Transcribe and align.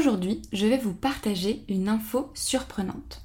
Aujourd'hui, 0.00 0.40
je 0.54 0.66
vais 0.66 0.78
vous 0.78 0.94
partager 0.94 1.62
une 1.68 1.86
info 1.86 2.30
surprenante. 2.32 3.20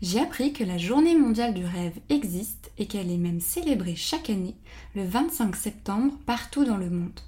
J'ai 0.00 0.20
appris 0.20 0.54
que 0.54 0.64
la 0.64 0.78
journée 0.78 1.14
mondiale 1.14 1.52
du 1.52 1.66
rêve 1.66 2.00
existe 2.08 2.72
et 2.78 2.86
qu'elle 2.86 3.10
est 3.10 3.18
même 3.18 3.42
célébrée 3.42 3.94
chaque 3.94 4.30
année 4.30 4.56
le 4.94 5.04
25 5.04 5.54
septembre 5.54 6.14
partout 6.24 6.64
dans 6.64 6.78
le 6.78 6.88
monde. 6.88 7.20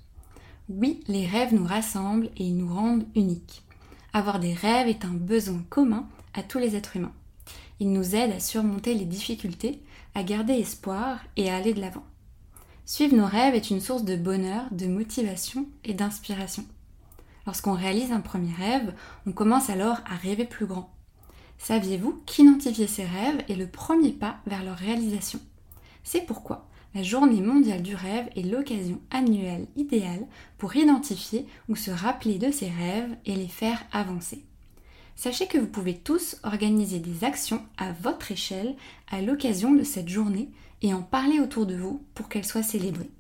Oui, 0.71 1.01
les 1.09 1.27
rêves 1.27 1.53
nous 1.53 1.67
rassemblent 1.67 2.31
et 2.39 2.45
ils 2.45 2.57
nous 2.57 2.73
rendent 2.73 3.05
uniques. 3.15 3.65
Avoir 4.15 4.41
des 4.41 4.55
rêves 4.55 4.89
est 4.89 5.05
un 5.05 5.13
besoin 5.13 5.63
commun 5.69 6.09
à 6.33 6.43
tous 6.43 6.59
les 6.59 6.75
êtres 6.75 6.97
humains. 6.97 7.13
Ils 7.81 7.93
nous 7.93 8.17
aident 8.17 8.33
à 8.33 8.41
surmonter 8.41 8.95
les 8.95 9.05
difficultés, 9.05 9.83
à 10.15 10.23
garder 10.23 10.55
espoir 10.55 11.19
et 11.37 11.51
à 11.51 11.57
aller 11.57 11.75
de 11.75 11.83
l'avant. 11.83 12.07
Suivre 12.87 13.15
nos 13.15 13.27
rêves 13.27 13.55
est 13.55 13.69
une 13.69 13.83
source 13.83 14.05
de 14.05 14.17
bonheur, 14.17 14.65
de 14.71 14.87
motivation 14.87 15.67
et 15.85 15.93
d'inspiration. 15.93 16.65
Lorsqu'on 17.47 17.75
réalise 17.75 18.13
un 18.13 18.21
premier 18.21 18.53
rêve, 18.53 18.93
on 19.27 19.33
commence 19.33 19.71
alors 19.71 19.99
à 20.05 20.17
rêver 20.17 20.45
plus 20.45 20.67
grand. 20.67 20.93
Saviez-vous 21.59 22.23
qu'identifier 22.27 22.87
ses 22.87 23.05
rêves 23.05 23.43
est 23.49 23.55
le 23.55 23.69
premier 23.69 24.13
pas 24.13 24.39
vers 24.47 24.65
leur 24.65 24.77
réalisation? 24.77 25.41
C'est 26.03 26.27
pourquoi 26.27 26.69
la 26.95 27.03
journée 27.03 27.41
mondiale 27.41 27.83
du 27.83 27.95
rêve 27.95 28.29
est 28.37 28.43
l'occasion 28.43 29.01
annuelle 29.11 29.67
idéale 29.77 30.27
pour 30.57 30.77
identifier 30.77 31.47
ou 31.69 31.77
se 31.77 31.91
rappeler 31.91 32.39
de 32.39 32.51
ses 32.51 32.71
rêves 32.71 33.15
et 33.27 33.37
les 33.37 33.49
faire 33.49 33.85
avancer. 33.93 34.45
Sachez 35.15 35.47
que 35.47 35.59
vous 35.59 35.67
pouvez 35.67 35.97
tous 35.97 36.37
organiser 36.43 36.99
des 36.99 37.25
actions 37.25 37.63
à 37.77 37.93
votre 37.93 38.33
échelle 38.33 38.77
à 39.11 39.21
l'occasion 39.23 39.75
de 39.75 39.83
cette 39.83 40.09
journée 40.09 40.51
et 40.83 40.95
en 40.95 41.03
parler 41.03 41.41
autour 41.41 41.67
de 41.67 41.77
vous 41.77 42.03
pour 42.15 42.29
qu'elle 42.29 42.45
soit 42.45 42.63
célébrée. 42.63 43.11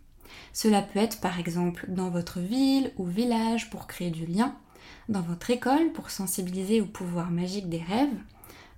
Cela 0.52 0.82
peut 0.82 0.98
être 0.98 1.20
par 1.20 1.38
exemple 1.38 1.86
dans 1.88 2.10
votre 2.10 2.40
ville 2.40 2.92
ou 2.96 3.04
village 3.04 3.70
pour 3.70 3.86
créer 3.86 4.10
du 4.10 4.26
lien, 4.26 4.54
dans 5.08 5.22
votre 5.22 5.50
école 5.50 5.92
pour 5.92 6.10
sensibiliser 6.10 6.80
au 6.80 6.86
pouvoir 6.86 7.30
magique 7.30 7.68
des 7.68 7.82
rêves, 7.82 8.16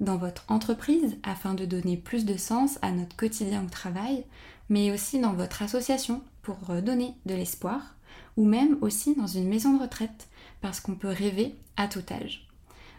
dans 0.01 0.17
votre 0.17 0.45
entreprise 0.49 1.17
afin 1.23 1.55
de 1.55 1.65
donner 1.65 1.97
plus 1.97 2.25
de 2.25 2.37
sens 2.37 2.79
à 2.83 2.91
notre 2.93 3.17
quotidien 3.17 3.65
au 3.65 3.69
travail, 3.69 4.25
mais 4.69 4.93
aussi 4.93 5.19
dans 5.19 5.33
votre 5.33 5.63
association 5.63 6.23
pour 6.43 6.59
donner 6.83 7.15
de 7.27 7.35
l'espoir, 7.35 7.95
ou 8.37 8.45
même 8.45 8.79
aussi 8.81 9.15
dans 9.17 9.27
une 9.27 9.49
maison 9.49 9.77
de 9.77 9.83
retraite, 9.83 10.29
parce 10.61 10.81
qu'on 10.81 10.95
peut 10.95 11.09
rêver 11.09 11.55
à 11.77 11.89
tout 11.89 12.05
âge. 12.11 12.49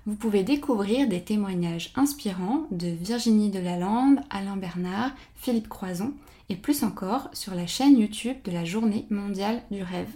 Vous 0.06 0.16
pouvez 0.16 0.44
découvrir 0.44 1.08
des 1.08 1.23
témoignages 1.23 1.92
inspirants 1.96 2.66
de 2.72 2.88
Virginie 2.88 3.50
Delalande, 3.50 4.20
Alain 4.30 4.58
Bernard, 4.58 5.12
Philippe 5.36 5.70
Croison 5.70 6.14
et 6.50 6.55
plus 6.55 6.83
encore 6.83 7.30
sur 7.33 7.55
la 7.55 7.67
chaîne 7.67 7.97
YouTube 7.97 8.38
de 8.44 8.52
la 8.52 8.66
Journée 8.66 9.05
mondiale 9.09 9.64
du 9.72 9.83
rêve. 9.83 10.11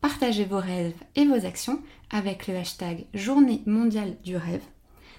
Partagez 0.00 0.44
vos 0.44 0.60
rêves 0.60 0.94
et 1.16 1.26
vos 1.26 1.44
actions 1.44 1.82
avec 2.10 2.46
le 2.46 2.56
hashtag 2.56 3.06
Journée 3.14 3.62
mondiale 3.66 4.16
du 4.24 4.36
rêve. 4.36 4.64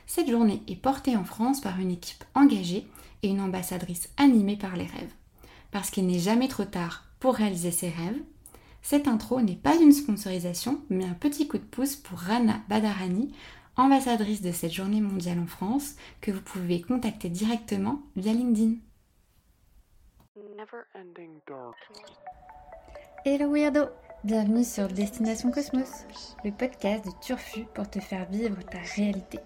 Cette 0.08 0.30
journée 0.30 0.64
est 0.68 0.82
portée 0.82 1.16
en 1.16 1.24
France 1.24 1.62
par 1.62 1.80
une 1.80 1.92
équipe 1.92 2.24
engagée 2.34 2.88
et 3.22 3.28
une 3.28 3.42
ambassadrice 3.42 4.10
animée 4.18 4.58
par 4.58 4.76
les 4.76 4.86
rêves 4.86 5.14
parce 5.72 5.90
qu'il 5.90 6.08
n'est 6.08 6.20
jamais 6.20 6.48
trop 6.48 6.66
tard 6.66 7.06
pour 7.20 7.36
réaliser 7.36 7.72
ses 7.72 7.90
rêves. 7.90 8.22
Cette 8.82 9.08
intro 9.08 9.42
n'est 9.42 9.56
pas 9.56 9.76
une 9.76 9.92
sponsorisation, 9.92 10.82
mais 10.90 11.06
un 11.06 11.14
petit 11.14 11.48
coup 11.48 11.58
de 11.58 11.64
pouce 11.64 11.96
pour 11.96 12.18
Rana 12.18 12.62
Badarani, 12.70 13.34
ambassadrice 13.76 14.42
de 14.42 14.52
cette 14.52 14.72
journée 14.72 15.02
mondiale 15.02 15.40
en 15.40 15.48
France, 15.48 15.96
que 16.22 16.32
vous 16.32 16.42
pouvez 16.42 16.82
contacter 16.82 17.30
directement 17.30 18.02
via 18.16 18.34
LinkedIn. 18.34 18.76
Hello 23.24 23.50
Weirdo 23.50 23.86
Bienvenue 24.26 24.66
sur 24.66 24.90
Destination 24.90 25.52
Cosmos, 25.52 26.06
le 26.44 26.52
podcast 26.52 27.06
de 27.06 27.12
Turfu 27.22 27.64
pour 27.74 27.90
te 27.90 28.02
faire 28.02 28.26
vivre 28.30 28.62
ta 28.64 28.80
réalité. 28.98 29.40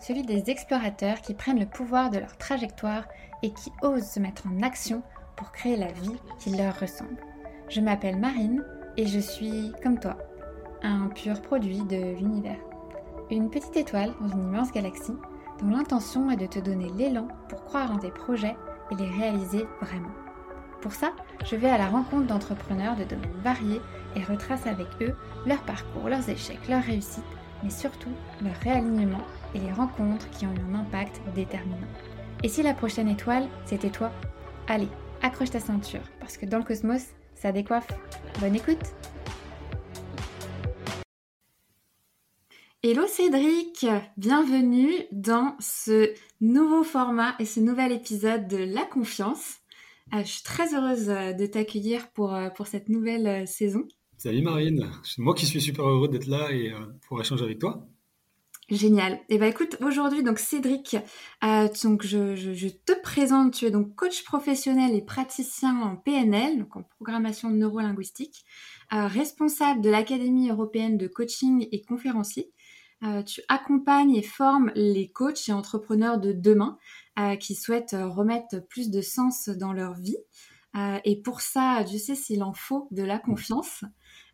Celui 0.00 0.24
des 0.24 0.50
explorateurs 0.50 1.20
qui 1.20 1.34
prennent 1.34 1.60
le 1.60 1.66
pouvoir 1.66 2.10
de 2.10 2.18
leur 2.18 2.36
trajectoire 2.36 3.06
et 3.44 3.52
qui 3.52 3.70
osent 3.82 4.10
se 4.10 4.18
mettre 4.18 4.48
en 4.48 4.60
action 4.62 5.04
pour 5.36 5.52
créer 5.52 5.76
la 5.76 5.92
vie 5.92 6.18
qui 6.40 6.50
leur 6.50 6.80
ressemble. 6.80 7.22
Je 7.68 7.80
m'appelle 7.80 8.18
Marine 8.18 8.64
et 8.96 9.06
je 9.06 9.20
suis, 9.20 9.72
comme 9.84 10.00
toi, 10.00 10.16
un 10.82 11.06
pur 11.10 11.40
produit 11.42 11.82
de 11.82 12.16
l'univers. 12.16 12.58
Une 13.30 13.50
petite 13.50 13.76
étoile 13.76 14.14
dans 14.20 14.28
une 14.30 14.48
immense 14.48 14.72
galaxie 14.72 15.16
dont 15.60 15.70
l'intention 15.70 16.28
est 16.28 16.36
de 16.36 16.46
te 16.46 16.58
donner 16.58 16.90
l'élan 16.96 17.28
pour 17.48 17.64
croire 17.66 17.92
en 17.92 17.98
tes 17.98 18.10
projets 18.10 18.56
et 18.90 18.96
les 18.96 19.10
réaliser 19.10 19.64
vraiment. 19.80 20.25
Pour 20.80 20.92
ça, 20.92 21.12
je 21.44 21.56
vais 21.56 21.70
à 21.70 21.78
la 21.78 21.88
rencontre 21.88 22.26
d'entrepreneurs 22.26 22.96
de 22.96 23.04
domaines 23.04 23.40
variés 23.42 23.80
et 24.14 24.22
retrace 24.22 24.66
avec 24.66 24.86
eux 25.00 25.14
leur 25.46 25.62
parcours, 25.62 26.08
leurs 26.08 26.28
échecs, 26.28 26.68
leurs 26.68 26.82
réussites, 26.82 27.24
mais 27.62 27.70
surtout 27.70 28.12
leur 28.42 28.54
réalignement 28.56 29.24
et 29.54 29.58
les 29.58 29.72
rencontres 29.72 30.28
qui 30.30 30.46
ont 30.46 30.54
eu 30.54 30.74
un 30.74 30.80
impact 30.80 31.20
déterminant. 31.34 31.88
Et 32.42 32.48
si 32.48 32.62
la 32.62 32.74
prochaine 32.74 33.08
étoile, 33.08 33.48
c'était 33.64 33.90
toi? 33.90 34.12
Allez, 34.68 34.88
accroche 35.22 35.50
ta 35.50 35.60
ceinture, 35.60 36.02
parce 36.20 36.36
que 36.36 36.46
dans 36.46 36.58
le 36.58 36.64
cosmos, 36.64 37.06
ça 37.34 37.52
décoiffe. 37.52 37.88
Bonne 38.40 38.54
écoute 38.54 38.94
Hello 42.82 43.06
Cédric, 43.08 43.86
bienvenue 44.16 44.92
dans 45.10 45.56
ce 45.58 46.12
nouveau 46.40 46.84
format 46.84 47.34
et 47.40 47.44
ce 47.44 47.58
nouvel 47.58 47.90
épisode 47.90 48.46
de 48.46 48.58
La 48.58 48.82
Confiance. 48.82 49.56
Euh, 50.14 50.20
je 50.20 50.28
suis 50.28 50.42
très 50.42 50.74
heureuse 50.74 51.08
euh, 51.08 51.32
de 51.32 51.46
t'accueillir 51.46 52.10
pour, 52.12 52.34
euh, 52.34 52.48
pour 52.50 52.66
cette 52.66 52.88
nouvelle 52.88 53.46
saison. 53.46 53.86
Salut 54.16 54.42
Marine, 54.42 54.90
c'est 55.04 55.18
moi 55.18 55.34
qui 55.34 55.46
suis 55.46 55.60
super 55.60 55.86
heureux 55.86 56.08
d'être 56.08 56.26
là 56.26 56.50
et 56.50 56.72
pour 57.06 57.20
échanger 57.20 57.44
avec 57.44 57.58
toi. 57.58 57.86
Génial. 58.68 59.12
Et 59.28 59.36
eh 59.36 59.38
ben 59.38 59.46
écoute, 59.46 59.76
aujourd'hui 59.80 60.24
donc 60.24 60.40
Cédric, 60.40 60.96
euh, 61.44 61.68
donc 61.84 62.04
je, 62.04 62.34
je, 62.34 62.66
te 62.66 63.00
présente. 63.00 63.54
Tu 63.54 63.64
es 63.64 63.70
donc 63.70 63.94
coach 63.94 64.24
professionnel 64.24 64.92
et 64.92 65.02
praticien 65.02 65.80
en 65.82 65.94
PNL, 65.94 66.58
donc 66.58 66.76
en 66.76 66.82
programmation 66.82 67.48
neurolinguistique, 67.50 68.44
euh, 68.92 69.06
responsable 69.06 69.82
de 69.82 69.90
l'Académie 69.90 70.50
européenne 70.50 70.98
de 70.98 71.06
coaching 71.06 71.68
et 71.70 71.82
conférencier. 71.82 72.50
Euh, 73.04 73.22
tu 73.22 73.40
accompagnes 73.48 74.16
et 74.16 74.22
formes 74.22 74.72
les 74.74 75.12
coachs 75.12 75.48
et 75.48 75.52
entrepreneurs 75.52 76.18
de 76.18 76.32
demain 76.32 76.76
qui 77.40 77.54
souhaitent 77.54 77.96
remettre 77.98 78.60
plus 78.68 78.90
de 78.90 79.00
sens 79.00 79.48
dans 79.48 79.72
leur 79.72 79.94
vie. 79.94 80.18
Euh, 80.76 80.98
et 81.04 81.16
pour 81.16 81.40
ça, 81.40 81.82
Dieu 81.84 81.98
sait 81.98 82.14
s'il 82.14 82.42
en 82.42 82.52
faut 82.52 82.88
de 82.90 83.02
la 83.02 83.18
confiance. 83.18 83.84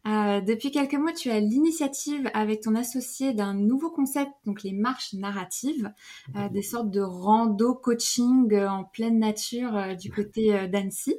Euh, 0.07 0.41
depuis 0.41 0.73
quelques 0.73 0.95
mois, 0.95 1.13
tu 1.13 1.31
as 1.31 1.39
l'initiative 1.39 2.29
avec 2.35 2.63
ton 2.63 2.75
associé 2.75 3.33
d'un 3.33 3.55
nouveau 3.55 3.91
concept, 3.91 4.33
donc 4.47 4.65
les 4.65 4.73
marches 4.73 5.13
narratives, 5.13 5.93
euh, 6.35 6.49
des 6.49 6.63
sortes 6.63 6.91
de 6.91 7.01
rando 7.01 7.75
coaching 7.75 8.53
euh, 8.53 8.69
en 8.69 8.85
pleine 8.85 9.21
nature 9.21 9.97
du 9.97 10.11
côté 10.11 10.67
d'Annecy. 10.69 11.15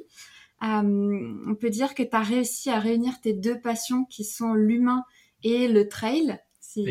on 0.60 1.56
peut 1.58 1.70
dire 1.70 1.94
que 1.94 2.02
tu 2.02 2.14
as 2.14 2.22
réussi 2.22 2.68
à 2.68 2.78
réunir 2.78 3.20
tes 3.22 3.32
deux 3.32 3.58
passions 3.58 4.04
qui 4.04 4.24
sont 4.24 4.52
l'humain 4.52 5.04
et 5.42 5.68
le 5.68 5.88
trail, 5.88 6.38
si, 6.60 6.84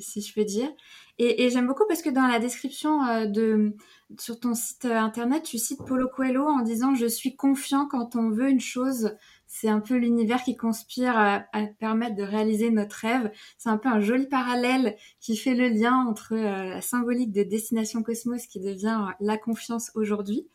si, 0.00 0.20
je 0.22 0.34
peux 0.34 0.44
dire. 0.44 0.70
Et, 1.18 1.44
et 1.44 1.50
j'aime 1.50 1.66
beaucoup 1.66 1.86
parce 1.88 2.02
que 2.02 2.10
dans 2.10 2.26
la 2.26 2.38
description 2.38 3.24
de 3.26 3.74
sur 4.18 4.38
ton 4.38 4.54
site 4.54 4.84
internet, 4.84 5.42
tu 5.42 5.58
cites 5.58 5.84
Polo 5.84 6.08
Coelho 6.08 6.46
en 6.46 6.60
disant 6.60 6.94
je 6.94 7.06
suis 7.06 7.36
confiant 7.36 7.86
quand 7.86 8.16
on 8.16 8.30
veut 8.30 8.48
une 8.48 8.60
chose 8.60 9.16
c'est 9.46 9.68
un 9.68 9.80
peu 9.80 9.96
l'univers 9.96 10.42
qui 10.42 10.56
conspire 10.56 11.16
à, 11.16 11.44
permettre 11.78 12.16
de 12.16 12.22
réaliser 12.22 12.70
notre 12.70 12.96
rêve. 12.96 13.30
C'est 13.58 13.70
un 13.70 13.78
peu 13.78 13.88
un 13.88 14.00
joli 14.00 14.26
parallèle 14.26 14.96
qui 15.20 15.36
fait 15.36 15.54
le 15.54 15.68
lien 15.68 15.94
entre 16.06 16.34
euh, 16.34 16.74
la 16.74 16.82
symbolique 16.82 17.32
de 17.32 17.42
Destination 17.42 18.02
Cosmos 18.02 18.46
qui 18.46 18.60
devient 18.60 18.98
euh, 19.00 19.12
la 19.20 19.38
confiance 19.38 19.90
aujourd'hui. 19.94 20.46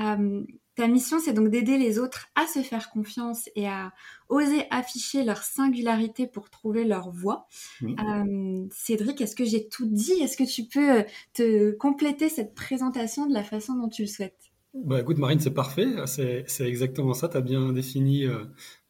Euh, 0.00 0.42
ta 0.80 0.88
mission, 0.88 1.18
c'est 1.20 1.34
donc 1.34 1.50
d'aider 1.50 1.76
les 1.76 1.98
autres 1.98 2.28
à 2.34 2.46
se 2.46 2.60
faire 2.60 2.88
confiance 2.88 3.50
et 3.54 3.68
à 3.68 3.92
oser 4.30 4.64
afficher 4.70 5.24
leur 5.24 5.42
singularité 5.42 6.26
pour 6.26 6.48
trouver 6.48 6.84
leur 6.84 7.10
voie. 7.10 7.46
Cédric, 8.72 9.20
est-ce 9.20 9.36
que 9.36 9.44
j'ai 9.44 9.68
tout 9.68 9.86
dit? 9.86 10.14
Est-ce 10.22 10.38
que 10.38 10.50
tu 10.50 10.64
peux 10.64 11.04
te 11.34 11.72
compléter 11.72 12.30
cette 12.30 12.54
présentation 12.54 13.26
de 13.26 13.34
la 13.34 13.44
façon 13.44 13.74
dont 13.74 13.90
tu 13.90 14.02
le 14.02 14.08
souhaites? 14.08 14.50
Bah, 14.72 15.00
écoute, 15.00 15.18
Marine, 15.18 15.40
c'est 15.40 15.52
parfait. 15.52 15.86
C'est, 16.06 16.46
exactement 16.60 17.12
ça. 17.12 17.28
Tu 17.28 17.36
as 17.36 17.40
bien 17.40 17.72
défini 17.72 18.24
euh, 18.24 18.44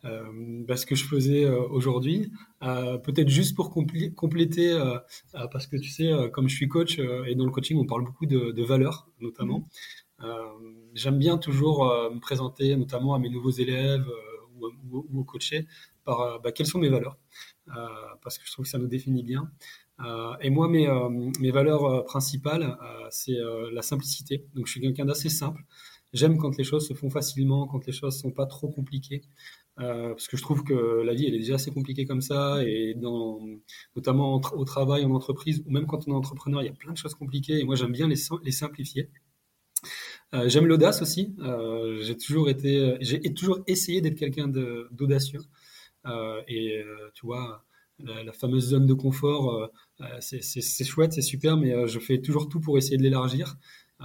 euh, 0.05 0.23
bah, 0.69 0.77
ce 0.77 0.85
que 0.85 0.95
je 0.95 1.05
faisais 1.05 1.45
euh, 1.45 1.67
aujourd'hui. 1.71 2.31
peut-être 2.61 3.29
juste 3.29 3.57
pour 3.57 3.71
compléter, 3.71 4.79
parce 5.33 5.67
que 5.67 5.77
tu 5.77 5.89
sais, 5.89 6.13
comme 6.33 6.49
je 6.49 6.55
suis 6.55 6.69
coach 6.69 6.99
et 6.99 7.35
dans 7.35 7.47
le 7.47 7.51
coaching, 7.51 7.79
on 7.79 7.87
parle 7.87 8.05
beaucoup 8.05 8.27
de, 8.27 8.63
valeurs, 8.63 9.09
notamment. 9.21 9.67
Mmh. 10.21 10.27
j'aime 10.95 11.19
bien 11.19 11.39
toujours 11.39 11.85
me 11.85 12.21
présenter, 12.21 12.77
notamment 12.77 13.15
à 13.15 13.19
mes 13.19 13.31
nouveaux 13.31 13.51
élèves 13.51 14.07
ou, 14.91 15.07
aux 15.19 15.25
coachés, 15.25 15.67
par 16.05 16.41
bah, 16.41 16.53
quelles 16.53 16.67
sont 16.67 16.79
mes 16.79 16.91
valeurs. 16.91 17.19
parce 18.23 18.39
que 18.39 18.47
je 18.47 18.53
trouve 18.53 18.65
que 18.65 18.71
ça 18.71 18.79
nous 18.79 18.89
définit 18.89 19.23
bien. 19.23 19.51
Euh, 20.05 20.35
et 20.41 20.51
moi, 20.51 20.69
mes, 20.69 20.89
euh, 20.89 21.53
valeurs 21.53 21.85
euh, 21.85 22.03
principales, 22.03 22.77
c'est 23.11 23.37
la 23.73 23.83
simplicité. 23.83 24.47
Donc, 24.55 24.67
je 24.67 24.73
suis 24.73 24.81
quelqu'un 24.81 25.05
d'assez 25.05 25.29
simple. 25.29 25.63
j'aime 26.13 26.39
quand 26.39 26.57
les 26.57 26.65
choses 26.65 26.89
se 26.89 26.95
font 26.95 27.11
facilement, 27.11 27.67
quand 27.67 27.87
les 27.87 27.93
choses 27.93 28.19
sont 28.19 28.33
pas 28.33 28.47
trop 28.47 28.69
compliquées. 28.69 29.23
Euh, 29.79 30.11
parce 30.11 30.29
que 30.29 30.37
je 30.37 30.43
trouve 30.43 30.63
que 30.65 30.75
la 31.03 31.15
vie 31.15 31.27
elle 31.27 31.35
est 31.35 31.39
déjà 31.39 31.55
assez 31.55 31.71
compliquée 31.71 32.05
comme 32.05 32.21
ça 32.21 32.63
et 32.65 32.95
dans, 32.95 33.41
notamment 33.97 34.35
au 34.35 34.65
travail 34.65 35.05
en 35.05 35.13
entreprise 35.13 35.63
ou 35.65 35.71
même 35.71 35.87
quand 35.87 36.07
on 36.07 36.13
est 36.13 36.15
entrepreneur 36.15 36.61
il 36.61 36.67
y 36.67 36.69
a 36.69 36.73
plein 36.73 36.93
de 36.93 36.99
choses 36.99 37.15
compliquées 37.15 37.61
et 37.61 37.65
moi 37.65 37.77
j'aime 37.77 37.93
bien 37.93 38.09
les 38.09 38.53
simplifier 38.53 39.09
euh, 40.35 40.49
j'aime 40.49 40.67
l'audace 40.67 41.03
aussi 41.03 41.35
euh, 41.41 42.01
j'ai 42.03 42.17
toujours 42.17 42.49
été 42.49 42.97
j'ai 43.01 43.21
toujours 43.35 43.61
essayé 43.67 44.01
d'être 44.01 44.17
quelqu'un 44.17 44.49
d'audacieux 44.49 45.41
et 46.49 46.83
tu 47.15 47.27
vois 47.27 47.65
la, 47.99 48.33
fameuse 48.33 48.69
zone 48.69 48.87
de 48.87 48.95
confort 48.95 49.71
c'est 50.21 50.85
chouette 50.85 51.13
c'est 51.13 51.23
super 51.23 51.57
mais 51.57 51.87
je 51.87 51.99
fais 51.99 52.21
toujours 52.21 52.49
tout 52.49 52.61
pour 52.61 52.79
essayer 52.79 52.97
de 52.97 53.03
l'élargir 53.03 53.57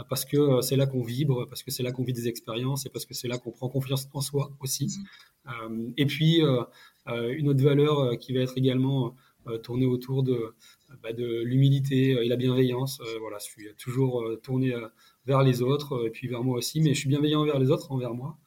parce 0.10 0.26
que 0.26 0.60
c'est 0.62 0.76
là 0.76 0.88
qu'on 0.88 1.04
vibre, 1.04 1.48
parce 1.48 1.64
que 1.64 1.72
c'est 1.72 1.84
là 1.84 1.94
qu'on 1.94 2.04
vit 2.04 2.12
des 2.12 2.28
expériences 2.28 2.86
et 2.86 2.90
parce 2.90 3.06
que 3.06 3.14
c'est 3.14 3.30
là 3.30 3.38
qu'on 3.38 3.52
prend 3.52 3.70
confiance 3.70 4.10
en 4.14 4.20
soi 4.20 4.52
aussi. 4.60 4.88
Mmh. 4.88 5.04
Euh, 5.48 5.92
et 5.98 6.06
puis, 6.06 6.42
euh, 6.42 6.64
euh, 7.08 7.34
une 7.36 7.50
autre 7.50 7.64
valeur 7.64 8.18
qui 8.20 8.34
va 8.34 8.42
être 8.42 8.58
également 8.58 9.16
tournée 9.62 9.86
autour 9.86 10.24
de, 10.24 10.56
bah, 11.04 11.14
de 11.14 11.44
l'humilité 11.44 12.14
et 12.14 12.28
la 12.28 12.36
bienveillance. 12.36 13.00
voilà, 13.20 13.38
je 13.38 13.44
suis 13.44 13.68
toujours 13.78 14.26
tourné 14.42 14.74
vers 15.26 15.44
les 15.44 15.62
autres 15.62 16.06
et 16.06 16.10
puis 16.10 16.28
vers 16.28 16.44
moi 16.44 16.58
aussi, 16.58 16.82
mais 16.82 16.94
je 16.94 17.00
suis 17.00 17.10
bienveillant 17.10 17.42
envers 17.42 17.60
les 17.60 17.72
autres, 17.72 17.92
envers 17.92 18.14
moi. 18.14 18.38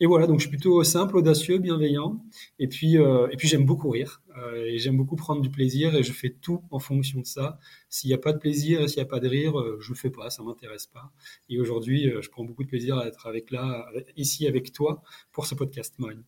Et 0.00 0.06
voilà, 0.06 0.26
donc 0.26 0.40
je 0.40 0.48
suis 0.48 0.50
plutôt 0.50 0.82
simple, 0.82 1.16
audacieux, 1.16 1.58
bienveillant. 1.58 2.24
Et 2.58 2.68
puis, 2.68 2.96
et 2.96 3.36
puis 3.36 3.48
j'aime 3.48 3.64
beaucoup 3.64 3.90
rire 3.90 4.22
et 4.56 4.78
j'aime 4.78 4.96
beaucoup 4.96 5.16
prendre 5.16 5.42
du 5.42 5.50
plaisir 5.50 5.94
et 5.94 6.02
je 6.02 6.12
fais 6.12 6.30
tout 6.30 6.62
en 6.70 6.78
fonction 6.78 7.20
de 7.20 7.26
ça. 7.26 7.58
S'il 7.88 8.08
n'y 8.08 8.14
a 8.14 8.18
pas 8.18 8.32
de 8.32 8.38
plaisir, 8.38 8.88
s'il 8.88 8.98
n'y 8.98 9.02
a 9.02 9.10
pas 9.10 9.20
de 9.20 9.28
rire, 9.28 9.54
je 9.80 9.90
le 9.90 9.94
fais 9.94 10.10
pas, 10.10 10.30
ça 10.30 10.42
m'intéresse 10.42 10.86
pas. 10.86 11.12
Et 11.48 11.60
aujourd'hui, 11.60 12.10
je 12.20 12.28
prends 12.30 12.44
beaucoup 12.44 12.64
de 12.64 12.68
plaisir 12.68 12.96
à 12.98 13.06
être 13.06 13.26
avec 13.26 13.50
là, 13.50 13.86
ici 14.16 14.46
avec 14.46 14.72
toi 14.72 15.02
pour 15.32 15.46
ce 15.46 15.54
podcast, 15.54 15.94
Marine. 15.98 16.24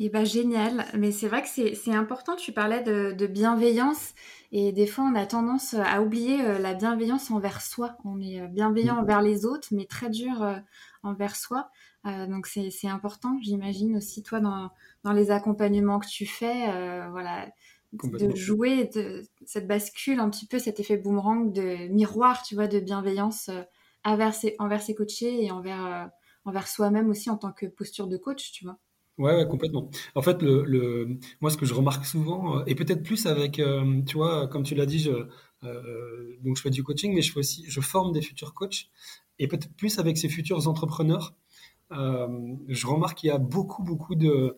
Eh 0.00 0.08
ben, 0.08 0.24
génial, 0.24 0.86
mais 0.94 1.12
c'est 1.12 1.28
vrai 1.28 1.42
que 1.42 1.48
c'est 1.48 1.94
important, 1.94 2.34
tu 2.34 2.50
parlais 2.50 2.82
de, 2.82 3.26
bienveillance 3.28 4.14
et 4.50 4.72
des 4.72 4.88
fois 4.88 5.04
on 5.04 5.14
a 5.14 5.24
tendance 5.24 5.74
à 5.74 6.02
oublier 6.02 6.40
euh, 6.42 6.58
la 6.58 6.74
bienveillance 6.74 7.30
envers 7.30 7.62
soi. 7.62 7.96
On 8.04 8.20
est 8.20 8.40
euh, 8.40 8.48
bienveillant 8.48 8.98
envers 8.98 9.22
les 9.22 9.46
autres, 9.46 9.68
mais 9.70 9.84
très 9.84 10.10
dur 10.10 10.42
euh, 10.42 10.56
envers 11.04 11.36
soi. 11.36 11.70
donc 12.04 12.48
c'est 12.48 12.88
important, 12.88 13.38
j'imagine 13.40 13.96
aussi 13.96 14.24
toi 14.24 14.40
dans, 14.40 14.70
dans, 15.04 15.12
les 15.12 15.30
accompagnements 15.30 16.00
que 16.00 16.08
tu 16.08 16.26
fais, 16.26 16.66
voilà, 17.10 17.46
de 17.92 18.34
jouer 18.34 18.90
de, 18.94 19.22
cette 19.46 19.68
bascule 19.68 20.18
un 20.18 20.28
petit 20.28 20.46
peu, 20.46 20.58
cet 20.58 20.80
effet 20.80 20.96
boomerang 20.96 21.52
de 21.52 21.88
miroir, 21.88 22.42
tu 22.42 22.56
vois, 22.56 22.66
de 22.66 22.80
bienveillance 22.80 23.50
envers 24.04 24.34
ses, 24.34 24.56
envers 24.58 24.82
ses 24.82 24.94
coachés 24.94 25.44
et 25.44 25.50
envers, 25.50 26.10
envers 26.44 26.68
soi-même 26.68 27.10
aussi 27.10 27.30
en 27.30 27.36
tant 27.36 27.52
que 27.52 27.66
posture 27.66 28.08
de 28.08 28.16
coach, 28.16 28.52
tu 28.52 28.64
vois. 28.64 28.78
Ouais, 29.18 29.46
complètement. 29.48 29.90
En 30.16 30.22
fait, 30.22 30.42
le, 30.42 30.64
le, 30.64 31.18
moi, 31.40 31.48
ce 31.50 31.56
que 31.56 31.66
je 31.66 31.74
remarque 31.74 32.04
souvent, 32.04 32.58
euh, 32.58 32.64
et 32.66 32.74
peut-être 32.74 33.04
plus 33.04 33.26
avec, 33.26 33.60
euh, 33.60 34.02
tu 34.02 34.16
vois, 34.16 34.48
comme 34.48 34.64
tu 34.64 34.74
l'as 34.74 34.86
dit, 34.86 34.98
je, 34.98 35.12
euh, 35.62 36.36
donc 36.42 36.56
je 36.56 36.62
fais 36.62 36.70
du 36.70 36.82
coaching, 36.82 37.14
mais 37.14 37.22
je 37.22 37.30
fais 37.32 37.38
aussi, 37.38 37.64
je 37.68 37.80
forme 37.80 38.12
des 38.12 38.22
futurs 38.22 38.54
coachs, 38.54 38.88
et 39.38 39.46
peut-être 39.46 39.72
plus 39.76 40.00
avec 40.00 40.18
ces 40.18 40.28
futurs 40.28 40.66
entrepreneurs. 40.66 41.34
je 41.90 42.86
remarque 42.86 43.18
qu'il 43.18 43.28
y 43.28 43.30
a 43.30 43.38
beaucoup, 43.38 43.84
beaucoup 43.84 44.16
de, 44.16 44.56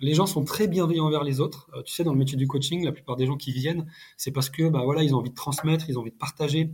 les 0.00 0.14
gens 0.14 0.26
sont 0.26 0.44
très 0.44 0.66
bienveillants 0.66 1.06
envers 1.06 1.24
les 1.24 1.40
autres. 1.40 1.70
tu 1.84 1.92
sais, 1.92 2.04
dans 2.04 2.12
le 2.12 2.18
métier 2.18 2.38
du 2.38 2.46
coaching, 2.46 2.84
la 2.84 2.92
plupart 2.92 3.16
des 3.16 3.26
gens 3.26 3.36
qui 3.36 3.52
viennent, 3.52 3.86
c'est 4.16 4.32
parce 4.32 4.48
que, 4.50 4.68
bah 4.70 4.82
voilà, 4.84 5.02
ils 5.02 5.14
ont 5.14 5.18
envie 5.18 5.30
de 5.30 5.34
transmettre, 5.34 5.90
ils 5.90 5.98
ont 5.98 6.02
envie 6.02 6.10
de 6.10 6.16
partager, 6.16 6.70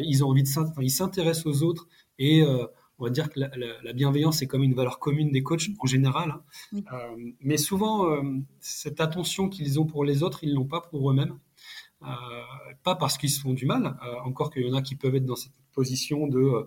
ils 0.00 0.24
ont 0.24 0.28
envie 0.30 0.44
de, 0.44 0.48
ils 0.80 0.90
s'intéressent 0.90 1.46
aux 1.46 1.62
autres 1.62 1.88
et 2.18 2.42
on 3.00 3.04
va 3.04 3.10
dire 3.10 3.30
que 3.30 3.40
la, 3.40 3.92
bienveillance 3.92 4.42
est 4.42 4.46
comme 4.46 4.62
une 4.62 4.74
valeur 4.74 4.98
commune 4.98 5.32
des 5.32 5.42
coachs 5.42 5.68
en 5.78 5.86
général. 5.86 6.34
Hein. 6.74 6.82
Euh, 6.92 7.32
mais 7.40 7.56
souvent, 7.56 8.10
euh, 8.10 8.22
cette 8.60 9.00
attention 9.00 9.48
qu'ils 9.48 9.80
ont 9.80 9.86
pour 9.86 10.04
les 10.04 10.22
autres, 10.22 10.44
ils 10.44 10.54
l'ont 10.54 10.66
pas 10.66 10.82
pour 10.82 11.10
eux-mêmes. 11.10 11.38
Euh, 12.02 12.06
pas 12.82 12.94
parce 12.94 13.18
qu'ils 13.18 13.30
se 13.30 13.40
font 13.40 13.52
du 13.52 13.66
mal, 13.66 13.98
encore 14.24 14.50
qu'il 14.50 14.66
y 14.66 14.70
en 14.70 14.74
a 14.74 14.80
qui 14.80 14.94
peuvent 14.94 15.14
être 15.14 15.26
dans 15.26 15.36
cette 15.36 15.52
position 15.74 16.26
de, 16.26 16.66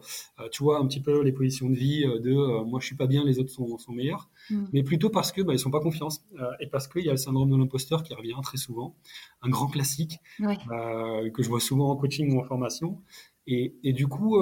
tu 0.52 0.62
vois, 0.62 0.80
un 0.80 0.86
petit 0.86 1.02
peu 1.02 1.24
les 1.24 1.32
positions 1.32 1.70
de 1.72 1.76
vie 1.76 2.04
de 2.04 2.64
moi 2.64 2.80
je 2.80 2.86
suis 2.86 2.96
pas 2.96 3.08
bien, 3.08 3.26
les 3.26 3.40
autres 3.40 3.50
sont, 3.50 3.80
meilleurs, 3.90 4.30
mm. 4.52 4.66
mais 4.74 4.84
plutôt 4.84 5.10
parce 5.10 5.32
que 5.32 5.42
bah, 5.42 5.54
ils 5.54 5.60
sont 5.60 5.72
pas 5.72 5.80
confiance 5.80 6.24
et 6.60 6.68
parce 6.68 6.88
qu'il 6.88 7.04
y 7.04 7.10
a 7.10 7.14
le 7.14 7.18
syndrome 7.18 7.50
de 7.50 7.58
l'imposteur 7.58 8.04
qui 8.04 8.14
revient 8.14 8.36
très 8.44 8.60
souvent, 8.60 8.96
un 9.42 9.50
grand 9.50 9.68
classique 9.68 10.20
que 10.38 11.44
je 11.44 11.50
vois 11.50 11.60
souvent 11.60 11.90
en 11.90 11.96
coaching 11.96 12.32
ou 12.36 12.40
en 12.40 12.44
formation. 12.44 13.02
Et, 13.48 13.76
et 13.84 13.92
du 13.92 14.08
coup, 14.08 14.40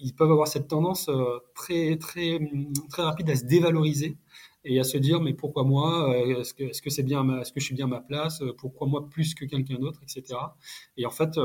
ils 0.00 0.14
peuvent 0.14 0.30
avoir 0.30 0.48
cette 0.48 0.68
tendance 0.68 1.08
euh, 1.08 1.38
très, 1.54 1.96
très, 1.96 2.38
très 2.88 3.02
rapide 3.02 3.30
à 3.30 3.36
se 3.36 3.44
dévaloriser 3.44 4.16
et 4.64 4.80
à 4.80 4.84
se 4.84 4.98
dire 4.98 5.20
mais 5.20 5.34
pourquoi 5.34 5.64
moi 5.64 6.10
euh, 6.10 6.40
Est-ce 6.40 6.54
que, 6.54 6.64
est-ce 6.64 6.82
que 6.82 6.90
c'est 6.90 7.02
bien 7.02 7.40
Est-ce 7.40 7.52
que 7.52 7.60
je 7.60 7.66
suis 7.66 7.74
bien 7.74 7.86
à 7.86 7.88
ma 7.88 8.00
place 8.00 8.42
Pourquoi 8.58 8.86
moi 8.86 9.08
plus 9.08 9.34
que 9.34 9.44
quelqu'un 9.44 9.78
d'autre, 9.78 10.00
etc. 10.02 10.38
Et 10.96 11.06
en 11.06 11.10
fait, 11.10 11.38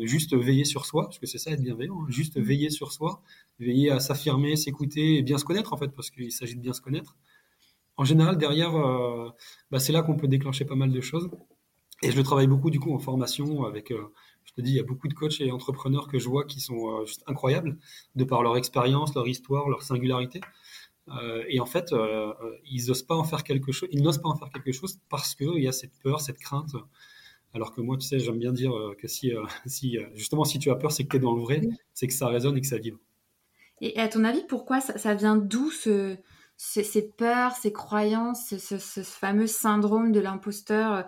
juste 0.00 0.34
veiller 0.34 0.64
sur 0.64 0.86
soi, 0.86 1.04
parce 1.04 1.18
que 1.18 1.26
c'est 1.26 1.38
ça 1.38 1.50
être 1.50 1.62
bienveillant, 1.62 2.00
hein, 2.02 2.06
juste 2.08 2.38
veiller 2.38 2.70
sur 2.70 2.92
soi, 2.92 3.22
veiller 3.58 3.90
à 3.90 4.00
s'affirmer, 4.00 4.56
s'écouter 4.56 5.18
et 5.18 5.22
bien 5.22 5.38
se 5.38 5.44
connaître 5.44 5.72
en 5.72 5.76
fait, 5.76 5.88
parce 5.88 6.10
qu'il 6.10 6.32
s'agit 6.32 6.56
de 6.56 6.60
bien 6.60 6.72
se 6.72 6.80
connaître. 6.80 7.16
En 7.98 8.04
général, 8.04 8.36
derrière, 8.36 8.72
bah, 9.70 9.78
c'est 9.78 9.92
là 9.92 10.02
qu'on 10.02 10.16
peut 10.16 10.28
déclencher 10.28 10.64
pas 10.66 10.74
mal 10.74 10.92
de 10.92 11.00
choses. 11.00 11.30
Et 12.02 12.10
je 12.10 12.16
le 12.16 12.22
travaille 12.22 12.46
beaucoup 12.46 12.68
du 12.68 12.78
coup 12.78 12.94
en 12.94 12.98
formation 12.98 13.64
avec 13.64 13.90
je 14.46 14.52
te 14.52 14.60
dis, 14.60 14.70
il 14.70 14.76
y 14.76 14.80
a 14.80 14.84
beaucoup 14.84 15.08
de 15.08 15.14
coachs 15.14 15.40
et 15.40 15.50
entrepreneurs 15.50 16.08
que 16.08 16.18
je 16.18 16.28
vois 16.28 16.44
qui 16.44 16.60
sont 16.60 16.88
euh, 16.88 17.04
juste 17.04 17.22
incroyables, 17.26 17.76
de 18.14 18.24
par 18.24 18.42
leur 18.42 18.56
expérience, 18.56 19.14
leur 19.14 19.26
histoire, 19.26 19.68
leur 19.68 19.82
singularité. 19.82 20.40
Euh, 21.08 21.44
et 21.48 21.60
en 21.60 21.66
fait, 21.66 21.92
euh, 21.92 22.32
ils 22.64 22.86
n'osent 22.86 23.02
pas 23.02 23.16
en 23.16 23.24
faire 23.24 23.44
quelque 23.44 23.72
chose. 23.72 23.88
Ils 23.92 24.02
n'osent 24.02 24.22
pas 24.22 24.28
en 24.28 24.36
faire 24.36 24.50
quelque 24.50 24.72
chose 24.72 24.98
parce 25.08 25.34
qu'il 25.34 25.58
y 25.58 25.68
a 25.68 25.72
cette 25.72 25.98
peur, 26.02 26.20
cette 26.20 26.38
crainte. 26.38 26.74
Alors 27.54 27.74
que 27.74 27.80
moi, 27.80 27.96
tu 27.96 28.06
sais, 28.06 28.18
j'aime 28.18 28.38
bien 28.38 28.52
dire 28.52 28.72
que 28.98 29.08
si, 29.08 29.32
si 29.66 29.98
justement, 30.14 30.44
si 30.44 30.58
tu 30.58 30.70
as 30.70 30.76
peur, 30.76 30.92
c'est 30.92 31.04
que 31.04 31.10
tu 31.10 31.16
es 31.16 31.20
dans 31.20 31.34
le 31.34 31.42
vrai, 31.42 31.60
c'est 31.92 32.06
que 32.06 32.14
ça 32.14 32.28
résonne 32.28 32.56
et 32.56 32.60
que 32.60 32.66
ça 32.66 32.78
vibre. 32.78 32.98
Et 33.80 33.98
à 33.98 34.08
ton 34.08 34.24
avis, 34.24 34.42
pourquoi 34.48 34.80
ça, 34.80 35.14
vient 35.14 35.36
d'où 35.36 35.70
ce, 35.70 36.16
ces 36.56 37.02
peurs, 37.02 37.52
ces 37.52 37.72
croyances, 37.72 38.54
ce, 38.56 38.78
ce 38.78 39.02
fameux 39.02 39.46
syndrome 39.46 40.12
de 40.12 40.20
l'imposteur 40.20 41.04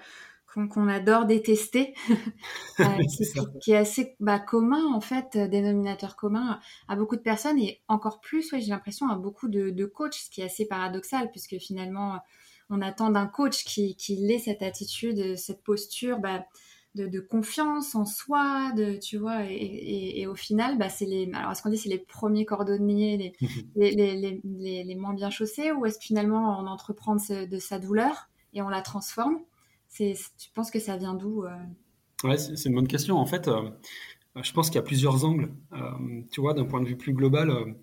qu'on 0.67 0.89
adore 0.89 1.27
détester, 1.27 1.95
euh, 2.81 2.85
qui, 3.63 3.73
est 3.73 3.77
assez 3.77 4.17
bah, 4.19 4.41
commun 4.41 4.85
en 4.93 5.01
fait, 5.01 5.37
euh, 5.37 5.47
dénominateur 5.47 6.17
commun 6.17 6.59
à 6.89 6.97
beaucoup 6.97 7.17
de 7.17 7.21
personnes 7.21 7.59
et 7.59 7.81
encore 7.87 8.21
plus, 8.21 8.51
ouais, 8.53 8.61
j'ai 8.61 8.71
l'impression 8.71 9.09
à 9.09 9.17
beaucoup 9.17 9.49
de, 9.49 9.71
de, 9.71 9.85
coachs, 9.85 10.15
ce 10.15 10.31
qui 10.31 10.41
est 10.41 10.45
assez 10.45 10.67
paradoxal 10.67 11.31
puisque 11.31 11.59
finalement 11.59 12.19
on 12.71 12.83
attend 12.83 13.11
d'un 13.11 13.27
coach 13.27 13.65
qui, 13.65 13.95
qui 13.97 14.31
ait 14.31 14.39
cette 14.39 14.63
attitude, 14.63 15.37
cette 15.37 15.63
posture 15.63 16.19
bah, 16.19 16.45
de, 16.95 17.21
confiance 17.21 17.95
en 17.95 18.05
soi, 18.05 18.73
de 18.77 18.97
tu 18.97 19.19
vois, 19.19 19.45
et, 19.49 20.27
au 20.27 20.35
final, 20.35 20.79
bah, 20.79 20.89
c'est 20.89 21.07
les, 21.07 21.31
alors 21.33 21.53
est-ce 21.53 21.63
qu'on 21.63 21.71
dit 21.71 21.79
c'est 21.79 21.89
les 21.89 21.99
premiers 21.99 22.45
cordonniers, 22.45 23.35
les, 23.77 23.91
les, 23.93 24.17
les, 24.17 24.85
les, 24.85 24.95
moins 24.97 25.15
bien 25.15 25.31
chaussés, 25.31 25.73
ou 25.73 25.87
est-ce 25.87 25.99
que 25.99 26.05
finalement 26.05 26.59
on 26.59 26.67
entreprend 26.67 27.17
de 27.17 27.59
sa 27.59 27.79
douleur 27.79 28.29
et 28.53 28.63
on 28.63 28.69
la 28.69 28.83
transforme? 28.83 29.39
Tu 29.97 30.51
penses 30.55 30.71
que 30.71 30.79
ça 30.81 30.97
vient 30.97 31.15
d'où 31.15 31.45
euh? 31.45 31.51
Ouais, 32.25 32.37
c'est 32.37 32.69
une 32.69 32.75
bonne 32.75 32.89
question. 32.89 33.17
En 33.17 33.27
fait, 33.27 33.49
euh, 33.49 33.71
je 34.41 34.53
pense 34.53 34.69
qu'il 34.69 34.77
y 34.77 34.81
a 34.81 34.83
plusieurs 34.83 35.25
angles. 35.25 35.53
Euh, 35.73 36.23
tu 36.31 36.41
vois, 36.41 36.55
d'un 36.55 36.65
point 36.65 36.81
de 36.81 36.87
vue 36.87 36.97
plus 36.97 37.13
global, 37.13 37.77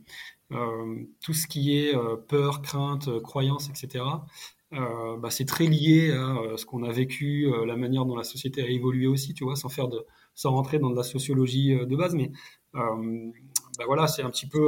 tout 1.21 1.33
ce 1.33 1.47
qui 1.47 1.77
est 1.77 1.93
peur, 2.27 2.61
crainte, 2.61 3.19
croyance, 3.21 3.69
etc., 3.69 4.05
bah, 4.71 5.29
c'est 5.29 5.45
très 5.45 5.65
lié 5.65 6.11
à 6.11 6.57
ce 6.57 6.65
qu'on 6.65 6.83
a 6.83 6.91
vécu, 6.91 7.49
la 7.65 7.75
manière 7.77 8.05
dont 8.05 8.15
la 8.15 8.23
société 8.23 8.61
a 8.61 8.67
évolué 8.67 9.07
aussi, 9.07 9.33
tu 9.33 9.43
vois, 9.43 9.55
sans 9.55 9.69
faire 9.69 9.87
sans 10.33 10.51
rentrer 10.51 10.79
dans 10.79 10.89
de 10.89 10.95
la 10.95 11.03
sociologie 11.03 11.75
de 11.75 11.95
base, 11.95 12.13
mais 12.13 12.31
bah, 12.73 13.85
voilà, 13.85 14.07
c'est 14.07 14.21
un 14.21 14.29
petit 14.29 14.47
peu 14.47 14.59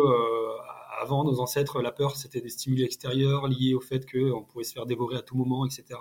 avant, 1.00 1.24
nos 1.24 1.40
ancêtres, 1.40 1.82
la 1.82 1.92
peur, 1.92 2.16
c'était 2.16 2.42
des 2.42 2.50
stimuli 2.50 2.84
extérieurs 2.84 3.48
liés 3.48 3.74
au 3.74 3.82
fait 3.82 4.10
qu'on 4.10 4.44
pouvait 4.44 4.64
se 4.64 4.74
faire 4.74 4.86
dévorer 4.86 5.18
à 5.18 5.22
tout 5.22 5.36
moment, 5.36 5.66
etc. 5.66 6.00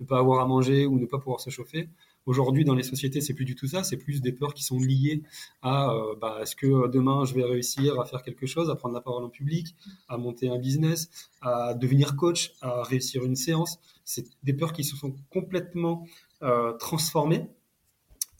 Ne 0.00 0.06
pas 0.06 0.18
avoir 0.18 0.40
à 0.40 0.46
manger 0.46 0.86
ou 0.86 0.98
ne 0.98 1.06
pas 1.06 1.18
pouvoir 1.18 1.40
se 1.40 1.50
chauffer. 1.50 1.88
Aujourd'hui, 2.24 2.64
dans 2.64 2.74
les 2.74 2.84
sociétés, 2.84 3.20
c'est 3.20 3.34
plus 3.34 3.44
du 3.44 3.56
tout 3.56 3.66
ça. 3.66 3.82
C'est 3.82 3.96
plus 3.96 4.20
des 4.20 4.32
peurs 4.32 4.54
qui 4.54 4.62
sont 4.62 4.78
liées 4.78 5.22
à 5.60 5.92
euh, 5.92 6.14
bah, 6.20 6.38
est-ce 6.40 6.54
que 6.54 6.88
demain 6.88 7.24
je 7.24 7.34
vais 7.34 7.42
réussir 7.42 8.00
à 8.00 8.04
faire 8.04 8.22
quelque 8.22 8.46
chose, 8.46 8.70
à 8.70 8.76
prendre 8.76 8.94
la 8.94 9.00
parole 9.00 9.24
en 9.24 9.28
public, 9.28 9.74
à 10.08 10.16
monter 10.18 10.48
un 10.48 10.58
business, 10.58 11.10
à 11.40 11.74
devenir 11.74 12.16
coach, 12.16 12.54
à 12.60 12.82
réussir 12.84 13.24
une 13.24 13.36
séance. 13.36 13.78
C'est 14.04 14.26
des 14.44 14.52
peurs 14.52 14.72
qui 14.72 14.84
se 14.84 14.96
sont 14.96 15.14
complètement 15.30 16.06
euh, 16.42 16.72
transformées. 16.74 17.48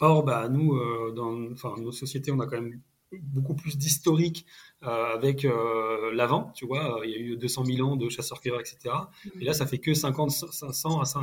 Or, 0.01 0.25
bah, 0.25 0.49
nous, 0.49 0.75
euh, 0.75 1.13
dans 1.13 1.77
nos 1.77 1.93
sociétés, 1.93 2.31
on 2.31 2.41
a 2.41 2.47
quand 2.47 2.61
même 2.61 2.81
beaucoup 3.21 3.55
plus 3.55 3.77
d'historique 3.77 4.47
euh, 4.83 5.15
avec 5.15 5.45
euh, 5.45 6.13
l'avant, 6.13 6.51
tu 6.55 6.67
vois, 6.67 7.01
il 7.05 7.11
y 7.11 7.15
a 7.15 7.19
eu 7.19 7.37
200 7.37 7.65
000 7.65 7.89
ans 7.89 7.97
de 7.97 8.09
chasseurs-cueilleurs, 8.09 8.61
etc. 8.61 8.95
Et 9.41 9.45
là, 9.45 9.53
ça 9.53 9.67
fait 9.67 9.79
que 9.79 9.95
50, 9.95 10.31
500, 10.31 11.01
enfin, 11.01 11.23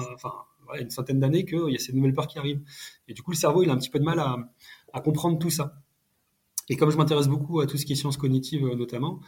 une 0.79 0.89
centaine 0.89 1.19
d'années 1.19 1.45
qu'il 1.45 1.69
y 1.69 1.75
a 1.75 1.79
ces 1.79 1.93
nouvelles 1.93 2.13
peurs 2.13 2.27
qui 2.27 2.39
arrivent. 2.39 2.61
Et 3.07 3.13
du 3.13 3.21
coup, 3.21 3.31
le 3.31 3.37
cerveau, 3.37 3.63
il 3.63 3.69
a 3.69 3.73
un 3.73 3.77
petit 3.77 3.89
peu 3.89 3.99
de 3.99 4.03
mal 4.05 4.19
à, 4.19 5.01
comprendre 5.01 5.39
tout 5.39 5.49
ça. 5.49 5.81
Et 6.69 6.75
comme 6.75 6.91
je 6.91 6.97
m'intéresse 6.97 7.27
beaucoup 7.27 7.59
à 7.59 7.65
tout 7.65 7.77
ce 7.77 7.85
qui 7.85 7.93
est 7.93 7.95
sciences 7.95 8.17
cognitives 8.17 8.63
euh, 8.63 8.75
notamment, 8.75 9.19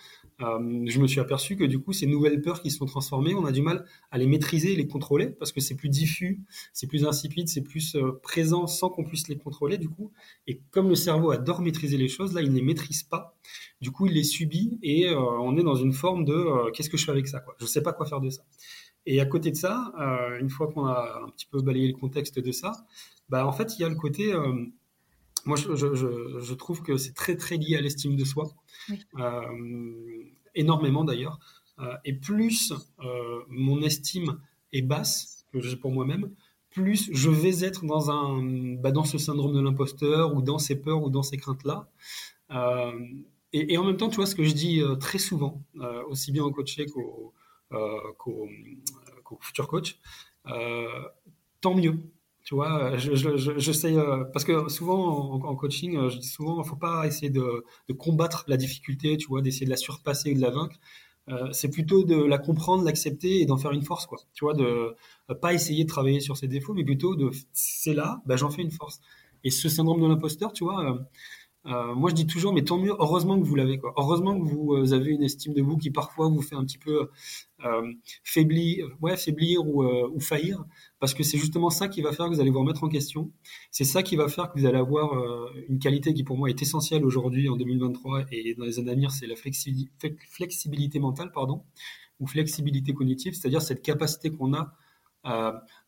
euh, 0.42 0.84
je 0.86 1.00
me 1.00 1.08
suis 1.08 1.20
aperçu 1.20 1.58
que 1.58 1.64
du 1.64 1.80
coup, 1.80 1.92
ces 1.92 2.06
nouvelles 2.06 2.40
peurs 2.40 2.62
qui 2.62 2.70
se 2.70 2.78
sont 2.78 2.86
transformées, 2.86 3.34
on 3.34 3.46
a 3.46 3.52
du 3.52 3.64
mal 3.64 3.86
à 4.12 4.20
les 4.20 4.28
maîtriser 4.28 4.76
les 4.76 4.88
contrôler 4.88 5.28
parce 5.28 5.52
que 5.52 5.60
c'est 5.60 5.76
plus 5.76 5.90
diffus, 5.90 6.40
c'est 6.72 6.86
plus 6.86 7.06
insipide, 7.06 7.50
c'est 7.50 7.64
plus 7.64 7.96
euh, 7.96 8.20
présent 8.22 8.68
sans 8.68 8.90
qu'on 8.90 9.04
puisse 9.04 9.28
les 9.28 9.38
contrôler 9.38 9.80
du 9.80 9.90
coup. 9.90 10.12
Et 10.46 10.62
comme 10.70 10.88
le 10.88 10.96
cerveau 10.96 11.32
adore 11.32 11.62
maîtriser 11.62 11.98
les 11.98 12.08
choses, 12.08 12.34
là, 12.34 12.42
il 12.42 12.52
ne 12.52 12.56
les 12.56 12.62
maîtrise 12.62 13.02
pas. 13.02 13.36
Du 13.82 13.90
coup, 13.90 14.06
il 14.06 14.14
les 14.14 14.24
subit 14.24 14.78
et 14.84 15.10
on 15.10 15.58
est 15.58 15.64
dans 15.64 15.76
une 15.76 15.94
forme 15.94 16.24
de 16.24 16.70
qu'est-ce 16.72 16.90
que 16.90 16.98
je 16.98 17.06
fais 17.06 17.12
avec 17.12 17.28
ça 17.28 17.40
quoi? 17.40 17.56
Je 17.58 17.66
ne 17.66 17.70
sais 17.70 17.82
pas 17.82 17.94
quoi 17.94 18.06
faire 18.06 18.22
de 18.22 18.30
ça. 18.30 18.44
Et 19.08 19.20
à 19.20 19.26
côté 19.26 19.50
de 19.50 19.56
ça, 19.56 19.92
une 20.40 20.50
fois 20.50 20.68
qu'on 20.68 20.86
a 20.86 21.24
un 21.26 21.30
petit 21.30 21.48
peu 21.48 21.62
balayé 21.62 21.88
le 21.88 21.98
contexte 21.98 22.38
de 22.38 22.52
ça, 22.52 22.74
bah, 23.30 23.48
en 23.48 23.52
fait, 23.52 23.78
il 23.78 23.82
y 23.82 23.86
a 23.86 23.90
le 23.90 23.96
côté 23.96 24.32
moi, 25.46 25.58
je, 25.58 26.54
trouve 26.54 26.82
que 26.82 26.98
c'est 26.98 27.14
très, 27.14 27.36
très 27.36 27.58
lié 27.58 27.76
à 27.76 27.82
l'estime 27.82 28.16
de 28.16 28.24
soi, 28.24 28.50
euh, 29.20 30.24
énormément 30.56 31.04
d'ailleurs. 31.04 31.40
Euh, 31.80 31.96
et 32.06 32.14
plus 32.14 32.74
euh, 33.04 33.40
mon 33.50 33.82
estime 33.82 34.40
est 34.72 34.82
basse, 34.82 35.46
que 35.52 35.60
j'ai 35.60 35.76
pour 35.76 35.92
moi-même, 35.92 36.32
plus 36.70 37.10
je 37.12 37.30
vais 37.30 37.66
être 37.66 37.86
dans, 37.86 38.12
un, 38.12 38.42
bah, 38.76 38.92
dans 38.92 39.04
ce 39.04 39.18
syndrome 39.18 39.54
de 39.54 39.60
l'imposteur 39.62 40.36
ou 40.36 40.42
dans 40.42 40.60
ces 40.60 40.80
peurs 40.80 41.04
ou 41.04 41.10
dans 41.10 41.24
ces 41.24 41.38
craintes-là. 41.38 41.90
Et, 43.54 43.78
en 43.78 43.84
même 43.84 43.98
temps, 43.98 44.08
tu 44.08 44.16
vois, 44.16 44.26
ce 44.26 44.36
que 44.36 44.44
je 44.44 44.54
dis 44.54 44.82
très 45.00 45.18
souvent, 45.18 45.62
aussi 46.08 46.32
bien 46.32 46.44
au 46.44 46.52
coaché 46.52 46.86
qu'au 46.86 47.34
futur 49.42 49.68
coach, 49.68 50.00
tant 51.62 51.76
mieux 51.76 52.00
tu 52.44 52.56
vois, 52.56 52.98
je, 52.98 53.16
je, 53.16 53.38
je, 53.38 53.88
euh, 53.88 54.24
parce 54.34 54.46
que 54.46 54.68
souvent 54.70 55.34
en, 55.44 55.56
coaching, 55.56 55.96
euh, 55.96 56.10
je 56.10 56.18
dis 56.18 56.28
souvent, 56.28 56.64
faut 56.64 56.76
pas 56.76 57.06
essayer 57.06 57.30
de, 57.30 57.64
de, 57.88 57.94
combattre 57.94 58.44
la 58.48 58.58
difficulté, 58.58 59.18
tu 59.18 59.28
vois, 59.28 59.42
d'essayer 59.42 59.66
de 59.66 59.72
la 59.72 59.78
surpasser 59.78 60.32
et 60.32 60.36
de 60.36 60.42
la 60.42 60.50
vaincre. 60.50 60.76
Euh, 61.30 61.52
c'est 61.52 61.70
plutôt 61.70 62.04
de 62.04 62.16
la 62.16 62.40
comprendre, 62.40 62.84
l'accepter 62.84 63.42
et 63.42 63.46
d'en 63.46 63.58
faire 63.58 63.72
une 63.72 63.84
force, 63.84 64.08
quoi. 64.08 64.18
Tu 64.34 64.44
vois, 64.44 64.56
de 64.56 64.96
pas 65.42 65.54
essayer 65.54 65.84
de 65.84 65.90
travailler 65.90 66.20
sur 66.20 66.36
ses 66.36 66.48
défauts, 66.48 66.74
mais 66.74 66.84
plutôt 66.84 67.16
de, 67.16 67.30
c'est 67.54 67.94
là, 67.94 68.22
bah, 68.26 68.38
j'en 68.38 68.50
fais 68.50 68.64
une 68.64 68.72
force. 68.72 69.02
Et 69.44 69.52
ce 69.52 69.70
syndrome 69.70 70.02
de 70.02 70.08
l'imposteur, 70.08 70.52
tu 70.52 70.64
vois, 70.64 71.00
euh, 71.68 71.94
moi, 71.94 72.10
je 72.10 72.16
dis 72.16 72.26
toujours, 72.26 72.54
mais 72.54 72.64
tant 72.64 72.80
mieux, 72.80 72.94
heureusement 73.00 73.40
que 73.40 73.46
vous 73.46 73.56
l'avez. 73.56 73.78
Quoi. 73.78 73.94
Heureusement 73.96 74.40
que 74.40 74.44
vous 74.44 74.74
euh, 74.74 74.94
avez 74.94 75.12
une 75.12 75.22
estime 75.22 75.54
de 75.54 75.62
vous 75.62 75.78
qui 75.78 75.92
parfois 75.92 76.28
vous 76.28 76.42
fait 76.42 76.56
un 76.56 76.66
petit 76.66 76.80
peu 76.80 77.10
euh, 77.64 77.94
faiblir, 78.24 78.88
ou, 79.00 80.20
faillir, 80.20 80.66
parce 81.00 81.14
que 81.14 81.22
c'est 81.24 81.38
justement 81.38 81.70
ça 81.70 81.88
qui 81.88 82.02
va 82.02 82.12
faire 82.14 82.28
que 82.28 82.34
vous 82.34 82.42
allez 82.42 82.50
vous 82.50 82.60
remettre 82.60 82.84
en 82.84 82.90
question. 82.90 83.32
C'est 83.70 83.84
ça 83.84 84.02
qui 84.02 84.16
va 84.16 84.28
faire 84.28 84.52
que 84.52 84.60
vous 84.60 84.66
allez 84.66 84.80
avoir 84.80 85.12
une 85.70 85.78
qualité 85.78 86.14
qui 86.16 86.24
pour 86.24 86.38
moi 86.38 86.50
est 86.50 86.62
essentielle 86.62 87.06
aujourd'hui 87.06 87.48
en 87.48 87.56
2023 87.58 88.24
et 88.32 88.56
dans 88.56 88.66
les 88.66 88.80
années 88.80 88.92
à 88.92 88.96
venir, 88.96 89.12
c'est 89.12 89.28
la 89.28 89.36
flexibilité 89.36 91.00
mentale, 91.00 91.32
pardon, 91.32 91.64
ou 92.20 92.26
flexibilité 92.26 92.94
cognitive, 92.94 93.34
c'est-à-dire 93.36 93.62
cette 93.62 93.84
capacité 93.84 94.32
qu'on 94.32 94.56
a, 94.56 94.74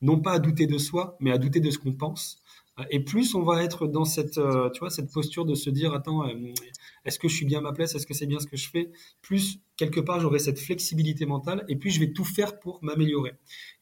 non 0.04 0.20
pas 0.20 0.34
à 0.34 0.40
douter 0.40 0.68
de 0.68 0.78
soi, 0.78 1.18
mais 1.20 1.32
à 1.32 1.40
douter 1.40 1.60
de 1.60 1.72
ce 1.72 1.80
qu'on 1.80 1.94
pense 1.94 2.43
et 2.90 3.00
plus 3.00 3.36
on 3.36 3.44
va 3.44 3.64
être 3.64 3.88
dans 3.88 4.06
cette, 4.06 4.40
euh, 4.40 4.70
tu 4.72 4.80
vois, 4.80 4.90
cette 4.90 5.12
posture 5.12 5.46
de 5.46 5.54
se 5.54 5.70
dire, 5.70 5.94
attends, 5.94 6.28
euh, 6.28 6.34
est-ce 7.06 7.20
que 7.20 7.28
je 7.28 7.36
suis 7.36 7.46
bien 7.46 7.60
à 7.60 7.62
ma 7.62 7.72
place? 7.72 7.94
Est-ce 7.94 8.08
que 8.08 8.16
c'est 8.16 8.26
bien 8.26 8.40
ce 8.40 8.48
que 8.48 8.58
je 8.58 8.68
fais? 8.68 8.92
Plus, 9.22 9.60
quelque 9.78 10.00
part, 10.00 10.20
j'aurai 10.20 10.40
cette 10.40 10.60
flexibilité 10.60 11.26
mentale 11.28 11.66
et 11.68 11.76
puis 11.76 11.92
je 11.92 12.00
vais 12.00 12.14
tout 12.14 12.26
faire 12.26 12.60
pour 12.60 12.80
m'améliorer. 12.84 13.34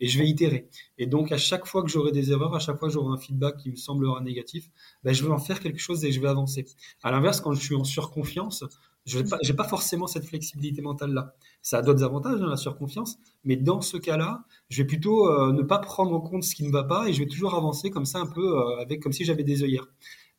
Et 0.02 0.08
je 0.08 0.20
vais 0.20 0.28
itérer. 0.28 0.68
Et 0.98 1.08
donc, 1.08 1.32
à 1.32 1.38
chaque 1.38 1.66
fois 1.68 1.84
que 1.84 1.90
j'aurai 1.90 2.12
des 2.12 2.32
erreurs, 2.32 2.54
à 2.54 2.60
chaque 2.60 2.80
fois 2.80 2.90
que 2.90 2.94
j'aurai 2.94 3.14
un 3.14 3.18
feedback 3.18 3.58
qui 3.58 3.72
me 3.72 3.78
semblera 3.78 4.20
négatif, 4.22 4.70
ben, 5.04 5.14
je 5.14 5.24
vais 5.24 5.32
en 5.32 5.40
faire 5.40 5.62
quelque 5.62 5.80
chose 5.80 6.04
et 6.04 6.12
je 6.12 6.20
vais 6.20 6.28
avancer. 6.28 6.66
À 7.02 7.12
l'inverse, 7.12 7.40
quand 7.40 7.54
je 7.54 7.62
suis 7.62 7.76
en 7.76 7.86
surconfiance, 7.86 8.66
je 9.06 9.20
n'ai 9.20 9.30
pas, 9.30 9.38
pas, 9.56 9.68
forcément 9.68 10.08
cette 10.08 10.26
flexibilité 10.26 10.82
mentale-là. 10.82 11.34
Ça 11.62 11.78
a 11.78 11.82
d'autres 11.82 12.04
avantages, 12.04 12.42
hein, 12.42 12.48
la 12.50 12.58
surconfiance, 12.58 13.20
mais 13.44 13.56
dans 13.56 13.82
ce 13.82 13.98
cas-là, 13.98 14.46
je 14.70 14.82
vais 14.82 14.88
plutôt 14.88 15.30
euh, 15.30 15.52
ne 15.54 15.62
pas 15.62 15.80
prendre 15.80 16.14
en 16.14 16.22
compte 16.22 16.44
ce 16.44 16.56
qui 16.56 16.64
ne 16.64 16.72
va 16.72 16.84
pas 16.84 17.08
et 17.08 17.14
je 17.14 17.20
vais 17.20 17.28
toujours 17.28 17.56
avancer 17.56 17.92
comme 17.92 18.06
ça 18.06 18.20
un 18.20 18.28
peu, 18.28 18.58
euh, 18.58 18.82
avec 18.82 19.02
comme 19.02 19.14
si 19.14 19.26
j'avais 19.26 19.44
des 19.44 19.64
œillères. 19.64 19.88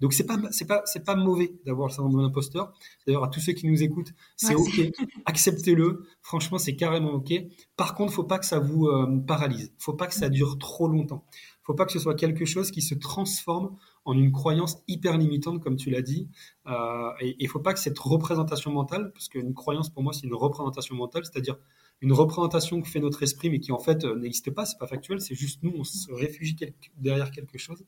Donc 0.02 0.12
c'est 0.12 0.26
pas 0.26 0.36
c'est 0.50 0.64
pas 0.64 0.82
c'est 0.84 1.04
pas 1.04 1.14
mauvais 1.14 1.54
d'avoir 1.64 1.86
le 1.86 1.92
syndrome 1.92 2.16
de 2.16 2.22
l'imposteur. 2.22 2.72
D'ailleurs 3.06 3.22
à 3.22 3.28
tous 3.28 3.38
ceux 3.38 3.52
qui 3.52 3.68
nous 3.68 3.84
écoutent, 3.84 4.12
c'est 4.36 4.56
ok, 4.56 4.80
acceptez-le. 5.26 6.04
Franchement, 6.22 6.58
c'est 6.58 6.74
carrément 6.74 7.12
ok. 7.12 7.32
Par 7.76 7.94
contre, 7.94 8.12
faut 8.12 8.24
pas 8.24 8.40
que 8.40 8.46
ça 8.46 8.58
vous 8.58 8.88
euh, 8.88 9.20
paralyse. 9.24 9.72
Faut 9.78 9.92
pas 9.92 10.08
que 10.08 10.14
ça 10.14 10.28
dure 10.28 10.58
trop 10.58 10.88
longtemps. 10.88 11.24
Faut 11.62 11.74
pas 11.74 11.86
que 11.86 11.92
ce 11.92 12.00
soit 12.00 12.16
quelque 12.16 12.44
chose 12.44 12.72
qui 12.72 12.82
se 12.82 12.96
transforme 12.96 13.76
en 14.04 14.14
une 14.14 14.32
croyance 14.32 14.82
hyper 14.88 15.16
limitante, 15.16 15.62
comme 15.62 15.76
tu 15.76 15.90
l'as 15.90 16.02
dit. 16.02 16.28
Euh, 16.66 17.10
et 17.20 17.36
il 17.38 17.44
ne 17.44 17.48
faut 17.48 17.60
pas 17.60 17.72
que 17.72 17.80
cette 17.80 17.98
représentation 17.98 18.72
mentale, 18.72 19.12
parce 19.12 19.28
qu'une 19.28 19.54
croyance 19.54 19.90
pour 19.90 20.02
moi 20.02 20.12
c'est 20.12 20.26
une 20.26 20.34
représentation 20.34 20.94
mentale, 20.94 21.24
c'est-à-dire 21.24 21.56
une 22.00 22.12
représentation 22.12 22.80
que 22.82 22.88
fait 22.88 22.98
notre 23.00 23.22
esprit, 23.22 23.48
mais 23.48 23.60
qui 23.60 23.70
en 23.70 23.78
fait 23.78 24.04
euh, 24.04 24.16
n'existe 24.16 24.50
pas, 24.50 24.66
c'est 24.66 24.78
pas 24.78 24.88
factuel, 24.88 25.20
c'est 25.20 25.36
juste 25.36 25.62
nous, 25.62 25.72
on 25.76 25.84
se 25.84 26.12
réfugie 26.12 26.56
derrière 26.96 27.30
quelque 27.30 27.58
chose. 27.58 27.84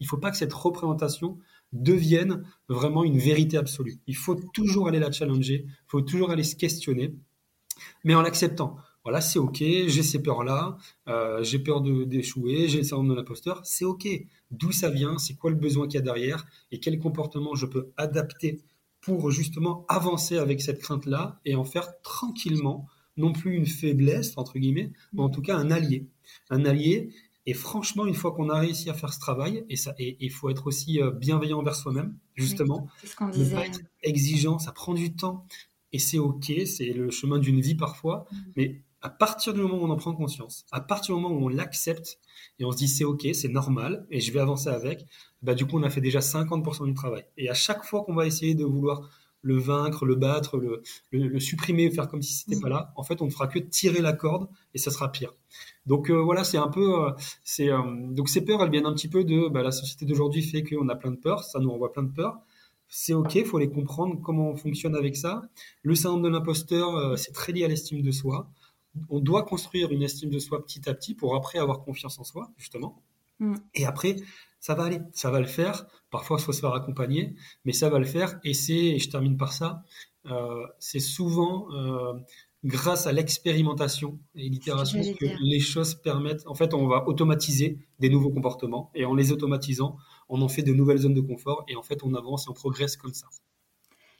Il 0.00 0.04
ne 0.04 0.08
faut 0.08 0.16
pas 0.16 0.30
que 0.30 0.38
cette 0.38 0.54
représentation 0.54 1.38
devienne 1.72 2.42
vraiment 2.68 3.04
une 3.04 3.18
vérité 3.18 3.58
absolue. 3.58 3.98
Il 4.06 4.16
faut 4.16 4.34
toujours 4.34 4.88
aller 4.88 4.98
la 4.98 5.12
challenger, 5.12 5.66
il 5.66 5.88
faut 5.88 6.00
toujours 6.00 6.30
aller 6.30 6.42
se 6.42 6.56
questionner, 6.56 7.14
mais 8.02 8.14
en 8.14 8.22
l'acceptant 8.22 8.76
voilà, 9.04 9.20
c'est 9.20 9.38
ok, 9.38 9.58
j'ai 9.58 10.02
ces 10.02 10.22
peurs-là, 10.22 10.76
euh, 11.08 11.42
j'ai 11.42 11.58
peur 11.58 11.80
d'échouer, 11.80 12.68
j'ai 12.68 12.78
le 12.78 12.84
syndrome 12.84 13.08
de 13.08 13.14
l'imposteur, 13.14 13.60
c'est 13.64 13.84
ok. 13.84 14.06
D'où 14.50 14.72
ça 14.72 14.90
vient, 14.90 15.18
c'est 15.18 15.34
quoi 15.34 15.50
le 15.50 15.56
besoin 15.56 15.86
qu'il 15.86 15.94
y 15.94 15.98
a 15.98 16.04
derrière 16.04 16.44
et 16.70 16.80
quel 16.80 16.98
comportement 16.98 17.54
je 17.54 17.66
peux 17.66 17.92
adapter 17.96 18.60
pour 19.00 19.30
justement 19.30 19.86
avancer 19.88 20.36
avec 20.36 20.60
cette 20.60 20.80
crainte-là 20.80 21.40
et 21.44 21.54
en 21.54 21.64
faire 21.64 22.00
tranquillement, 22.02 22.86
non 23.16 23.32
plus 23.32 23.54
une 23.54 23.66
faiblesse, 23.66 24.34
entre 24.36 24.58
guillemets, 24.58 24.92
mais 25.12 25.22
en 25.22 25.30
tout 25.30 25.42
cas 25.42 25.56
un 25.56 25.70
allié. 25.70 26.06
Un 26.50 26.64
allié, 26.66 27.10
et 27.46 27.54
franchement, 27.54 28.06
une 28.06 28.14
fois 28.14 28.32
qu'on 28.32 28.50
a 28.50 28.58
réussi 28.58 28.90
à 28.90 28.94
faire 28.94 29.12
ce 29.12 29.18
travail, 29.18 29.64
et 29.68 30.16
il 30.20 30.30
faut 30.30 30.50
être 30.50 30.66
aussi 30.66 31.00
euh, 31.00 31.10
bienveillant 31.10 31.58
envers 31.58 31.74
soi-même, 31.74 32.16
justement. 32.34 32.86
c'est 33.00 33.06
ce 33.06 33.16
qu'on 33.16 33.28
disait. 33.28 33.54
pas 33.54 33.66
être 33.66 33.80
exigeant, 34.02 34.58
ça 34.58 34.72
prend 34.72 34.92
du 34.92 35.14
temps, 35.14 35.46
et 35.92 35.98
c'est 35.98 36.18
ok, 36.18 36.52
c'est 36.66 36.92
le 36.92 37.10
chemin 37.10 37.38
d'une 37.38 37.60
vie 37.60 37.74
parfois, 37.74 38.26
mm. 38.30 38.36
mais 38.56 38.82
à 39.02 39.08
partir 39.08 39.54
du 39.54 39.60
moment 39.60 39.78
où 39.78 39.84
on 39.84 39.90
en 39.90 39.96
prend 39.96 40.14
conscience, 40.14 40.66
à 40.72 40.80
partir 40.80 41.14
du 41.14 41.22
moment 41.22 41.34
où 41.34 41.44
on 41.44 41.48
l'accepte 41.48 42.18
et 42.58 42.64
on 42.64 42.72
se 42.72 42.76
dit 42.76 42.88
c'est 42.88 43.04
ok, 43.04 43.26
c'est 43.32 43.48
normal 43.48 44.06
et 44.10 44.20
je 44.20 44.32
vais 44.32 44.40
avancer 44.40 44.68
avec, 44.68 45.06
bah 45.42 45.54
du 45.54 45.66
coup 45.66 45.78
on 45.78 45.82
a 45.82 45.90
fait 45.90 46.00
déjà 46.00 46.20
50% 46.20 46.86
du 46.86 46.94
travail. 46.94 47.24
Et 47.36 47.48
à 47.48 47.54
chaque 47.54 47.84
fois 47.84 48.02
qu'on 48.04 48.14
va 48.14 48.26
essayer 48.26 48.54
de 48.54 48.64
vouloir 48.64 49.08
le 49.42 49.56
vaincre, 49.58 50.04
le 50.04 50.16
battre, 50.16 50.58
le, 50.58 50.82
le, 51.12 51.40
supprimer, 51.40 51.90
faire 51.90 52.08
comme 52.08 52.20
si 52.20 52.34
c'était 52.34 52.56
n'était 52.56 52.60
mm. 52.60 52.62
pas 52.62 52.68
là, 52.68 52.92
en 52.96 53.02
fait 53.02 53.22
on 53.22 53.26
ne 53.26 53.30
fera 53.30 53.46
que 53.46 53.58
tirer 53.58 54.02
la 54.02 54.12
corde 54.12 54.48
et 54.74 54.78
ça 54.78 54.90
sera 54.90 55.10
pire. 55.10 55.32
Donc 55.86 56.10
euh, 56.10 56.20
voilà, 56.20 56.44
c'est 56.44 56.58
un 56.58 56.68
peu, 56.68 57.06
euh, 57.06 57.10
c'est 57.42 57.70
euh, 57.70 57.80
donc 58.10 58.28
ces 58.28 58.44
peurs, 58.44 58.62
elles 58.62 58.70
viennent 58.70 58.86
un 58.86 58.94
petit 58.94 59.08
peu 59.08 59.24
de 59.24 59.48
bah, 59.48 59.62
la 59.62 59.72
société 59.72 60.04
d'aujourd'hui 60.04 60.42
fait 60.42 60.62
qu'on 60.62 60.88
a 60.88 60.94
plein 60.94 61.10
de 61.10 61.16
peurs, 61.16 61.44
ça 61.44 61.58
nous 61.58 61.70
renvoie 61.70 61.92
plein 61.92 62.02
de 62.02 62.12
peurs 62.12 62.40
c'est 62.92 63.14
ok, 63.14 63.36
il 63.36 63.44
faut 63.44 63.60
les 63.60 63.70
comprendre, 63.70 64.20
comment 64.20 64.50
on 64.50 64.56
fonctionne 64.56 64.96
avec 64.96 65.14
ça. 65.14 65.42
Le 65.84 65.94
syndrome 65.94 66.22
de 66.22 66.28
l'imposteur, 66.28 67.16
c'est 67.16 67.30
très 67.30 67.52
lié 67.52 67.64
à 67.64 67.68
l'estime 67.68 68.02
de 68.02 68.10
soi 68.10 68.50
on 69.08 69.20
doit 69.20 69.44
construire 69.44 69.90
une 69.90 70.02
estime 70.02 70.30
de 70.30 70.38
soi 70.38 70.64
petit 70.64 70.88
à 70.88 70.94
petit 70.94 71.14
pour 71.14 71.34
après 71.34 71.58
avoir 71.58 71.82
confiance 71.82 72.18
en 72.18 72.24
soi, 72.24 72.50
justement. 72.56 73.02
Mm. 73.38 73.56
Et 73.74 73.86
après, 73.86 74.16
ça 74.60 74.74
va 74.74 74.84
aller, 74.84 75.00
ça 75.12 75.30
va 75.30 75.40
le 75.40 75.46
faire. 75.46 75.86
Parfois, 76.10 76.36
il 76.38 76.44
faut 76.44 76.52
se 76.52 76.60
faire 76.60 76.74
accompagner, 76.74 77.34
mais 77.64 77.72
ça 77.72 77.88
va 77.88 77.98
le 77.98 78.04
faire. 78.04 78.38
Et 78.44 78.54
c'est, 78.54 78.74
et 78.74 78.98
je 78.98 79.08
termine 79.10 79.36
par 79.36 79.52
ça, 79.52 79.82
euh, 80.26 80.66
c'est 80.78 81.00
souvent 81.00 81.72
euh, 81.72 82.12
grâce 82.64 83.06
à 83.06 83.12
l'expérimentation 83.12 84.18
et 84.34 84.48
l'itération 84.48 85.00
que 85.00 85.26
les 85.40 85.60
choses 85.60 85.94
permettent. 85.94 86.46
En 86.46 86.54
fait, 86.54 86.74
on 86.74 86.86
va 86.86 87.08
automatiser 87.08 87.78
des 87.98 88.10
nouveaux 88.10 88.30
comportements 88.30 88.90
et 88.94 89.04
en 89.04 89.14
les 89.14 89.32
automatisant, 89.32 89.96
on 90.28 90.42
en 90.42 90.48
fait 90.48 90.62
de 90.62 90.72
nouvelles 90.72 90.98
zones 90.98 91.14
de 91.14 91.20
confort 91.22 91.64
et 91.68 91.76
en 91.76 91.82
fait, 91.82 92.02
on 92.04 92.14
avance 92.14 92.46
et 92.46 92.50
on 92.50 92.54
progresse 92.54 92.96
comme 92.96 93.14
ça. 93.14 93.26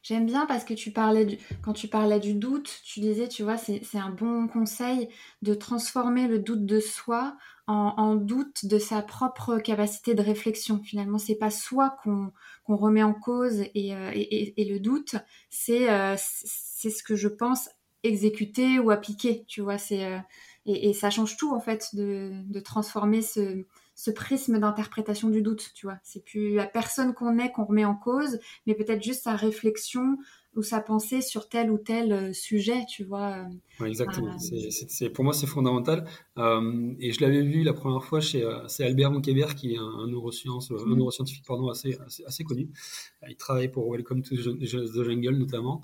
J'aime 0.02 0.24
bien 0.24 0.46
parce 0.46 0.64
que 0.64 0.72
tu 0.72 0.92
parlais 0.92 1.38
quand 1.62 1.74
tu 1.74 1.86
parlais 1.86 2.20
du 2.20 2.34
doute, 2.34 2.80
tu 2.84 3.00
disais, 3.00 3.28
tu 3.28 3.42
vois, 3.42 3.58
c'est 3.58 3.98
un 3.98 4.10
bon 4.10 4.48
conseil 4.48 5.08
de 5.42 5.52
transformer 5.52 6.26
le 6.26 6.38
doute 6.38 6.64
de 6.64 6.80
soi 6.80 7.36
en, 7.66 8.16
doute 8.16 8.66
de 8.66 8.78
sa 8.78 9.00
propre 9.02 9.58
capacité 9.58 10.14
de 10.14 10.22
réflexion. 10.22 10.82
Finalement, 10.82 11.18
c'est 11.18 11.36
pas 11.36 11.50
soi 11.50 11.96
qu'on 12.02 12.32
remet 12.66 13.02
en 13.02 13.14
cause 13.14 13.60
et, 13.74 13.94
euh, 13.94 14.10
le 14.12 14.78
doute, 14.78 15.14
euh, 15.68 16.14
c'est 16.16 16.90
ce 16.90 17.02
que 17.02 17.14
je 17.14 17.28
pense 17.28 17.68
exécuter 18.02 18.78
ou 18.78 18.90
appliquer, 18.90 19.44
tu 19.46 19.60
vois. 19.60 19.76
Euh, 19.92 20.18
et, 20.66 20.92
ça 20.94 21.10
change 21.10 21.36
tout 21.36 21.54
en 21.54 21.60
fait 21.60 21.94
de, 21.94 22.32
de 22.46 22.60
transformer 22.60 23.22
ce, 23.22 23.64
ce 24.00 24.10
prisme 24.10 24.58
d'interprétation 24.58 25.28
du 25.28 25.42
doute, 25.42 25.72
tu 25.74 25.84
vois. 25.84 25.98
C'est 26.02 26.24
plus 26.24 26.54
la 26.54 26.66
personne 26.66 27.12
qu'on 27.12 27.38
est 27.38 27.52
qu'on 27.52 27.66
remet 27.66 27.84
en 27.84 27.94
cause, 27.94 28.38
mais 28.66 28.74
peut-être 28.74 29.02
juste 29.02 29.24
sa 29.24 29.36
réflexion 29.36 30.16
ou 30.56 30.62
sa 30.62 30.80
pensée 30.80 31.20
sur 31.20 31.50
tel 31.50 31.70
ou 31.70 31.76
tel 31.76 32.34
sujet, 32.34 32.86
tu 32.88 33.04
vois. 33.04 33.44
exactement. 33.84 34.38
c'est, 34.38 35.10
pour 35.10 35.22
moi, 35.22 35.34
c'est 35.34 35.46
fondamental. 35.46 36.06
et 36.38 37.12
je 37.12 37.20
l'avais 37.20 37.42
vu 37.42 37.62
la 37.62 37.74
première 37.74 38.02
fois 38.02 38.20
chez 38.20 38.42
c'est 38.68 38.84
Albert 38.84 39.10
Monkébert, 39.10 39.54
qui 39.54 39.74
est 39.74 39.78
un, 39.78 40.06
neuroscience, 40.06 40.70
un 40.70 40.76
mmh. 40.76 40.94
neuroscientifique 40.94 41.44
pardon, 41.46 41.68
assez, 41.68 41.98
assez, 42.26 42.42
connu. 42.42 42.70
Il 43.28 43.36
travaille 43.36 43.68
pour 43.68 43.92
Welcome 43.92 44.22
to 44.22 44.34
the 44.34 45.04
Jungle 45.04 45.36
notamment 45.36 45.82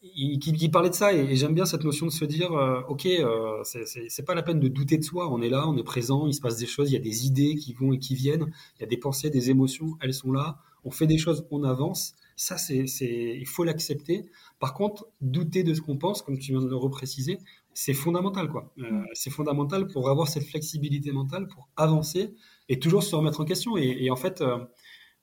qui, 0.00 0.68
parlait 0.68 0.90
de 0.90 0.94
ça 0.94 1.12
et, 1.12 1.36
j'aime 1.36 1.54
bien 1.54 1.64
cette 1.64 1.84
notion 1.84 2.06
de 2.06 2.10
se 2.10 2.24
dire 2.24 2.52
euh, 2.52 2.80
ok 2.88 3.06
euh, 3.06 3.62
c'est 3.64 4.24
pas 4.24 4.34
la 4.34 4.42
peine 4.42 4.60
de 4.60 4.68
douter 4.68 4.98
de 4.98 5.04
soi 5.04 5.30
on 5.30 5.42
est 5.42 5.48
là 5.48 5.68
on 5.68 5.76
est 5.76 5.82
présent 5.82 6.26
il 6.26 6.34
se 6.34 6.40
passe 6.40 6.56
des 6.56 6.66
choses 6.66 6.90
il 6.90 6.94
y 6.94 6.96
a 6.96 7.00
des 7.00 7.26
idées 7.26 7.56
qui 7.56 7.72
vont 7.72 7.92
et 7.92 7.98
qui 7.98 8.14
viennent 8.14 8.50
il 8.76 8.80
y 8.80 8.84
a 8.84 8.86
des 8.86 8.96
pensées 8.96 9.30
des 9.30 9.50
émotions 9.50 9.96
elles 10.00 10.14
sont 10.14 10.32
là 10.32 10.58
on 10.84 10.90
fait 10.90 11.06
des 11.06 11.18
choses 11.18 11.46
on 11.50 11.64
avance 11.64 12.14
ça 12.36 12.56
c'est 12.56 12.84
il 12.86 13.46
faut 13.46 13.64
l'accepter. 13.64 14.26
Par 14.60 14.72
contre 14.72 15.08
douter 15.20 15.64
de 15.64 15.74
ce 15.74 15.80
qu'on 15.80 15.98
pense 15.98 16.22
comme 16.22 16.38
tu 16.38 16.52
viens 16.52 16.62
de 16.62 16.68
le 16.68 16.76
repréciser 16.76 17.38
c'est 17.74 17.94
fondamental 17.94 18.48
quoi. 18.48 18.72
Euh, 18.78 18.90
mm. 18.90 19.06
c'est 19.12 19.30
fondamental 19.30 19.88
pour 19.88 20.08
avoir 20.08 20.28
cette 20.28 20.44
flexibilité 20.44 21.10
mentale 21.10 21.48
pour 21.48 21.68
avancer 21.76 22.34
et 22.68 22.78
toujours 22.78 23.02
se 23.02 23.14
remettre 23.16 23.40
en 23.40 23.44
question. 23.44 23.76
Et, 23.76 23.96
et 24.00 24.10
en 24.10 24.16
fait 24.16 24.42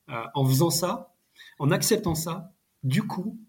en 0.07 0.45
faisant 0.45 0.69
ça 0.69 1.15
en 1.59 1.71
acceptant 1.71 2.15
ça 2.15 2.51
du 2.83 3.03
coup 3.03 3.39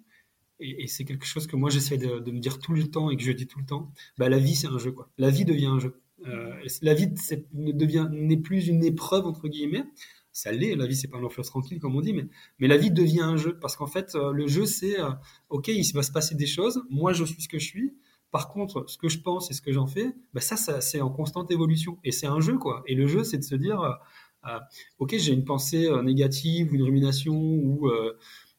et, 0.60 0.86
c'est 0.86 1.04
quelque 1.04 1.26
chose 1.26 1.46
que 1.46 1.56
moi 1.56 1.70
j'essaie 1.70 1.98
de, 1.98 2.30
me 2.30 2.38
dire 2.38 2.58
tout 2.58 2.72
le 2.72 2.88
temps 2.88 3.10
et 3.10 3.16
que 3.16 3.22
je 3.22 3.32
dis 3.32 3.46
tout 3.46 3.58
le 3.58 3.66
temps, 3.66 3.92
bah, 4.18 4.28
la 4.28 4.38
vie 4.38 4.54
c'est 4.54 4.68
un 4.68 4.78
jeu. 4.78 4.92
Quoi. 4.92 5.10
La 5.18 5.30
vie 5.30 5.44
devient 5.44 5.66
un 5.66 5.78
jeu. 5.78 6.00
Euh, 6.26 6.54
la 6.82 6.94
vie 6.94 7.08
ne 7.52 7.72
devient 7.72 8.08
n'est 8.10 8.38
plus 8.38 8.68
une 8.68 8.84
épreuve 8.84 9.26
entre 9.26 9.48
guillemets. 9.48 9.84
Ça 10.32 10.52
l'est, 10.52 10.75
la 10.75 10.86
vie 10.86 10.96
c'est 10.96 11.08
pas 11.08 11.18
un 11.18 11.25
enfance 11.25 11.48
tranquille 11.48 11.78
comme 11.78 11.96
on 11.96 12.00
dit, 12.00 12.12
mais, 12.12 12.26
mais 12.58 12.68
la 12.68 12.76
vie 12.76 12.90
devient 12.90 13.22
un 13.22 13.36
jeu 13.36 13.58
parce 13.58 13.76
qu'en 13.76 13.86
fait 13.86 14.14
euh, 14.14 14.32
le 14.32 14.46
jeu 14.46 14.66
c'est 14.66 15.00
euh, 15.00 15.10
ok 15.48 15.68
il 15.68 15.90
va 15.94 16.02
se 16.02 16.12
passer 16.12 16.34
des 16.34 16.46
choses, 16.46 16.82
moi 16.90 17.12
je 17.12 17.25
suis 17.25 17.42
ce 17.42 17.48
que 17.48 17.58
je 17.58 17.66
suis. 17.66 17.94
Par 18.32 18.48
contre, 18.48 18.84
ce 18.88 18.98
que 18.98 19.08
je 19.08 19.20
pense 19.20 19.50
et 19.50 19.54
ce 19.54 19.62
que 19.62 19.72
j'en 19.72 19.86
fais, 19.86 20.14
bah 20.34 20.40
ça, 20.40 20.56
ça 20.56 20.80
c'est 20.80 21.00
en 21.00 21.10
constante 21.10 21.50
évolution 21.50 21.98
et 22.04 22.12
c'est 22.12 22.26
un 22.26 22.40
jeu 22.40 22.58
quoi. 22.58 22.82
Et 22.86 22.94
le 22.94 23.06
jeu 23.06 23.25
c'est 23.25 23.38
de 23.38 23.44
se 23.44 23.54
dire 23.54 23.98
ok 24.98 25.16
j'ai 25.16 25.32
une 25.32 25.44
pensée 25.44 25.88
négative 26.02 26.70
ou 26.72 26.75
une 26.75 26.82
rumination 26.82 27.34
ou 27.34 27.90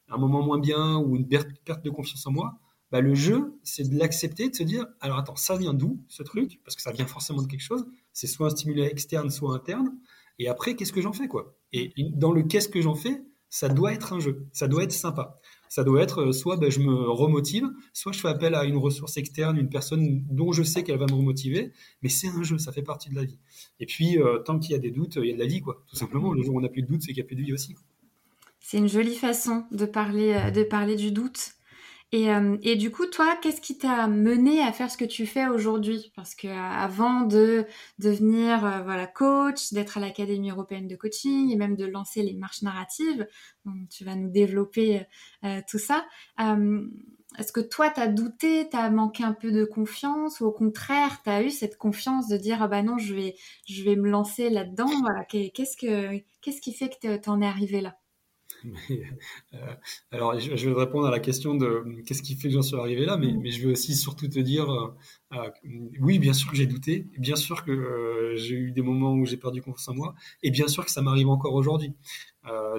un 0.08 0.18
moment 0.18 0.42
moins 0.42 0.58
bien 0.58 0.98
ou 0.98 1.16
une 1.16 1.28
perte 1.28 1.84
de 1.84 1.90
confiance 1.90 2.26
en 2.26 2.32
moi, 2.32 2.58
bah, 2.90 3.00
le 3.00 3.14
jeu, 3.14 3.58
c'est 3.62 3.88
de 3.88 3.98
l'accepter, 3.98 4.48
de 4.48 4.54
se 4.54 4.62
dire, 4.62 4.86
alors 5.00 5.18
attends, 5.18 5.36
ça 5.36 5.56
vient 5.56 5.74
d'où 5.74 6.02
ce 6.08 6.22
truc? 6.22 6.60
Parce 6.64 6.74
que 6.74 6.82
ça 6.82 6.92
vient 6.92 7.06
forcément 7.06 7.42
de 7.42 7.46
quelque 7.46 7.62
chose. 7.62 7.86
C'est 8.12 8.26
soit 8.26 8.46
un 8.46 8.50
stimulé 8.50 8.84
externe, 8.84 9.30
soit 9.30 9.54
interne. 9.54 9.94
Et 10.38 10.48
après, 10.48 10.74
qu'est-ce 10.74 10.92
que 10.92 11.02
j'en 11.02 11.12
fais 11.12 11.28
quoi? 11.28 11.56
Et 11.72 11.92
dans 12.14 12.32
le 12.32 12.42
qu'est-ce 12.44 12.68
que 12.68 12.80
j'en 12.80 12.94
fais, 12.94 13.22
ça 13.50 13.68
doit 13.68 13.92
être 13.92 14.12
un 14.12 14.20
jeu, 14.20 14.46
ça 14.52 14.68
doit 14.68 14.84
être 14.84 14.92
sympa. 14.92 15.38
Ça 15.70 15.84
doit 15.84 16.02
être 16.02 16.22
euh, 16.22 16.32
soit 16.32 16.56
bah, 16.56 16.70
je 16.70 16.80
me 16.80 17.10
remotive, 17.10 17.68
soit 17.92 18.12
je 18.12 18.20
fais 18.20 18.28
appel 18.28 18.54
à 18.54 18.64
une 18.64 18.76
ressource 18.76 19.16
externe, 19.18 19.58
une 19.58 19.68
personne 19.68 20.24
dont 20.30 20.52
je 20.52 20.62
sais 20.62 20.82
qu'elle 20.82 20.98
va 20.98 21.06
me 21.06 21.14
remotiver, 21.14 21.72
mais 22.02 22.08
c'est 22.08 22.28
un 22.28 22.42
jeu, 22.42 22.56
ça 22.58 22.72
fait 22.72 22.82
partie 22.82 23.10
de 23.10 23.14
la 23.14 23.24
vie. 23.24 23.38
Et 23.80 23.86
puis, 23.86 24.18
euh, 24.18 24.38
tant 24.38 24.58
qu'il 24.58 24.72
y 24.72 24.74
a 24.74 24.78
des 24.78 24.90
doutes, 24.90 25.16
il 25.16 25.26
y 25.26 25.30
a 25.30 25.34
de 25.34 25.38
la 25.38 25.46
vie, 25.46 25.60
quoi. 25.60 25.82
Tout 25.88 25.96
simplement, 25.96 26.32
le 26.32 26.42
jour 26.42 26.54
où 26.54 26.58
on 26.58 26.62
n'a 26.62 26.70
plus 26.70 26.82
de 26.82 26.86
doutes, 26.86 27.02
c'est 27.02 27.08
qu'il 27.08 27.16
n'y 27.16 27.22
a 27.22 27.26
plus 27.26 27.36
de 27.36 27.42
vie 27.42 27.52
aussi. 27.52 27.74
C'est 28.60 28.78
une 28.78 28.88
jolie 28.88 29.16
façon 29.16 29.66
de 29.70 29.86
parler, 29.86 30.34
euh, 30.34 30.94
du 30.96 31.12
doute. 31.12 31.52
Et, 32.10 32.30
euh, 32.30 32.56
et, 32.62 32.76
du 32.76 32.90
coup, 32.90 33.06
toi, 33.06 33.36
qu'est-ce 33.42 33.60
qui 33.60 33.76
t'a 33.76 34.06
mené 34.08 34.62
à 34.62 34.72
faire 34.72 34.90
ce 34.90 34.96
que 34.96 35.04
tu 35.04 35.26
fais 35.26 35.46
aujourd'hui? 35.46 36.12
Parce 36.16 36.34
que 36.34 36.48
euh, 36.48 36.54
avant 36.54 37.22
de 37.22 37.66
devenir 37.98 38.60
voilà 38.84 39.06
coach, 39.06 39.72
d'être 39.72 39.98
à 39.98 40.00
l'Académie 40.00 40.50
européenne 40.50 40.88
de 40.88 40.96
coaching 40.96 41.50
et 41.50 41.56
même 41.56 41.76
de 41.76 41.84
lancer 41.84 42.22
les 42.22 42.34
marches 42.34 42.62
narratives, 42.62 43.26
tu 43.90 44.04
vas 44.04 44.14
nous 44.14 44.30
développer 44.30 45.02
tout 45.68 45.78
ça. 45.78 46.06
Est-ce 47.38 47.52
que 47.52 47.60
toi, 47.60 47.90
tu 47.90 48.00
as 48.00 48.08
douté, 48.08 48.68
tu 48.70 48.76
as 48.76 48.90
manqué 48.90 49.22
un 49.22 49.34
peu 49.34 49.52
de 49.52 49.64
confiance 49.64 50.40
ou 50.40 50.46
au 50.46 50.52
contraire, 50.52 51.22
tu 51.22 51.30
as 51.30 51.42
eu 51.42 51.50
cette 51.50 51.76
confiance 51.76 52.26
de 52.28 52.36
dire 52.36 52.62
ah 52.62 52.68
bah 52.68 52.82
non, 52.82 52.98
je 52.98 53.14
vais, 53.14 53.96
me 53.96 54.08
lancer 54.08 54.48
là-dedans? 54.50 54.90
Qu'est-ce 55.28 55.76
que, 55.76 56.22
qu'est-ce 56.40 56.60
qui 56.60 56.72
fait 56.72 56.88
que 56.88 57.16
tu 57.16 57.28
en 57.28 57.42
es 57.42 57.46
arrivé 57.46 57.80
là? 57.80 57.98
euh, 59.54 59.74
alors, 60.10 60.38
je, 60.38 60.68
vais 60.68 60.74
répondre 60.74 61.06
à 61.06 61.10
la 61.10 61.20
question 61.20 61.54
de 61.54 61.84
qu'est-ce 62.06 62.22
qui 62.22 62.34
fait 62.34 62.48
que 62.48 62.54
j'en 62.54 62.62
suis 62.62 62.76
arrivé 62.76 63.04
là, 63.04 63.16
mais, 63.16 63.32
mais, 63.32 63.50
je 63.50 63.66
veux 63.66 63.72
aussi 63.72 63.94
surtout 63.94 64.28
te 64.28 64.38
dire, 64.38 64.70
euh, 64.70 64.94
euh, 65.34 65.50
oui, 66.00 66.18
bien 66.18 66.32
sûr 66.32 66.50
que 66.50 66.56
j'ai 66.56 66.66
douté, 66.66 67.06
bien 67.18 67.36
sûr 67.36 67.64
que 67.64 68.34
j'ai 68.36 68.54
eu 68.54 68.72
des 68.72 68.82
moments 68.82 69.12
où 69.12 69.24
j'ai 69.26 69.36
perdu 69.36 69.62
confiance 69.62 69.88
en 69.88 69.94
moi, 69.94 70.14
et 70.42 70.50
bien 70.50 70.68
sûr 70.68 70.84
que 70.84 70.90
ça 70.90 71.02
m'arrive 71.02 71.28
encore 71.28 71.54
aujourd'hui. 71.54 71.94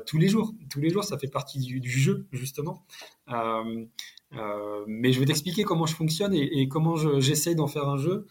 tous 0.05 0.17
les 0.17 0.27
jours, 0.27 0.53
tous 0.69 0.82
les 0.82 0.89
jours, 0.89 1.03
ça 1.03 1.17
fait 1.17 1.27
partie 1.27 1.60
du, 1.60 1.89
jeu, 1.89 2.27
justement. 2.32 2.86
mais 3.27 5.12
je 5.12 5.19
vais 5.19 5.25
t'expliquer 5.25 5.63
comment 5.63 5.86
je 5.86 5.95
fonctionne 5.95 6.34
et, 6.34 6.62
et 6.62 6.67
comment 6.67 6.95
j'essaie 7.19 7.56
d'en 7.56 7.67
faire 7.67 7.88
un 7.88 7.97
jeu, 7.97 8.27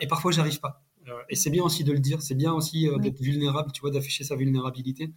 et 0.00 0.06
parfois 0.06 0.32
j'arrive 0.32 0.60
pas. 0.60 0.82
Et 1.28 1.36
c'est 1.36 1.50
bien 1.50 1.64
aussi 1.64 1.84
de 1.84 1.92
le 1.92 1.98
dire, 1.98 2.22
c'est 2.22 2.34
bien 2.34 2.52
aussi 2.52 2.88
d'être 3.00 3.20
vulnérable, 3.20 3.72
tu 3.72 3.80
vois, 3.80 3.90
d'afficher 3.90 4.24
sa 4.24 4.36
vulnérabilité. 4.36 5.10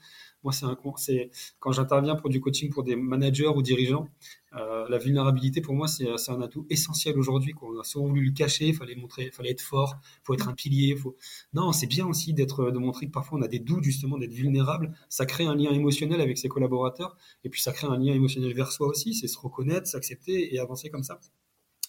Moi, 0.44 0.54
c'est 0.54 0.66
un, 0.66 0.78
c'est 0.98 1.32
quand 1.60 1.72
j'interviens 1.72 2.16
pour 2.16 2.30
du 2.30 2.40
coaching 2.40 2.70
pour 2.70 2.84
des 2.84 2.96
managers 2.96 3.48
ou 3.48 3.62
dirigeants, 3.62 4.08
euh, 4.56 4.88
la 4.88 4.98
vulnérabilité 5.00 5.60
pour 5.60 5.74
moi 5.74 5.88
c'est, 5.88 6.08
un 6.30 6.42
atout 6.42 6.66
essentiel 6.70 7.18
aujourd'hui. 7.18 7.54
On 7.62 7.80
a 7.80 7.84
souvent 7.84 8.08
voulu 8.08 8.26
le 8.26 8.32
cacher, 8.32 8.68
il 8.68 8.76
fallait 8.76 8.96
montrer, 8.96 9.32
fallait 9.32 9.52
être 9.52 9.62
fort, 9.62 9.96
faut 10.24 10.34
être 10.34 10.48
un 10.48 10.54
pilier. 10.54 10.96
Faut... 10.96 11.18
Non, 11.54 11.72
c'est 11.72 11.88
bien 11.88 12.06
aussi 12.06 12.34
d'être, 12.34 12.72
de 12.72 12.78
montrer 12.78 13.08
que 13.08 13.12
parfois 13.12 13.40
on 13.40 13.42
a 13.42 13.48
des 13.48 13.60
doutes 13.60 13.84
justement, 13.84 14.18
d'être 14.18 14.34
vulnérable. 14.34 14.94
Ça 15.10 15.26
crée 15.26 15.46
un 15.46 15.56
lien 15.56 15.72
émotionnel 15.72 16.22
avec 16.22 16.38
ses 16.38 16.48
collaborateurs 16.48 17.18
et 17.44 17.50
puis 17.50 17.62
ça 17.62 17.74
crée 17.74 17.88
un 17.88 17.98
lien 17.98 18.14
émotionnel 18.14 18.54
vers 18.54 18.72
soi 18.72 18.88
aussi. 18.88 19.14
C'est 19.14 19.28
se 19.28 19.38
reconnaître, 19.38 19.88
s'accepter 19.88 20.54
et 20.54 20.60
avancer 20.60 20.90
comme 20.90 21.04
ça. 21.04 21.20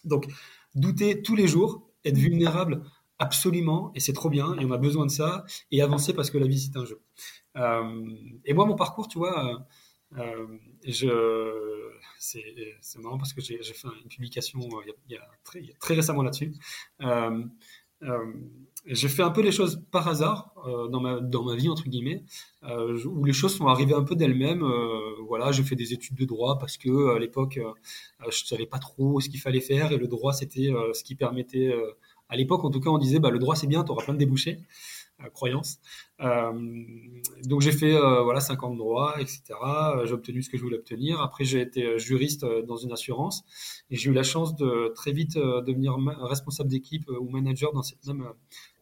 Donc, 0.05 0.27
douter 0.75 1.23
tous 1.23 1.37
les 1.37 1.49
jours, 1.49 1.89
être 2.05 2.17
vulnérable 2.17 2.83
absolument, 3.19 3.93
et 3.95 4.01
c'est 4.01 4.13
trop 4.13 4.31
bien, 4.31 4.55
et 4.59 4.65
on 4.65 4.73
a 4.73 4.79
besoin 4.79 5.07
de 5.07 5.11
ça, 5.11 5.45
et 5.71 5.83
avancer 5.83 6.13
parce 6.15 6.31
que 6.31 6.39
la 6.39 6.47
vie 6.47 6.61
c'est 6.61 6.77
un 6.77 6.85
jeu. 6.85 7.01
Euh, 7.57 8.11
et 8.45 8.53
moi, 8.53 8.67
mon 8.67 8.77
parcours, 8.77 9.09
tu 9.09 9.19
vois, 9.19 9.67
euh, 10.17 10.47
je, 10.85 11.91
c'est, 12.19 12.43
marrant 12.99 13.19
parce 13.19 13.33
que 13.33 13.41
j'ai, 13.41 13.63
fait 13.63 13.89
une 14.03 14.09
publication 14.09 14.61
euh, 14.61 15.17
très, 15.81 15.95
récemment 15.95 16.23
là-dessus. 16.23 16.55
j'ai 18.87 19.09
fait 19.09 19.23
un 19.23 19.31
peu 19.31 19.41
les 19.41 19.53
choses 19.53 19.83
par 19.91 20.07
hasard 20.07 20.55
dans, 20.91 21.01
ma, 21.01 21.21
dans 21.21 21.45
ma 21.45 21.57
vie, 21.57 21.69
entre 21.69 21.89
guillemets, 21.89 22.25
où 22.63 23.25
les 23.25 23.33
choses 23.33 23.57
sont 23.57 23.67
arrivées 23.67 23.95
un 23.95 24.05
peu 24.05 24.15
d'elles-mêmes. 24.15 24.65
voilà, 25.27 25.51
j'ai 25.51 25.63
fait 25.63 25.77
des 25.77 25.93
études 25.93 26.17
de 26.17 26.25
droit 26.25 26.59
parce 26.59 26.77
que 26.77 27.17
à 27.17 27.19
l'époque, 27.19 27.59
je 28.21 28.27
ne 28.27 28.31
savais 28.31 28.67
pas 28.67 28.79
trop 28.79 29.21
ce 29.21 29.29
qu'il 29.29 29.41
fallait 29.41 29.61
faire 29.61 29.93
et 29.93 29.97
le 29.97 30.09
droit, 30.09 30.33
c'était 30.33 30.71
ce 30.93 31.03
qui 31.03 31.15
permettait 31.15 31.73
à 32.29 32.37
l'époque, 32.37 32.65
en 32.65 32.71
tout 32.71 32.81
cas, 32.81 32.91
on 32.91 32.99
disait 32.99 33.19
bah, 33.19 33.31
le 33.31 33.39
droit 33.39 33.57
c'est 33.57 33.67
bien, 33.67 33.85
tu 33.85 33.93
auras 33.93 34.05
plein 34.05 34.15
de 34.15 34.19
débouchés. 34.19 34.61
Euh, 35.25 35.31
croyance. 35.31 35.79
Euh, 36.21 36.53
donc 37.45 37.63
j'ai 37.63 37.73
fait 37.73 37.95
euh, 37.95 38.23
voilà 38.23 38.41
5 38.41 38.63
ans 38.65 38.71
de 38.71 38.77
droit, 38.77 39.15
etc. 39.19 39.41
J'ai 40.05 40.13
obtenu 40.13 40.43
ce 40.43 40.51
que 40.51 40.59
je 40.59 40.63
voulais 40.63 40.77
obtenir. 40.77 41.21
Après 41.23 41.45
j'ai 41.45 41.63
été 41.63 41.99
juriste 41.99 42.45
dans 42.45 42.77
une 42.77 42.93
assurance 42.93 43.45
et 43.91 43.97
j'ai 43.97 44.11
eu 44.11 44.13
la 44.13 44.23
chance 44.23 44.57
de 44.57 44.93
très 44.95 45.13
vite 45.13 45.39
devenir 45.39 45.97
responsable 46.21 46.69
d'équipe 46.69 47.09
ou 47.09 47.31
manager 47.31 47.73
dans 47.73 47.83
cette 47.83 48.05
même 48.07 48.31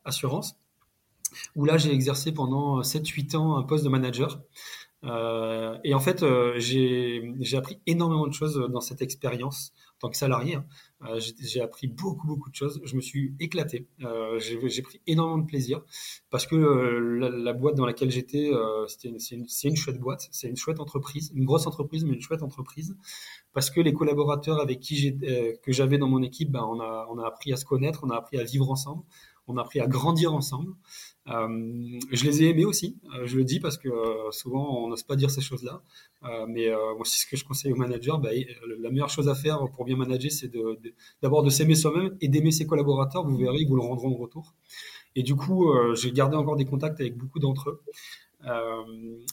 assurance. 0.04 0.56
Où 1.54 1.64
là 1.64 1.78
j'ai 1.78 1.92
exercé 1.92 2.32
pendant 2.32 2.80
7-8 2.80 3.36
ans 3.36 3.56
un 3.56 3.62
poste 3.62 3.84
de 3.84 3.88
manager. 3.88 4.40
Et 5.04 5.94
en 5.94 6.00
fait, 6.00 6.24
j'ai 6.56 7.56
appris 7.56 7.78
énormément 7.86 8.26
de 8.26 8.32
choses 8.32 8.56
dans 8.70 8.80
cette 8.80 9.02
expérience 9.02 9.72
en 9.93 9.93
tant 10.04 10.10
que 10.10 10.16
salarié. 10.16 10.56
Hein. 10.56 10.66
Euh, 11.06 11.20
j'ai 11.40 11.60
appris 11.60 11.86
beaucoup, 11.86 12.26
beaucoup 12.26 12.50
de 12.50 12.54
choses. 12.54 12.80
Je 12.84 12.96
me 12.96 13.00
suis 13.00 13.34
éclaté. 13.40 13.88
j'ai 14.38 14.82
pris 14.82 15.00
énormément 15.06 15.38
de 15.38 15.46
plaisir 15.46 15.82
parce 16.30 16.46
que 16.46 16.56
la, 16.56 17.52
boîte 17.52 17.74
dans 17.74 17.86
laquelle 17.86 18.10
j'étais, 18.10 18.50
c'est 18.88 19.08
une, 19.08 19.46
une, 19.62 19.76
chouette 19.76 19.98
boîte, 19.98 20.28
c'est 20.30 20.48
une 20.48 20.56
chouette 20.56 20.80
entreprise, 20.80 21.32
une 21.34 21.44
grosse 21.44 21.66
entreprise, 21.66 22.04
mais 22.04 22.14
une 22.14 22.20
chouette 22.20 22.42
entreprise. 22.42 22.96
Parce 23.52 23.70
que 23.70 23.80
les 23.80 23.92
collaborateurs 23.92 24.60
avec 24.60 24.80
qui 24.80 25.16
que 25.62 25.72
j'avais 25.72 25.98
dans 25.98 26.08
mon 26.08 26.22
équipe, 26.22 26.50
ben, 26.50 26.64
on, 26.64 26.80
a, 26.80 27.06
on 27.10 27.18
a 27.18 27.26
appris 27.26 27.52
à 27.52 27.56
se 27.56 27.64
connaître, 27.64 28.00
on 28.04 28.10
a 28.10 28.16
appris 28.16 28.38
à 28.38 28.44
vivre 28.44 28.70
ensemble, 28.70 29.04
on 29.46 29.56
a 29.56 29.62
appris 29.62 29.80
à 29.80 29.86
grandir 29.86 30.34
ensemble. 30.34 30.72
Euh, 31.28 32.00
je 32.12 32.24
les 32.24 32.42
ai 32.42 32.50
aimés 32.50 32.66
aussi, 32.66 32.98
euh, 33.14 33.26
je 33.26 33.38
le 33.38 33.44
dis 33.44 33.58
parce 33.58 33.78
que 33.78 33.88
euh, 33.88 34.30
souvent 34.30 34.84
on 34.84 34.88
n'ose 34.88 35.04
pas 35.04 35.16
dire 35.16 35.30
ces 35.30 35.40
choses-là. 35.40 35.80
mais 36.48 36.70
moi, 36.96 37.04
c'est 37.04 37.20
ce 37.20 37.26
que 37.26 37.36
je 37.36 37.44
conseille 37.44 37.72
aux 37.72 37.76
managers. 37.76 38.18
Bah, 38.22 38.30
la 38.80 38.90
meilleure 38.90 39.10
chose 39.10 39.28
à 39.28 39.34
faire 39.34 39.58
pour 39.74 39.84
bien 39.84 39.96
manager, 39.96 40.30
c'est 40.30 40.50
d'abord 41.22 41.42
de, 41.42 41.50
s'aimer 41.50 41.74
soi-même 41.74 42.16
et 42.20 42.28
d'aimer 42.28 42.50
ses 42.50 42.66
collaborateurs. 42.66 43.26
Vous 43.26 43.36
verrez, 43.36 43.58
ils 43.60 43.68
vous 43.68 43.76
le 43.76 43.82
rendront 43.82 44.12
en 44.14 44.16
retour. 44.16 44.54
Et 45.16 45.22
du 45.22 45.36
coup, 45.36 45.72
j'ai 45.94 46.12
gardé 46.12 46.36
encore 46.36 46.56
des 46.56 46.64
contacts 46.64 47.00
avec 47.00 47.16
beaucoup 47.16 47.38
d'entre 47.38 47.70
eux. 47.70 47.82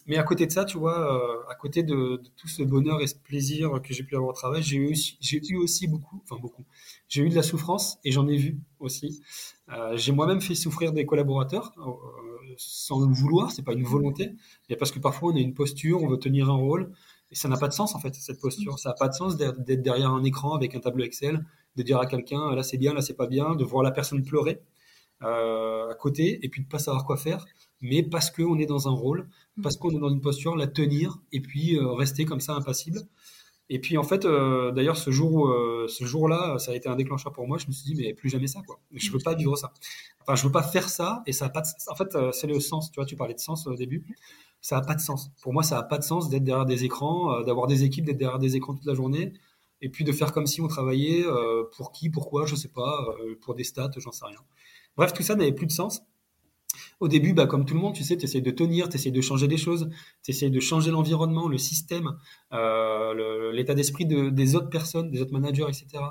Mais 0.08 0.18
à 0.18 0.24
côté 0.24 0.46
de 0.46 0.52
ça, 0.52 0.66
tu 0.66 0.78
vois, 0.78 1.50
à 1.50 1.56
côté 1.56 1.84
de, 1.84 2.22
tout 2.38 2.48
ce 2.48 2.64
bonheur 2.64 3.02
et 3.02 3.08
ce 3.08 3.16
plaisir 3.16 3.82
que 3.82 3.94
j'ai 3.94 4.04
pu 4.04 4.16
avoir 4.16 4.32
au 4.32 4.34
travail, 4.34 4.64
j'ai 4.64 4.78
eu, 4.78 5.58
aussi 5.58 5.88
beaucoup, 5.88 6.22
enfin 6.24 6.40
beaucoup, 6.42 6.66
j'ai 7.08 7.24
eu 7.24 7.30
de 7.30 7.36
la 7.36 7.44
souffrance 7.44 8.00
et 8.04 8.12
j'en 8.12 8.28
ai 8.28 8.38
vu 8.38 8.60
aussi. 8.80 9.22
Euh, 9.70 9.96
j'ai 9.96 10.12
moi-même 10.12 10.42
fait 10.42 10.56
souffrir 10.56 10.92
des 10.92 11.06
collaborateurs 11.06 11.74
euh, 11.78 12.54
sans 12.58 13.06
le 13.06 13.14
vouloir, 13.14 13.52
c'est 13.52 13.64
pas 13.64 13.74
une 13.74 13.84
volonté, 13.84 14.34
mais 14.70 14.76
parce 14.76 14.92
que 14.92 15.00
parfois 15.00 15.32
on 15.32 15.36
a 15.36 15.40
une 15.40 15.54
posture, 15.54 16.04
on 16.04 16.08
veut 16.08 16.20
tenir 16.20 16.50
un 16.50 16.56
rôle 16.56 16.92
Et 17.32 17.36
ça 17.36 17.48
n'a 17.48 17.58
pas 17.58 17.68
de 17.68 17.74
sens, 17.74 17.96
en 17.96 18.00
fait, 18.00 18.14
cette 18.16 18.42
posture. 18.42 18.80
Ça 18.80 18.90
n'a 18.90 18.96
pas 18.96 19.08
de 19.08 19.14
sens 19.14 19.38
d'être 19.38 19.82
derrière 19.82 20.12
un 20.12 20.24
écran 20.24 20.56
avec 20.56 20.76
un 20.76 20.80
tableau 20.80 21.06
Excel, 21.06 21.46
de 21.78 21.84
dire 21.84 22.00
à 22.00 22.06
quelqu'un, 22.06 22.54
là 22.54 22.64
c'est 22.64 22.78
bien, 22.78 22.94
là 22.94 23.02
c'est 23.02 23.16
pas 23.16 23.28
bien, 23.28 23.56
de 23.56 23.64
voir 23.64 23.84
la 23.84 23.92
personne 23.92 24.24
pleurer 24.24 24.62
euh, 25.24 25.90
à 25.90 25.96
côté 25.96 26.40
et 26.44 26.50
puis 26.50 26.64
de 26.64 26.68
pas 26.68 26.80
savoir 26.80 27.06
quoi 27.06 27.18
faire, 27.18 27.46
mais 27.82 28.04
parce 28.04 28.30
qu'on 28.30 28.58
est 28.60 28.66
dans 28.66 28.88
un 28.88 28.92
rôle, 28.92 29.28
parce 29.62 29.76
qu'on 29.76 29.92
est 29.92 30.00
dans 30.00 30.10
une 30.10 30.22
posture, 30.22 30.56
la 30.56 30.68
tenir 30.68 31.20
et 31.32 31.42
puis 31.42 31.78
euh, 31.78 31.92
rester 31.94 32.26
comme 32.26 32.40
ça 32.40 32.54
impassible. 32.54 33.02
Et 33.70 33.80
puis 33.80 33.98
en 33.98 34.04
fait, 34.04 34.26
euh, 34.26 34.72
d'ailleurs, 34.72 34.98
ce 34.98 35.12
jour, 35.12 35.48
euh, 35.48 35.88
ce 35.88 36.04
jour-là, 36.06 36.60
ça 36.60 36.72
a 36.72 36.76
été 36.76 36.90
un 36.90 36.96
déclencheur 36.96 37.32
pour 37.32 37.48
moi. 37.48 37.58
Je 37.58 37.68
me 37.68 37.72
suis 37.72 37.86
dit, 37.86 37.96
mais 37.96 38.14
plus 38.14 38.30
jamais 38.30 38.48
ça, 38.48 38.62
quoi. 38.66 38.80
Je 38.94 39.12
veux 39.12 39.20
pas 39.20 39.34
vivre 39.34 39.56
ça. 39.56 39.72
Enfin, 40.22 40.36
je 40.36 40.44
veux 40.46 40.52
pas 40.52 40.64
faire 40.64 40.90
ça. 40.90 41.24
Et 41.26 41.32
ça 41.32 41.46
a 41.46 41.50
pas. 41.50 41.62
De... 41.62 41.68
En 41.90 41.96
fait, 41.96 42.34
c'est 42.34 42.48
le 42.48 42.60
sens. 42.60 42.92
Tu 42.92 43.00
vois, 43.00 43.06
tu 43.06 43.16
parlais 43.16 43.34
de 43.34 43.40
sens 43.40 43.68
au 43.68 43.76
début. 43.76 44.06
Ça 44.60 44.78
a 44.78 44.82
pas 44.82 44.94
de 44.94 45.00
sens. 45.00 45.32
Pour 45.42 45.54
moi, 45.54 45.64
ça 45.64 45.80
a 45.80 45.84
pas 45.84 45.98
de 45.98 46.04
sens 46.04 46.30
d'être 46.30 46.44
derrière 46.44 46.66
des 46.66 46.84
écrans, 46.84 47.42
d'avoir 47.42 47.68
des 47.68 47.84
équipes, 47.84 48.06
d'être 48.06 48.18
derrière 48.18 48.40
des 48.40 48.56
écrans 48.58 48.76
toute 48.76 48.86
la 48.86 48.94
journée, 48.94 49.34
et 49.82 49.90
puis 49.90 50.04
de 50.04 50.12
faire 50.12 50.34
comme 50.34 50.46
si 50.46 50.62
on 50.62 50.68
travaillait 50.68 51.24
pour 51.76 51.92
qui, 51.94 52.10
pourquoi, 52.10 52.46
je 52.46 52.56
sais 52.56 52.68
pas, 52.68 53.08
pour 53.42 53.56
des 53.56 53.64
stats, 53.64 53.90
j'en 53.98 54.12
sais 54.12 54.26
rien. 54.26 54.38
Bref, 54.98 55.14
tout 55.14 55.24
ça 55.24 55.36
n'avait 55.36 55.54
plus 55.54 55.66
de 55.66 55.72
sens. 55.72 56.04
Au 57.02 57.08
début, 57.08 57.34
bah, 57.34 57.48
comme 57.48 57.66
tout 57.66 57.74
le 57.74 57.80
monde, 57.80 57.96
tu 57.96 58.04
sais, 58.04 58.16
tu 58.16 58.26
essayes 58.26 58.44
de 58.44 58.52
tenir, 58.52 58.88
tu 58.88 58.96
essayes 58.96 59.12
de 59.12 59.22
changer 59.22 59.48
des 59.48 59.58
choses, 59.58 59.90
tu 60.24 60.30
essayes 60.30 60.52
de 60.52 60.60
changer 60.60 60.92
l'environnement, 60.92 61.48
le 61.48 61.58
système, 61.58 62.16
euh, 62.54 63.52
l'état 63.52 63.74
d'esprit 63.74 64.06
de, 64.06 64.30
des 64.30 64.56
autres 64.56 64.70
personnes, 64.70 65.10
des 65.10 65.20
autres 65.20 65.34
managers, 65.34 65.66
etc. 65.68 66.04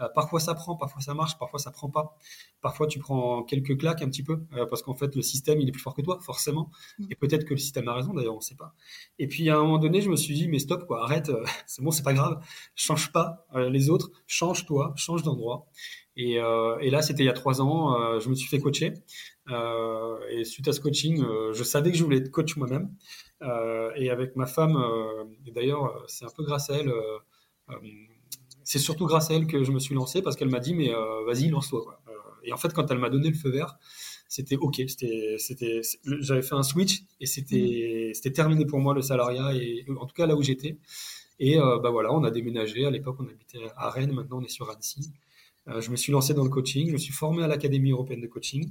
Euh, 0.00 0.08
parfois 0.14 0.40
ça 0.40 0.54
prend, 0.54 0.76
parfois 0.76 1.02
ça 1.02 1.12
marche, 1.12 1.38
parfois 1.38 1.58
ça 1.58 1.70
prend 1.70 1.90
pas. 1.90 2.16
Parfois 2.60 2.86
tu 2.86 2.98
prends 2.98 3.42
quelques 3.42 3.78
claques 3.78 4.00
un 4.00 4.08
petit 4.08 4.22
peu, 4.22 4.40
euh, 4.54 4.64
parce 4.66 4.82
qu'en 4.82 4.94
fait 4.94 5.14
le 5.14 5.22
système 5.22 5.60
il 5.60 5.68
est 5.68 5.72
plus 5.72 5.82
fort 5.82 5.94
que 5.94 6.02
toi, 6.02 6.18
forcément. 6.22 6.70
Mm. 6.98 7.06
Et 7.10 7.14
peut-être 7.14 7.44
que 7.44 7.54
le 7.54 7.58
système 7.58 7.88
a 7.88 7.94
raison, 7.94 8.14
d'ailleurs, 8.14 8.34
on 8.34 8.38
ne 8.38 8.42
sait 8.42 8.54
pas. 8.54 8.74
Et 9.18 9.26
puis 9.26 9.50
à 9.50 9.56
un 9.56 9.62
moment 9.62 9.78
donné, 9.78 10.00
je 10.00 10.08
me 10.08 10.16
suis 10.16 10.34
dit, 10.34 10.48
mais 10.48 10.58
stop, 10.58 10.86
quoi, 10.86 11.04
arrête, 11.04 11.28
euh, 11.28 11.44
c'est 11.66 11.82
bon, 11.82 11.90
c'est 11.90 12.04
pas 12.04 12.14
grave, 12.14 12.42
change 12.74 13.12
pas 13.12 13.46
les 13.54 13.90
autres, 13.90 14.10
change 14.26 14.66
toi, 14.66 14.92
change 14.96 15.22
d'endroit. 15.22 15.66
Et, 16.20 16.34
et, 16.34 16.90
là, 16.90 17.00
c'était 17.00 17.22
il 17.22 17.26
y 17.26 17.30
a 17.30 17.32
trois 17.32 17.62
ans, 17.62 18.18
je 18.18 18.28
me 18.28 18.34
suis 18.34 18.48
fait 18.48 18.58
coacher. 18.58 18.92
et 20.30 20.44
suite 20.44 20.66
à 20.66 20.72
ce 20.72 20.80
coaching, 20.80 21.24
je 21.52 21.62
savais 21.62 21.92
que 21.92 21.96
je 21.96 22.02
voulais 22.02 22.18
être 22.18 22.30
coach 22.30 22.56
moi-même. 22.56 22.90
et 23.96 24.10
avec 24.10 24.34
ma 24.34 24.46
femme, 24.46 24.76
d'ailleurs, 25.54 26.04
c'est 26.08 26.24
un 26.24 26.30
peu 26.36 26.42
grâce 26.42 26.70
à 26.70 26.74
elle 26.74 26.92
c'est 28.68 28.78
surtout 28.78 29.06
grâce 29.06 29.30
à 29.30 29.34
elle 29.34 29.46
que 29.46 29.64
je 29.64 29.72
me 29.72 29.78
suis 29.78 29.94
lancé 29.94 30.20
parce 30.20 30.36
qu'elle 30.36 30.50
m'a 30.50 30.60
dit 30.60 30.74
mais 30.74 30.92
euh, 30.92 31.24
vas-y 31.24 31.48
lance-toi 31.48 32.02
euh, 32.06 32.12
et 32.44 32.52
en 32.52 32.58
fait 32.58 32.74
quand 32.74 32.90
elle 32.90 32.98
m'a 32.98 33.08
donné 33.08 33.30
le 33.30 33.34
feu 33.34 33.48
vert 33.48 33.78
c'était 34.28 34.56
ok 34.56 34.82
c'était 34.88 35.80
j'avais 36.20 36.42
fait 36.42 36.54
un 36.54 36.62
switch 36.62 37.00
et 37.18 37.24
c'était 37.24 38.10
mm. 38.10 38.14
c'était 38.14 38.32
terminé 38.32 38.66
pour 38.66 38.78
moi 38.78 38.92
le 38.92 39.00
salariat 39.00 39.54
et 39.54 39.86
en 39.98 40.04
tout 40.04 40.14
cas 40.14 40.26
là 40.26 40.36
où 40.36 40.42
j'étais 40.42 40.76
et 41.40 41.58
euh, 41.58 41.78
bah 41.78 41.88
voilà 41.88 42.12
on 42.12 42.22
a 42.24 42.30
déménagé 42.30 42.84
à 42.84 42.90
l'époque 42.90 43.16
on 43.20 43.26
habitait 43.26 43.70
à 43.74 43.88
Rennes 43.88 44.12
maintenant 44.12 44.36
on 44.38 44.44
est 44.44 44.50
sur 44.50 44.70
Annecy 44.70 45.12
je 45.80 45.90
me 45.90 45.96
suis 45.96 46.12
lancé 46.12 46.34
dans 46.34 46.44
le 46.44 46.50
coaching 46.50 46.88
je 46.88 46.92
me 46.92 46.98
suis 46.98 47.12
formé 47.12 47.42
à 47.42 47.46
l'académie 47.46 47.90
européenne 47.90 48.20
de 48.20 48.26
coaching 48.26 48.70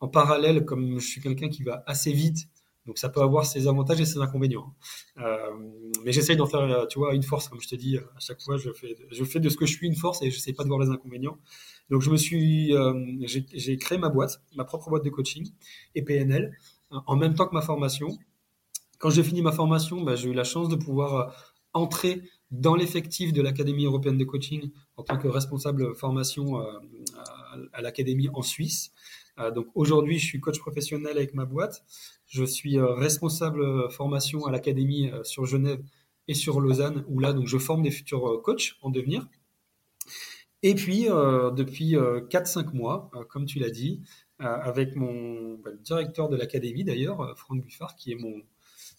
en 0.00 0.08
parallèle 0.08 0.64
comme 0.64 0.98
je 0.98 1.06
suis 1.06 1.20
quelqu'un 1.20 1.48
qui 1.48 1.62
va 1.62 1.82
assez 1.86 2.12
vite 2.12 2.48
donc 2.86 2.98
ça 2.98 3.08
peut 3.08 3.20
avoir 3.20 3.44
ses 3.44 3.68
avantages 3.68 4.00
et 4.00 4.04
ses 4.04 4.18
inconvénients. 4.18 4.74
Euh, 5.18 5.36
mais 6.04 6.12
j'essaye 6.12 6.36
d'en 6.36 6.46
faire, 6.46 6.60
euh, 6.60 6.86
tu 6.86 6.98
vois, 6.98 7.14
une 7.14 7.22
force, 7.22 7.48
comme 7.48 7.60
je 7.60 7.68
te 7.68 7.74
dis, 7.74 7.96
euh, 7.96 8.00
à 8.16 8.20
chaque 8.20 8.40
fois, 8.40 8.56
je 8.56 8.72
fais, 8.72 9.40
de 9.40 9.48
ce 9.48 9.56
que 9.56 9.66
je 9.66 9.72
suis 9.72 9.86
une 9.86 9.94
force 9.94 10.22
et 10.22 10.30
je 10.30 10.38
sais 10.38 10.52
pas 10.52 10.64
de 10.64 10.68
voir 10.68 10.80
les 10.80 10.88
inconvénients. 10.88 11.38
Donc 11.90 12.02
je 12.02 12.10
me 12.10 12.16
suis, 12.16 12.72
j'ai 13.26 13.76
créé 13.76 13.98
ma 13.98 14.08
boîte, 14.08 14.42
ma 14.56 14.64
propre 14.64 14.90
boîte 14.90 15.04
de 15.04 15.10
coaching 15.10 15.48
et 15.94 16.02
PNL, 16.02 16.56
en 16.90 17.16
même 17.16 17.34
temps 17.34 17.46
que 17.46 17.54
ma 17.54 17.62
formation. 17.62 18.08
Quand 18.98 19.10
j'ai 19.10 19.22
fini 19.22 19.42
ma 19.42 19.52
formation, 19.52 20.02
bah, 20.02 20.14
j'ai 20.14 20.28
eu 20.28 20.34
la 20.34 20.44
chance 20.44 20.68
de 20.68 20.76
pouvoir 20.76 21.56
entrer 21.72 22.22
dans 22.50 22.74
l'effectif 22.74 23.32
de 23.32 23.42
l'Académie 23.42 23.84
européenne 23.84 24.18
de 24.18 24.24
coaching 24.24 24.70
en 24.96 25.02
tant 25.02 25.18
que 25.18 25.28
responsable 25.28 25.94
formation 25.94 26.58
à 27.72 27.80
l'Académie 27.80 28.28
en 28.34 28.42
Suisse. 28.42 28.92
donc 29.54 29.68
aujourd'hui, 29.74 30.18
je 30.18 30.26
suis 30.26 30.40
coach 30.40 30.58
professionnel 30.58 31.16
avec 31.16 31.34
ma 31.34 31.44
boîte. 31.44 31.84
Je 32.30 32.44
suis 32.44 32.78
euh, 32.78 32.94
responsable 32.94 33.60
euh, 33.60 33.88
formation 33.88 34.46
à 34.46 34.52
l'académie 34.52 35.10
euh, 35.10 35.24
sur 35.24 35.46
Genève 35.46 35.82
et 36.28 36.34
sur 36.34 36.60
Lausanne, 36.60 37.04
où 37.08 37.18
là, 37.18 37.32
donc, 37.32 37.48
je 37.48 37.58
forme 37.58 37.82
des 37.82 37.90
futurs 37.90 38.40
coachs 38.42 38.76
en 38.82 38.90
devenir. 38.90 39.28
Et 40.62 40.74
puis, 40.76 41.06
depuis 41.06 41.94
4-5 41.94 42.72
mois, 42.74 43.10
comme 43.30 43.46
tu 43.46 43.58
l'as 43.58 43.70
dit, 43.70 44.02
avec 44.38 44.94
mon 44.94 45.54
bah, 45.54 45.70
directeur 45.72 46.28
de 46.28 46.36
l'académie 46.36 46.84
d'ailleurs, 46.84 47.36
Franck 47.36 47.64
Buffard, 47.64 47.96
qui 47.96 48.12
est 48.12 48.14
mon, 48.14 48.42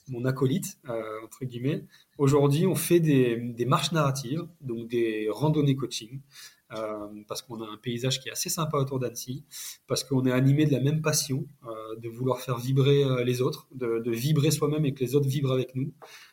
mon 0.07 0.25
acolyte, 0.25 0.77
entre 1.23 1.45
guillemets. 1.45 1.85
Aujourd'hui, 2.17 2.67
on 2.67 2.75
fait 2.75 2.99
des, 2.99 3.65
marches 3.65 3.91
narratives, 3.91 4.45
donc 4.61 4.87
des 4.87 5.27
randonnées 5.31 5.75
coaching, 5.75 6.19
euh, 6.73 7.07
parce 7.27 7.41
qu'on 7.41 7.61
a 7.61 7.67
un 7.67 7.77
paysage 7.77 8.21
qui 8.21 8.29
est 8.29 8.31
assez 8.31 8.49
sympa 8.49 8.77
autour 8.77 8.99
d'Annecy, 8.99 9.43
parce 9.87 10.05
qu'on 10.05 10.25
est 10.25 10.31
animé 10.31 10.65
de 10.65 10.71
la 10.71 10.79
même 10.79 11.01
passion, 11.01 11.45
euh, 11.65 11.95
de 11.97 12.07
vouloir 12.07 12.39
faire 12.39 12.57
vibrer 12.57 13.03
euh, 13.03 13.23
les 13.25 13.41
autres, 13.41 13.67
de, 13.73 14.09
vibrer 14.09 14.51
soi-même 14.51 14.85
et 14.85 14.93
que 14.93 15.01
les 15.01 15.15
autres 15.15 15.27
vibrent 15.27 15.51
avec 15.51 15.75
nous, 15.75 15.91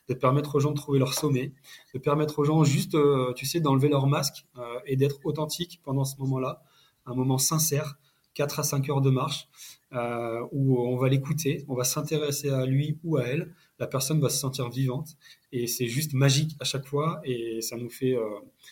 de 0.09 0.14
permettre 0.14 0.54
aux 0.54 0.61
gens 0.61 0.70
de 0.70 0.76
trouver 0.76 1.00
leur 1.00 1.12
sommet, 1.12 1.54
de 1.92 1.98
permettre 1.98 2.38
aux 2.38 2.44
gens 2.44 2.62
juste, 2.62 2.96
tu 3.35 3.46
sais, 3.46 3.61
d'enlever 3.61 3.88
leur 3.88 4.07
masque 4.07 4.46
et 4.87 4.96
d'être 4.96 5.20
authentique 5.24 5.81
pendant 5.85 6.04
ce 6.04 6.16
moment-là, 6.18 6.62
un 7.07 7.14
moment 7.14 7.38
sincère, 7.38 7.98
4 8.35 8.61
à 8.61 8.62
5 8.62 8.88
heures 8.90 9.00
de 9.00 9.11
marche, 9.11 9.48
où 9.92 10.79
on 10.79 10.96
va 10.96 11.09
l'écouter, 11.09 11.64
on 11.68 11.74
va 11.74 11.85
s'intéresser 11.85 12.51
à 12.51 12.66
lui 12.66 12.98
ou 13.05 13.16
à 13.16 13.24
elle, 13.24 13.55
la 13.79 13.87
personne 13.87 14.20
va 14.20 14.29
se 14.29 14.38
sentir 14.38 14.68
vivante 14.68 15.16
et 15.53 15.66
c'est 15.66 15.87
juste 15.87 16.12
magique 16.12 16.57
à 16.61 16.64
chaque 16.64 16.87
fois 16.87 17.20
et 17.24 17.61
ça 17.61 17.77
nous 17.77 17.90
fait 17.90 18.14
euh, 18.14 18.24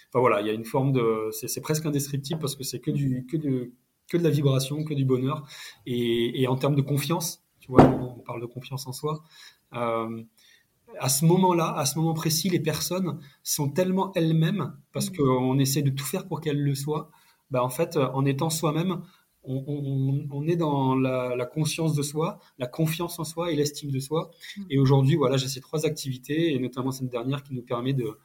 enfin 0.08 0.20
voilà 0.20 0.40
il 0.40 0.46
y 0.46 0.50
a 0.50 0.52
une 0.52 0.64
forme 0.64 0.92
de 0.92 1.30
c'est 1.32 1.60
presque 1.60 1.86
indescriptible 1.86 2.40
parce 2.40 2.56
que 2.56 2.64
c'est 2.64 2.80
que 2.80 2.90
du 2.90 3.26
que 3.26 3.36
de 3.36 3.72
que 4.08 4.16
de 4.16 4.22
la 4.22 4.30
vibration 4.30 4.84
que 4.84 4.94
du 4.94 5.04
bonheur 5.04 5.46
et, 5.86 6.42
et 6.42 6.48
en 6.48 6.56
termes 6.56 6.74
de 6.74 6.82
confiance 6.82 7.42
tu 7.60 7.68
vois 7.68 7.84
on 7.84 8.20
parle 8.20 8.40
de 8.40 8.46
confiance 8.46 8.86
en 8.86 8.92
soi 8.92 9.22
euh, 9.74 10.22
à 10.98 11.08
ce 11.10 11.26
moment-là, 11.26 11.74
à 11.76 11.84
ce 11.84 11.98
moment 11.98 12.14
précis, 12.14 12.48
les 12.48 12.60
personnes 12.60 13.18
sont 13.42 13.68
tellement 13.68 14.12
elles-mêmes 14.14 14.72
parce 14.92 15.10
mmh. 15.10 15.16
qu'on 15.16 15.58
essaie 15.58 15.82
de 15.82 15.90
tout 15.90 16.04
faire 16.04 16.26
pour 16.26 16.40
qu'elles 16.40 16.62
le 16.62 16.74
soient. 16.74 17.10
Bah 17.50 17.62
en 17.62 17.68
fait, 17.68 17.96
en 17.96 18.24
étant 18.24 18.48
soi-même, 18.48 19.02
on, 19.46 20.46
est 20.46 20.56
dans 20.56 20.94
la, 20.94 21.46
conscience 21.46 21.94
de 21.94 22.02
soi, 22.02 22.38
la 22.58 22.66
confiance 22.66 23.18
en 23.18 23.24
soi 23.24 23.52
et 23.52 23.56
l'estime 23.56 23.90
de 23.90 24.00
soi. 24.00 24.30
Mm. 24.56 24.62
Et 24.70 24.78
aujourd'hui, 24.78 25.16
voilà, 25.16 25.36
j'ai 25.36 25.48
ces 25.48 25.60
trois 25.60 25.86
activités, 25.86 26.54
et 26.54 26.58
notamment 26.58 26.90
cette 26.90 27.08
dernière 27.08 27.42
qui 27.42 27.54
nous 27.54 27.62
permet 27.62 27.92
de, 27.92 28.18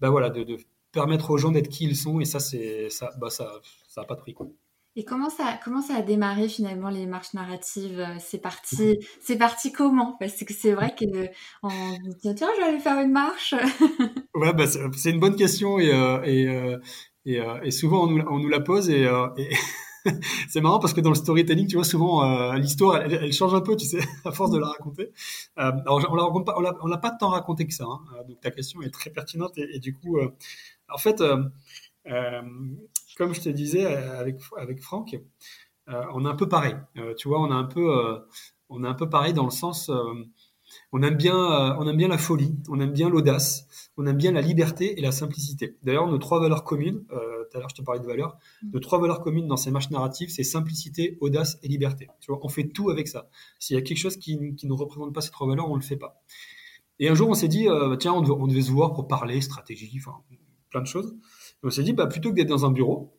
bah 0.00 0.10
voilà, 0.10 0.30
de, 0.30 0.56
permettre 0.92 1.30
aux 1.30 1.38
gens 1.38 1.50
d'être 1.50 1.68
qui 1.68 1.84
ils 1.84 1.96
sont. 1.96 2.20
Et 2.20 2.24
ça, 2.24 2.40
c'est 2.40 2.88
ça, 2.90 3.10
bah 3.20 3.30
ça, 3.30 3.60
ça 3.88 4.02
a 4.02 4.04
pas 4.04 4.14
de 4.14 4.20
prix. 4.20 4.34
Quoi. 4.34 4.48
Et 4.96 5.04
comment 5.04 5.28
ça, 5.28 5.58
comment 5.64 5.82
ça 5.82 5.96
a 5.96 6.02
démarré 6.02 6.48
finalement 6.48 6.88
les 6.88 7.06
marches 7.06 7.34
narratives 7.34 8.06
C'est 8.20 8.38
parti, 8.38 9.00
c'est 9.20 9.36
parti 9.36 9.72
comment? 9.72 10.16
Parce 10.20 10.44
que 10.44 10.54
c'est 10.54 10.72
vrai 10.72 10.94
que 10.94 11.04
on 11.64 11.68
dit 12.22 12.34
tiens, 12.36 12.48
je 12.54 12.60
vais 12.60 12.68
aller 12.68 12.78
faire 12.78 13.00
une 13.00 13.10
marche. 13.10 13.54
ouais, 14.34 14.52
bah, 14.52 14.66
c'est 14.68 15.10
une 15.10 15.18
bonne 15.18 15.34
question 15.34 15.80
et, 15.80 15.92
euh, 15.92 16.22
et, 16.22 16.46
euh, 16.46 16.78
euh, 17.26 17.60
et, 17.62 17.72
souvent 17.72 18.04
on 18.04 18.06
nous, 18.06 18.22
on 18.30 18.38
nous, 18.38 18.48
la 18.48 18.60
pose 18.60 18.88
et, 18.88 19.08
c'est 20.48 20.60
marrant 20.60 20.78
parce 20.78 20.92
que 20.92 21.00
dans 21.00 21.10
le 21.10 21.16
storytelling, 21.16 21.66
tu 21.66 21.76
vois, 21.76 21.84
souvent 21.84 22.24
euh, 22.24 22.54
l'histoire, 22.56 22.96
elle, 22.96 23.32
change 23.32 23.54
un 23.54 23.60
peu, 23.60 23.76
tu 23.76 23.86
sais, 23.86 24.00
à 24.24 24.32
force 24.32 24.50
de 24.50 24.58
la 24.58 24.68
raconter. 24.68 25.12
Euh, 25.58 25.72
alors, 25.86 26.06
on 26.10 26.14
la 26.14 26.44
pas, 26.44 26.54
on 26.82 26.86
l'a 26.86 26.98
pas 26.98 27.10
tant 27.10 27.30
raconté 27.30 27.66
que 27.66 27.74
ça. 27.74 27.84
Hein. 27.84 28.00
Euh, 28.16 28.24
donc 28.24 28.40
ta 28.40 28.50
question 28.50 28.82
est 28.82 28.90
très 28.90 29.10
pertinente 29.10 29.56
et, 29.56 29.78
du 29.78 29.94
coup, 29.94 30.18
en 30.88 30.98
fait, 30.98 31.22
comme 33.16 33.34
je 33.34 33.40
te 33.40 33.48
disais 33.48 33.86
avec 33.86 34.36
avec 34.56 34.80
Franck, 34.80 35.16
on 35.86 36.24
est 36.24 36.28
un 36.28 36.34
peu 36.34 36.48
pareil. 36.48 36.76
tu 37.16 37.28
vois, 37.28 37.40
on 37.40 37.50
a 37.50 37.54
un 37.54 37.64
peu, 37.64 38.24
on 38.68 38.84
est 38.84 38.88
un 38.88 38.94
peu 38.94 39.08
pareil 39.08 39.32
dans 39.32 39.44
le 39.44 39.50
sens 39.50 39.90
on 40.92 41.02
aime 41.02 41.16
bien, 41.16 41.36
euh, 41.36 41.76
on 41.78 41.88
aime 41.88 41.96
bien 41.96 42.08
la 42.08 42.18
folie, 42.18 42.56
on 42.68 42.80
aime 42.80 42.92
bien 42.92 43.08
l'audace, 43.08 43.66
on 43.96 44.06
aime 44.06 44.16
bien 44.16 44.32
la 44.32 44.40
liberté 44.40 44.98
et 44.98 45.02
la 45.02 45.12
simplicité. 45.12 45.76
D'ailleurs, 45.82 46.06
nos 46.06 46.18
trois 46.18 46.40
valeurs 46.40 46.64
communes, 46.64 47.04
euh, 47.12 47.44
tout 47.50 47.56
à 47.56 47.60
l'heure 47.60 47.68
je 47.68 47.74
te 47.74 47.82
parlais 47.82 48.00
de 48.00 48.06
valeurs, 48.06 48.38
mm. 48.62 48.70
nos 48.72 48.80
trois 48.80 49.00
valeurs 49.00 49.20
communes 49.20 49.46
dans 49.46 49.56
ces 49.56 49.70
marches 49.70 49.90
narratives, 49.90 50.30
c'est 50.30 50.44
simplicité, 50.44 51.18
audace 51.20 51.58
et 51.62 51.68
liberté. 51.68 52.08
Tu 52.20 52.30
vois, 52.30 52.40
on 52.42 52.48
fait 52.48 52.68
tout 52.68 52.90
avec 52.90 53.08
ça. 53.08 53.28
S'il 53.58 53.74
y 53.74 53.78
a 53.78 53.82
quelque 53.82 53.98
chose 53.98 54.16
qui, 54.16 54.38
ne 54.38 54.72
représente 54.72 55.14
pas 55.14 55.20
ces 55.20 55.30
trois 55.30 55.46
valeurs, 55.46 55.70
on 55.70 55.76
le 55.76 55.82
fait 55.82 55.96
pas. 55.96 56.22
Et 56.98 57.08
un 57.08 57.14
jour, 57.14 57.28
on 57.28 57.34
s'est 57.34 57.48
dit, 57.48 57.68
euh, 57.68 57.96
tiens, 57.96 58.12
on 58.12 58.46
devait, 58.46 58.62
se 58.62 58.70
voir 58.70 58.92
pour 58.92 59.08
parler 59.08 59.40
stratégie, 59.40 59.92
enfin, 59.98 60.16
plein 60.70 60.80
de 60.80 60.86
choses. 60.86 61.14
on 61.62 61.70
s'est 61.70 61.82
dit, 61.82 61.92
bah, 61.92 62.06
plutôt 62.06 62.30
que 62.30 62.36
d'être 62.36 62.48
dans 62.48 62.66
un 62.66 62.70
bureau, 62.70 63.18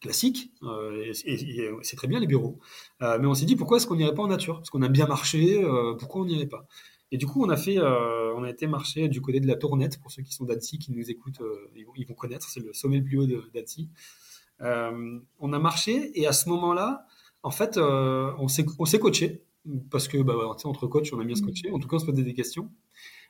classique, 0.00 0.52
et, 0.62 1.12
c'est 1.82 1.96
très 1.96 2.08
bien 2.08 2.20
les 2.20 2.26
bureaux. 2.26 2.58
mais 3.00 3.26
on 3.26 3.34
s'est 3.34 3.46
dit 3.46 3.56
pourquoi 3.56 3.78
est-ce 3.78 3.86
qu'on 3.86 3.96
n'irait 3.96 4.14
pas 4.14 4.22
en 4.22 4.28
nature? 4.28 4.56
Parce 4.56 4.70
qu'on 4.70 4.82
a 4.82 4.88
bien 4.88 5.06
marché, 5.06 5.64
pourquoi 5.98 6.22
on 6.22 6.24
n'irait 6.24 6.46
pas? 6.46 6.66
Et 7.10 7.16
du 7.16 7.26
coup, 7.26 7.44
on 7.44 7.48
a 7.48 7.56
fait, 7.56 7.78
euh, 7.78 8.34
on 8.36 8.42
a 8.42 8.50
été 8.50 8.66
marcher 8.66 9.08
du 9.08 9.20
côté 9.20 9.40
de 9.40 9.46
la 9.46 9.56
Tournette. 9.56 9.98
Pour 10.00 10.10
ceux 10.10 10.22
qui 10.22 10.32
sont 10.32 10.44
d'Annecy, 10.44 10.78
qui 10.78 10.92
nous 10.92 11.10
écoutent, 11.10 11.40
euh, 11.40 11.70
ils, 11.74 12.06
vont, 12.06 12.14
connaître. 12.14 12.48
C'est 12.48 12.60
le 12.60 12.72
sommet 12.72 12.98
le 12.98 13.04
plus 13.04 13.18
haut 13.18 13.26
d'Annecy. 13.54 13.88
Euh, 14.60 15.18
on 15.38 15.52
a 15.52 15.58
marché 15.58 16.10
et 16.20 16.26
à 16.26 16.32
ce 16.32 16.48
moment-là, 16.50 17.06
en 17.42 17.50
fait, 17.50 17.78
on 17.78 18.48
s'est 18.48 18.98
coaché 18.98 19.42
parce 19.90 20.08
que, 20.08 20.18
bah, 20.18 20.34
entre 20.64 20.86
coachs, 20.86 21.12
on 21.12 21.20
a 21.20 21.24
bien 21.24 21.36
se 21.36 21.42
coacher. 21.42 21.70
En 21.70 21.78
tout 21.78 21.88
cas, 21.88 21.96
on 21.96 22.00
se 22.00 22.06
posait 22.06 22.22
des 22.22 22.34
questions. 22.34 22.70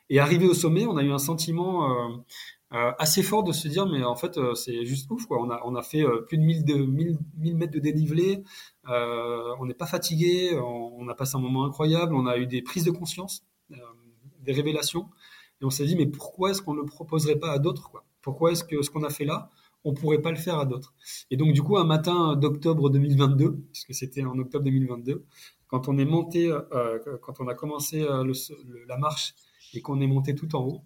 Et 0.09 0.19
arrivé 0.19 0.47
au 0.47 0.55
sommet, 0.55 0.85
on 0.85 0.97
a 0.97 1.03
eu 1.03 1.11
un 1.11 1.19
sentiment 1.19 2.25
euh, 2.71 2.91
assez 2.99 3.23
fort 3.23 3.43
de 3.43 3.51
se 3.51 3.67
dire, 3.67 3.87
mais 3.87 4.03
en 4.03 4.15
fait, 4.15 4.37
euh, 4.37 4.53
c'est 4.53 4.85
juste 4.85 5.09
ouf. 5.09 5.25
Quoi. 5.25 5.41
On, 5.41 5.49
a, 5.49 5.59
on 5.65 5.75
a 5.75 5.81
fait 5.81 6.03
euh, 6.03 6.21
plus 6.21 6.37
de 6.37 6.43
1000, 6.43 6.65
de 6.65 6.75
1000, 6.75 7.17
1000 7.37 7.55
mètres 7.57 7.73
de 7.73 7.79
dénivelé. 7.79 8.43
on 8.85 9.65
n'est 9.65 9.73
pas 9.73 9.87
fatigué. 9.87 10.55
On, 10.59 11.07
a 11.07 11.15
passé 11.15 11.35
un 11.35 11.39
moment 11.39 11.65
incroyable. 11.65 12.13
On 12.13 12.27
a 12.27 12.37
eu 12.37 12.45
des 12.45 12.61
prises 12.61 12.83
de 12.83 12.91
conscience, 12.91 13.43
des 14.41 14.51
révélations. 14.51 15.09
Et 15.61 15.65
on 15.65 15.71
s'est 15.71 15.85
dit, 15.85 15.95
mais 15.95 16.05
pourquoi 16.05 16.51
est-ce 16.51 16.61
qu'on 16.61 16.75
ne 16.75 16.81
le 16.81 16.85
proposerait 16.85 17.37
pas 17.37 17.51
à 17.51 17.59
d'autres 17.59 17.89
quoi? 17.89 18.05
Pourquoi 18.21 18.51
est-ce 18.51 18.63
que 18.63 18.81
ce 18.81 18.89
qu'on 18.89 19.03
a 19.03 19.09
fait 19.09 19.25
là, 19.25 19.49
on 19.83 19.93
pourrait 19.93 20.21
pas 20.21 20.31
le 20.31 20.37
faire 20.37 20.59
à 20.59 20.65
d'autres? 20.65 20.93
Et 21.31 21.37
donc, 21.37 21.53
du 21.53 21.63
coup, 21.63 21.77
un 21.77 21.85
matin 21.85 22.35
d'octobre 22.35 22.89
2022, 22.91 23.57
puisque 23.73 23.95
c'était 23.95 24.23
en 24.23 24.37
octobre 24.37 24.63
2022, 24.65 25.25
quand 25.67 25.87
on 25.87 25.97
est 25.97 26.05
monté, 26.05 26.55
quand 27.23 27.39
on 27.39 27.47
a 27.47 27.55
commencé 27.55 28.05
la 28.87 28.97
marche 28.97 29.33
et 29.73 29.81
qu'on 29.81 30.01
est 30.01 30.07
monté 30.07 30.35
tout 30.35 30.55
en 30.55 30.63
haut. 30.63 30.83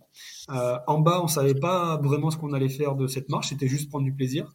Euh, 0.49 0.77
en 0.87 0.99
bas, 0.99 1.21
on 1.23 1.27
savait 1.27 1.55
pas 1.55 1.97
vraiment 1.97 2.31
ce 2.31 2.37
qu'on 2.37 2.53
allait 2.53 2.69
faire 2.69 2.95
de 2.95 3.07
cette 3.07 3.29
marche, 3.29 3.49
c'était 3.49 3.67
juste 3.67 3.89
prendre 3.89 4.05
du 4.05 4.13
plaisir. 4.13 4.53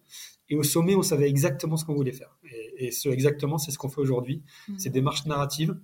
Et 0.49 0.57
au 0.57 0.63
sommet, 0.63 0.95
on 0.95 1.03
savait 1.03 1.29
exactement 1.29 1.77
ce 1.77 1.85
qu'on 1.85 1.95
voulait 1.95 2.13
faire. 2.13 2.39
Et, 2.79 2.91
ce 2.91 3.09
exactement, 3.09 3.59
c'est 3.59 3.71
ce 3.71 3.79
qu'on 3.79 3.89
fait 3.89 4.01
aujourd'hui. 4.01 4.43
Mmh. 4.69 4.75
C'est 4.79 4.91
des 4.91 5.03
marches 5.03 5.27
narratives 5.27 5.79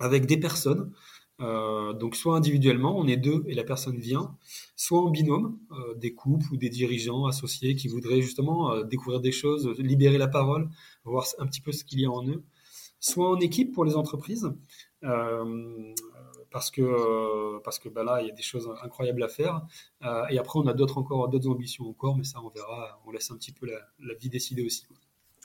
avec 0.00 0.26
des 0.26 0.38
personnes. 0.38 0.92
Euh, 1.40 1.94
donc 1.94 2.16
soit 2.16 2.36
individuellement, 2.36 2.98
on 2.98 3.06
est 3.06 3.16
deux 3.16 3.44
et 3.46 3.54
la 3.54 3.64
personne 3.64 3.98
vient, 3.98 4.36
soit 4.76 5.00
en 5.00 5.10
binôme, 5.10 5.58
euh, 5.70 5.94
des 5.94 6.12
couples 6.12 6.52
ou 6.52 6.58
des 6.58 6.68
dirigeants 6.68 7.24
associés 7.24 7.76
qui 7.76 7.88
voudraient 7.88 8.20
justement 8.20 8.82
découvrir 8.84 9.20
des 9.20 9.32
choses, 9.32 9.66
libérer 9.78 10.18
la 10.18 10.28
parole, 10.28 10.68
voir 11.04 11.24
un 11.38 11.46
petit 11.46 11.62
peu 11.62 11.72
ce 11.72 11.82
qu'il 11.84 12.00
y 12.00 12.04
a 12.04 12.10
en 12.10 12.26
eux, 12.28 12.44
soit 12.98 13.30
en 13.30 13.40
équipe 13.40 13.72
pour 13.72 13.86
les 13.86 13.96
entreprises 13.96 14.52
parce 16.50 16.70
que, 16.70 16.82
euh, 16.82 17.60
parce 17.64 17.78
que 17.78 17.88
bah 17.88 18.02
là, 18.04 18.20
il 18.20 18.28
y 18.28 18.30
a 18.30 18.34
des 18.34 18.42
choses 18.42 18.72
incroyables 18.82 19.22
à 19.22 19.28
faire. 19.28 19.62
Euh, 20.02 20.26
et 20.30 20.38
après, 20.38 20.58
on 20.58 20.66
a 20.66 20.74
d'autres 20.74 20.98
encore, 20.98 21.28
d'autres 21.28 21.48
ambitions 21.48 21.88
encore, 21.88 22.16
mais 22.16 22.24
ça, 22.24 22.40
on 22.42 22.48
verra. 22.48 23.00
On 23.06 23.10
laisse 23.10 23.30
un 23.30 23.36
petit 23.36 23.52
peu 23.52 23.66
la, 23.66 24.14
vie 24.14 24.28
décider 24.28 24.62
aussi. 24.62 24.86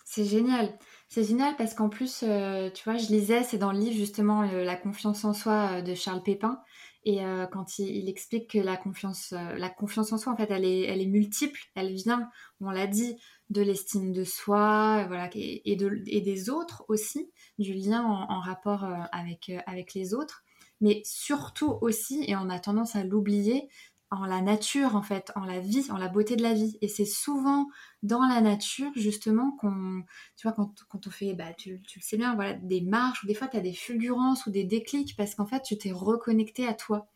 C'est 0.04 0.26
génial. 0.26 0.78
C'est 1.08 1.24
génial 1.24 1.56
parce 1.58 1.74
qu'en 1.74 1.90
plus, 1.90 2.24
euh, 2.24 2.70
tu 2.72 2.84
vois, 2.84 2.98
je 2.98 3.08
lisais, 3.08 3.44
c'est 3.44 3.58
dans 3.58 3.72
le 3.72 3.80
livre 3.80 3.96
justement 3.96 4.44
La 4.44 4.76
confiance 4.76 5.24
en 5.26 5.34
soi 5.34 5.82
de 5.82 5.94
Charles 5.94 6.24
Pépin. 6.24 6.60
Et 7.08 7.20
quand 7.52 7.78
il, 7.78 8.10
explique 8.10 8.50
que 8.50 8.58
la 8.58 8.78
confiance, 8.78 9.32
la 9.32 9.70
confiance 9.70 10.12
en 10.12 10.18
soi, 10.18 10.34
en 10.34 10.36
fait, 10.36 10.50
elle 10.50 10.66
est, 10.66 11.06
multiple. 11.06 11.60
Elle 11.76 11.94
vient, 11.94 12.28
on 12.62 12.72
l'a 12.72 12.88
dit, 12.88 13.16
de 13.52 13.62
l'estime 13.62 14.12
de 14.12 14.24
soi, 14.24 15.06
voilà, 15.06 15.30
et, 15.36 15.76
de, 15.76 16.02
et, 16.08 16.22
des 16.22 16.50
autres 16.50 16.84
aussi, 16.88 17.30
du 17.60 17.74
lien 17.74 18.04
en, 18.04 18.40
rapport 18.40 18.88
avec 19.12 19.94
les 19.94 20.16
autres 20.16 20.45
mais 20.82 21.02
surtout 21.06 21.78
aussi, 21.82 22.24
et 22.28 22.36
on 22.36 22.50
a 22.50 22.60
tendance 22.60 22.96
à 22.96 23.04
l'oublier, 23.04 23.70
en 24.12 24.26
la 24.26 24.42
nature 24.42 24.96
en 24.96 25.02
fait, 25.02 25.32
en 25.36 25.46
la 25.46 25.60
vie, 25.60 25.90
en 25.90 25.98
la 25.98 26.08
beauté 26.08 26.36
de 26.36 26.44
la 26.44 26.54
vie. 26.54 26.78
Et 26.82 26.88
c'est 26.88 27.06
souvent 27.06 27.68
dans 28.04 28.22
la 28.22 28.42
nature 28.42 28.92
justement 28.96 29.52
qu'on, 29.54 30.04
tu 30.38 30.48
vois, 30.48 30.54
quand, 30.54 30.86
quand 30.90 31.08
on 31.08 31.10
fait, 31.10 31.34
bah, 31.34 31.54
tu, 31.58 31.82
tu, 31.82 32.00
le 32.00 32.04
sais 32.04 32.18
bien, 32.18 32.36
voilà, 32.36 32.54
des 32.54 32.82
marches, 32.82 33.24
ou 33.24 33.28
des 33.28 33.34
fois 33.34 33.48
tu 33.48 33.58
as 33.58 33.62
des 33.62 33.74
fulgurances 33.74 34.46
ou 34.46 34.52
des 34.52 34.64
déclics 34.64 35.16
parce 35.18 35.36
qu'en 35.36 35.46
fait 35.46 35.62
tu 35.64 35.78
t'es 35.78 35.92
reconnecté 35.92 36.68
à 36.68 36.74
toi. 36.74 37.08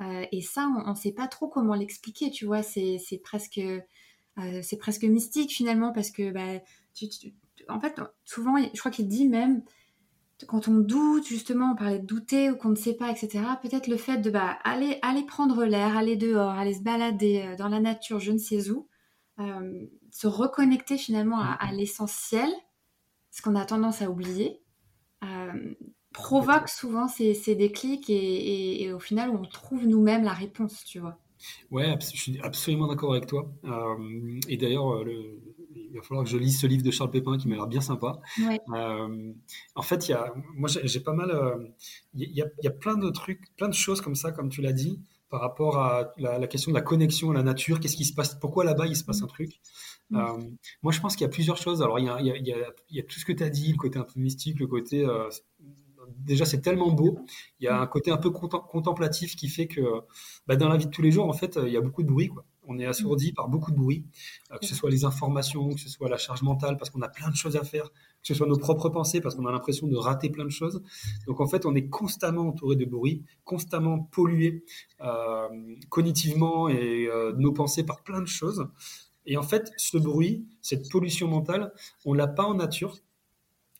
Euh, 0.00 0.26
et 0.32 0.42
ça, 0.42 0.68
on 0.84 0.90
ne 0.90 0.96
sait 0.96 1.12
pas 1.12 1.28
trop 1.28 1.48
comment 1.48 1.74
l'expliquer, 1.74 2.30
tu 2.30 2.44
vois, 2.44 2.62
c'est 2.62 2.98
presque, 3.22 3.58
euh, 3.58 4.62
presque 4.80 5.04
mystique 5.04 5.52
finalement 5.52 5.92
parce 5.92 6.10
que, 6.10 6.32
bah, 6.32 6.60
tu, 6.94 7.06
en 7.68 7.80
fait, 7.80 8.00
souvent, 8.24 8.56
je 8.58 8.78
crois 8.78 8.90
qu'il 8.90 9.08
dit 9.08 9.28
même, 9.28 9.62
quand 10.46 10.68
on 10.68 10.78
doute, 10.78 11.26
justement, 11.26 11.72
on 11.72 11.76
parlait 11.76 11.98
de 11.98 12.06
douter 12.06 12.50
ou 12.50 12.56
qu'on 12.56 12.70
ne 12.70 12.74
sait 12.76 12.94
pas, 12.94 13.10
etc., 13.10 13.44
peut-être 13.62 13.86
le 13.86 13.96
fait 13.96 14.18
de 14.18 14.30
bah, 14.30 14.58
aller, 14.64 14.98
aller 15.02 15.24
prendre 15.24 15.64
l'air, 15.64 15.96
aller 15.96 16.16
dehors, 16.16 16.50
aller 16.50 16.74
se 16.74 16.82
balader 16.82 17.44
euh, 17.46 17.56
dans 17.56 17.68
la 17.68 17.80
nature, 17.80 18.18
je 18.20 18.32
ne 18.32 18.38
sais 18.38 18.70
où, 18.70 18.88
euh, 19.40 19.86
se 20.10 20.26
reconnecter 20.26 20.98
finalement 20.98 21.40
à, 21.40 21.72
l'essentiel, 21.72 22.50
ce 23.30 23.42
qu'on 23.42 23.54
a 23.54 23.64
tendance 23.64 24.02
à 24.02 24.10
oublier, 24.10 24.60
euh, 25.24 25.74
provoque 26.12 26.68
souvent 26.68 27.08
ces, 27.08 27.54
déclics 27.54 28.10
et, 28.10 28.92
au 28.92 28.98
final 28.98 29.30
on 29.30 29.42
trouve 29.42 29.86
nous-mêmes 29.86 30.24
la 30.24 30.34
réponse, 30.34 30.84
tu 30.84 30.98
vois. 30.98 31.18
Ouais, 31.70 31.96
je 32.00 32.20
suis 32.20 32.40
absolument 32.40 32.86
d'accord 32.86 33.12
avec 33.12 33.26
toi. 33.26 33.50
et 34.48 34.56
d'ailleurs, 34.58 35.02
le, 35.02 35.40
il 35.74 35.94
va 35.94 36.02
falloir 36.02 36.24
que 36.24 36.30
je 36.30 36.36
lise 36.36 36.60
ce 36.60 36.66
livre 36.66 36.82
de 36.82 36.90
Charles 36.90 37.10
Pépin 37.10 37.38
qui 37.38 37.48
m'a 37.48 37.56
l'air 37.56 37.66
bien 37.66 37.80
sympa. 37.80 38.20
Euh, 38.74 39.32
en 39.74 39.82
fait, 39.82 40.08
il 40.08 40.12
y 40.12 40.14
a, 40.14 40.32
moi, 40.54 40.68
j'ai 40.68 41.00
pas 41.00 41.12
mal. 41.12 41.30
Euh, 41.30 41.56
il, 42.14 42.22
y 42.22 42.42
a, 42.42 42.46
il 42.58 42.64
y, 42.64 42.68
a, 42.68 42.70
plein 42.70 42.96
de 42.96 43.10
trucs, 43.10 43.54
plein 43.56 43.68
de 43.68 43.74
choses 43.74 44.00
comme 44.00 44.14
ça, 44.14 44.32
comme 44.32 44.48
tu 44.48 44.62
l'as 44.62 44.72
dit, 44.72 45.00
par 45.28 45.40
rapport 45.40 45.78
à 45.78 46.12
la, 46.18 46.46
question 46.46 46.70
de 46.70 46.76
la 46.76 46.82
connexion 46.82 47.30
à 47.30 47.34
la 47.34 47.42
nature. 47.42 47.80
Qu'est-ce 47.80 47.96
qui 47.96 48.04
se 48.04 48.14
passe? 48.14 48.34
Pourquoi 48.34 48.64
là-bas 48.64 48.86
il 48.86 48.96
se 48.96 49.04
passe 49.04 49.22
un 49.22 49.26
truc? 49.26 49.60
Euh, 50.12 50.38
Moi, 50.82 50.92
je 50.92 51.00
pense 51.00 51.16
qu'il 51.16 51.24
y 51.24 51.30
a 51.30 51.32
plusieurs 51.32 51.56
choses. 51.56 51.82
Alors, 51.82 51.98
il 51.98 52.06
y 52.06 52.08
a, 52.08 52.20
il 52.20 52.26
y 52.26 52.52
a, 52.52 52.56
il 52.90 52.96
y 52.96 53.00
a 53.00 53.02
tout 53.02 53.18
ce 53.18 53.24
que 53.24 53.32
tu 53.32 53.42
as 53.42 53.50
dit, 53.50 53.72
le 53.72 53.78
côté 53.78 53.98
un 53.98 54.04
peu 54.04 54.20
mystique, 54.20 54.58
le 54.60 54.66
côté 54.66 55.06
déjà 56.18 56.44
c'est 56.44 56.60
tellement 56.60 56.90
beau. 56.90 57.18
Il 57.60 57.64
y 57.64 57.68
a 57.68 57.78
un 57.78 57.86
côté 57.86 58.10
un 58.10 58.16
peu 58.16 58.30
contemplatif 58.30 59.36
qui 59.36 59.48
fait 59.48 59.66
que 59.66 59.80
bah, 60.46 60.56
dans 60.56 60.68
la 60.68 60.76
vie 60.76 60.86
de 60.86 60.90
tous 60.90 61.02
les 61.02 61.10
jours, 61.10 61.28
en 61.28 61.32
fait, 61.32 61.58
il 61.62 61.72
y 61.72 61.76
a 61.76 61.80
beaucoup 61.80 62.02
de 62.02 62.08
bruit. 62.08 62.28
Quoi. 62.28 62.44
On 62.64 62.78
est 62.78 62.86
assourdi 62.86 63.32
par 63.32 63.48
beaucoup 63.48 63.72
de 63.72 63.76
bruit, 63.76 64.04
euh, 64.50 64.58
que 64.58 64.66
ce 64.66 64.74
soit 64.74 64.90
les 64.90 65.04
informations, 65.04 65.70
que 65.70 65.80
ce 65.80 65.88
soit 65.88 66.08
la 66.08 66.16
charge 66.16 66.42
mentale, 66.42 66.76
parce 66.76 66.90
qu'on 66.90 67.02
a 67.02 67.08
plein 67.08 67.28
de 67.30 67.34
choses 67.34 67.56
à 67.56 67.64
faire, 67.64 67.90
que 67.90 68.28
ce 68.28 68.34
soit 68.34 68.46
nos 68.46 68.58
propres 68.58 68.88
pensées, 68.88 69.20
parce 69.20 69.34
qu'on 69.34 69.46
a 69.46 69.52
l'impression 69.52 69.86
de 69.88 69.96
rater 69.96 70.30
plein 70.30 70.44
de 70.44 70.50
choses. 70.50 70.82
Donc 71.26 71.40
en 71.40 71.46
fait, 71.46 71.66
on 71.66 71.74
est 71.74 71.88
constamment 71.88 72.48
entouré 72.48 72.76
de 72.76 72.84
bruit, 72.84 73.24
constamment 73.44 73.98
pollué 73.98 74.64
euh, 75.00 75.48
cognitivement 75.88 76.68
et 76.68 77.06
euh, 77.06 77.32
nos 77.36 77.52
pensées 77.52 77.84
par 77.84 78.02
plein 78.02 78.20
de 78.20 78.26
choses. 78.26 78.68
Et 79.26 79.36
en 79.36 79.42
fait, 79.42 79.72
ce 79.76 79.98
bruit, 79.98 80.46
cette 80.60 80.90
pollution 80.90 81.28
mentale, 81.28 81.72
on 82.04 82.12
l'a 82.12 82.26
pas 82.26 82.44
en 82.44 82.54
nature 82.54 82.98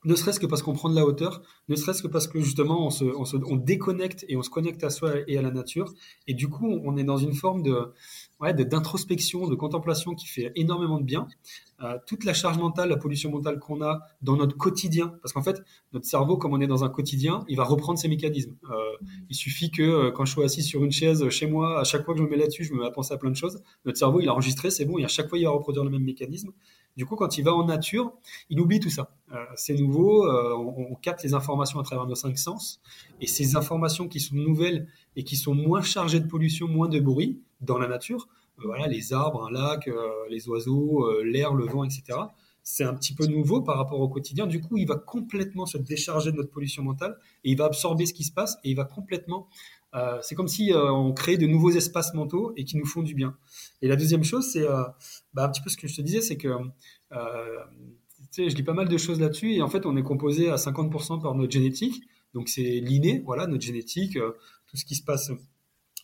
ne 0.04 0.14
serait-ce 0.14 0.40
que 0.40 0.46
parce 0.46 0.62
qu'on 0.62 0.72
prend 0.72 0.88
de 0.88 0.94
la 0.94 1.04
hauteur, 1.04 1.42
ne 1.68 1.76
serait-ce 1.76 2.02
que 2.02 2.08
parce 2.08 2.26
que 2.26 2.40
justement 2.40 2.86
on 2.86 2.90
se, 2.90 3.04
on 3.04 3.24
se 3.24 3.36
on 3.36 3.56
déconnecte 3.56 4.24
et 4.28 4.36
on 4.36 4.42
se 4.42 4.50
connecte 4.50 4.82
à 4.84 4.90
soi 4.90 5.12
et 5.26 5.38
à 5.38 5.42
la 5.42 5.50
nature, 5.50 5.92
et 6.26 6.34
du 6.34 6.48
coup 6.48 6.80
on 6.84 6.96
est 6.96 7.04
dans 7.04 7.16
une 7.16 7.34
forme 7.34 7.62
de 7.62 7.92
ouais, 8.40 8.52
d'introspection, 8.52 9.46
de 9.46 9.54
contemplation 9.54 10.14
qui 10.14 10.26
fait 10.26 10.52
énormément 10.56 10.98
de 10.98 11.04
bien. 11.04 11.28
Euh, 11.82 11.98
toute 12.06 12.24
la 12.24 12.32
charge 12.32 12.58
mentale, 12.58 12.90
la 12.90 12.96
pollution 12.96 13.30
mentale 13.30 13.58
qu'on 13.58 13.82
a 13.82 14.00
dans 14.20 14.36
notre 14.36 14.56
quotidien, 14.56 15.14
parce 15.20 15.32
qu'en 15.32 15.42
fait 15.42 15.62
notre 15.92 16.06
cerveau, 16.06 16.36
comme 16.36 16.52
on 16.52 16.60
est 16.60 16.66
dans 16.66 16.84
un 16.84 16.88
quotidien, 16.88 17.44
il 17.48 17.56
va 17.56 17.64
reprendre 17.64 17.98
ses 17.98 18.08
mécanismes. 18.08 18.56
Euh, 18.70 18.74
il 19.30 19.34
suffit 19.34 19.70
que 19.70 19.82
euh, 19.82 20.10
quand 20.12 20.24
je 20.24 20.32
suis 20.32 20.42
assis 20.42 20.62
sur 20.62 20.84
une 20.84 20.92
chaise 20.92 21.28
chez 21.30 21.46
moi, 21.46 21.80
à 21.80 21.84
chaque 21.84 22.04
fois 22.04 22.14
que 22.14 22.20
je 22.20 22.24
me 22.24 22.30
mets 22.30 22.36
là-dessus, 22.36 22.64
je 22.64 22.72
me 22.72 22.80
mets 22.80 22.86
à 22.86 22.90
penser 22.90 23.14
à 23.14 23.16
plein 23.16 23.30
de 23.30 23.36
choses. 23.36 23.60
Notre 23.84 23.98
cerveau, 23.98 24.20
il 24.20 24.28
a 24.28 24.32
enregistré, 24.32 24.70
c'est 24.70 24.84
bon, 24.84 24.98
et 24.98 25.04
à 25.04 25.08
chaque 25.08 25.28
fois 25.28 25.38
il 25.38 25.44
va 25.44 25.50
reproduire 25.50 25.84
le 25.84 25.90
même 25.90 26.04
mécanisme. 26.04 26.52
Du 26.96 27.06
coup, 27.06 27.16
quand 27.16 27.38
il 27.38 27.44
va 27.44 27.54
en 27.54 27.64
nature, 27.64 28.12
il 28.50 28.60
oublie 28.60 28.80
tout 28.80 28.90
ça. 28.90 29.14
Euh, 29.32 29.44
c'est 29.56 29.74
nouveau, 29.74 30.26
euh, 30.26 30.54
on, 30.54 30.94
capte 30.94 31.22
les 31.22 31.34
informations 31.34 31.80
à 31.80 31.82
travers 31.82 32.06
nos 32.06 32.14
cinq 32.14 32.38
sens, 32.38 32.80
et 33.20 33.26
ces 33.26 33.56
informations 33.56 34.08
qui 34.08 34.20
sont 34.20 34.36
nouvelles 34.36 34.86
et 35.16 35.24
qui 35.24 35.36
sont 35.36 35.54
moins 35.54 35.80
chargées 35.80 36.20
de 36.20 36.28
pollution, 36.28 36.68
moins 36.68 36.88
de 36.88 37.00
bruit 37.00 37.40
dans 37.60 37.78
la 37.78 37.88
nature, 37.88 38.28
euh, 38.58 38.62
voilà, 38.66 38.86
les 38.88 39.12
arbres, 39.12 39.46
un 39.46 39.50
lac, 39.50 39.88
les 40.28 40.48
oiseaux, 40.48 41.10
l'air, 41.22 41.54
le 41.54 41.66
vent, 41.66 41.84
etc. 41.84 42.18
C'est 42.62 42.84
un 42.84 42.94
petit 42.94 43.14
peu 43.14 43.26
nouveau 43.26 43.62
par 43.62 43.76
rapport 43.76 44.00
au 44.00 44.08
quotidien. 44.08 44.46
Du 44.46 44.60
coup, 44.60 44.76
il 44.76 44.86
va 44.86 44.94
complètement 44.94 45.66
se 45.66 45.78
décharger 45.78 46.30
de 46.30 46.36
notre 46.36 46.50
pollution 46.50 46.84
mentale 46.84 47.18
et 47.42 47.50
il 47.50 47.56
va 47.56 47.64
absorber 47.64 48.06
ce 48.06 48.12
qui 48.12 48.22
se 48.22 48.30
passe 48.30 48.58
et 48.62 48.70
il 48.70 48.76
va 48.76 48.84
complètement 48.84 49.48
euh, 49.94 50.18
c'est 50.22 50.34
comme 50.34 50.48
si 50.48 50.72
euh, 50.72 50.90
on 50.90 51.12
crée 51.12 51.36
de 51.36 51.46
nouveaux 51.46 51.70
espaces 51.70 52.14
mentaux 52.14 52.52
et 52.56 52.64
qui 52.64 52.76
nous 52.76 52.86
font 52.86 53.02
du 53.02 53.14
bien. 53.14 53.36
Et 53.82 53.88
la 53.88 53.96
deuxième 53.96 54.24
chose, 54.24 54.46
c'est 54.50 54.66
euh, 54.66 54.82
bah, 55.34 55.44
un 55.44 55.48
petit 55.50 55.60
peu 55.60 55.68
ce 55.68 55.76
que 55.76 55.86
je 55.86 55.96
te 55.96 56.02
disais, 56.02 56.22
c'est 56.22 56.36
que 56.36 56.48
je 57.10 58.42
lis 58.42 58.62
pas 58.62 58.72
mal 58.72 58.88
de 58.88 58.96
choses 58.96 59.20
là-dessus 59.20 59.52
et 59.52 59.62
en 59.62 59.68
fait, 59.68 59.84
on 59.84 59.96
est 59.96 60.02
composé 60.02 60.48
à 60.48 60.56
50% 60.56 61.20
par 61.20 61.34
notre 61.34 61.52
génétique. 61.52 62.02
Donc 62.32 62.48
c'est 62.48 62.80
l'inné, 62.80 63.22
voilà, 63.26 63.46
notre 63.46 63.62
génétique, 63.62 64.14
tout 64.66 64.76
ce 64.76 64.84
qui 64.86 64.94
se 64.94 65.02
passe 65.02 65.30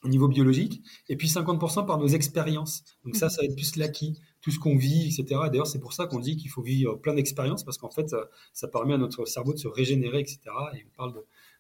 au 0.05 0.09
niveau 0.09 0.29
biologique, 0.29 0.83
et 1.09 1.17
puis 1.17 1.27
50% 1.27 1.87
par 1.87 1.99
nos 1.99 2.07
expériences. 2.07 2.85
Donc 3.05 3.17
ça, 3.17 3.31
ça 3.31 3.41
va 3.41 3.47
être 3.47 3.57
plus 3.57 3.77
l'acquis, 3.77 4.21
tout 4.43 4.51
ce 4.51 4.59
qu'on 4.59 4.77
vit, 4.77 5.07
etc. 5.07 5.41
D'ailleurs, 5.47 5.67
c'est 5.67 5.81
pour 5.81 5.93
ça 5.93 6.07
qu'on 6.07 6.21
dit 6.21 6.37
qu'il 6.37 6.51
faut 6.51 6.63
vivre 6.63 6.95
plein 6.97 7.15
d'expériences, 7.15 7.65
parce 7.65 7.79
qu'en 7.79 7.91
fait, 7.91 8.15
ça, 8.53 8.69
permet 8.69 8.95
à 8.95 8.99
notre 8.99 9.25
cerveau 9.25 9.55
de 9.55 9.59
se 9.59 9.67
régénérer, 9.67 10.21
etc. 10.21 10.39
Et 10.75 10.85
on 10.87 10.97
parle 10.97 11.15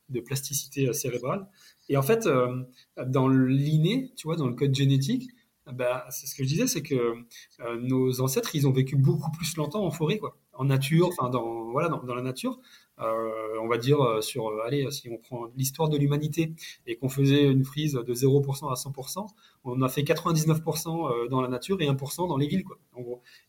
de 0.09 0.21
plasticité 0.21 0.93
cérébrale. 0.93 1.49
Et 1.89 1.97
en 1.97 2.03
fait, 2.03 2.27
euh, 2.27 2.63
dans 3.07 3.29
l'inné, 3.29 4.13
tu 4.17 4.27
vois, 4.27 4.37
dans 4.37 4.47
le 4.47 4.55
code 4.55 4.75
génétique, 4.75 5.31
bah, 5.73 6.07
c'est 6.11 6.27
ce 6.27 6.35
que 6.35 6.45
je 6.45 6.49
disais, 6.49 6.67
c'est 6.67 6.83
que 6.83 6.95
euh, 6.95 7.81
nos 7.81 8.23
ancêtres, 8.23 8.55
ils 8.55 8.67
ont 8.67 8.73
vécu 8.73 8.97
beaucoup 8.97 9.31
plus 9.31 9.55
longtemps 9.57 9.85
en 9.85 9.91
forêt, 9.91 10.17
quoi, 10.17 10.39
en 10.55 10.65
nature, 10.65 11.09
enfin 11.09 11.29
dans 11.29 11.71
voilà, 11.71 11.89
dans, 11.89 12.15
la 12.15 12.23
nature. 12.23 12.59
Euh, 13.01 13.31
on 13.63 13.69
va 13.69 13.77
dire 13.77 13.99
sur, 14.23 14.51
allez, 14.65 14.91
si 14.91 15.11
on 15.11 15.19
prend 15.19 15.47
l'histoire 15.57 15.91
de 15.91 15.99
l'humanité 15.99 16.55
et 16.87 16.97
qu'on 16.97 17.11
faisait 17.11 17.45
une 17.45 17.65
frise 17.65 17.93
de 17.93 18.15
0% 18.15 18.71
à 18.71 18.75
100%, 18.75 19.27
on 19.65 19.83
a 19.83 19.89
fait 19.91 20.03
99% 20.03 21.29
dans 21.29 21.43
la 21.43 21.49
nature 21.49 21.81
et 21.83 21.87
1% 21.87 22.29
dans 22.29 22.39
les 22.39 22.47
villes, 22.47 22.65
quoi. 22.65 22.79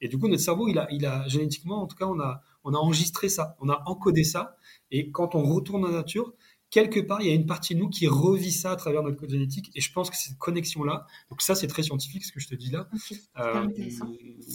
Et 0.02 0.10
du 0.10 0.19
coup, 0.19 0.28
notre 0.28 0.43
cerveau, 0.43 0.67
il 0.67 0.78
a, 0.78 0.88
il 0.91 1.06
a 1.06 1.25
génétiquement, 1.28 1.82
en 1.82 1.88
tout 1.88 1.95
cas, 1.95 2.06
on 2.06 2.19
a, 2.19 2.41
on 2.63 2.73
a 2.73 2.78
enregistré 2.78 3.30
ça, 3.30 3.56
on 3.60 3.69
a 3.69 3.82
encodé 3.86 4.23
ça. 4.23 4.58
Et 4.91 5.10
quand 5.12 5.36
on 5.36 5.43
retourne 5.43 5.86
à 5.86 5.88
la 5.88 5.95
nature, 5.95 6.34
quelque 6.69 6.99
part, 6.99 7.21
il 7.21 7.27
y 7.27 7.32
a 7.32 7.34
une 7.34 7.45
partie 7.45 7.73
de 7.73 7.79
nous 7.79 7.89
qui 7.89 8.08
revit 8.08 8.51
ça 8.51 8.71
à 8.71 8.75
travers 8.75 9.01
notre 9.01 9.17
code 9.17 9.29
génétique. 9.29 9.71
Et 9.75 9.82
je 9.82 9.91
pense 9.91 10.10
que 10.10 10.15
cette 10.15 10.38
connexion-là, 10.38 11.05
donc 11.29 11.41
ça, 11.41 11.55
c'est 11.55 11.67
très 11.67 11.84
scientifique 11.84 12.23
ce 12.23 12.32
que 12.32 12.39
je 12.39 12.47
te 12.47 12.55
dis 12.55 12.69
là. 12.69 12.88
Euh, 13.39 13.67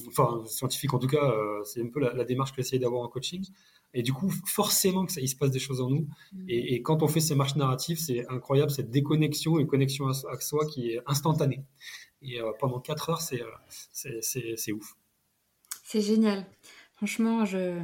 enfin, 0.09 0.43
scientifique 0.47 0.95
en 0.95 0.99
tout 0.99 1.07
cas, 1.07 1.25
euh, 1.25 1.63
c'est 1.65 1.83
un 1.83 1.89
peu 1.89 2.01
la, 2.01 2.25
démarche 2.25 2.53
que 2.53 2.63
j'essaie 2.63 2.79
d'avoir 2.79 3.03
en 3.03 3.09
coaching. 3.09 3.45
Et 3.93 4.03
du 4.03 4.13
coup, 4.13 4.31
forcément 4.47 5.07
que 5.07 5.13
ça, 5.13 5.21
il 5.21 5.29
se 5.29 5.37
passe 5.37 5.51
des 5.51 5.59
choses 5.59 5.81
en 5.81 5.89
nous. 5.89 6.07
Mm. 6.33 6.45
Et, 6.49 6.83
quand 6.83 7.03
on 7.03 7.09
fait 7.09 7.21
ces 7.21 7.35
marches 7.35 7.57
narratives, 7.57 7.99
c'est 7.99 8.27
incroyable 8.29 8.71
cette 8.71 8.91
déconnexion 8.91 9.59
et 9.59 9.67
connexion 9.67 10.09
à, 10.09 10.41
soi 10.41 10.67
qui 10.67 10.91
est 10.91 11.01
instantanée. 11.07 11.65
Et 12.23 12.41
euh, 12.41 12.53
pendant 12.59 12.81
4 12.81 13.11
heures, 13.11 13.21
c'est 13.21 13.43
c'est 13.93 14.73
ouf. 14.73 14.95
C'est 15.83 16.01
génial. 16.01 16.47
Franchement, 16.97 17.45
je 17.45 17.81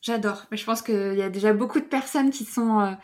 j'adore. 0.00 0.46
Je 0.50 0.64
pense 0.64 0.82
qu'il 0.82 1.14
y 1.14 1.22
a 1.22 1.30
déjà 1.30 1.52
beaucoup 1.52 1.80
de 1.80 1.84
personnes 1.84 2.30
qui 2.30 2.44
sont 2.44 2.96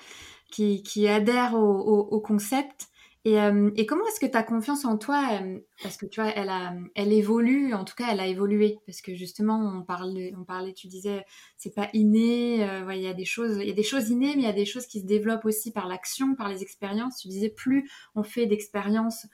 qui, 0.52 1.08
adhèrent 1.08 1.54
au, 1.54 2.20
concept. 2.20 2.88
Euh, 3.28 3.70
et, 3.76 3.86
comment 3.86 4.04
est-ce 4.08 4.18
que 4.18 4.26
ta 4.26 4.42
confiance 4.42 4.84
en 4.84 4.98
toi, 4.98 5.40
euh, 5.40 5.60
parce 5.80 5.96
que 5.96 6.06
tu 6.06 6.20
vois, 6.20 6.30
elle, 6.30 6.48
a, 6.48 6.74
elle 6.96 7.12
évolue, 7.12 7.72
en 7.72 7.84
tout 7.84 7.94
cas, 7.94 8.08
elle 8.10 8.18
a 8.18 8.26
évolué, 8.26 8.78
parce 8.84 9.00
que 9.00 9.14
justement, 9.14 9.60
on 9.78 9.82
parlait, 9.82 10.34
on 10.36 10.42
parlait 10.44 10.72
tu 10.72 10.88
disais, 10.88 11.24
c'est 11.56 11.72
pas 11.72 11.88
inné, 11.92 12.68
euh, 12.68 12.92
il 12.94 13.00
y 13.00 13.06
a 13.06 13.14
des 13.14 13.24
choses, 13.24 13.58
y 13.58 13.70
a 13.70 13.74
des 13.74 13.82
choses 13.84 14.10
innées, 14.10 14.34
mais 14.34 14.42
il 14.42 14.46
y 14.46 14.48
a 14.48 14.52
des 14.52 14.66
choses 14.66 14.86
qui 14.86 15.00
se 15.00 15.06
développent 15.06 15.44
aussi 15.44 15.70
par 15.70 15.86
l'action, 15.86 16.34
par 16.34 16.48
les 16.48 16.62
expériences. 16.62 17.18
Tu 17.18 17.28
disais, 17.28 17.48
plus 17.48 17.88
on 18.16 18.24
fait 18.24 18.46
d'expériences 18.46 19.26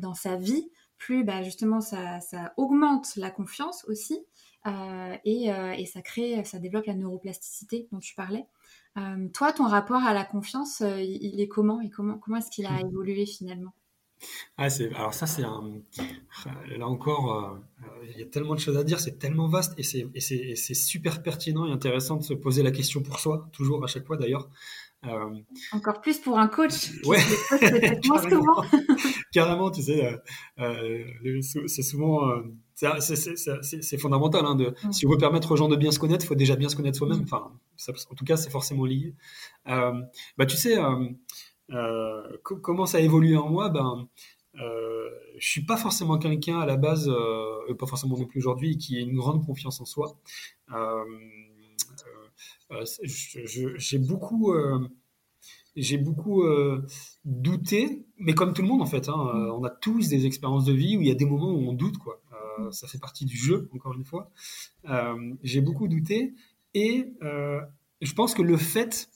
dans 0.00 0.12
sa 0.12 0.36
vie, 0.36 0.70
plus 0.98 1.24
bah, 1.24 1.42
justement 1.42 1.80
ça, 1.80 2.20
ça, 2.20 2.52
augmente 2.58 3.16
la 3.16 3.30
confiance 3.30 3.86
aussi, 3.88 4.20
et, 5.24 5.46
et, 5.78 5.86
ça 5.86 6.02
crée, 6.02 6.44
ça 6.44 6.58
développe 6.58 6.84
la 6.84 6.94
neuroplasticité 6.94 7.88
dont 7.90 8.00
tu 8.00 8.14
parlais. 8.14 8.44
Euh, 8.98 9.28
toi, 9.32 9.52
ton 9.52 9.68
rapport 9.68 10.02
à 10.02 10.12
la 10.12 10.24
confiance, 10.24 10.80
euh, 10.80 11.00
il 11.00 11.40
est 11.40 11.48
comment 11.48 11.80
et 11.80 11.90
comment, 11.90 12.18
comment 12.18 12.38
est-ce 12.38 12.50
qu'il 12.50 12.66
a 12.66 12.80
évolué 12.80 13.24
finalement? 13.24 13.72
Ah, 14.58 14.68
alors 14.96 15.14
ça, 15.14 15.26
c'est 15.26 15.44
un... 15.44 15.80
Là 16.76 16.86
encore, 16.86 17.60
euh, 17.82 17.86
il 18.12 18.20
y 18.20 18.22
a 18.22 18.26
tellement 18.26 18.54
de 18.54 18.60
choses 18.60 18.76
à 18.76 18.84
dire, 18.84 19.00
c'est 19.00 19.18
tellement 19.18 19.48
vaste 19.48 19.74
et 19.78 19.82
c'est 19.82 20.74
super 20.74 21.22
pertinent 21.22 21.66
et 21.66 21.72
intéressant 21.72 22.16
de 22.16 22.22
se 22.22 22.34
poser 22.34 22.62
la 22.62 22.70
question 22.70 23.02
pour 23.02 23.18
soi, 23.18 23.48
toujours 23.52 23.82
à 23.82 23.86
chaque 23.86 24.06
fois 24.06 24.16
d'ailleurs. 24.16 24.50
Encore 25.72 26.02
plus 26.02 26.18
pour 26.18 26.38
un 26.38 26.48
coach. 26.48 26.90
Ouais, 27.06 27.16
carrément, 28.02 28.62
carrément, 29.32 29.70
tu 29.70 29.80
sais, 29.80 30.18
c'est 31.66 31.82
souvent 31.82 32.28
c'est 32.80 33.98
fondamental. 33.98 34.44
Hein, 34.46 34.54
de, 34.54 34.74
Si 34.90 35.06
on 35.06 35.10
veut 35.10 35.18
permettre 35.18 35.52
aux 35.52 35.56
gens 35.56 35.68
de 35.68 35.76
bien 35.76 35.90
se 35.90 35.98
connaître, 35.98 36.24
il 36.24 36.28
faut 36.28 36.34
déjà 36.34 36.56
bien 36.56 36.68
se 36.68 36.76
connaître 36.76 36.96
soi-même. 36.98 37.22
Enfin, 37.22 37.52
en 38.10 38.14
tout 38.14 38.24
cas, 38.24 38.36
c'est 38.36 38.50
forcément 38.50 38.84
lié. 38.84 39.14
Euh, 39.68 39.92
bah, 40.38 40.46
tu 40.46 40.56
sais, 40.56 40.78
euh, 40.78 41.08
euh, 41.70 42.36
comment 42.42 42.86
ça 42.86 42.98
a 42.98 43.00
évolué 43.00 43.36
en 43.36 43.48
moi? 43.48 43.68
Ben, 43.68 44.08
Je 44.54 45.46
suis 45.46 45.64
pas 45.64 45.76
forcément 45.76 46.18
quelqu'un 46.18 46.60
à 46.60 46.66
la 46.66 46.76
base, 46.76 47.10
pas 47.78 47.86
forcément 47.86 48.16
non 48.16 48.26
plus 48.26 48.40
aujourd'hui, 48.40 48.78
qui 48.78 48.96
a 48.96 49.00
une 49.00 49.16
grande 49.16 49.44
confiance 49.44 49.80
en 49.80 49.84
soi. 49.84 50.18
J'ai 53.76 53.98
beaucoup 53.98 54.54
j'ai 55.76 55.98
beaucoup 55.98 56.44
douté, 57.24 58.04
mais 58.18 58.34
comme 58.34 58.52
tout 58.54 58.62
le 58.62 58.68
monde 58.68 58.82
en 58.82 58.86
fait, 58.86 59.08
hein, 59.08 59.50
on 59.54 59.64
a 59.64 59.70
tous 59.70 60.08
des 60.08 60.26
expériences 60.26 60.64
de 60.64 60.72
vie 60.72 60.96
où 60.96 61.02
il 61.02 61.08
y 61.08 61.10
a 61.10 61.14
des 61.14 61.26
moments 61.26 61.52
où 61.52 61.68
on 61.68 61.72
doute, 61.72 61.98
quoi. 61.98 62.20
Euh, 62.60 62.70
ça 62.70 62.86
fait 62.86 62.98
partie 62.98 63.24
du 63.24 63.36
jeu, 63.36 63.68
encore 63.74 63.94
une 63.94 64.04
fois. 64.04 64.30
Euh, 64.88 65.34
j'ai 65.42 65.60
beaucoup 65.60 65.88
douté 65.88 66.34
et 66.74 67.12
euh, 67.22 67.60
je 68.00 68.12
pense 68.12 68.34
que 68.34 68.42
le 68.42 68.56
fait 68.56 69.08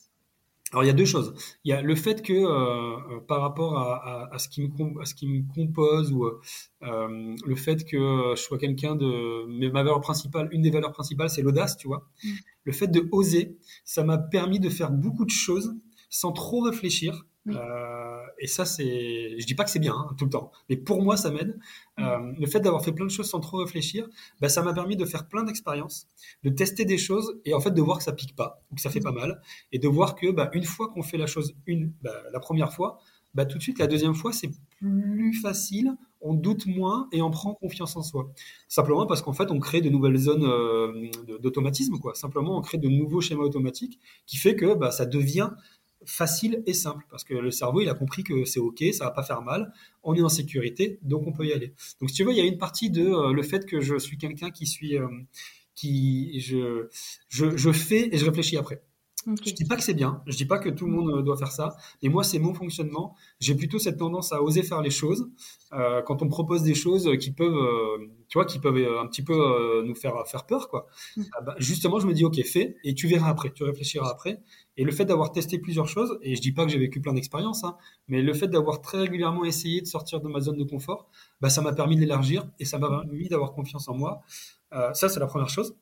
alors 0.71 0.83
il 0.83 0.87
y 0.87 0.89
a 0.89 0.93
deux 0.93 1.05
choses. 1.05 1.33
Il 1.63 1.69
y 1.69 1.73
a 1.73 1.81
le 1.81 1.95
fait 1.95 2.21
que 2.21 3.19
par 3.27 3.39
rapport 3.39 3.77
à, 3.77 4.37
ce 4.39 4.49
qui 4.49 4.61
me, 4.61 5.01
à 5.01 5.05
ce 5.05 5.13
qui 5.13 5.25
me 5.25 5.43
compose 5.53 6.11
ou 6.11 6.29
le 6.81 7.55
fait 7.55 7.85
que 7.85 8.33
je 8.35 8.41
sois 8.41 8.57
quelqu'un 8.57 8.95
de 8.95 9.69
ma 9.69 9.83
valeur 9.83 10.01
principale, 10.01 10.49
une 10.51 10.63
des 10.63 10.71
valeurs 10.71 10.91
principales, 10.91 11.29
c'est 11.29 11.43
l'audace, 11.43 11.77
tu 11.77 11.87
vois. 11.87 12.09
Mm. 12.23 12.29
Le 12.65 12.71
fait 12.73 12.87
de 12.87 13.07
oser, 13.13 13.57
ça 13.85 14.03
m'a 14.03 14.17
permis 14.17 14.59
de 14.59 14.69
faire 14.69 14.91
beaucoup 14.91 15.23
de 15.23 15.29
choses 15.29 15.75
sans 16.09 16.33
trop 16.33 16.61
réfléchir. 16.61 17.25
Euh, 17.47 18.21
et 18.39 18.47
ça, 18.47 18.65
c'est, 18.65 19.39
je 19.39 19.45
dis 19.45 19.55
pas 19.55 19.63
que 19.63 19.69
c'est 19.69 19.79
bien 19.79 19.93
hein, 19.93 20.15
tout 20.17 20.25
le 20.25 20.31
temps, 20.31 20.51
mais 20.69 20.77
pour 20.77 21.03
moi, 21.03 21.15
ça 21.15 21.31
m'aide. 21.31 21.57
Euh, 21.99 22.31
le 22.39 22.47
fait 22.47 22.59
d'avoir 22.59 22.83
fait 22.83 22.91
plein 22.91 23.05
de 23.05 23.11
choses 23.11 23.29
sans 23.29 23.39
trop 23.39 23.57
réfléchir, 23.57 24.07
bah, 24.41 24.49
ça 24.49 24.61
m'a 24.63 24.73
permis 24.73 24.95
de 24.95 25.05
faire 25.05 25.27
plein 25.27 25.43
d'expériences, 25.43 26.07
de 26.43 26.49
tester 26.49 26.85
des 26.85 26.97
choses 26.97 27.39
et 27.45 27.53
en 27.53 27.59
fait 27.59 27.71
de 27.71 27.81
voir 27.81 27.99
que 27.99 28.03
ça 28.03 28.13
pique 28.13 28.35
pas 28.35 28.63
ou 28.71 28.75
que 28.75 28.81
ça 28.81 28.89
fait 28.89 28.99
pas 28.99 29.11
mal, 29.11 29.41
et 29.71 29.79
de 29.79 29.87
voir 29.87 30.15
que 30.15 30.31
bah, 30.31 30.49
une 30.53 30.65
fois 30.65 30.89
qu'on 30.89 31.03
fait 31.03 31.17
la 31.17 31.27
chose 31.27 31.55
une, 31.67 31.93
bah, 32.01 32.23
la 32.33 32.39
première 32.39 32.73
fois, 32.73 32.97
bah, 33.35 33.45
tout 33.45 33.57
de 33.57 33.63
suite 33.63 33.79
la 33.79 33.87
deuxième 33.87 34.15
fois 34.15 34.31
c'est 34.31 34.49
plus 34.79 35.33
facile, 35.33 35.95
on 36.21 36.33
doute 36.33 36.65
moins 36.65 37.07
et 37.11 37.21
on 37.21 37.29
prend 37.29 37.53
confiance 37.53 37.95
en 37.95 38.01
soi. 38.01 38.31
Simplement 38.67 39.05
parce 39.05 39.21
qu'en 39.21 39.33
fait 39.33 39.51
on 39.51 39.59
crée 39.59 39.81
de 39.81 39.89
nouvelles 39.89 40.17
zones 40.17 40.45
euh, 40.45 41.09
d'automatisme, 41.39 41.99
quoi. 41.99 42.15
Simplement 42.15 42.57
on 42.57 42.61
crée 42.61 42.77
de 42.77 42.89
nouveaux 42.89 43.21
schémas 43.21 43.43
automatiques 43.43 43.99
qui 44.25 44.37
fait 44.37 44.55
que 44.55 44.73
bah, 44.73 44.91
ça 44.91 45.05
devient 45.05 45.51
facile 46.05 46.63
et 46.65 46.73
simple 46.73 47.05
parce 47.09 47.23
que 47.23 47.33
le 47.33 47.51
cerveau 47.51 47.81
il 47.81 47.89
a 47.89 47.93
compris 47.93 48.23
que 48.23 48.45
c'est 48.45 48.59
ok, 48.59 48.83
ça 48.93 49.05
va 49.05 49.11
pas 49.11 49.23
faire 49.23 49.41
mal, 49.41 49.71
on 50.03 50.15
est 50.15 50.21
en 50.21 50.29
sécurité, 50.29 50.99
donc 51.01 51.27
on 51.27 51.31
peut 51.31 51.45
y 51.45 51.53
aller. 51.53 51.73
Donc 51.99 52.09
si 52.09 52.15
tu 52.15 52.23
veux, 52.23 52.31
il 52.31 52.37
y 52.37 52.41
a 52.41 52.45
une 52.45 52.57
partie 52.57 52.89
de 52.89 53.05
euh, 53.05 53.33
le 53.33 53.43
fait 53.43 53.65
que 53.65 53.81
je 53.81 53.97
suis 53.97 54.17
quelqu'un 54.17 54.51
qui 54.51 54.67
suis 54.67 54.97
euh, 54.97 55.07
qui 55.75 56.39
je, 56.39 56.87
je, 57.27 57.55
je 57.57 57.71
fais 57.71 58.13
et 58.13 58.17
je 58.17 58.25
réfléchis 58.25 58.57
après. 58.57 58.81
Je 59.27 59.53
dis 59.53 59.65
pas 59.65 59.75
que 59.75 59.81
c'est 59.81 59.95
bien, 59.95 60.21
je 60.27 60.37
dis 60.37 60.45
pas 60.45 60.59
que 60.59 60.69
tout 60.69 60.85
le 60.85 60.91
monde 60.91 61.09
euh, 61.09 61.21
doit 61.23 61.35
faire 61.35 61.51
ça, 61.51 61.75
mais 62.03 62.09
moi 62.09 62.23
c'est 62.23 62.37
mon 62.37 62.53
fonctionnement. 62.53 63.15
J'ai 63.39 63.55
plutôt 63.55 63.79
cette 63.79 63.97
tendance 63.97 64.31
à 64.31 64.43
oser 64.43 64.61
faire 64.61 64.83
les 64.83 64.91
choses 64.91 65.31
euh, 65.73 66.03
quand 66.03 66.21
on 66.21 66.25
me 66.25 66.29
propose 66.29 66.61
des 66.61 66.75
choses 66.75 67.09
qui 67.19 67.31
peuvent, 67.31 67.55
euh, 67.55 67.97
tu 68.27 68.37
vois, 68.37 68.45
qui 68.45 68.59
peuvent 68.59 68.77
un 68.99 69.07
petit 69.07 69.23
peu 69.23 69.83
nous 69.83 69.95
faire 69.95 70.27
faire 70.27 70.45
peur, 70.45 70.69
quoi. 70.69 70.85
Mm. 71.17 71.23
Ah 71.33 71.41
bah, 71.41 71.55
justement, 71.57 71.99
je 71.99 72.05
me 72.05 72.13
dis 72.13 72.23
ok, 72.23 72.39
fais 72.45 72.77
et 72.83 72.93
tu 72.93 73.07
verras 73.07 73.29
après, 73.29 73.51
tu 73.51 73.63
réfléchiras 73.63 74.09
après. 74.11 74.41
Et 74.77 74.83
le 74.83 74.91
fait 74.91 75.05
d'avoir 75.05 75.31
testé 75.31 75.57
plusieurs 75.57 75.87
choses, 75.87 76.19
et 76.21 76.35
je 76.35 76.41
dis 76.41 76.51
pas 76.51 76.65
que 76.65 76.71
j'ai 76.71 76.77
vécu 76.77 77.01
plein 77.01 77.13
d'expériences, 77.13 77.63
hein, 77.63 77.77
mais 78.07 78.21
le 78.21 78.33
fait 78.33 78.47
d'avoir 78.47 78.81
très 78.81 78.99
régulièrement 78.99 79.43
essayé 79.43 79.81
de 79.81 79.87
sortir 79.87 80.21
de 80.21 80.27
ma 80.27 80.39
zone 80.39 80.57
de 80.57 80.65
confort, 80.65 81.09
bah 81.41 81.49
ça 81.49 81.61
m'a 81.61 81.73
permis 81.73 81.95
d'élargir 81.95 82.47
et 82.59 82.65
ça 82.65 82.77
m'a 82.77 82.89
permis 82.89 83.27
d'avoir 83.29 83.53
confiance 83.53 83.87
en 83.87 83.95
moi. 83.95 84.21
ça 84.93 85.09
c'est 85.09 85.19
la 85.19 85.27
première 85.27 85.49
chose. 85.49 85.75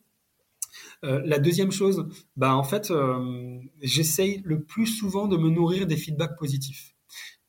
Euh, 1.03 1.21
la 1.25 1.39
deuxième 1.39 1.71
chose, 1.71 2.07
bah, 2.37 2.55
en 2.55 2.63
fait, 2.63 2.91
euh, 2.91 3.59
j'essaye 3.81 4.41
le 4.45 4.63
plus 4.63 4.87
souvent 4.87 5.27
de 5.27 5.37
me 5.37 5.49
nourrir 5.49 5.85
des 5.85 5.97
feedbacks 5.97 6.37
positifs. 6.37 6.93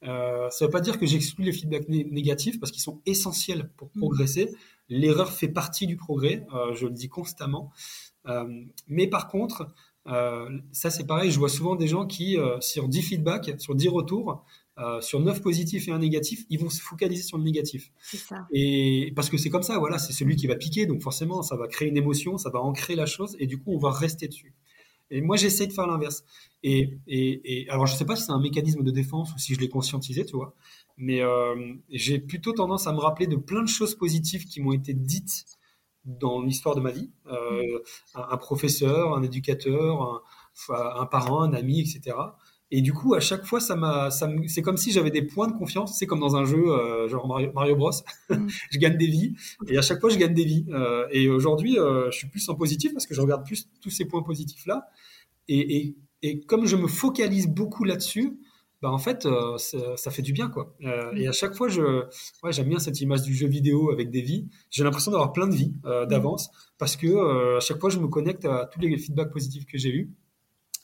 Euh, 0.03 0.51
ça 0.51 0.65
ne 0.65 0.69
veut 0.69 0.73
pas 0.73 0.81
dire 0.81 0.99
que 0.99 1.07
j'exclus 1.07 1.45
les 1.45 1.53
feedbacks 1.53 1.89
négatifs 1.89 2.61
parce 2.61 2.73
qu'ils 2.73 2.83
sont 2.83 3.01
essentiels 3.07 3.71
pour 3.77 3.89
mmh. 3.95 4.01
progresser. 4.01 4.51
L'erreur 4.89 5.33
fait 5.33 5.49
partie 5.49 5.87
du 5.87 5.97
progrès, 5.97 6.47
je 6.75 6.87
le 6.87 6.93
dis 6.93 7.09
constamment. 7.09 7.73
mais 8.87 9.07
par 9.07 9.29
contre, 9.29 9.69
ça 10.05 10.91
c'est 10.91 11.07
pareil, 11.07 11.31
je 11.31 11.39
vois 11.39 11.49
souvent 11.49 11.75
des 11.75 11.89
gens 11.89 12.05
qui, 12.05 12.37
sur 12.61 12.87
10 12.87 13.01
feedbacks, 13.01 13.59
sur 13.59 13.75
10 13.75 13.89
retours, 13.89 14.45
euh, 14.79 15.01
sur 15.01 15.21
9 15.21 15.41
positifs 15.41 15.87
et 15.87 15.93
un 15.93 15.99
négatif, 15.99 16.45
ils 16.51 16.59
vont 16.59 16.71
se 16.71 16.81
focaliser 16.81 17.23
sur 17.23 17.39
le 17.39 17.45
négatif. 17.45 17.93
Ça. 18.03 18.47
Et 18.53 19.13
parce 19.15 19.31
que 19.31 19.37
c'est 19.37 19.51
comme 19.51 19.63
ça, 19.63 19.79
voilà, 19.79 19.99
c'est 19.99 20.13
celui 20.13 20.35
qui 20.35 20.49
va 20.49 20.57
piquer, 20.57 20.87
donc 20.87 21.01
forcément, 21.01 21.43
ça 21.43 21.57
va 21.57 21.69
créer 21.69 21.89
une 21.89 21.97
émotion, 21.97 22.39
ça 22.39 22.51
va 22.51 22.61
ancrer 22.61 22.97
la 22.97 23.07
chose, 23.07 23.37
et 23.39 23.47
du 23.47 23.59
coup, 23.59 23.73
on 23.73 23.79
va 23.79 23.93
rester 23.93 24.27
dessus. 24.27 24.55
Et 25.11 25.21
moi, 25.21 25.37
j'essaie 25.37 25.67
de 25.67 25.73
faire 25.73 25.87
l'inverse. 25.87 26.25
Et, 26.63 26.99
et, 27.07 27.69
alors, 27.69 27.87
je 27.87 27.95
sais 27.95 28.07
pas 28.07 28.17
si 28.17 28.25
c'est 28.25 28.33
un 28.33 28.41
mécanisme 28.41 28.83
de 28.83 28.91
défense 28.91 29.33
ou 29.35 29.39
si 29.39 29.55
je 29.55 29.61
l'ai 29.61 29.69
conscientisé, 29.69 30.25
tu 30.25 30.35
vois, 30.35 30.57
mais 30.97 31.21
euh, 31.21 31.75
j'ai 31.91 32.19
plutôt 32.19 32.53
tendance 32.53 32.87
à 32.87 32.93
me 32.93 32.99
rappeler 32.99 33.27
de 33.27 33.37
plein 33.37 33.63
de 33.63 33.69
choses 33.69 33.95
positives 33.95 34.45
qui 34.47 34.61
m'ont 34.61 34.73
été 34.73 34.93
dites 34.93 35.45
dans 36.05 36.43
l'histoire 36.43 36.75
de 36.75 36.81
ma 36.81 36.91
vie. 36.91 37.11
Euh, 37.27 37.79
un, 38.15 38.37
professeur, 38.39 39.17
un 39.17 39.23
éducateur, 39.23 40.03
un, 40.03 40.23
un 40.69 41.07
parent, 41.07 41.43
un 41.43 41.53
ami, 41.53 41.81
etc. 41.81 42.17
Et 42.77 42.81
du 42.81 42.93
coup, 42.93 43.15
à 43.15 43.21
chaque 43.21 43.45
fois, 43.45 43.61
ça 43.61 43.77
m'a, 43.77 44.11
c'est 44.11 44.61
comme 44.61 44.77
si 44.77 44.91
j'avais 44.91 45.13
des 45.13 45.23
points 45.23 45.47
de 45.47 45.53
confiance. 45.53 45.97
C'est 45.97 46.07
comme 46.07 46.19
dans 46.19 46.35
un 46.35 46.45
jeu, 46.45 46.59
euh, 46.59 47.09
genre 47.09 47.29
Mario, 47.29 47.77
Bros. 47.77 47.93
Mm. 48.29 48.49
je 48.71 48.79
gagne 48.79 48.97
des 48.97 49.07
vies. 49.07 49.35
Et 49.69 49.79
à 49.79 49.83
chaque 49.83 50.01
fois, 50.01 50.11
je 50.11 50.19
gagne 50.19 50.35
des 50.35 50.45
vies. 50.45 50.67
Euh, 50.71 51.07
et 51.13 51.29
aujourd'hui, 51.29 51.79
euh, 51.79 52.11
je 52.11 52.17
suis 52.19 52.27
plus 52.27 52.49
en 52.49 52.57
positif 52.57 52.93
parce 52.93 53.07
que 53.07 53.15
je 53.15 53.21
regarde 53.21 53.45
plus 53.45 53.69
tous 53.81 53.91
ces 53.91 54.07
points 54.07 54.25
positifs-là. 54.25 54.89
Et, 55.47 55.95
comme 56.49 56.67
je 56.67 56.75
me 56.75 56.89
focalise 56.89 57.47
beaucoup 57.47 57.85
là-dessus, 57.85 58.41
bah 58.83 58.91
en 58.91 58.99
fait, 58.99 59.29
ça, 59.59 60.11
fait 60.11 60.23
du 60.23 60.33
bien, 60.33 60.49
quoi. 60.49 60.75
Mm. 60.81 61.17
Et 61.19 61.29
à 61.29 61.33
chaque 61.33 61.55
fois, 61.55 61.69
je, 61.69 62.07
ouais, 62.43 62.53
j'aime 62.53 62.71
bien 62.71 62.81
cette 62.81 63.01
image 63.01 63.23
du 63.23 63.35
jeu 63.35 63.47
vidéo 63.47 63.93
avec 63.93 64.11
des 64.11 64.23
vies. 64.23 64.49
J'ai 64.71 64.83
l'impression 64.83 65.13
d'avoir 65.13 65.33
plein 65.33 65.47
de 65.47 65.55
vies 65.55 65.75
d'avance 66.09 66.51
parce 66.79 66.97
que 66.97 67.57
à 67.57 67.61
chaque 67.61 67.79
fois, 67.79 67.91
je 67.91 68.01
me 68.01 68.09
connecte 68.09 68.45
à 68.47 68.69
tous 68.73 68.81
les 68.81 68.97
feedbacks 68.97 69.31
positifs 69.31 69.65
que 69.65 69.79
j'ai 69.79 69.91
eus. 69.91 70.11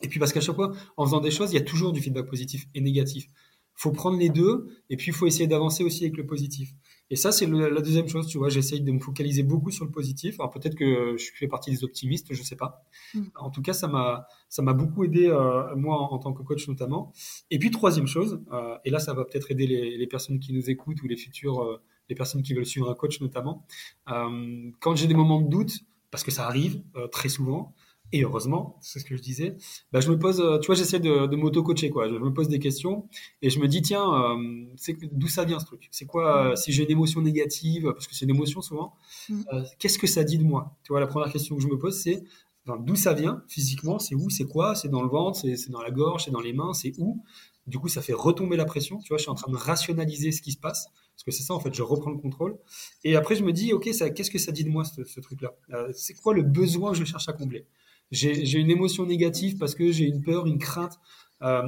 Et 0.03 0.09
puis 0.09 0.19
parce 0.19 0.33
qu'à 0.33 0.41
chaque 0.41 0.57
fois, 0.57 0.73
en 0.97 1.05
faisant 1.05 1.21
des 1.21 1.31
choses, 1.31 1.53
il 1.53 1.57
y 1.57 1.59
a 1.59 1.65
toujours 1.65 1.93
du 1.93 2.01
feedback 2.01 2.27
positif 2.27 2.67
et 2.75 2.81
négatif. 2.81 3.27
faut 3.75 3.93
prendre 3.93 4.19
les 4.19 4.29
deux, 4.29 4.67
et 4.91 4.97
puis 4.97 5.09
il 5.09 5.15
faut 5.15 5.27
essayer 5.27 5.47
d'avancer 5.47 5.85
aussi 5.85 6.05
avec 6.05 6.17
le 6.17 6.27
positif. 6.27 6.75
Et 7.13 7.17
ça, 7.17 7.33
c'est 7.33 7.47
la 7.47 7.81
deuxième 7.81 8.09
chose, 8.09 8.29
tu 8.29 8.39
vois. 8.39 8.51
J'essaye 8.51 8.83
de 8.83 8.93
me 8.93 9.01
focaliser 9.01 9.43
beaucoup 9.43 9.73
sur 9.73 9.85
le 9.85 9.91
positif. 9.91 10.39
Alors 10.39 10.53
peut-être 10.53 10.77
que 10.77 11.17
je 11.19 11.31
fais 11.35 11.49
partie 11.49 11.73
des 11.73 11.83
optimistes, 11.83 12.33
je 12.33 12.43
sais 12.43 12.55
pas. 12.55 12.85
Mm. 13.15 13.23
En 13.35 13.51
tout 13.51 13.63
cas, 13.63 13.73
ça 13.73 13.89
m'a 13.89 14.29
ça 14.49 14.63
m'a 14.63 14.75
beaucoup 14.75 15.03
aidé 15.03 15.27
euh, 15.27 15.75
moi 15.75 15.97
en, 15.97 16.19
tant 16.19 16.33
que 16.33 16.43
coach 16.45 16.69
notamment. 16.69 17.13
Et 17.51 17.59
puis 17.59 17.73
troisième 17.73 18.07
chose, 18.07 18.41
euh, 18.53 18.77
et 18.85 18.91
là, 18.91 19.01
ça 19.01 19.13
va 19.13 19.25
peut-être 19.25 19.51
aider 19.51 19.67
les, 19.67 19.97
les, 19.97 20.07
personnes 20.07 20.39
qui 20.39 20.53
nous 20.53 20.71
écoutent 20.71 21.03
ou 21.03 21.09
les 21.09 21.17
futurs 21.17 21.63
euh, 21.63 21.83
les 22.09 22.15
personnes 22.15 22.43
qui 22.43 22.55
veulent 22.55 22.67
suivre 22.67 22.89
un 22.89 22.95
coach 22.95 23.21
notamment. 23.21 23.67
Euh, 24.09 24.71
quand 24.79 24.95
j'ai 24.95 25.09
des 25.09 25.15
moments 25.15 25.41
de 25.41 25.49
doute, 25.49 25.81
parce 26.13 26.23
que 26.23 26.31
ça 26.31 26.47
arrive 26.47 26.83
très 27.13 27.29
souvent, 27.29 27.73
et 28.13 28.23
heureusement, 28.23 28.77
c'est 28.81 28.99
ce 28.99 29.05
que 29.05 29.17
je 29.17 29.23
disais, 29.23 29.57
bah, 29.93 30.01
je 30.01 30.11
me 30.11 30.19
pose, 30.19 30.43
tu 30.61 30.67
vois, 30.67 30.75
j'essaie 30.75 30.99
de, 30.99 31.27
de 31.27 31.37
m'auto-coacher, 31.37 31.91
quoi. 31.91 32.09
Je 32.09 32.15
me 32.15 32.33
pose 32.33 32.49
des 32.49 32.59
questions 32.59 33.09
et 33.41 33.51
je 33.51 33.61
me 33.61 33.69
dis, 33.69 33.83
tiens, 33.83 34.13
euh, 34.13 34.65
c'est 34.77 34.97
d'où 35.13 35.29
ça 35.29 35.45
vient 35.45 35.61
ce 35.61 35.67
truc? 35.67 35.89
C'est 35.93 36.07
quoi, 36.07 36.53
euh, 36.53 36.57
si 36.57 36.73
j'ai 36.73 36.85
une 36.85 36.91
émotion 36.91 37.21
négative, 37.21 37.93
parce 37.93 38.07
que 38.07 38.15
c'est 38.15 38.25
une 38.25 38.35
émotion 38.35 38.63
souvent, 38.63 38.95
mm. 39.29 39.43
euh, 39.53 39.63
qu'est-ce 39.79 39.99
que 39.99 40.07
ça 40.07 40.25
dit 40.25 40.39
de 40.39 40.45
moi? 40.45 40.77
Tu 40.83 40.93
vois, 40.93 41.01
la 41.01 41.07
première 41.07 41.33
question 41.33 41.57
que 41.57 41.63
je 41.63 41.69
me 41.69 41.79
pose, 41.79 41.99
c'est 41.99 42.25
d'où 42.67 42.97
ça 42.97 43.15
vient 43.15 43.43
physiquement? 43.49 43.99
C'est 43.99 44.15
où? 44.15 44.29
C'est 44.31 44.47
quoi? 44.47 44.75
C'est 44.75 44.89
dans 44.89 45.03
le 45.03 45.09
ventre? 45.09 45.41
C'est 45.41 45.71
dans 45.71 45.83
la 45.83 45.91
gorge? 45.91 46.25
C'est 46.25 46.31
dans 46.31 46.41
les 46.41 46.53
mains? 46.53 46.73
C'est 46.73 46.93
où? 46.99 47.23
Du 47.67 47.79
coup, 47.79 47.89
ça 47.89 48.03
fait 48.03 48.13
retomber 48.13 48.57
la 48.57 48.65
pression. 48.65 48.99
Tu 48.99 49.09
vois, 49.09 49.19
je 49.19 49.23
suis 49.23 49.31
en 49.31 49.35
train 49.35 49.51
de 49.51 49.57
rationaliser 49.57 50.33
ce 50.33 50.43
qui 50.43 50.53
se 50.53 50.59
passe. 50.59 50.87
Parce 51.15 51.25
que 51.25 51.31
c'est 51.31 51.43
ça, 51.43 51.55
en 51.55 51.61
fait, 51.61 51.75
je 51.75 51.83
reprends 51.83 52.11
le 52.11 52.19
contrôle. 52.19 52.59
Et 53.03 53.17
après, 53.17 53.35
je 53.35 53.45
me 53.45 53.53
dis, 53.53 53.73
OK, 53.73 53.85
qu'est-ce 53.85 54.31
que 54.31 54.39
ça 54.39 54.53
dit 54.53 54.65
de 54.65 54.71
moi, 54.71 54.85
ce, 54.85 55.05
ce 55.05 55.21
truc-là? 55.21 55.53
C'est 55.93 56.15
quoi 56.15 56.33
le 56.33 56.43
besoin 56.43 56.93
que 56.93 56.99
je 56.99 57.05
cherche 57.05 57.29
à 57.29 57.33
combler? 57.33 57.67
J'ai 58.11 58.59
une 58.59 58.71
émotion 58.71 59.07
négative 59.07 59.57
parce 59.59 59.75
que 59.75 59.93
j'ai 59.93 60.05
une 60.05 60.23
peur, 60.23 60.47
une 60.47 60.59
crainte, 60.59 60.99
euh, 61.43 61.63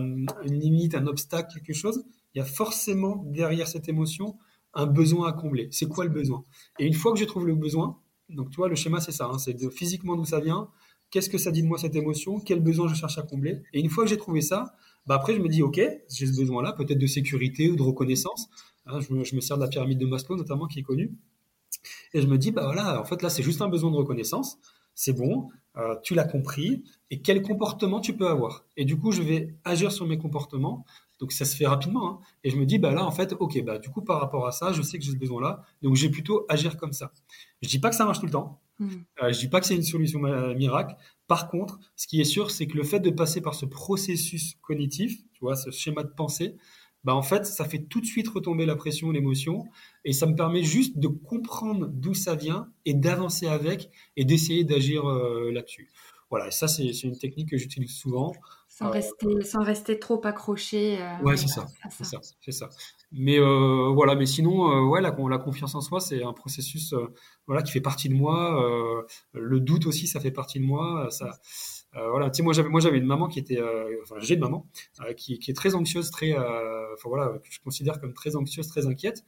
une 0.45 0.61
limite, 0.61 0.95
un 0.95 1.07
obstacle, 1.07 1.61
quelque 1.61 1.75
chose, 1.75 2.05
il 2.35 2.39
y 2.39 2.41
a 2.41 2.45
forcément 2.45 3.25
derrière 3.27 3.69
cette 3.69 3.89
émotion 3.89 4.37
un 4.75 4.87
besoin 4.87 5.29
à 5.29 5.33
combler. 5.33 5.69
C'est 5.71 5.87
quoi 5.87 6.05
le 6.05 6.11
besoin? 6.11 6.45
Et 6.79 6.87
une 6.87 6.95
fois 6.95 7.13
que 7.13 7.19
je 7.19 7.25
trouve 7.25 7.47
le 7.47 7.55
besoin, 7.55 7.99
donc 8.29 8.51
tu 8.51 8.57
vois, 8.57 8.69
le 8.69 8.75
schéma 8.75 9.01
c'est 9.01 9.13
ça, 9.13 9.27
hein, 9.27 9.39
c'est 9.39 9.71
physiquement 9.71 10.17
d'où 10.17 10.25
ça 10.25 10.41
vient, 10.41 10.69
qu'est-ce 11.11 11.29
que 11.29 11.39
ça 11.39 11.51
dit 11.51 11.63
de 11.63 11.69
moi 11.69 11.79
cette 11.79 11.95
émotion, 11.95 12.41
quel 12.41 12.61
besoin 12.61 12.89
je 12.89 12.95
cherche 12.95 13.19
à 13.19 13.23
combler? 13.23 13.63
Et 13.73 13.81
une 13.81 13.91
fois 13.91 14.05
que 14.05 14.11
j'ai 14.11 14.17
trouvé 14.17 14.41
ça, 14.41 14.75
bah 15.07 15.15
après 15.15 15.35
je 15.35 15.41
me 15.41 15.49
dis 15.49 15.63
ok, 15.63 15.81
j'ai 16.09 16.27
ce 16.27 16.37
besoin-là, 16.37 16.73
peut-être 16.73 16.99
de 16.99 17.07
sécurité 17.07 17.71
ou 17.71 17.77
de 17.77 17.83
reconnaissance. 17.83 18.49
Hein, 18.87 19.01
je, 19.01 19.13
me, 19.15 19.23
je, 19.23 19.37
me, 19.37 19.41
sers 19.41 19.57
de 19.57 19.63
la 19.63 19.69
pyramide 19.69 19.99
de 19.99 20.07
Maslow 20.07 20.37
notamment 20.37 20.67
qui 20.67 20.81
est 20.81 20.83
connue. 20.83 21.13
Et 22.15 22.23
je 22.23 22.27
me 22.27 22.39
dis 22.39 22.51
bah 22.51 22.65
voilà, 22.65 23.01
en 23.01 23.05
fait 23.05 23.23
là 23.23 23.29
c'est 23.29 23.43
juste 23.43 23.61
un 23.63 23.69
besoin 23.69 23.91
de 23.91 23.97
reconnaissance 23.97 24.59
c'est 24.95 25.13
bon, 25.13 25.49
euh, 25.77 25.97
tu 26.03 26.15
l'as 26.15 26.25
compris, 26.25 26.85
et 27.11 27.23
quel 27.23 27.43
comportement 27.43 28.01
tu 28.01 28.15
peux 28.15 28.29
avoir. 28.29 28.65
Et 28.77 28.85
du 28.85 28.99
coup, 28.99 29.11
je 29.11 29.23
vais 29.23 29.55
agir 29.65 29.91
sur 29.91 30.07
mes 30.07 30.19
comportements. 30.19 30.85
Donc 31.19 31.33
ça 31.33 31.45
se 31.45 31.57
fait 31.57 31.67
rapidement. 31.67 32.09
Hein. 32.09 32.21
Et 32.45 32.51
je 32.51 32.57
me 32.57 32.67
dis, 32.67 32.79
bah 32.79 32.93
là, 32.93 33.05
en 33.05 33.11
fait, 33.11 33.35
ok, 33.39 33.63
bah 33.65 33.79
du 33.79 33.89
coup, 33.89 34.03
par 34.03 34.21
rapport 34.21 34.47
à 34.47 34.53
ça, 34.53 34.73
je 34.73 34.83
sais 34.83 34.99
que 34.99 35.05
j'ai 35.05 35.13
ce 35.13 35.17
besoin-là. 35.17 35.63
Donc 35.81 35.95
j'ai 35.95 36.11
plutôt 36.11 36.45
agir 36.49 36.77
comme 36.77 36.93
ça. 36.93 37.13
Je 37.63 37.69
dis 37.69 37.79
pas 37.79 37.91
que 37.91 37.97
ça 37.97 38.05
marche 38.05 38.21
tout 38.21 38.27
le 38.27 38.33
temps. 38.33 38.61
Je 38.81 38.85
mmh. 38.85 39.05
Euh, 39.23 39.33
je 39.33 39.39
dis 39.39 39.49
pas 39.49 39.61
que 39.61 39.67
c'est 39.67 39.77
une 39.77 39.83
solution 39.83 40.21
miracle. 40.55 40.97
Par 41.27 41.49
contre, 41.49 41.79
ce 41.97 42.07
qui 42.07 42.21
est 42.21 42.25
sûr, 42.25 42.51
c'est 42.51 42.67
que 42.67 42.77
le 42.77 42.83
fait 42.83 43.01
de 43.01 43.11
passer 43.11 43.41
par 43.41 43.55
ce 43.55 43.65
processus 43.65 44.57
cognitif, 44.61 45.23
tu 45.33 45.41
vois, 45.41 45.55
ce 45.55 45.71
schéma 45.71 46.03
de 46.03 46.11
pensée, 46.11 46.57
bah 47.05 47.15
en 47.15 47.23
fait, 47.23 47.47
ça 47.47 47.65
fait 47.65 47.81
tout 47.81 48.01
de 48.01 48.07
suite 48.07 48.29
retomber 48.29 48.65
la 48.65 48.77
pression, 48.77 49.11
l'émotion, 49.11 49.65
et 50.05 50.13
ça 50.13 50.27
me 50.27 50.35
permet 50.35 50.63
juste 50.63 50.99
de 50.99 51.09
comprendre 51.09 51.89
d'où 51.89 52.15
ça 52.15 52.35
vient 52.35 52.69
et 52.85 52.95
d'avancer 52.95 53.47
avec 53.47 53.91
et 54.17 54.25
d'essayer 54.25 54.65
d'agir 54.65 55.09
euh, 55.09 55.51
là-dessus. 55.53 55.91
Voilà, 56.31 56.49
et 56.49 56.51
ça, 56.51 56.69
c'est 56.69 56.89
une 57.03 57.19
technique 57.19 57.51
que 57.51 57.59
j'utilise 57.59 57.95
souvent. 57.95 58.33
Sans, 58.69 58.87
euh, 58.87 58.91
rester, 58.91 59.43
sans 59.43 59.63
rester 59.63 59.99
trop 59.99 60.25
accroché. 60.25 60.99
Euh, 60.99 61.23
ouais, 61.25 61.37
c'est 61.37 61.49
ça, 61.49 61.67
c'est 61.91 62.05
ça, 62.05 62.21
c'est 62.41 62.53
ça. 62.53 62.71
Mais 63.11 63.39
voilà, 63.39 64.15
mais 64.15 64.25
sinon, 64.25 64.89
ouais, 64.89 65.03
la, 65.03 65.15
la, 65.29 65.39
confiance 65.39 65.75
en 65.75 65.83
soi, 65.83 66.01
c'est 66.01 66.23
un 66.23 66.33
processus, 66.33 66.95
voilà, 67.47 67.63
qui 67.63 67.73
fait 67.73 67.83
partie 67.83 68.09
de 68.09 68.15
moi. 68.15 69.05
le 69.35 69.61
doute 69.61 69.87
aussi, 69.87 70.07
ça 70.07 70.21
fait 70.21 70.31
partie 70.31 70.59
de 70.59 70.65
moi. 70.65 71.09
Ça, 71.11 71.39
euh, 71.97 72.09
voilà, 72.09 72.31
tu 72.31 72.39
sais, 72.39 72.43
moi 72.43 72.55
j'avais, 72.55 72.69
moi 72.71 72.81
j'avais 72.81 72.99
une 72.99 73.07
maman 73.07 73.29
qui 73.29 73.39
était, 73.39 73.61
euh, 73.61 73.99
enfin 74.03 74.17
j'ai 74.19 74.35
une 74.35 74.41
maman 74.41 74.67
euh, 75.01 75.13
qui, 75.13 75.39
qui, 75.39 75.51
est 75.51 75.55
très 75.55 75.75
anxieuse, 75.75 76.11
très, 76.11 76.33
enfin 76.35 77.09
voilà, 77.09 77.39
que 77.39 77.51
je 77.51 77.61
considère 77.61 78.01
comme 78.01 78.15
très 78.15 78.35
anxieuse, 78.37 78.67
très 78.69 78.87
inquiète. 78.87 79.25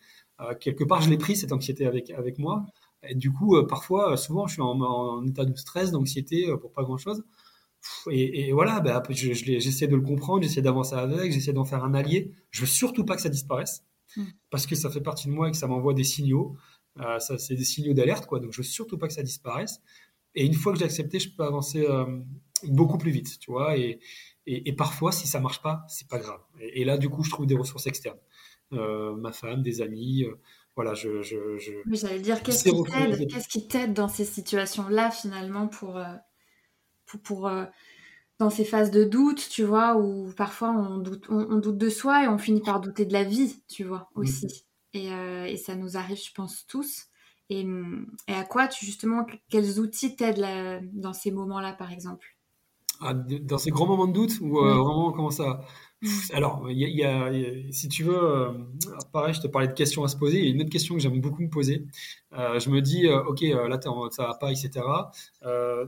quelque 0.61 0.85
part, 0.85 1.03
je 1.03 1.11
l'ai 1.11 1.19
pris 1.19 1.37
cette 1.37 1.53
anxiété 1.53 1.87
avec 1.87 2.11
avec 2.11 2.39
moi. 2.39 2.65
Et 3.07 3.15
du 3.15 3.31
coup, 3.31 3.63
parfois, 3.67 4.17
souvent, 4.17 4.47
je 4.47 4.55
suis 4.55 4.63
en, 4.63 4.81
en 4.81 5.27
état 5.27 5.45
de 5.45 5.55
stress, 5.57 5.91
d'anxiété 5.91 6.47
pour 6.59 6.73
pas 6.73 6.83
grand 6.83 6.97
chose. 6.97 7.23
Et, 8.11 8.49
et, 8.49 8.53
voilà, 8.53 8.81
ben, 8.81 9.03
je, 9.11 9.35
j'essaie 9.35 9.87
de 9.87 9.97
le 9.97 10.01
comprendre, 10.01 10.43
j'essaie 10.43 10.63
d'avancer 10.63 10.95
avec, 10.95 11.33
j'essaie 11.33 11.53
d'en 11.53 11.67
faire 11.67 11.85
un 11.85 11.93
allié. 11.93 12.33
Je 12.51 12.63
veux 12.63 12.67
surtout 12.67 13.05
pas 13.05 13.15
que 13.15 13.21
ça 13.21 13.29
disparaisse, 13.29 13.85
mm. 14.17 14.23
parce 14.49 14.67
que 14.67 14.75
ça 14.75 14.89
fait 14.89 15.03
partie 15.03 15.29
de 15.29 15.33
moi 15.33 15.49
et 15.49 15.51
que 15.51 15.57
ça 15.59 15.67
m'envoie 15.67 15.93
des 15.93 16.05
signaux. 16.05 16.57
Ça, 17.19 17.37
c'est 17.39 17.57
des 17.57 17.65
signaux 17.65 17.93
d'alerte, 17.93 18.27
quoi. 18.27 18.39
Donc, 18.41 18.53
je 18.53 18.59
veux 18.59 18.63
surtout 18.63 18.97
pas 18.97 19.09
que 19.09 19.13
ça 19.13 19.23
disparaisse. 19.23 19.81
Et 20.37 20.47
une 20.47 20.55
fois 20.55 20.73
que 20.73 20.79
j'ai 20.79 20.85
accepté, 20.85 21.19
je 21.19 21.29
peux 21.37 21.43
avancer 21.43 21.87
beaucoup 22.69 22.99
plus 22.99 23.11
vite, 23.11 23.39
tu 23.39 23.51
vois. 23.51 23.77
Et, 23.77 23.99
et, 24.47 24.73
parfois, 24.75 25.11
si 25.13 25.27
ça 25.27 25.41
marche 25.41 25.63
pas, 25.63 25.85
c'est 25.89 26.09
pas 26.09 26.19
grave. 26.19 26.41
Et, 26.61 26.85
là, 26.85 26.99
du 26.99 27.09
coup, 27.09 27.25
je 27.25 27.31
trouve 27.31 27.47
des 27.47 27.57
ressources 27.57 27.87
externes. 27.87 28.19
Euh, 28.73 29.15
ma 29.17 29.33
femme, 29.33 29.63
des 29.63 29.81
amis. 29.81 30.25
Euh, 30.25 30.35
voilà, 30.77 30.95
je. 30.95 31.23
je, 31.23 31.57
je 31.57 31.73
j'allais 31.87 32.21
dire, 32.21 32.43
qu'est-ce 32.43 32.65
qui 32.65 32.83
t'aide 32.83 33.29
Qu'est-ce 33.29 33.49
qui 33.49 33.67
t'aide 33.67 33.95
dans 33.95 34.09
ces 34.09 34.25
situations-là, 34.25 35.11
finalement, 35.11 35.69
pour. 35.69 36.01
pour, 37.07 37.21
pour 37.23 37.51
dans 38.41 38.51
ces 38.51 38.65
phases 38.65 38.91
de 38.91 39.05
doute, 39.05 39.49
tu 39.49 39.63
vois, 39.63 39.97
où 39.97 40.33
parfois 40.37 40.71
on 40.71 40.99
doute, 40.99 41.27
on, 41.29 41.57
doute 41.57 41.79
de 41.79 41.89
soi 41.89 42.25
et 42.25 42.29
on 42.29 42.37
finit 42.37 42.61
par 42.61 42.81
douter 42.81 43.07
de 43.07 43.13
la 43.13 43.23
vie, 43.23 43.63
tu 43.69 43.85
vois, 43.85 44.11
aussi. 44.17 44.67
Et, 44.93 45.07
et, 45.07 45.57
ça 45.57 45.77
nous 45.77 45.97
arrive, 45.97 46.19
je 46.19 46.33
pense, 46.35 46.67
tous. 46.67 47.07
Et, 47.49 47.65
et, 48.27 48.35
à 48.35 48.45
quoi, 48.45 48.67
tu, 48.67 48.85
justement, 48.85 49.25
quels 49.49 49.79
outils 49.79 50.17
t'aident 50.17 50.83
dans 50.93 51.13
ces 51.13 51.31
moments-là, 51.31 51.75
par 51.75 51.93
exemple? 51.93 52.34
Ah, 53.05 53.15
Dans 53.15 53.59
ces 53.59 53.71
grands 53.71 53.87
moments 53.87 54.07
de 54.07 54.13
doute, 54.13 54.39
ou 54.41 54.59
euh, 54.59 54.75
vraiment, 54.75 55.13
comment 55.13 55.31
ça 55.31 55.61
mm. 56.01 56.09
Alors, 56.33 56.71
il 56.71 56.79
y, 56.79 57.05
a, 57.05 57.31
si 57.71 57.89
tu 57.89 58.03
veux, 58.03 58.17
euh, 58.17 58.53
pareil, 59.13 59.35
je 59.35 59.41
te 59.41 59.47
parlais 59.47 59.69
de 59.69 59.75
questions 59.75 60.03
à 60.05 60.09
se 60.09 60.17
poser. 60.17 60.39
Il 60.39 60.45
y 60.47 60.49
a 60.49 60.55
une 60.55 60.63
autre 60.63 60.71
question 60.71 60.95
que 60.95 61.01
j'aime 61.01 61.21
beaucoup 61.21 61.43
me 61.43 61.51
poser. 61.51 61.85
Euh, 62.33 62.59
je 62.59 62.71
me 62.71 62.81
dis, 62.81 63.07
ok, 63.09 63.43
là, 63.43 63.79
ça 64.11 64.27
va 64.27 64.35
pas, 64.35 64.51
etc. 64.53 64.81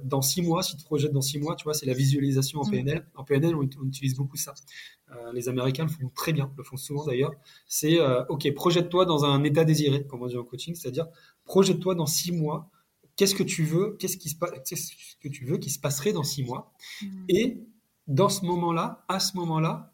dans 0.05 0.21
six 0.21 0.43
mois, 0.43 0.63
si 0.63 0.77
tu 0.77 0.83
te 0.83 0.87
projettes 0.87 1.13
dans 1.13 1.23
six 1.23 1.39
mois, 1.39 1.57
tu 1.57 1.65
vois, 1.65 1.75
c'est 1.75 1.87
la 1.87 1.95
visualisation 1.95 2.61
en 2.61 2.67
mm. 2.67 2.71
PNL. 2.71 3.09
En 3.15 3.25
PNL, 3.25 3.55
on, 3.55 3.69
on 3.83 3.87
utilise 3.87 4.15
beaucoup 4.15 4.37
ça. 4.37 4.53
les 5.33 5.49
Américains 5.49 5.85
le 5.85 5.91
font 5.91 6.11
très 6.15 6.33
bien, 6.35 6.53
le 6.57 6.65
font 6.65 6.77
souvent 6.77 7.07
d'ailleurs. 7.07 7.33
C'est, 7.67 7.99
ok, 8.29 8.53
projette-toi 8.55 9.07
dans 9.07 9.25
un 9.25 9.43
état 9.43 9.65
désiré, 9.65 10.07
comme 10.07 10.23
on 10.23 10.27
dit 10.27 10.37
en 10.37 10.45
coaching, 10.45 10.75
c'est-à-dire 10.75 11.07
projette-toi 11.47 11.95
dans 11.95 12.07
six 12.07 12.33
mois. 12.33 12.71
Qu'est-ce 13.17 13.35
que 13.35 13.43
tu 13.43 13.65
veux 13.65 13.97
Qu'est-ce 13.99 14.19
qui 14.19 14.29
se 14.29 14.37
passe 14.37 14.51
que 15.21 15.29
tu 15.29 15.45
veux 15.45 15.57
qui 15.59 15.71
se 15.71 15.79
passerait 15.79 16.13
dans 16.13 16.23
six 16.23 16.45
mois 16.45 16.73
mmh. 17.03 17.07
Et 17.29 17.67
dans 18.07 18.29
ce 18.29 18.45
moment-là, 18.45 19.05
à 19.09 19.19
ce 19.21 19.37
moment-là, 19.37 19.93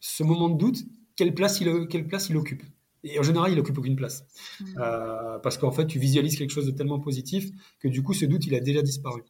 ce 0.00 0.22
moment 0.22 0.48
de 0.48 0.58
doute, 0.58 0.84
quelle 1.14 1.34
place 1.34 1.60
il, 1.60 1.88
quelle 1.88 2.06
place 2.06 2.28
il 2.28 2.36
occupe? 2.36 2.62
Et 3.04 3.18
en 3.18 3.22
général, 3.22 3.52
il 3.52 3.58
occupe 3.58 3.78
aucune 3.78 3.96
place. 3.96 4.26
Mmh. 4.60 4.64
Euh, 4.78 5.38
parce 5.38 5.56
qu'en 5.56 5.70
fait, 5.70 5.86
tu 5.86 5.98
visualises 5.98 6.36
quelque 6.36 6.50
chose 6.50 6.66
de 6.66 6.72
tellement 6.72 6.98
positif 6.98 7.50
que 7.78 7.88
du 7.88 8.02
coup, 8.02 8.12
ce 8.12 8.24
doute, 8.24 8.46
il 8.46 8.54
a 8.54 8.60
déjà 8.60 8.82
disparu. 8.82 9.22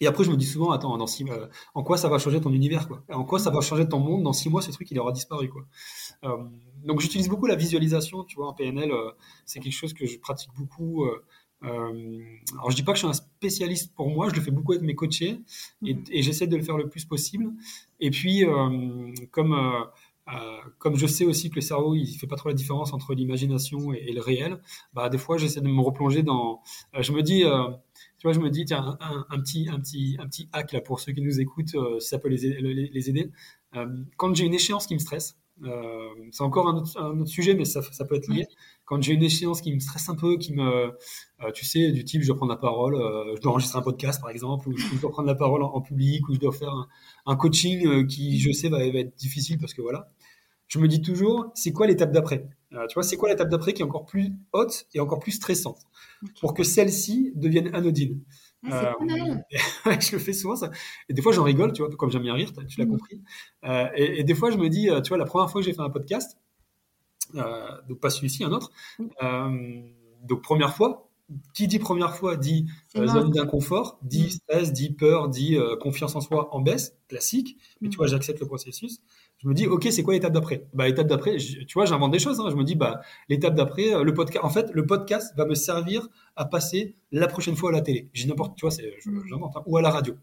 Et 0.00 0.06
après, 0.06 0.22
je 0.24 0.30
me 0.30 0.36
dis 0.36 0.46
souvent, 0.46 0.70
attends, 0.70 0.96
dans 0.96 1.06
six, 1.06 1.24
euh, 1.28 1.46
en 1.74 1.82
quoi 1.82 1.96
ça 1.96 2.08
va 2.08 2.18
changer 2.18 2.40
ton 2.40 2.52
univers 2.52 2.86
quoi? 2.86 3.02
En 3.10 3.24
quoi 3.24 3.38
ça 3.38 3.50
va 3.50 3.60
changer 3.60 3.88
ton 3.88 3.98
monde? 3.98 4.22
Dans 4.22 4.32
six 4.32 4.48
mois, 4.48 4.62
ce 4.62 4.70
truc, 4.70 4.90
il 4.90 4.98
aura 4.98 5.12
disparu. 5.12 5.48
Quoi. 5.48 5.66
Euh, 6.24 6.36
donc, 6.84 7.00
j'utilise 7.00 7.28
beaucoup 7.28 7.46
la 7.46 7.56
visualisation, 7.56 8.24
tu 8.24 8.36
vois, 8.36 8.48
en 8.48 8.52
PNL. 8.52 8.92
c'est 9.44 9.60
quelque 9.60 9.72
chose 9.72 9.94
que 9.94 10.06
je 10.06 10.18
pratique 10.18 10.50
beaucoup. 10.56 11.06
Euh, 11.64 12.20
alors 12.52 12.70
je 12.70 12.76
dis 12.76 12.84
pas 12.84 12.92
que 12.92 12.98
je 12.98 13.04
suis 13.04 13.08
un 13.08 13.12
spécialiste 13.12 13.94
pour 13.94 14.08
moi, 14.10 14.28
je 14.28 14.34
le 14.34 14.40
fais 14.40 14.50
beaucoup 14.50 14.72
avec 14.72 14.84
mes 14.84 14.94
coachés 14.94 15.40
et, 15.84 15.94
mhm. 15.94 16.04
j'essaie 16.10 16.46
de 16.46 16.56
le 16.56 16.62
faire 16.62 16.76
le 16.76 16.88
plus 16.88 17.04
possible. 17.04 17.52
Et 18.00 18.10
puis 18.10 18.44
euh, 18.44 19.12
comme 19.30 19.52
euh, 19.52 20.60
comme 20.78 20.96
je 20.96 21.06
sais 21.06 21.24
aussi 21.24 21.50
que 21.50 21.56
le 21.56 21.62
cerveau 21.62 21.94
il 21.94 22.06
fait 22.14 22.26
pas 22.26 22.36
trop 22.36 22.50
la 22.50 22.54
différence 22.54 22.92
entre 22.92 23.14
l'imagination 23.14 23.92
et, 23.92 24.12
le 24.12 24.20
réel, 24.20 24.60
bah 24.92 25.08
des 25.08 25.18
fois 25.18 25.38
j'essaie 25.38 25.60
de 25.60 25.68
me 25.68 25.80
replonger 25.80 26.22
dans. 26.22 26.62
je 26.98 27.12
me 27.12 27.22
dis, 27.22 27.42
tu 27.42 28.22
vois, 28.24 28.32
je 28.32 28.40
me 28.40 28.50
dis 28.50 28.64
tiens 28.66 28.98
un, 29.00 29.40
petit 29.40 29.68
un 29.70 29.80
petit 29.80 30.16
un 30.20 30.26
petit 30.28 30.48
hack 30.52 30.72
là 30.72 30.80
pour 30.80 31.00
ceux 31.00 31.12
qui 31.12 31.22
nous 31.22 31.40
écoutent, 31.40 31.74
si 31.98 32.08
ça 32.08 32.18
peut 32.18 32.28
les, 32.28 32.60
les 32.92 33.10
aider. 33.10 33.30
quand 34.16 34.34
j'ai 34.34 34.44
une 34.44 34.54
échéance 34.54 34.86
qui 34.86 34.94
me 34.94 35.00
stresse, 35.00 35.38
c'est 36.30 36.42
encore 36.42 36.68
un 36.68 36.76
autre, 36.76 37.00
un 37.00 37.18
autre, 37.18 37.30
sujet, 37.30 37.54
mais 37.54 37.64
ça, 37.64 37.82
ça 37.82 38.04
peut 38.04 38.14
être 38.14 38.28
lié. 38.28 38.46
Quand 38.88 39.02
j'ai 39.02 39.12
une 39.12 39.22
échéance 39.22 39.60
qui 39.60 39.74
me 39.74 39.80
stresse 39.80 40.08
un 40.08 40.14
peu, 40.14 40.38
qui 40.38 40.54
me, 40.54 40.62
euh, 40.64 41.52
tu 41.52 41.66
sais, 41.66 41.92
du 41.92 42.04
type, 42.04 42.22
je 42.22 42.28
dois 42.28 42.36
prendre 42.36 42.52
la 42.52 42.58
parole, 42.58 42.94
euh, 42.94 43.36
je 43.36 43.40
dois 43.42 43.52
enregistrer 43.52 43.78
un 43.78 43.82
podcast 43.82 44.18
par 44.18 44.30
exemple, 44.30 44.66
ou 44.66 44.76
je 44.78 44.98
dois 44.98 45.10
prendre 45.10 45.28
la 45.28 45.34
parole 45.34 45.62
en, 45.62 45.80
public, 45.82 46.26
ou 46.28 46.34
je 46.34 46.38
dois 46.38 46.52
faire 46.52 46.70
un, 46.70 46.88
un 47.26 47.36
coaching 47.36 47.86
euh, 47.86 48.06
qui, 48.06 48.38
je 48.40 48.50
sais, 48.50 48.70
va, 48.70 48.78
va, 48.78 48.84
être 48.84 49.14
difficile 49.16 49.58
parce 49.58 49.74
que 49.74 49.82
voilà. 49.82 50.10
Je 50.68 50.78
me 50.78 50.88
dis 50.88 51.02
toujours, 51.02 51.50
c'est 51.54 51.72
quoi 51.72 51.86
l'étape 51.86 52.12
d'après? 52.12 52.48
Tu 52.70 52.94
vois, 52.94 53.02
c'est 53.02 53.16
quoi 53.16 53.28
l'étape 53.30 53.48
d'après 53.48 53.72
qui 53.72 53.80
est 53.80 53.84
encore 53.84 54.04
plus 54.04 54.32
haute 54.52 54.86
et 54.94 55.00
encore 55.00 55.18
plus 55.18 55.32
stressante? 55.32 55.78
Pour 56.40 56.52
que 56.52 56.62
celle-ci 56.62 57.32
devienne 57.34 57.74
anodine 57.74 58.20
ah, 58.66 58.94
euh, 59.00 59.36
je 60.00 60.12
le 60.12 60.18
fais 60.18 60.32
souvent 60.32 60.56
ça. 60.56 60.70
Et 61.08 61.14
des 61.14 61.22
fois 61.22 61.32
j'en 61.32 61.44
rigole, 61.44 61.72
tu 61.72 61.82
vois, 61.82 61.94
comme 61.96 62.10
j'aime 62.10 62.22
bien 62.22 62.34
rire, 62.34 62.50
tu 62.68 62.80
l'as 62.80 62.86
mmh. 62.86 62.90
compris. 62.90 63.22
Euh, 63.64 63.88
et, 63.94 64.20
et, 64.20 64.24
des 64.24 64.34
fois 64.34 64.50
je 64.50 64.56
me 64.56 64.68
dis, 64.68 64.88
tu 65.04 65.08
vois, 65.08 65.18
la 65.18 65.24
première 65.24 65.50
fois 65.50 65.60
que 65.60 65.66
j'ai 65.66 65.72
fait 65.72 65.80
un 65.80 65.90
podcast, 65.90 66.36
donc 67.34 68.00
pas 68.00 68.10
celui-ci, 68.10 68.44
un 68.44 68.52
autre. 68.52 68.72
donc 70.22 70.42
première 70.42 70.74
fois, 70.74 71.08
qui 71.52 71.66
dit 71.66 71.78
première 71.78 72.16
fois 72.16 72.36
dit 72.36 72.66
euh, 72.96 73.06
zone 73.06 73.30
d'inconfort, 73.30 73.98
dit 74.02 74.30
stress, 74.30 74.72
dit 74.72 74.90
peur, 74.90 75.28
dit 75.28 75.56
euh, 75.56 75.76
confiance 75.76 76.16
en 76.16 76.20
soi 76.20 76.54
en 76.54 76.60
baisse, 76.60 76.96
classique. 77.08 77.58
Mais 77.80 77.88
tu 77.88 77.96
vois, 77.96 78.06
j'accepte 78.06 78.40
le 78.40 78.46
processus. 78.46 79.00
Je 79.38 79.48
me 79.48 79.54
dis, 79.54 79.66
ok, 79.66 79.88
c'est 79.90 80.02
quoi 80.02 80.14
l'étape 80.14 80.32
d'après? 80.32 80.66
Bah, 80.72 80.86
l'étape 80.86 81.06
d'après, 81.06 81.36
tu 81.36 81.74
vois, 81.74 81.84
j'invente 81.84 82.12
des 82.12 82.18
choses. 82.18 82.40
Hein. 82.40 82.48
Je 82.50 82.56
me 82.56 82.64
dis, 82.64 82.74
bah, 82.74 83.02
l'étape 83.28 83.54
d'après, 83.54 83.94
euh, 83.94 84.02
le 84.02 84.14
podcast. 84.14 84.44
En 84.44 84.48
fait, 84.48 84.70
le 84.72 84.86
podcast 84.86 85.34
va 85.36 85.44
me 85.44 85.54
servir 85.54 86.08
à 86.34 86.46
passer 86.46 86.94
la 87.12 87.26
prochaine 87.26 87.56
fois 87.56 87.70
à 87.70 87.72
la 87.72 87.82
télé. 87.82 88.08
J'ai 88.14 88.26
n'importe, 88.26 88.56
tu 88.56 88.66
vois, 88.66 88.74
j'invente, 89.28 89.56
hein, 89.56 89.62
ou 89.66 89.76
à 89.76 89.82
la 89.82 89.90
radio. 89.90 90.14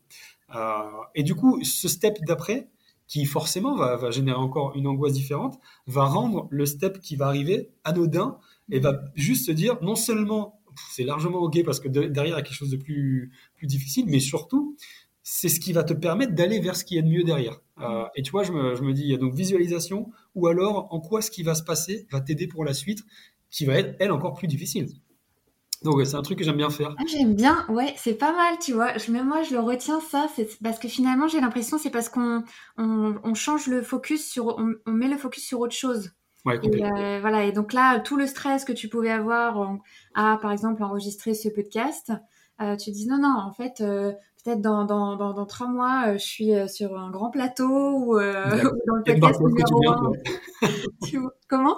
et 1.14 1.24
du 1.24 1.36
coup, 1.36 1.64
ce 1.64 1.88
step 1.88 2.18
d'après, 2.26 2.68
qui 3.08 3.26
forcément 3.26 3.76
va, 3.76 4.10
générer 4.12 4.38
encore 4.38 4.76
une 4.76 4.88
angoisse 4.88 5.14
différente, 5.14 5.60
va 5.88 6.06
rendre 6.06 6.48
le 6.50 6.66
step 6.66 7.00
qui 7.00 7.16
va 7.16 7.28
arriver 7.28 7.70
anodin 7.84 8.38
et 8.72 8.80
va 8.80 9.04
juste 9.16 9.46
se 9.46 9.52
dire, 9.52 9.78
non 9.82 9.96
seulement 9.96 10.60
c'est 10.92 11.04
largement 11.04 11.40
OK 11.40 11.64
parce 11.64 11.80
que 11.80 11.88
derrière, 11.88 12.26
il 12.26 12.38
y 12.38 12.42
a 12.42 12.42
quelque 12.42 12.58
chose 12.58 12.72
de 12.72 12.78
plus, 12.78 13.32
difficile, 13.64 14.06
mais 14.08 14.20
surtout, 14.20 14.76
c'est 15.24 15.50
ce 15.50 15.60
qui 15.60 15.74
va 15.74 15.84
te 15.84 15.94
permettre 15.94 16.34
d'aller 16.34 16.60
vers 16.60 16.76
ce 16.76 16.86
qui 16.86 16.98
est 16.98 17.02
de 17.02 17.08
mieux 17.08 17.24
derrière. 17.24 17.60
Euh, 17.82 18.06
et 18.16 18.22
tu 18.22 18.32
vois, 18.32 18.44
je 18.44 18.52
me, 18.52 18.76
je 18.76 18.82
me 18.84 18.94
dis, 18.94 19.18
donc 19.18 19.34
visualisation, 19.34 20.12
ou 20.36 20.48
alors 20.48 20.88
en 20.94 21.00
quoi 21.00 21.22
ce 21.22 21.32
qui 21.32 21.42
va 21.42 21.56
se 21.56 21.64
passer 21.64 22.08
va 22.12 22.22
t'aider 22.22 22.48
pour 22.48 22.64
la 22.64 22.74
suite, 22.74 23.04
qui 23.50 23.66
va 23.66 23.76
être, 23.80 23.96
elle, 24.00 24.12
encore 24.12 24.34
plus 24.34 24.48
difficile. 24.48 24.90
Donc 25.86 26.04
c'est 26.04 26.16
un 26.16 26.24
truc 26.24 26.40
que 26.40 26.44
j'aime 26.44 26.58
bien 26.58 26.72
faire. 26.72 26.96
Ah, 26.98 27.04
j'aime 27.06 27.36
bien, 27.36 27.64
ouais, 27.70 27.94
c'est 27.96 28.16
pas 28.16 28.34
mal, 28.34 28.56
tu 28.60 28.74
vois. 28.74 28.98
Je, 28.98 29.12
moi, 29.12 29.44
je 29.44 29.54
le 29.54 29.60
retiens 29.60 30.00
ça, 30.02 30.28
c'est 30.36 30.50
parce 30.62 30.80
que 30.80 30.88
finalement, 30.88 31.28
j'ai 31.28 31.40
l'impression 31.40 31.78
c'est 31.78 31.92
parce 31.92 32.10
qu'on 32.10 32.44
on, 32.78 33.34
change 33.36 33.68
le 33.68 33.84
focus 33.84 34.28
sur, 34.28 34.58
on, 34.58 34.92
met 34.92 35.08
le 35.08 35.18
focus 35.18 35.46
sur 35.46 35.60
autre 35.60 35.76
chose. 35.76 36.10
et, 36.48 36.84
euh, 36.84 37.20
voilà, 37.22 37.44
et 37.46 37.52
donc 37.52 37.72
là, 37.72 38.00
tout 38.00 38.18
le 38.18 38.26
stress 38.26 38.66
que 38.66 38.74
tu 38.74 38.90
pouvais 38.90 39.12
avoir 39.12 39.78
à, 40.16 40.40
par 40.42 40.52
exemple, 40.52 40.82
enregistrer 40.84 41.36
ce 41.36 41.50
podcast, 41.50 42.12
euh, 42.62 42.76
tu 42.78 42.90
dis 42.90 43.08
non, 43.08 43.20
non, 43.20 43.38
en 43.38 43.52
fait, 43.52 43.82
euh, 43.82 44.12
peut-être 44.44 44.62
dans, 44.62 44.86
dans, 44.86 45.16
dans, 45.18 45.34
dans, 45.34 45.46
trois 45.46 45.68
mois, 45.68 46.14
je 46.14 46.24
suis 46.24 46.52
sur 46.68 46.98
un 46.98 47.12
grand 47.12 47.30
plateau 47.30 47.68
ou, 47.68 48.16
dans 48.88 48.96
le 48.96 49.04
podcast 49.04 49.40
numéro 49.40 50.16
Comment? 51.48 51.78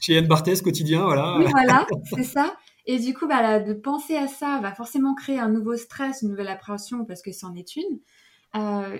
Chez 0.00 0.14
Yann 0.14 0.28
Barthès, 0.28 0.62
quotidien, 0.62 1.02
voilà. 1.02 1.38
Oui, 1.38 1.46
voilà, 1.50 1.86
c'est 2.14 2.22
ça. 2.22 2.54
Et 2.88 2.98
du 2.98 3.12
coup, 3.12 3.28
bah, 3.28 3.60
de 3.60 3.74
penser 3.74 4.16
à 4.16 4.26
ça 4.26 4.60
va 4.62 4.74
forcément 4.74 5.14
créer 5.14 5.38
un 5.38 5.50
nouveau 5.50 5.76
stress, 5.76 6.22
une 6.22 6.30
nouvelle 6.30 6.48
appréhension 6.48 7.04
parce 7.04 7.20
que 7.20 7.32
c'en 7.32 7.54
est 7.54 7.76
une. 7.76 8.00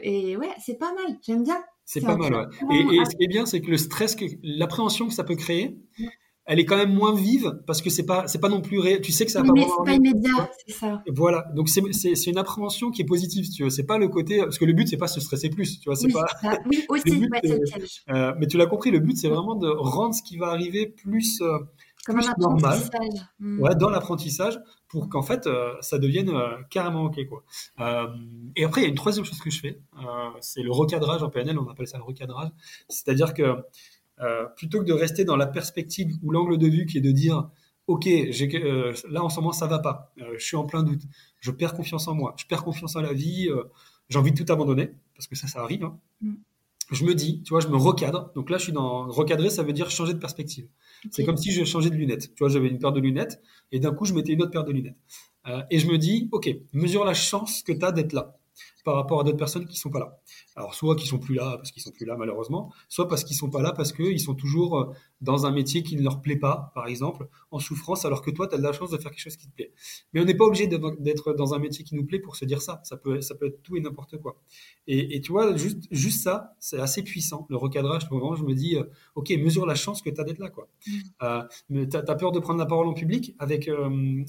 et 0.03 0.37
ouais, 0.37 0.51
c'est 0.65 0.79
pas 0.79 0.93
mal, 0.93 1.19
j'aime 1.23 1.43
bien. 1.43 1.61
C'est 1.87 2.03
pas 2.03 2.17
mal, 2.17 2.35
ouais. 2.35 2.77
Et, 2.77 2.97
et, 2.97 3.05
ce 3.07 3.17
qui 3.17 3.25
est 3.25 3.29
bien, 3.29 3.47
c'est 3.47 3.63
que 3.63 3.71
le 3.71 3.79
stress, 3.79 4.15
l'appréhension 4.43 5.09
que 5.09 5.15
ça 5.15 5.25
peut 5.25 5.37
créer, 5.37 5.79
elle 6.49 6.59
est 6.59 6.65
quand 6.65 6.79
même 6.79 6.95
moins 6.95 7.15
vive 7.15 7.61
parce 7.67 7.83
que 7.83 7.91
c'est 7.91 8.07
pas 8.07 8.27
c'est 8.27 8.41
pas 8.41 8.49
non 8.49 8.63
plus 8.63 8.79
réel. 8.79 9.03
Tu 9.03 9.13
sais 9.13 9.27
que 9.27 9.31
ça 9.31 9.43
oui, 9.43 9.49
pas 9.49 9.55
mais 9.55 9.67
c'est 9.67 9.85
pas 9.85 9.93
immédiat, 9.93 10.51
c'est 10.67 10.75
ça. 10.75 11.03
Voilà, 11.07 11.47
donc 11.55 11.69
c'est 11.69 11.83
c'est 11.93 12.31
une 12.31 12.39
appréhension 12.39 12.91
qui 12.91 13.03
est 13.03 13.07
positive, 13.07 13.51
tu 13.51 13.65
veux. 13.65 13.71
C'est 13.71 13.85
pas 13.85 13.99
le 13.99 14.09
côté 14.09 14.39
parce 14.39 14.59
que 14.59 14.65
le 14.65 14.73
but 14.73 14.89
c'est 14.89 14.97
pas 14.97 15.09
se 15.09 15.21
stresser 15.21 15.51
plus, 15.51 15.79
tu 15.79 15.91
vois. 15.91 15.97
C'est 15.97 16.07
oui, 16.07 16.13
pas. 16.15 16.59
oui, 16.67 16.87
aussi, 16.89 17.17
but, 17.19 17.31
euh, 18.09 18.35
mais 18.39 18.47
tu 18.47 18.57
l'as 18.57 18.67
compris, 18.67 18.91
le 18.91 18.99
but 18.99 19.17
c'est 19.19 19.29
vraiment 19.29 19.57
de 19.57 19.69
rendre 19.69 20.15
ce 20.15 20.23
qui 20.23 20.39
va 20.39 20.49
arriver 20.49 20.87
plus. 20.87 21.43
Euh, 21.43 21.59
Comme 22.09 22.21
un 22.21 22.35
normal, 22.39 22.79
hmm. 23.39 23.61
ouais, 23.61 23.75
dans 23.75 23.91
l'apprentissage, 23.91 24.59
pour 24.89 25.09
qu'en 25.09 25.23
fait 25.23 25.47
euh, 25.47 25.75
ça 25.83 25.99
devienne 25.99 26.31
euh, 26.31 26.57
carrément 26.71 27.05
ok 27.05 27.21
quoi. 27.29 27.45
et 28.57 28.65
après 28.65 28.81
il 28.81 28.85
y 28.85 28.87
a 28.87 28.91
une 28.91 28.97
troisième 28.97 29.25
chose 29.25 29.39
que 29.41 29.51
je 29.51 29.61
fais, 29.61 29.81
c'est 30.41 30.63
le 30.63 30.73
recadrage 30.73 31.23
en 31.23 31.29
PNL, 31.29 31.59
on 31.59 31.69
appelle 31.69 31.87
ça 31.87 31.99
le 31.99 32.05
recadrage, 32.05 32.51
c'est-à-dire 32.89 33.35
que 33.35 33.63
euh, 34.21 34.47
plutôt 34.57 34.81
que 34.81 34.85
de 34.85 34.93
rester 34.93 35.25
dans 35.25 35.37
la 35.37 35.47
perspective 35.47 36.17
ou 36.23 36.33
l'angle 36.33 36.59
de 36.59 36.67
vue 36.67 36.87
qui 36.87 36.99
est 36.99 37.03
de 37.03 37.13
dire 37.13 37.49
ok, 37.87 38.07
euh, 38.09 38.93
là 39.09 39.23
en 39.23 39.29
ce 39.29 39.37
moment 39.37 39.53
ça 39.53 39.67
va 39.67 39.79
pas, 39.79 40.13
euh, 40.21 40.35
je 40.37 40.45
suis 40.45 40.57
en 40.57 40.65
plein 40.65 40.83
doute, 40.83 41.03
je 41.39 41.53
perds 41.53 41.75
confiance 41.75 42.09
en 42.09 42.15
moi, 42.15 42.35
je 42.37 42.45
perds 42.47 42.65
confiance 42.65 42.97
en 42.97 43.01
la 43.01 43.13
vie, 43.13 43.49
j'ai 44.09 44.19
envie 44.19 44.33
de 44.33 44.43
tout 44.43 44.53
abandonner 44.53 44.91
parce 45.15 45.27
que 45.27 45.37
ça, 45.37 45.47
ça 45.47 45.61
arrive. 45.61 45.85
Hein. 45.85 45.99
Mm. 46.21 46.35
Je 46.91 47.05
me 47.05 47.15
dis, 47.15 47.43
tu 47.43 47.51
vois, 47.51 47.61
je 47.61 47.69
me 47.69 47.77
recadre. 47.77 48.33
Donc 48.35 48.51
là, 48.51 48.59
je 48.59 48.65
suis 48.65 48.73
dans 48.73 49.07
recadrer, 49.09 49.51
ça 49.51 49.63
veut 49.63 49.73
dire 49.73 49.91
changer 49.91 50.15
de 50.15 50.19
perspective. 50.19 50.69
C'est 51.11 51.25
comme 51.25 51.37
si 51.37 51.53
je 51.53 51.65
changeais 51.65 51.91
de 51.91 51.97
lunettes. 51.97 52.35
Tu 52.35 52.39
vois, 52.41 52.49
j'avais 52.49 52.69
une 52.69 52.79
paire 52.79 52.93
de 52.93 53.01
lunettes 53.01 53.41
et 53.73 53.79
d'un 53.79 53.93
coup, 53.93 54.05
je 54.05 54.15
mettais 54.15 54.33
une 54.33 54.43
autre 54.43 54.51
paire 54.51 54.65
de 54.65 54.73
lunettes. 54.73 54.97
et 55.71 55.79
je 55.79 55.87
me 55.87 55.99
dis, 55.99 56.29
ok, 56.33 56.49
mesure 56.73 57.05
la 57.05 57.15
chance 57.15 57.63
que 57.63 57.73
tu 57.73 57.85
as 57.85 57.93
d'être 57.93 58.13
là 58.13 58.38
par 58.85 58.95
rapport 58.95 59.21
à 59.21 59.25
d'autres 59.25 59.37
personnes 59.37 59.67
qui 59.67 59.77
sont 59.77 59.91
pas 59.91 59.99
là. 59.99 60.19
Alors 60.57 60.75
soit 60.75 60.97
qui 60.97 61.07
sont 61.07 61.19
plus 61.19 61.35
là 61.35 61.57
parce 61.57 61.71
qu'ils 61.71 61.83
sont 61.83 61.93
plus 61.93 62.07
là 62.07 62.17
malheureusement, 62.17 62.73
soit 62.89 63.09
parce 63.09 63.25
qu'ils 63.25 63.37
sont 63.37 63.51
pas 63.51 63.63
là 63.63 63.73
parce 63.73 63.93
qu'ils 63.93 64.21
sont 64.21 64.35
toujours 64.35 64.79
euh, 64.79 64.93
dans 65.21 65.47
un 65.47 65.51
métier 65.51 65.83
qui 65.83 65.97
ne 65.97 66.03
leur 66.03 66.21
plaît 66.21 66.37
pas, 66.37 66.71
par 66.75 66.87
exemple, 66.87 67.29
en 67.51 67.59
souffrance, 67.59 68.05
alors 68.05 68.23
que 68.23 68.31
toi 68.31 68.47
tu 68.47 68.55
as 68.55 68.59
de 68.59 68.63
la 68.63 68.73
chance 68.73 68.91
de 68.91 68.97
faire 68.99 69.11
quelque 69.11 69.21
chose 69.21 69.37
qui 69.37 69.49
te 69.49 69.55
plaît. 69.55 69.73
Mais 70.13 70.21
on 70.21 70.25
n'est 70.25 70.37
pas 70.37 70.45
obligé 70.45 70.67
d'être 70.67 71.33
dans 71.33 71.55
un 71.55 71.59
métier 71.59 71.85
qui 71.85 71.95
nous 71.95 72.05
plaît 72.05 72.19
pour 72.19 72.37
se 72.37 72.45
dire 72.45 72.63
ça. 72.63 72.81
Ça 72.85 72.97
peut, 72.97 73.21
ça 73.21 73.35
peut 73.35 73.47
être 73.47 73.63
tout 73.63 73.77
et 73.77 73.81
n'importe 73.81 74.19
quoi. 74.19 74.41
Et, 74.87 75.21
tu 75.21 75.33
vois, 75.33 75.57
juste, 75.57 75.87
juste 75.91 76.23
ça, 76.23 76.55
c'est 76.61 76.79
assez 76.79 77.03
puissant. 77.03 77.47
Le 77.51 77.57
recadrage, 77.57 78.09
vraiment, 78.09 78.35
je 78.35 78.45
me 78.45 78.55
dis, 78.55 78.77
euh, 78.77 78.85
ok, 79.15 79.31
mesure 79.31 79.67
la 79.67 79.75
chance 79.75 80.03
que 80.03 80.11
tu 80.11 80.21
as 80.21 80.25
d'être 80.25 80.39
là, 80.39 80.51
quoi. 80.51 80.69
Mm. 80.87 80.93
Euh, 81.23 81.43
mais 81.69 81.89
tu 81.89 81.97
as, 81.97 82.03
peur 82.15 82.33
de 82.33 82.39
prendre 82.39 82.59
la 82.59 82.67
parole 82.67 82.87
en 82.89 82.95
public 82.95 83.35
avec, 83.39 83.69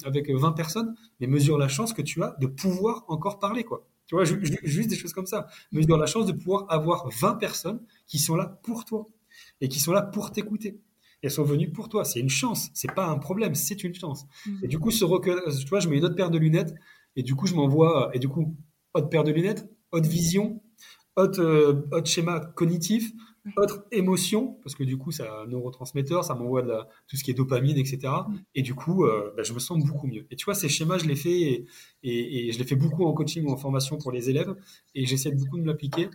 avec 0.04 0.30
20 0.30 0.52
personnes, 0.52 0.94
mais 1.20 1.26
mesure 1.26 1.58
la 1.58 1.68
chance 1.68 1.92
que 1.92 2.02
tu 2.02 2.22
as 2.22 2.36
de 2.40 2.46
pouvoir 2.46 3.04
encore 3.08 3.38
parler, 3.38 3.64
quoi. 3.64 3.86
Tu 4.10 4.16
vois, 4.16 4.24
juste 4.24 4.90
des 4.90 4.96
choses 4.96 5.12
comme 5.12 5.26
ça. 5.26 5.46
Mais 5.70 5.84
tu 5.84 5.94
as 5.94 5.96
la 5.96 6.06
chance 6.06 6.26
de 6.26 6.32
pouvoir 6.32 6.66
avoir 6.68 7.08
20 7.20 7.36
personnes 7.36 7.80
qui 8.08 8.18
sont 8.18 8.34
là 8.34 8.58
pour 8.64 8.84
toi 8.84 9.08
et 9.60 9.68
qui 9.68 9.78
sont 9.78 9.92
là 9.92 10.02
pour 10.02 10.32
t'écouter. 10.32 10.80
Elles 11.22 11.30
sont 11.30 11.44
venues 11.44 11.70
pour 11.70 11.88
toi. 11.88 12.04
C'est 12.04 12.18
une 12.18 12.28
chance. 12.28 12.70
C'est 12.74 12.92
pas 12.92 13.06
un 13.06 13.18
problème. 13.18 13.54
C'est 13.54 13.84
une 13.84 13.94
chance. 13.94 14.26
Mm. 14.44 14.64
Et 14.64 14.66
du 14.66 14.80
coup, 14.80 14.90
ce 14.90 15.04
tu 15.04 15.68
vois, 15.68 15.78
je 15.78 15.88
mets 15.88 15.98
une 15.98 16.04
autre 16.04 16.16
paire 16.16 16.28
de 16.28 16.38
lunettes 16.38 16.74
et 17.14 17.22
du 17.22 17.36
coup, 17.36 17.46
je 17.46 17.54
m'envoie, 17.54 18.10
et 18.12 18.18
du 18.18 18.26
coup, 18.28 18.56
autre 18.94 19.08
paire 19.08 19.22
de 19.22 19.30
lunettes, 19.30 19.70
autre 19.92 20.08
vision, 20.08 20.60
autre, 21.14 21.40
euh, 21.40 21.86
autre 21.92 22.10
schéma 22.10 22.40
cognitif, 22.40 23.12
autre 23.56 23.86
émotion, 23.90 24.58
parce 24.62 24.74
que 24.74 24.84
du 24.84 24.96
coup, 24.96 25.10
c'est 25.10 25.26
un 25.26 25.46
neurotransmetteur, 25.46 26.24
ça 26.24 26.34
m'envoie 26.34 26.62
tout 27.08 27.16
ce 27.16 27.24
qui 27.24 27.30
est 27.30 27.34
dopamine, 27.34 27.78
etc. 27.78 27.98
Mm. 28.28 28.34
Et 28.54 28.62
du 28.62 28.74
coup, 28.74 29.04
euh, 29.04 29.32
bah, 29.36 29.42
je 29.42 29.52
me 29.52 29.58
sens 29.58 29.82
beaucoup 29.84 30.06
mieux. 30.06 30.26
Et 30.30 30.36
tu 30.36 30.44
vois, 30.44 30.54
ces 30.54 30.68
schémas, 30.68 30.98
je 30.98 31.06
les 31.06 31.16
fais 31.16 31.40
et, 31.40 31.66
et, 32.02 32.52
je 32.52 32.58
les 32.58 32.64
fais 32.64 32.76
beaucoup 32.76 33.04
en 33.04 33.12
coaching 33.12 33.44
ou 33.46 33.52
en 33.52 33.56
formation 33.56 33.98
pour 33.98 34.12
les 34.12 34.30
élèves, 34.30 34.54
et 34.94 35.06
j'essaie 35.06 35.30
beaucoup 35.30 35.56
de 35.56 35.62
me 35.62 35.68
l'appliquer. 35.68 36.08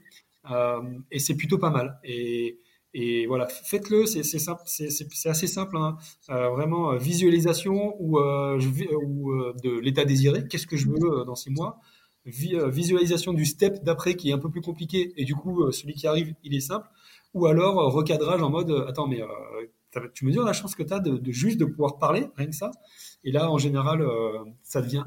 Euh, 0.52 0.82
et 1.12 1.20
c'est 1.20 1.36
plutôt 1.36 1.58
pas 1.58 1.72
mal. 1.72 2.00
Et, 2.04 2.60
et 2.94 3.26
voilà, 3.26 3.48
faites-le, 3.48 4.06
c'est 4.06 4.24
c'est 4.24 5.30
assez 5.30 5.48
simple. 5.48 5.78
Hein. 5.78 5.98
Euh, 6.30 6.50
vraiment, 6.50 6.96
visualisation 6.96 7.96
ou, 8.00 8.20
je, 8.60 8.96
ou 8.96 9.34
de 9.64 9.80
l'état 9.80 10.06
désiré. 10.06 10.48
Qu'est-ce 10.48 10.68
que 10.68 10.78
je 10.78 10.88
veux 10.88 11.26
dans 11.26 11.36
six 11.36 11.50
mois? 11.50 11.80
Visualisation 12.26 13.34
du 13.34 13.46
step 13.46 13.84
d'après 13.84 14.16
qui 14.16 14.30
est 14.30 14.34
un 14.34 14.40
peu 14.40 14.50
plus 14.50 14.62
compliqué. 14.62 15.14
Et 15.18 15.26
du 15.26 15.36
coup, 15.36 15.72
celui 15.72 15.94
qui 15.94 16.08
arrive, 16.08 16.34
il 16.44 16.56
est 16.56 16.62
simple 16.62 16.88
ou 17.36 17.46
alors 17.46 17.80
euh, 17.80 17.90
recadrage 17.90 18.42
en 18.42 18.50
mode 18.50 18.72
euh, 18.72 18.88
attends 18.88 19.08
mais 19.08 19.22
euh, 19.22 20.08
tu 20.14 20.26
me 20.26 20.32
dis 20.32 20.40
la 20.44 20.54
chance 20.54 20.74
que 20.74 20.84
tu 20.84 20.94
as 20.94 21.00
de, 21.00 21.32
juste 21.32 21.60
de 21.60 21.66
pouvoir 21.66 22.00
parler 22.00 22.28
rien 22.36 22.48
que 22.48 22.56
ça 22.56 22.72
et 23.24 23.32
là 23.32 23.52
en 23.52 23.58
général 23.58 24.06
ça 24.64 24.82
devient 24.82 25.06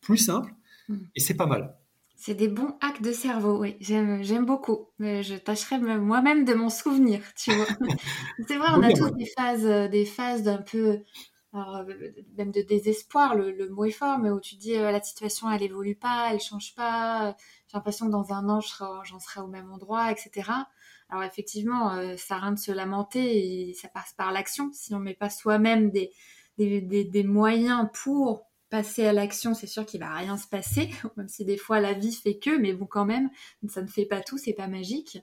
plus 0.00 0.16
simple 0.16 0.54
hmm. 0.88 0.98
et 1.14 1.20
c'est 1.20 1.34
pas 1.34 1.46
mal 1.46 1.76
c'est 2.14 2.34
des 2.34 2.46
bons 2.46 2.76
hacks 2.80 3.02
de 3.02 3.10
cerveau, 3.10 3.58
oui, 3.58 3.76
j'aime 3.80 4.46
beaucoup. 4.46 4.90
Mais 5.00 5.24
je 5.24 5.34
tâcherai 5.34 5.80
moi-même 5.80 6.44
de 6.44 6.54
m'en 6.54 6.68
souvenir, 6.68 7.20
tu 7.34 7.52
vois. 7.52 7.66
c'est 8.46 8.58
vrai, 8.58 8.68
on 8.76 8.82
a 8.84 8.92
tous 8.92 9.10
des 9.16 9.26
phases, 9.26 9.90
des 9.90 10.04
phases 10.04 10.44
d'un 10.44 10.62
peu, 10.62 11.00
même 11.52 12.52
de 12.52 12.62
désespoir, 12.62 13.34
le, 13.34 13.68
mot 13.70 13.86
est 13.86 13.90
fort, 13.90 14.20
mais 14.20 14.30
où 14.30 14.38
tu 14.38 14.54
dis 14.54 14.74
la 14.74 15.02
situation, 15.02 15.50
elle 15.50 15.64
évolue 15.64 15.96
pas, 15.96 16.32
elle 16.32 16.38
change 16.38 16.76
pas, 16.76 17.34
j'ai 17.66 17.76
l'impression 17.76 18.06
que 18.06 18.12
dans 18.12 18.32
un 18.32 18.48
an, 18.48 18.60
j'en 18.60 19.18
serai 19.18 19.40
au 19.40 19.48
même 19.48 19.72
endroit, 19.72 20.12
etc. 20.12 20.48
Alors 21.12 21.24
effectivement, 21.24 21.92
euh, 21.92 22.16
ça 22.16 22.38
rien 22.38 22.52
de 22.52 22.58
se 22.58 22.72
lamenter 22.72 23.68
et 23.68 23.74
ça 23.74 23.88
passe 23.88 24.14
par 24.16 24.32
l'action. 24.32 24.70
Si 24.72 24.94
on 24.94 24.98
ne 24.98 25.04
met 25.04 25.14
pas 25.14 25.28
soi-même 25.28 25.90
des, 25.90 26.10
des, 26.56 27.22
moyens 27.22 27.86
pour 27.92 28.46
passer 28.70 29.04
à 29.04 29.12
l'action, 29.12 29.52
c'est 29.52 29.66
sûr 29.66 29.84
qu'il 29.84 30.00
va 30.00 30.14
rien 30.14 30.38
se 30.38 30.48
passer, 30.48 30.88
même 31.18 31.28
si 31.28 31.44
des 31.44 31.58
fois 31.58 31.80
la 31.80 31.92
vie 31.92 32.14
fait 32.14 32.38
que, 32.38 32.56
mais 32.56 32.72
bon 32.72 32.86
quand 32.86 33.04
même, 33.04 33.28
ça 33.68 33.82
ne 33.82 33.88
fait 33.88 34.06
pas 34.06 34.22
tout, 34.22 34.38
c'est 34.38 34.54
pas 34.54 34.68
magique. 34.68 35.18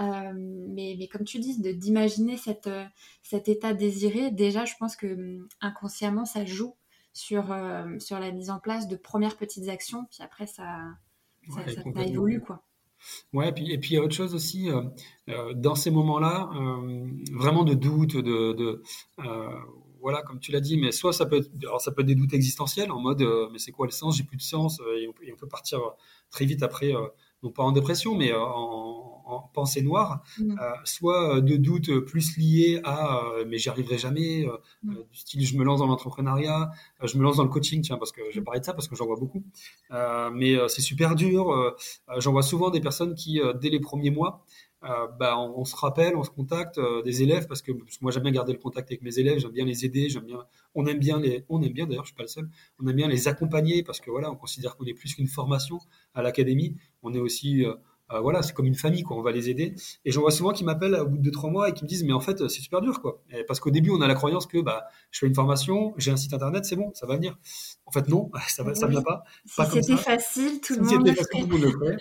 Euh, 0.00 0.32
mais, 0.36 0.94
mais, 0.96 1.08
comme 1.08 1.24
tu 1.24 1.40
dis, 1.40 1.60
d'imaginer 1.60 2.36
euh, 2.68 2.84
cet 3.24 3.48
état 3.48 3.74
désiré, 3.74 4.30
déjà 4.30 4.64
je 4.64 4.74
pense 4.78 4.94
que 4.94 5.08
hum, 5.08 5.48
inconsciemment 5.60 6.24
ça 6.24 6.44
joue 6.44 6.76
sur, 7.12 7.52
sur 7.98 8.20
la 8.20 8.30
mise 8.30 8.48
en 8.48 8.60
place 8.60 8.86
de 8.86 8.94
premières 8.94 9.36
petites 9.36 9.68
actions, 9.68 10.06
puis 10.08 10.22
après 10.22 10.46
ça, 10.46 10.78
ça 11.50 12.02
évolue 12.04 12.40
quoi. 12.40 12.62
Ouais, 13.32 13.48
et 13.48 13.52
puis, 13.52 13.72
et 13.72 13.78
il 13.78 13.92
y 13.92 13.96
a 13.96 14.02
autre 14.02 14.14
chose 14.14 14.34
aussi, 14.34 14.70
euh, 14.70 14.82
euh, 15.28 15.54
dans 15.54 15.74
ces 15.74 15.90
moments-là, 15.90 16.50
euh, 16.54 17.08
vraiment 17.32 17.64
de 17.64 17.74
doute, 17.74 18.16
de, 18.16 18.82
voilà, 20.00 20.22
comme 20.22 20.40
tu 20.40 20.50
l'as 20.50 20.60
dit, 20.60 20.76
mais 20.76 20.90
soit 20.92 21.12
ça 21.12 21.26
peut 21.26 21.36
être, 21.36 21.50
alors 21.62 21.80
ça 21.80 21.92
peut 21.92 22.02
être 22.02 22.08
des 22.08 22.16
doutes 22.16 22.34
existentiels 22.34 22.90
en 22.90 23.00
mode, 23.00 23.22
mais 23.52 23.58
c'est 23.58 23.70
quoi 23.70 23.86
le 23.86 23.92
sens, 23.92 24.16
j'ai 24.16 24.24
plus 24.24 24.36
de 24.36 24.42
sens, 24.42 24.80
et 24.98 25.08
on, 25.08 25.36
peut 25.36 25.48
partir 25.48 25.80
très 26.30 26.44
vite 26.44 26.62
après, 26.62 26.92
non 27.42 27.50
pas 27.52 27.62
en 27.62 27.72
dépression, 27.72 28.16
mais 28.16 28.32
en, 28.34 29.11
en 29.32 29.50
pensée 29.52 29.82
noire, 29.82 30.22
mm. 30.38 30.56
soit 30.84 31.40
de 31.40 31.56
doutes 31.56 32.00
plus 32.00 32.36
liés 32.36 32.80
à 32.84 33.22
mais 33.46 33.58
j'y 33.58 33.68
arriverai 33.68 33.98
jamais, 33.98 34.46
mm. 34.82 34.94
du 35.10 35.18
style 35.18 35.46
je 35.46 35.56
me 35.56 35.64
lance 35.64 35.80
dans 35.80 35.86
l'entrepreneuriat, 35.86 36.70
je 37.02 37.18
me 37.18 37.22
lance 37.22 37.36
dans 37.36 37.44
le 37.44 37.48
coaching, 37.48 37.82
tiens, 37.82 37.98
parce 37.98 38.12
que 38.12 38.22
j'ai 38.30 38.42
parlé 38.42 38.60
de 38.60 38.64
ça 38.64 38.72
parce 38.72 38.88
que 38.88 38.96
j'en 38.96 39.06
vois 39.06 39.16
beaucoup. 39.16 39.42
mais 39.90 40.56
c'est 40.68 40.82
super 40.82 41.14
dur. 41.14 41.74
j'en 42.18 42.32
vois 42.32 42.42
souvent 42.42 42.70
des 42.70 42.80
personnes 42.80 43.14
qui, 43.14 43.40
dès 43.60 43.70
les 43.70 43.80
premiers 43.80 44.10
mois, 44.10 44.44
euh, 44.84 45.06
bah, 45.18 45.38
on, 45.38 45.64
se 45.64 45.76
rappelle, 45.76 46.16
on 46.16 46.24
se 46.24 46.30
contacte 46.30 46.78
euh, 46.78 47.02
des 47.02 47.22
élèves 47.22 47.46
parce 47.46 47.62
que, 47.62 47.70
moi 48.00 48.10
j'aime 48.10 48.24
bien 48.24 48.32
garder 48.32 48.52
le 48.52 48.58
contact 48.58 48.90
avec 48.90 49.00
mes 49.02 49.16
élèves, 49.16 49.38
j'aime 49.38 49.52
bien 49.52 49.64
les 49.64 49.84
aider, 49.84 50.08
j'aime 50.08 50.24
bien, 50.24 50.44
on 50.74 50.86
aime 50.86 50.98
bien 50.98 51.20
les, 51.20 51.44
on 51.48 51.62
aime 51.62 51.72
bien 51.72 51.86
d'ailleurs, 51.86 52.04
je 52.04 52.08
suis 52.08 52.16
pas 52.16 52.24
le 52.24 52.28
seul, 52.28 52.48
on 52.80 52.88
aime 52.88 52.96
bien 52.96 53.06
les 53.06 53.28
accompagner 53.28 53.84
parce 53.84 54.00
que 54.00 54.10
voilà, 54.10 54.28
on 54.32 54.34
considère 54.34 54.76
qu'on 54.76 54.84
est 54.84 54.94
plus 54.94 55.14
qu'une 55.14 55.28
formation 55.28 55.78
à 56.14 56.22
l'académie, 56.22 56.74
on 57.04 57.14
est 57.14 57.20
aussi 57.20 57.64
euh, 57.64 57.74
euh, 58.12 58.20
voilà, 58.20 58.42
c'est 58.42 58.52
comme 58.52 58.66
une 58.66 58.74
famille, 58.74 59.02
quoi. 59.02 59.16
On 59.16 59.22
va 59.22 59.32
les 59.32 59.50
aider. 59.50 59.74
Et 60.04 60.12
j'en 60.12 60.20
vois 60.20 60.30
souvent 60.30 60.52
qui 60.52 60.64
m'appellent 60.64 60.94
au 60.94 61.06
bout 61.06 61.18
de 61.18 61.30
trois 61.30 61.50
mois 61.50 61.68
et 61.68 61.72
qui 61.72 61.84
me 61.84 61.88
disent, 61.88 62.04
mais 62.04 62.12
en 62.12 62.20
fait, 62.20 62.48
c'est 62.48 62.60
super 62.60 62.80
dur, 62.80 63.00
quoi. 63.00 63.22
parce 63.46 63.60
qu'au 63.60 63.70
début, 63.70 63.90
on 63.90 64.00
a 64.00 64.08
la 64.08 64.14
croyance 64.14 64.46
que, 64.46 64.58
bah, 64.58 64.86
je 65.10 65.20
fais 65.20 65.26
une 65.26 65.34
formation, 65.34 65.94
j'ai 65.96 66.10
un 66.10 66.16
site 66.16 66.34
internet, 66.34 66.64
c'est 66.64 66.76
bon, 66.76 66.90
ça 66.94 67.06
va 67.06 67.16
venir. 67.16 67.38
En 67.86 67.92
fait, 67.92 68.08
non, 68.08 68.30
ça 68.48 68.64
ne 68.64 68.90
vient 68.90 69.02
pas. 69.02 69.24
Si 69.46 69.62
c'était 69.70 69.96
facile, 69.96 70.60
tout 70.60 70.74
le 70.74 70.82
monde 70.82 71.06
le 71.06 71.70
ferait. 71.70 71.96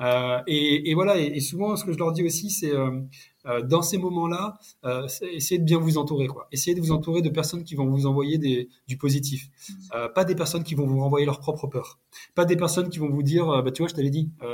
Euh, 0.00 0.40
et, 0.46 0.94
voilà, 0.94 1.18
et, 1.18 1.40
souvent, 1.40 1.76
ce 1.76 1.84
que 1.84 1.92
je 1.92 1.98
leur 1.98 2.12
dis 2.12 2.24
aussi, 2.24 2.50
c'est 2.50 2.74
euh, 2.74 3.00
euh, 3.46 3.62
dans 3.62 3.82
ces 3.82 3.98
moments-là, 3.98 4.58
euh, 4.84 5.06
essayez 5.32 5.58
de 5.58 5.64
bien 5.64 5.78
vous 5.78 5.98
entourer. 5.98 6.26
Quoi. 6.26 6.48
Essayez 6.50 6.74
de 6.74 6.80
vous 6.80 6.92
entourer 6.92 7.22
de 7.22 7.28
personnes 7.28 7.64
qui 7.64 7.74
vont 7.74 7.86
vous 7.86 8.06
envoyer 8.06 8.38
des, 8.38 8.68
du 8.88 8.96
positif. 8.96 9.48
Mmh. 9.68 9.96
Pas 10.14 10.24
des 10.24 10.34
personnes 10.34 10.64
qui 10.64 10.74
vont 10.74 10.86
vous 10.86 11.00
renvoyer 11.00 11.26
leur 11.26 11.40
propre 11.40 11.66
peur. 11.66 12.00
Pas 12.34 12.44
des 12.44 12.56
personnes 12.56 12.88
qui 12.88 12.98
vont 12.98 13.10
vous 13.10 13.22
dire, 13.22 13.62
bah, 13.62 13.70
tu 13.70 13.82
vois, 13.82 13.88
je 13.88 13.94
t'avais 13.94 14.10
dit, 14.10 14.30
mmh. 14.40 14.46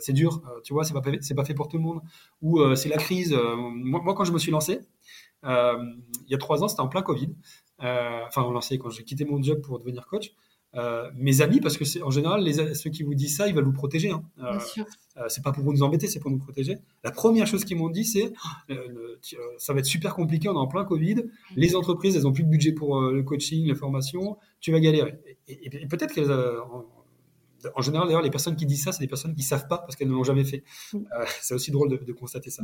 c'est 0.00 0.12
dur, 0.12 0.42
tu 0.64 0.72
vois, 0.72 0.84
c'est 0.84 0.94
pas, 0.94 1.02
c'est 1.20 1.34
pas 1.34 1.44
fait 1.44 1.54
pour 1.54 1.68
tout 1.68 1.76
le 1.76 1.84
monde. 1.84 2.00
Ou 2.42 2.60
c'est 2.74 2.88
la 2.88 2.96
crise. 2.96 3.32
Moi, 3.32 4.00
moi, 4.02 4.14
quand 4.14 4.24
je 4.24 4.32
me 4.32 4.38
suis 4.38 4.50
lancé, 4.50 4.80
il 5.44 6.28
y 6.28 6.34
a 6.34 6.38
trois 6.38 6.62
ans, 6.64 6.68
c'était 6.68 6.82
en 6.82 6.88
plein 6.88 7.02
Covid. 7.02 7.34
Enfin, 7.78 8.50
lancé 8.50 8.78
quand 8.78 8.90
j'ai 8.90 9.04
quitté 9.04 9.24
mon 9.24 9.40
job 9.42 9.60
pour 9.60 9.78
devenir 9.78 10.06
coach. 10.06 10.32
Euh, 10.76 11.10
mes 11.16 11.40
amis, 11.40 11.60
parce 11.60 11.76
que 11.76 11.84
c'est 11.84 12.00
en 12.02 12.10
général 12.10 12.44
les, 12.44 12.74
ceux 12.74 12.90
qui 12.90 13.02
vous 13.02 13.14
disent 13.14 13.36
ça, 13.36 13.48
ils 13.48 13.54
veulent 13.54 13.64
vous 13.64 13.72
protéger. 13.72 14.10
Hein. 14.10 14.22
Euh, 14.38 14.58
euh, 15.16 15.24
c'est 15.28 15.42
pas 15.42 15.50
pour 15.50 15.64
nous 15.64 15.82
embêter, 15.82 16.06
c'est 16.06 16.20
pour 16.20 16.30
nous 16.30 16.38
protéger. 16.38 16.78
La 17.02 17.10
première 17.10 17.46
chose 17.46 17.64
qu'ils 17.64 17.76
m'ont 17.76 17.90
dit, 17.90 18.04
c'est 18.04 18.32
ça 19.58 19.72
va 19.72 19.80
être 19.80 19.86
super 19.86 20.14
compliqué, 20.14 20.48
on 20.48 20.54
est 20.54 20.58
en 20.58 20.68
plein 20.68 20.84
Covid. 20.84 21.24
Les 21.56 21.74
entreprises, 21.74 22.16
elles 22.16 22.26
ont 22.26 22.32
plus 22.32 22.44
de 22.44 22.48
budget 22.48 22.72
pour 22.72 23.00
le 23.00 23.22
coaching, 23.22 23.66
les 23.66 23.74
formations. 23.74 24.36
Tu 24.60 24.70
vas 24.70 24.80
galérer. 24.80 25.18
Et, 25.48 25.86
peut-être 25.88 26.14
qu'elles 26.14 26.32
en 27.74 27.82
général, 27.82 28.06
d'ailleurs, 28.06 28.22
les 28.22 28.30
personnes 28.30 28.56
qui 28.56 28.64
disent 28.64 28.84
ça, 28.84 28.92
c'est 28.92 29.04
des 29.04 29.08
personnes 29.08 29.34
qui 29.34 29.42
savent 29.42 29.68
pas 29.68 29.78
parce 29.78 29.94
qu'elles 29.94 30.08
ne 30.08 30.14
l'ont 30.14 30.24
jamais 30.24 30.44
fait. 30.44 30.64
c'est 31.42 31.52
aussi 31.52 31.70
drôle 31.70 31.88
de, 31.88 32.12
constater 32.12 32.50
ça. 32.50 32.62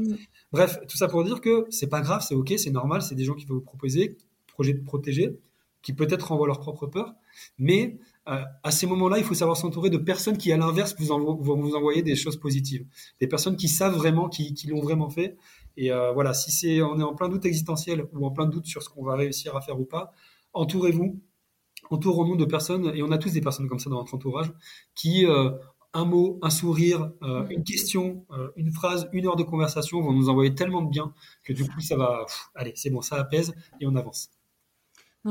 Bref, 0.53 0.79
tout 0.89 0.97
ça 0.97 1.09
pour 1.09 1.25
dire 1.25 1.41
que 1.41 1.67
c'est 1.71 1.89
pas 1.89 2.01
grave, 2.01 2.25
c'est 2.27 2.35
ok, 2.35 2.55
c'est 2.57 2.71
normal, 2.71 3.03
c'est 3.03 3.17
des 3.17 3.25
gens 3.25 3.35
qui 3.35 3.47
vont 3.47 3.57
vous 3.57 3.61
proposer, 3.61 4.17
projet 4.47 4.73
de 4.73 4.83
protéger, 4.83 5.39
qui 5.87 5.93
peut-être 5.93 6.31
renvoient 6.31 6.49
leur 6.49 6.59
propre 6.59 6.89
peur. 6.89 7.15
Mais 7.59 8.01
euh, 8.27 8.43
à 8.65 8.73
ces 8.73 8.89
moments-là, 8.89 9.19
il 9.19 9.25
faut 9.25 9.35
savoir 9.35 9.57
s'entourer 9.57 9.89
de 9.89 9.99
personnes 9.99 10.37
qui, 10.37 10.51
à 10.51 10.57
l'inverse, 10.57 10.97
vous 10.99 11.07
vont 11.07 11.61
vous 11.61 11.77
envoyer 11.77 12.03
des 12.03 12.17
choses 12.17 12.39
positives. 12.39 12.85
Des 13.21 13.29
personnes 13.29 13.57
qui 13.57 13.69
savent 13.69 13.95
vraiment, 13.95 14.29
qui, 14.29 14.53
l'ont 14.67 14.81
vraiment 14.81 15.11
fait. 15.11 15.37
Et 15.77 15.93
euh, 15.93 16.11
voilà, 16.13 16.35
si 16.35 16.51
c'est, 16.51 16.83
on 16.83 16.99
est 16.99 17.05
en 17.05 17.15
plein 17.15 17.29
doute 17.29 17.45
existentiel 17.45 18.09
ou 18.13 18.27
en 18.27 18.33
plein 18.33 18.47
doute 18.47 18.67
sur 18.67 18.83
ce 18.83 18.89
qu'on 18.89 19.05
va 19.05 19.15
réussir 19.15 19.55
à 19.55 19.61
faire 19.61 19.79
ou 19.79 19.85
pas, 19.85 20.13
entourez-vous, 20.55 21.21
entourons-nous 21.89 22.35
de 22.35 22.47
personnes, 22.47 22.91
et 22.93 23.05
on 23.05 23.13
a 23.13 23.19
tous 23.19 23.31
des 23.31 23.41
personnes 23.41 23.69
comme 23.69 23.79
ça 23.79 23.89
dans 23.89 23.99
notre 23.99 24.15
entourage, 24.15 24.53
qui, 24.97 25.25
euh, 25.25 25.53
un 25.93 26.05
mot, 26.05 26.41
un 26.43 26.51
sourire, 26.51 27.13
une 27.49 27.63
question, 27.63 28.27
une 28.57 28.71
phrase, 28.71 29.09
une 29.13 29.27
heure 29.27 29.37
de 29.37 29.45
conversation 29.45 30.03
vont 30.03 30.13
nous 30.13 30.29
envoyer 30.29 30.55
tellement 30.55 30.83
de 30.83 30.91
bien 30.91 31.15
que 31.43 31.55
du 31.55 31.65
coup, 31.65 31.81
ça 31.81 31.97
va, 31.97 32.27
allez, 32.55 32.73
c'est 32.75 32.91
bon, 32.91 33.01
ça 33.01 33.17
apaise 33.17 33.55
et 33.81 33.87
on 33.87 33.97
avance 33.97 34.36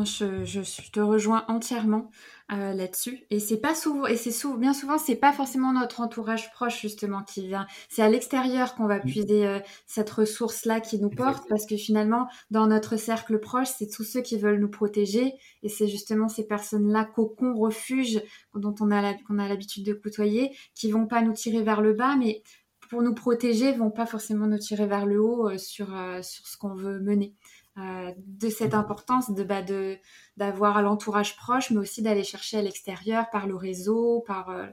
je, 0.03 0.91
te 0.91 0.99
rejoins 0.99 1.45
entièrement 1.47 2.11
euh, 2.51 2.73
là-dessus. 2.73 3.23
Et 3.29 3.39
c'est 3.39 3.57
pas 3.57 3.73
souvent, 3.73 4.05
et 4.05 4.17
c'est 4.17 4.31
bien 4.57 4.73
souvent, 4.73 4.97
c'est 4.97 5.15
pas 5.15 5.31
forcément 5.31 5.71
notre 5.71 6.01
entourage 6.01 6.51
proche 6.51 6.81
justement 6.81 7.23
qui 7.23 7.47
vient. 7.47 7.65
C'est 7.87 8.01
à 8.01 8.09
l'extérieur 8.09 8.75
qu'on 8.75 8.87
va 8.87 8.99
puiser 8.99 9.47
euh, 9.47 9.59
cette 9.85 10.09
ressource-là 10.09 10.81
qui 10.81 10.99
nous 10.99 11.09
porte, 11.09 11.47
parce 11.47 11.65
que 11.65 11.77
finalement, 11.77 12.27
dans 12.51 12.67
notre 12.67 12.97
cercle 12.97 13.39
proche, 13.39 13.69
c'est 13.77 13.89
tous 13.89 14.03
ceux 14.03 14.21
qui 14.21 14.37
veulent 14.37 14.59
nous 14.59 14.69
protéger, 14.69 15.33
et 15.63 15.69
c'est 15.69 15.87
justement 15.87 16.27
ces 16.27 16.45
personnes-là, 16.45 17.05
cocon, 17.05 17.55
refuge, 17.55 18.21
dont 18.53 18.75
on 18.81 18.91
a 18.91 19.13
qu'on 19.13 19.39
a 19.39 19.47
l'habitude 19.47 19.85
de 19.85 19.93
côtoyer, 19.93 20.55
qui 20.73 20.91
vont 20.91 21.07
pas 21.07 21.21
nous 21.21 21.33
tirer 21.33 21.63
vers 21.63 21.81
le 21.81 21.93
bas, 21.93 22.15
mais 22.17 22.43
pour 22.89 23.01
nous 23.01 23.15
protéger, 23.15 23.71
vont 23.71 23.91
pas 23.91 24.05
forcément 24.05 24.45
nous 24.45 24.59
tirer 24.59 24.85
vers 24.85 25.05
le 25.05 25.21
haut 25.21 25.49
euh, 25.49 25.57
sur 25.57 25.87
sur 26.21 26.47
ce 26.47 26.57
qu'on 26.57 26.75
veut 26.75 26.99
mener. 26.99 27.33
Euh, 27.77 28.13
de 28.17 28.47
cette 28.47 28.73
importance 28.73 29.33
de 29.33 29.43
bah, 29.43 29.61
de 29.61 29.97
d'avoir 30.37 30.81
l'entourage 30.81 31.35
proche, 31.35 31.71
mais 31.71 31.77
aussi 31.77 32.01
d'aller 32.01 32.23
chercher 32.23 32.57
à 32.57 32.61
l'extérieur 32.61 33.29
par 33.31 33.47
le 33.47 33.55
réseau, 33.57 34.23
par 34.25 34.49
euh, 34.49 34.67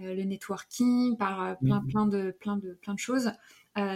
euh, 0.00 0.12
le 0.12 0.24
networking, 0.24 1.16
par 1.16 1.56
plein 1.58 1.80
mmh. 1.80 1.86
plein 1.86 2.06
de 2.06 2.36
plein 2.40 2.56
de 2.56 2.72
plein 2.82 2.94
de 2.94 2.98
choses, 2.98 3.30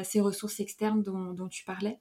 ces 0.05 0.21
ressources 0.21 0.61
externes 0.61 1.03
dont, 1.03 1.33
dont 1.33 1.49
tu 1.49 1.65
parlais. 1.65 1.99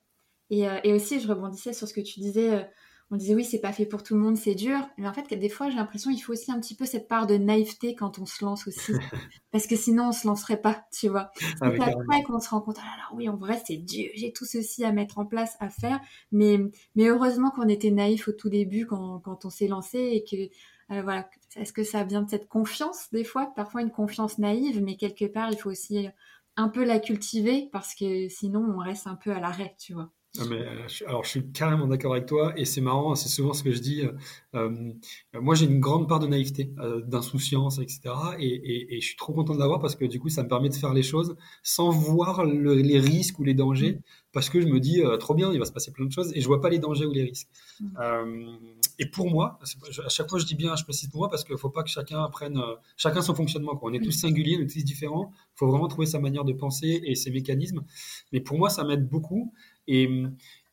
Et, 0.52 0.68
et, 0.84 0.94
aussi, 0.94 1.20
je 1.20 1.28
rebondissais 1.28 1.74
sur 1.74 1.88
ce 1.88 1.96
que 1.96 2.02
tu 2.02 2.20
disais 2.20 2.70
on 3.12 3.18
disait 3.18 3.36
oui, 3.36 3.44
c'est 3.44 3.60
pas 3.60 3.74
fait 3.74 3.86
pour 3.86 4.04
tout 4.04 4.16
le 4.16 4.22
monde, 4.22 4.38
c'est 4.38 4.56
dur. 4.56 4.80
Mais 4.98 5.06
en 5.06 5.14
fait, 5.14 5.34
des 5.34 5.50
fois, 5.50 5.70
j'ai 5.70 5.76
l'impression 5.76 6.12
qu'il 6.12 6.24
faut 6.24 6.32
aussi 6.32 6.50
un 6.50 6.60
petit 6.62 6.76
peu 6.76 6.86
cette 6.86 7.10
part 7.10 7.28
de 7.28 7.36
naïveté 7.36 7.94
quand 7.94 8.20
on 8.20 8.26
se 8.26 8.44
lance 8.44 8.68
aussi. 8.68 8.94
Parce 9.52 9.68
que 9.68 9.76
sinon, 9.76 10.08
on 10.08 10.12
se 10.14 10.26
lancerait 10.26 10.62
pas, 10.62 10.86
tu 10.94 11.10
vois. 11.10 11.30
Ah 11.60 11.72
c'est 11.76 11.82
après 11.82 12.24
qu'on 12.24 12.40
se 12.40 12.50
rend 12.50 12.62
compte, 12.62 12.78
ah 12.80 12.98
là 12.98 13.04
oui, 13.14 13.28
en 13.28 13.36
vrai, 13.36 13.62
c'est 13.68 13.76
dur, 13.76 14.10
j'ai 14.16 14.32
tout 14.32 14.46
ceci 14.46 14.86
à 14.86 14.94
mettre 14.94 15.20
en 15.20 15.26
place, 15.26 15.58
à 15.60 15.70
faire. 15.70 16.00
Mais, 16.32 16.58
mais 16.96 17.08
heureusement 17.10 17.52
qu'on 17.52 17.68
était 17.68 17.92
naïf 17.92 18.30
au 18.30 18.32
tout 18.32 18.50
début 18.50 18.86
quand, 18.86 19.20
quand 19.20 19.44
on 19.44 19.50
s'est 19.50 19.68
lancé 19.68 20.00
et 20.00 20.24
que, 20.24 20.94
euh, 20.94 21.02
voilà, 21.02 21.30
est-ce 21.58 21.74
que 21.74 21.84
ça 21.84 22.06
vient 22.06 22.22
de 22.22 22.30
cette 22.30 22.48
confiance, 22.48 23.10
des 23.12 23.26
fois, 23.26 23.52
parfois 23.58 23.82
une 23.82 23.92
confiance 23.92 24.38
naïve, 24.38 24.82
mais 24.82 24.96
quelque 24.96 25.26
part, 25.26 25.52
il 25.52 25.58
faut 25.58 25.70
aussi 25.70 26.08
un 26.56 26.70
peu 26.70 26.86
la 26.86 27.00
cultiver 27.00 27.68
parce 27.74 27.94
que 27.94 28.30
sinon, 28.30 28.74
on 28.74 28.78
reste 28.78 29.08
un 29.08 29.16
peu 29.16 29.32
à 29.32 29.42
l'arrêt, 29.42 29.76
tu 29.78 29.94
vois. 29.94 30.12
Mais, 30.50 30.62
euh, 30.62 30.88
alors, 31.08 31.26
je 31.26 31.30
suis 31.30 31.52
carrément 31.52 31.88
d'accord 31.88 32.14
avec 32.14 32.26
toi 32.26 32.54
et 32.56 32.64
c'est 32.64 32.80
marrant, 32.80 33.16
c'est 33.16 33.28
souvent 33.28 33.52
ce 33.52 33.64
que 33.64 33.72
je 33.72 33.82
dis. 33.82 34.02
Euh, 34.02 34.14
euh, 34.56 34.94
moi, 35.42 35.56
j'ai 35.56 35.66
une 35.66 35.82
grande 35.82 36.08
part 36.08 36.20
de 36.20 36.28
naïveté, 36.28 36.72
d'insouciance, 37.06 37.80
etc. 37.80 38.02
Et, 38.40 38.96
et, 38.96 39.02
je 39.02 39.06
suis 39.06 39.18
trop 39.18 39.34
content 39.34 39.54
de 39.54 39.60
l'avoir 39.60 39.82
parce 39.82 39.96
que 39.96 40.06
du 40.06 40.22
coup, 40.22 40.30
ça 40.30 40.44
me 40.44 40.48
permet 40.48 40.70
de 40.70 40.74
faire 40.74 40.94
les 40.94 41.04
choses 41.04 41.36
sans 41.64 41.90
voir 41.90 42.46
les 42.46 43.00
risques 43.00 43.40
ou 43.40 43.44
les 43.44 43.54
dangers 43.54 44.00
parce 44.32 44.50
que 44.50 44.62
je 44.62 44.68
me 44.68 44.80
dis 44.80 45.02
trop 45.20 45.34
bien, 45.34 45.52
il 45.52 45.60
va 45.60 45.66
se 45.66 45.74
passer 45.74 45.92
plein 45.92 46.06
de 46.06 46.12
choses 46.12 46.32
et 46.34 46.40
je 46.40 46.48
vois 46.48 46.62
pas 46.62 46.70
les 46.70 46.80
dangers 46.80 47.06
ou 47.06 47.12
les 47.12 47.24
risques. 47.24 47.50
Mmh. 47.82 48.58
et 49.00 49.08
pour 49.08 49.30
moi, 49.30 49.60
à 50.06 50.10
chaque 50.10 50.30
fois, 50.30 50.40
je 50.40 50.46
dis 50.46 50.56
bien, 50.56 50.76
je 50.78 50.84
précise 50.84 51.10
pour 51.10 51.20
moi 51.20 51.30
parce 51.30 51.44
qu'il 51.44 51.58
faut 51.58 51.70
pas 51.70 51.84
que 51.84 51.90
chacun 51.90 52.26
prenne, 52.30 52.62
chacun 52.96 53.22
son 53.22 53.36
fonctionnement. 53.36 53.76
Quoi. 53.76 53.92
On 53.92 53.94
est 53.94 54.00
tous 54.00 54.10
mmh. 54.10 54.28
singuliers, 54.28 54.58
on 54.58 54.64
est 54.64 54.72
tous 54.72 54.84
différents. 54.86 55.34
Il 55.56 55.58
faut 55.58 55.68
vraiment 55.68 55.90
trouver 55.90 56.08
sa 56.08 56.20
manière 56.20 56.46
de 56.46 56.54
penser 56.54 57.02
et 57.04 57.16
ses 57.16 57.32
mécanismes. 57.32 57.84
Mais 58.32 58.40
pour 58.40 58.58
moi, 58.58 58.70
ça 58.70 58.86
m'aide 58.86 59.10
beaucoup. 59.10 59.54
Et, 59.88 60.08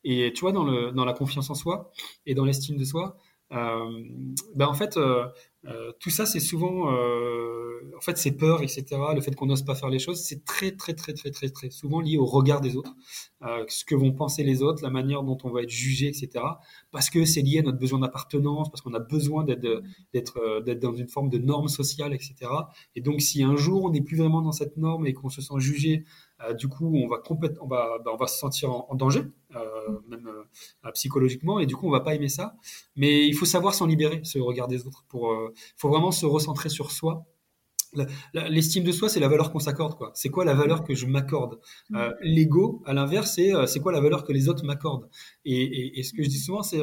tu 0.04 0.40
vois, 0.40 0.52
dans, 0.52 1.04
la 1.04 1.12
confiance 1.12 1.50
en 1.50 1.54
soi 1.54 1.90
et 2.26 2.34
dans 2.34 2.44
l'estime 2.44 2.76
de 2.76 2.84
soi, 2.84 3.16
euh, 3.52 4.04
ben 4.54 4.66
en 4.66 4.74
fait, 4.74 4.98
euh, 4.98 5.26
euh, 5.66 5.92
tout 6.00 6.10
ça, 6.10 6.26
c'est 6.26 6.40
souvent, 6.40 6.88
en 6.88 8.00
fait, 8.00 8.16
ces 8.18 8.36
peurs, 8.36 8.62
etc., 8.62 8.84
le 9.14 9.20
fait 9.20 9.34
qu'on 9.34 9.46
n'ose 9.46 9.64
pas 9.64 9.74
faire 9.74 9.88
les 9.88 9.98
choses, 9.98 10.20
c'est 10.22 10.44
très, 10.44 10.72
très, 10.72 10.94
très, 10.94 11.14
très, 11.14 11.30
très, 11.30 11.48
très 11.48 11.70
souvent 11.70 12.00
lié 12.00 12.18
au 12.18 12.26
regard 12.26 12.60
des 12.60 12.76
autres, 12.76 12.94
ce 13.68 13.84
que 13.84 13.94
vont 13.94 14.12
penser 14.12 14.44
les 14.44 14.62
autres, 14.62 14.82
la 14.82 14.90
manière 14.90 15.22
dont 15.22 15.38
on 15.44 15.50
va 15.50 15.62
être 15.62 15.70
jugé, 15.70 16.08
etc., 16.08 16.44
parce 16.90 17.10
que 17.10 17.24
c'est 17.24 17.42
lié 17.42 17.58
à 17.60 17.62
notre 17.62 17.78
besoin 17.78 17.98
d'appartenance, 18.00 18.70
parce 18.70 18.82
qu'on 18.82 18.94
a 18.94 19.00
besoin 19.00 19.44
d'être, 19.44 20.62
dans 20.74 20.94
une 20.94 21.08
forme 21.08 21.30
de 21.30 21.38
norme 21.38 21.68
sociale, 21.68 22.12
etc. 22.14 22.34
Et 22.94 23.00
donc, 23.00 23.20
si 23.20 23.42
un 23.42 23.56
jour 23.56 23.84
on 23.84 23.90
n'est 23.90 24.02
plus 24.02 24.16
vraiment 24.16 24.42
dans 24.42 24.52
cette 24.52 24.76
norme 24.76 25.06
et 25.06 25.12
qu'on 25.12 25.30
se 25.30 25.40
sent 25.40 25.58
jugé 25.58 26.04
du 26.58 26.68
coup, 26.68 26.92
on 26.94 27.08
va 27.08 27.20
on 27.28 27.66
va, 27.66 27.98
bah, 27.98 28.10
on 28.12 28.16
va 28.16 28.26
se 28.26 28.38
sentir 28.38 28.70
en, 28.70 28.94
danger, 28.94 29.22
euh, 29.56 29.60
même 30.08 30.28
euh, 30.28 30.90
psychologiquement, 30.92 31.58
et 31.58 31.66
du 31.66 31.74
coup, 31.76 31.86
on 31.88 31.90
va 31.90 32.00
pas 32.00 32.14
aimer 32.14 32.28
ça. 32.28 32.54
Mais 32.96 33.26
il 33.26 33.34
faut 33.34 33.46
savoir 33.46 33.74
s'en 33.74 33.86
libérer, 33.86 34.20
ce 34.22 34.38
regard 34.38 34.68
des 34.68 34.86
autres. 34.86 35.04
Pour, 35.08 35.34
faut 35.76 35.88
vraiment 35.88 36.12
se 36.12 36.26
recentrer 36.26 36.68
sur 36.68 36.92
soi. 36.92 37.26
L'estime 38.34 38.84
de 38.84 38.92
soi, 38.92 39.08
c'est 39.08 39.18
la 39.18 39.28
valeur 39.28 39.50
qu'on 39.50 39.60
s'accorde. 39.60 39.96
quoi. 39.96 40.10
C'est 40.14 40.28
quoi 40.28 40.44
la 40.44 40.52
valeur 40.52 40.84
que 40.84 40.94
je 40.94 41.06
m'accorde? 41.06 41.58
Mmh. 41.88 42.00
L'ego, 42.20 42.82
à 42.84 42.92
l'inverse, 42.92 43.32
c'est 43.34 43.50
c'est 43.66 43.80
quoi 43.80 43.92
la 43.92 44.00
valeur 44.00 44.24
que 44.24 44.32
les 44.32 44.50
autres 44.50 44.64
m'accordent? 44.64 45.08
Et, 45.46 45.98
et, 45.98 46.02
ce 46.02 46.12
que 46.12 46.22
je 46.22 46.28
dis 46.28 46.38
souvent, 46.38 46.62
c'est 46.62 46.82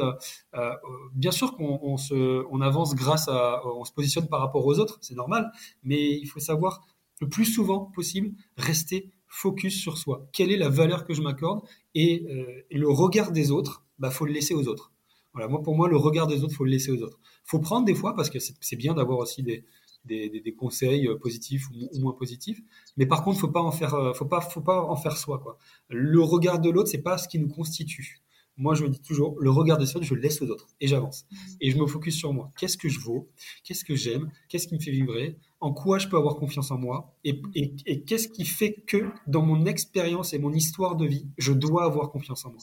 bien 1.14 1.30
sûr 1.30 1.56
qu'on 1.56 1.78
on 1.80 1.96
se, 1.96 2.44
on 2.50 2.60
avance 2.60 2.94
grâce 2.96 3.28
à, 3.28 3.62
on 3.64 3.84
se 3.84 3.92
positionne 3.92 4.28
par 4.28 4.40
rapport 4.40 4.66
aux 4.66 4.80
autres, 4.80 4.98
c'est 5.00 5.14
normal, 5.14 5.52
mais 5.84 6.10
il 6.10 6.26
faut 6.26 6.40
savoir 6.40 6.84
le 7.20 7.28
plus 7.28 7.46
souvent 7.46 7.86
possible 7.94 8.32
rester 8.56 9.12
focus 9.36 9.78
sur 9.78 9.98
soi. 9.98 10.26
Quelle 10.32 10.50
est 10.50 10.56
la 10.56 10.70
valeur 10.70 11.04
que 11.04 11.12
je 11.12 11.20
m'accorde 11.20 11.60
et, 11.94 12.26
euh, 12.30 12.62
le 12.70 12.88
regard 12.88 13.32
des 13.32 13.50
autres, 13.50 13.84
bah 13.98 14.10
faut 14.10 14.24
le 14.24 14.32
laisser 14.32 14.54
aux 14.54 14.66
autres. 14.66 14.92
Voilà, 15.34 15.48
moi 15.48 15.62
pour 15.62 15.76
moi 15.76 15.88
le 15.88 15.96
regard 15.96 16.26
des 16.26 16.42
autres 16.42 16.54
faut 16.54 16.64
le 16.64 16.70
laisser 16.70 16.90
aux 16.90 17.02
autres. 17.02 17.18
Faut 17.44 17.58
prendre 17.58 17.84
des 17.84 17.94
fois 17.94 18.14
parce 18.14 18.30
que 18.30 18.38
c'est 18.38 18.76
bien 18.76 18.94
d'avoir 18.94 19.18
aussi 19.18 19.42
des, 19.42 19.64
des, 20.06 20.54
conseils 20.54 21.08
positifs 21.20 21.68
ou, 21.70 22.00
moins 22.00 22.14
positifs. 22.14 22.60
Mais 22.96 23.04
par 23.04 23.22
contre, 23.22 23.38
faut 23.40 23.48
pas 23.48 23.60
en 23.60 23.72
faire, 23.72 23.94
faut 24.14 24.24
pas, 24.24 24.40
faut 24.40 24.62
pas 24.62 24.82
en 24.82 24.96
faire 24.96 25.16
soi. 25.18 25.38
Quoi. 25.38 25.58
Le 25.90 26.22
regard 26.22 26.58
de 26.58 26.70
l'autre, 26.70 26.88
c'est 26.88 27.02
pas 27.02 27.18
ce 27.18 27.28
qui 27.28 27.38
nous 27.38 27.48
constitue. 27.48 28.22
Moi, 28.56 28.74
je 28.74 28.84
me 28.84 28.88
dis 28.88 29.00
toujours, 29.00 29.36
le 29.38 29.50
regard 29.50 29.78
des 29.78 29.96
autres, 29.96 30.06
je 30.06 30.14
le 30.14 30.20
laisse 30.20 30.40
aux 30.40 30.48
autres 30.48 30.66
et 30.80 30.86
j'avance. 30.86 31.26
Mmh. 31.30 31.36
Et 31.60 31.70
je 31.70 31.78
me 31.78 31.86
focus 31.86 32.16
sur 32.16 32.32
moi. 32.32 32.50
Qu'est-ce 32.58 32.78
que 32.78 32.88
je 32.88 33.00
vaux? 33.00 33.28
Qu'est-ce 33.64 33.84
que 33.84 33.94
j'aime? 33.94 34.30
Qu'est-ce 34.48 34.66
qui 34.66 34.74
me 34.74 34.80
fait 34.80 34.90
vibrer? 34.90 35.36
En 35.60 35.72
quoi 35.72 35.98
je 35.98 36.08
peux 36.08 36.16
avoir 36.16 36.36
confiance 36.36 36.70
en 36.70 36.78
moi? 36.78 37.14
Et, 37.24 37.42
et, 37.54 38.02
qu'est-ce 38.02 38.28
qui 38.28 38.44
fait 38.44 38.74
que 38.86 39.10
dans 39.26 39.42
mon 39.42 39.66
expérience 39.66 40.32
et 40.34 40.38
mon 40.38 40.52
histoire 40.52 40.96
de 40.96 41.06
vie, 41.06 41.26
je 41.38 41.52
dois 41.52 41.84
avoir 41.84 42.10
confiance 42.10 42.44
en 42.44 42.50
moi? 42.50 42.60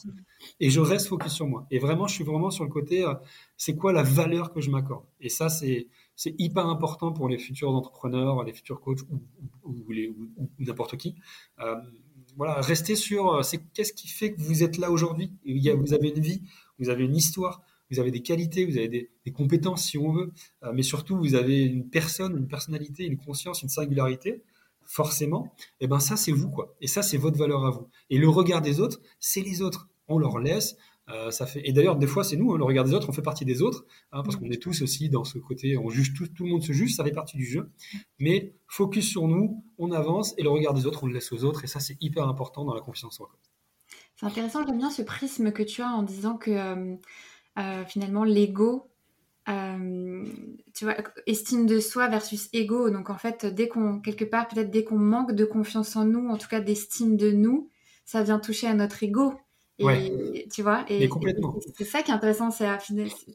Et 0.60 0.70
je 0.70 0.80
reste 0.80 1.08
focus 1.08 1.32
sur 1.32 1.46
moi. 1.46 1.66
Et 1.70 1.78
vraiment, 1.78 2.06
je 2.06 2.14
suis 2.14 2.24
vraiment 2.24 2.50
sur 2.50 2.64
le 2.64 2.70
côté, 2.70 3.04
euh, 3.04 3.14
c'est 3.56 3.76
quoi 3.76 3.92
la 3.92 4.02
valeur 4.02 4.52
que 4.52 4.60
je 4.60 4.70
m'accorde? 4.70 5.04
Et 5.20 5.28
ça, 5.28 5.48
c'est 5.48 5.88
c'est 6.16 6.34
hyper 6.38 6.66
important 6.66 7.12
pour 7.12 7.28
les 7.28 7.38
futurs 7.38 7.70
entrepreneurs, 7.70 8.44
les 8.44 8.52
futurs 8.52 8.80
coachs 8.80 9.02
ou, 9.10 9.20
ou, 9.64 9.84
ou 10.36 10.50
n'importe 10.60 10.96
qui. 10.96 11.16
Euh, 11.60 11.74
voilà, 12.36 12.60
restez 12.60 12.96
sur 12.96 13.34
euh, 13.34 13.42
c'est 13.42 13.58
qu'est-ce 13.72 13.92
qui 13.92 14.08
fait 14.08 14.32
que 14.32 14.40
vous 14.40 14.62
êtes 14.62 14.78
là 14.78 14.90
aujourd'hui? 14.90 15.32
Vous 15.44 15.94
avez 15.94 16.08
une 16.08 16.20
vie, 16.20 16.42
vous 16.78 16.88
avez 16.88 17.04
une 17.04 17.16
histoire, 17.16 17.62
vous 17.90 18.00
avez 18.00 18.10
des 18.10 18.22
qualités, 18.22 18.64
vous 18.64 18.76
avez 18.76 18.88
des, 18.88 19.32
compétences 19.32 19.84
si 19.84 19.98
on 19.98 20.12
veut, 20.12 20.32
euh, 20.62 20.72
mais 20.74 20.82
surtout 20.82 21.16
vous 21.16 21.34
avez 21.34 21.62
une 21.62 21.88
personne, 21.88 22.36
une 22.36 22.48
personnalité, 22.48 23.04
une 23.04 23.18
conscience, 23.18 23.62
une 23.62 23.68
singularité. 23.68 24.42
Forcément, 24.86 25.54
et 25.80 25.84
eh 25.84 25.86
ben 25.86 25.98
ça 25.98 26.14
c'est 26.14 26.30
vous 26.30 26.50
quoi. 26.50 26.76
Et 26.82 26.88
ça 26.88 27.00
c'est 27.00 27.16
votre 27.16 27.38
valeur 27.38 27.64
à 27.64 27.70
vous. 27.70 27.88
Et 28.10 28.18
le 28.18 28.28
regard 28.28 28.60
des 28.60 28.80
autres, 28.80 29.00
c'est 29.18 29.40
les 29.40 29.62
autres. 29.62 29.88
On 30.08 30.18
leur 30.18 30.38
laisse, 30.38 30.76
euh, 31.10 31.30
ça 31.30 31.46
fait... 31.46 31.60
Et 31.68 31.72
d'ailleurs, 31.72 31.96
des 31.96 32.06
fois, 32.06 32.24
c'est 32.24 32.36
nous, 32.36 32.52
hein, 32.52 32.58
le 32.58 32.64
regard 32.64 32.84
des 32.84 32.94
autres, 32.94 33.08
on 33.08 33.12
fait 33.12 33.22
partie 33.22 33.44
des 33.44 33.60
autres, 33.60 33.84
hein, 34.12 34.22
parce 34.22 34.36
qu'on 34.36 34.50
est 34.50 34.62
tous 34.62 34.82
aussi 34.82 35.10
dans 35.10 35.24
ce 35.24 35.38
côté, 35.38 35.76
on 35.76 35.90
juge 35.90 36.14
tout, 36.14 36.26
tout 36.26 36.44
le 36.44 36.50
monde 36.50 36.62
se 36.62 36.72
juge, 36.72 36.94
ça 36.94 37.04
fait 37.04 37.12
partie 37.12 37.36
du 37.36 37.44
jeu. 37.44 37.70
Mais 38.18 38.54
focus 38.66 39.08
sur 39.08 39.28
nous, 39.28 39.64
on 39.78 39.92
avance, 39.92 40.34
et 40.38 40.42
le 40.42 40.48
regard 40.48 40.72
des 40.72 40.86
autres, 40.86 41.04
on 41.04 41.06
le 41.06 41.14
laisse 41.14 41.30
aux 41.32 41.44
autres, 41.44 41.64
et 41.64 41.66
ça, 41.66 41.80
c'est 41.80 41.96
hyper 42.00 42.26
important 42.26 42.64
dans 42.64 42.74
la 42.74 42.80
confiance 42.80 43.20
en 43.20 43.26
soi. 43.26 43.30
C'est 44.16 44.26
intéressant, 44.26 44.64
j'aime 44.66 44.78
bien 44.78 44.90
ce 44.90 45.02
prisme 45.02 45.52
que 45.52 45.62
tu 45.62 45.82
as 45.82 45.88
en 45.88 46.02
disant 46.02 46.36
que 46.36 46.50
euh, 46.50 46.96
euh, 47.58 47.84
finalement, 47.84 48.24
l'ego, 48.24 48.90
tu 49.46 50.84
vois, 50.84 50.94
estime 51.26 51.66
de 51.66 51.78
soi 51.80 52.08
versus 52.08 52.48
ego. 52.54 52.88
Donc 52.88 53.10
en 53.10 53.18
fait, 53.18 53.44
dès 53.44 53.68
qu'on, 53.68 54.00
quelque 54.00 54.24
part, 54.24 54.48
peut-être 54.48 54.70
dès 54.70 54.84
qu'on 54.84 54.98
manque 54.98 55.32
de 55.32 55.44
confiance 55.44 55.96
en 55.96 56.06
nous, 56.06 56.28
en 56.30 56.38
tout 56.38 56.48
cas 56.48 56.60
d'estime 56.60 57.18
de 57.18 57.30
nous, 57.30 57.70
ça 58.06 58.22
vient 58.22 58.38
toucher 58.38 58.68
à 58.68 58.74
notre 58.74 59.02
ego. 59.02 59.34
Et, 59.78 60.46
tu 60.52 60.62
vois, 60.62 60.84
et, 60.88 61.08
c'est 61.76 61.84
ça 61.84 62.02
qui 62.02 62.12
est 62.12 62.14
intéressant, 62.14 62.50
c'est 62.52 62.66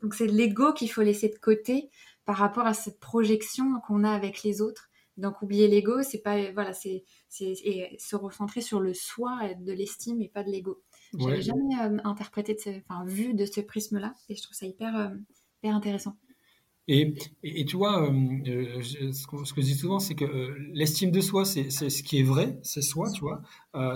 donc 0.01 0.13
c'est 0.13 0.27
l'ego 0.27 0.71
qu'il 0.71 0.89
faut 0.89 1.01
laisser 1.01 1.27
de 1.27 1.37
côté 1.37 1.89
par 2.23 2.37
rapport 2.37 2.65
à 2.65 2.73
cette 2.73 2.99
projection 2.99 3.81
qu'on 3.85 4.03
a 4.03 4.11
avec 4.11 4.43
les 4.43 4.61
autres. 4.61 4.89
Donc 5.17 5.41
oublier 5.41 5.67
l'ego, 5.67 6.01
c'est 6.01 6.21
pas 6.21 6.51
voilà, 6.53 6.73
c'est 6.73 7.03
et 7.41 7.97
se 7.99 8.15
recentrer 8.15 8.61
sur 8.61 8.79
le 8.79 8.93
soi, 8.93 9.37
de 9.59 9.73
l'estime 9.73 10.21
et 10.21 10.29
pas 10.29 10.43
de 10.43 10.49
l'ego. 10.49 10.81
J'avais 11.17 11.41
jamais 11.41 11.75
euh, 11.81 11.97
interprété, 12.03 12.53
de 12.53 12.59
ce, 12.59 12.69
enfin 12.87 13.03
vu 13.05 13.33
de 13.33 13.45
ce 13.45 13.59
prisme-là, 13.59 14.13
et 14.29 14.35
je 14.35 14.41
trouve 14.41 14.55
ça 14.55 14.65
hyper 14.65 14.95
euh, 14.95 15.09
hyper 15.61 15.75
intéressant. 15.75 16.15
Et, 16.91 17.65
tu 17.65 17.77
vois, 17.77 18.01
euh, 18.01 18.11
euh, 18.47 18.81
ce, 18.81 19.27
que, 19.27 19.61
je 19.61 19.61
dis 19.61 19.75
souvent, 19.75 19.99
c'est 19.99 20.15
que 20.15 20.25
euh, 20.25 20.55
l'estime 20.73 21.11
de 21.11 21.21
soi, 21.21 21.45
c'est 21.45 21.69
ce 21.69 22.01
qui 22.01 22.19
est 22.19 22.23
vrai, 22.23 22.57
c'est 22.63 22.81
soi, 22.81 23.11
tu 23.11 23.21
vois, 23.21 23.43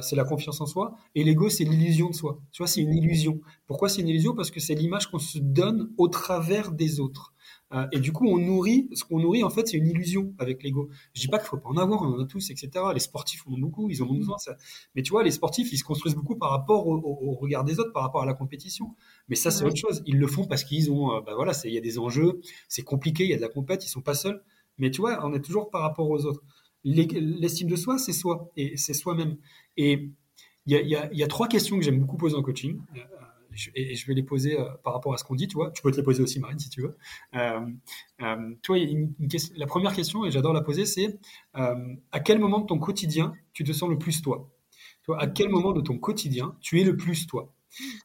c'est 0.02 0.16
la 0.16 0.24
confiance 0.24 0.62
en 0.62 0.68
soi. 0.68 0.94
Et 1.16 1.24
l'ego, 1.24 1.50
c'est 1.50 1.64
l'illusion 1.64 2.12
de 2.12 2.16
soi. 2.16 2.40
Tu 2.52 2.62
vois, 2.62 2.68
c'est 2.68 2.82
une 2.82 2.94
illusion. 2.94 3.42
Pourquoi 3.66 3.90
c'est 3.90 4.02
une 4.02 4.10
illusion? 4.10 4.36
Parce 4.36 4.52
que 4.52 4.60
c'est 4.60 4.76
l'image 4.76 5.10
qu'on 5.10 5.18
se 5.18 5.40
donne 5.40 5.90
au 5.98 6.08
travers 6.08 6.72
des 6.72 7.00
autres. 7.00 7.34
Euh, 7.74 7.88
et 7.92 8.00
du 8.00 8.12
coup, 8.12 8.28
on 8.28 8.38
nourrit, 8.38 8.88
ce 8.94 9.04
qu'on 9.04 9.20
nourrit, 9.20 9.44
en 9.44 9.50
fait, 9.50 9.68
c'est 9.68 9.78
une 9.78 9.88
illusion 9.88 10.34
avec 10.38 10.62
l'ego. 10.64 10.90
Je 11.14 11.22
dis 11.22 11.28
pas 11.28 11.40
qu'il 11.40 11.48
faut 11.48 11.58
pas 11.58 11.70
en 11.70 11.78
avoir, 11.78 12.04
on 12.04 12.14
en 12.14 12.20
a 12.20 12.26
tous, 12.26 12.52
etc. 12.52 12.70
Les 12.94 13.00
sportifs 13.00 13.48
en 13.48 13.54
ont 13.54 13.58
beaucoup, 13.58 13.90
ils 13.90 14.04
en 14.04 14.08
ont 14.08 14.16
besoin. 14.16 14.38
Ça. 14.38 14.56
Mais 14.96 15.02
tu 15.02 15.12
vois, 15.12 15.24
les 15.24 15.32
sportifs, 15.32 15.72
ils 15.74 15.78
se 15.78 15.84
construisent 15.84 16.16
beaucoup 16.16 16.36
par 16.36 16.52
rapport 16.52 16.88
au, 16.88 17.34
regard 17.34 17.64
des 17.64 17.80
autres, 17.80 17.92
par 17.92 18.04
rapport 18.04 18.22
à 18.22 18.26
la 18.26 18.34
compétition. 18.34 18.96
Mais 19.28 19.36
ça, 19.36 19.50
c'est 19.50 19.66
autre 19.66 19.78
chose. 19.78 20.04
Ils 20.06 20.20
le 20.20 20.28
font 20.28 20.46
parce 20.46 20.64
qu'ils 20.64 20.92
ont, 20.92 21.16
euh, 21.16 21.22
bah 21.22 21.34
voilà, 21.36 21.54
il 21.64 21.74
y 21.74 21.78
a 21.78 21.82
des 21.82 21.98
enjeux, 21.98 22.40
c'est 22.68 22.84
compliqué, 22.84 23.24
il 23.24 23.30
y 23.32 23.34
a 23.34 23.38
de 23.38 23.42
la 23.42 23.50
compète, 23.50 23.86
ils 23.86 23.90
sont 23.90 24.02
pas 24.02 24.16
seuls. 24.16 24.44
Mais 24.78 24.92
tu 24.92 25.02
vois, 25.02 25.26
on 25.26 25.34
est 25.34 25.42
toujours 25.42 25.70
par 25.70 25.82
rapport 25.82 26.10
aux 26.10 26.26
autres. 26.26 26.44
L'estime 26.84 27.70
de 27.70 27.76
soi, 27.76 27.98
c'est 27.98 28.14
soi, 28.14 28.52
et 28.58 28.76
c'est 28.78 28.94
soi-même. 28.94 29.38
Et 29.78 30.10
il 30.66 30.74
y 30.74 30.76
a, 30.96 31.12
y, 31.12 31.18
y 31.18 31.24
a, 31.24 31.28
trois 31.28 31.48
questions 31.48 31.78
que 31.78 31.84
j'aime 31.84 32.00
beaucoup 32.00 32.18
poser 32.18 32.36
en 32.36 32.42
coaching. 32.42 32.80
Et 33.76 33.96
je 33.96 34.08
vais 34.08 34.14
les 34.14 34.24
poser 34.24 34.60
euh, 34.60 34.66
par 34.84 34.94
rapport 34.94 35.14
à 35.14 35.18
ce 35.18 35.24
qu'on 35.24 35.36
dit, 35.36 35.48
tu 35.48 35.56
vois. 35.56 35.72
Tu 35.72 35.82
peux 35.82 35.92
te 35.92 35.98
les 35.98 36.04
poser 36.04 36.24
aussi, 36.24 36.40
Marine, 36.40 36.60
si 36.60 36.70
tu 36.70 36.82
veux. 36.82 36.98
Euh, 37.36 37.60
euh, 38.22 38.56
tu 38.62 38.72
vois, 38.72 38.80
la 39.56 39.68
première 39.68 39.94
question, 39.94 40.26
et 40.26 40.32
j'adore 40.32 40.54
la 40.54 40.62
poser, 40.62 40.86
c'est 40.86 41.20
à 41.54 42.20
quel 42.24 42.40
moment 42.40 42.60
de 42.60 42.66
ton 42.66 42.80
quotidien 42.80 43.34
tu 43.54 43.64
te 43.64 43.72
sens 43.72 43.90
le 43.90 43.98
plus 43.98 44.22
toi? 44.22 44.50
Toi, 45.04 45.22
à 45.22 45.28
quel 45.28 45.50
moment 45.50 45.74
de 45.74 45.82
ton 45.82 45.98
quotidien 45.98 46.56
tu 46.62 46.80
es 46.80 46.84
le 46.84 46.96
plus 46.96 47.28
toi? 47.28 47.54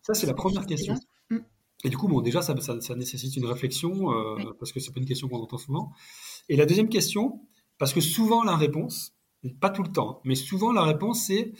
Ça, 0.02 0.14
c'est 0.14 0.26
la 0.26 0.34
première 0.34 0.66
question. 0.66 0.94
Mm. 1.30 1.38
Et 1.84 1.90
du 1.90 1.96
coup, 1.96 2.08
bon, 2.08 2.20
déjà, 2.20 2.42
ça, 2.42 2.54
ça, 2.60 2.94
nécessite 2.96 3.36
une 3.36 3.46
réflexion, 3.46 4.08
parce 4.58 4.72
que 4.72 4.80
c'est 4.80 4.92
pas 4.92 5.00
une 5.00 5.06
question 5.06 5.28
qu'on 5.28 5.40
entend 5.40 5.58
souvent. 5.58 5.92
Et 6.48 6.56
la 6.56 6.66
deuxième 6.66 6.88
question, 6.88 7.40
parce 7.78 7.92
que 7.92 8.00
souvent 8.00 8.42
la 8.42 8.56
réponse, 8.56 9.17
pas 9.60 9.70
tout 9.70 9.82
le 9.82 9.92
temps, 9.92 10.20
mais 10.24 10.34
souvent 10.34 10.72
la 10.72 10.82
réponse 10.82 11.26
c'est, 11.26 11.52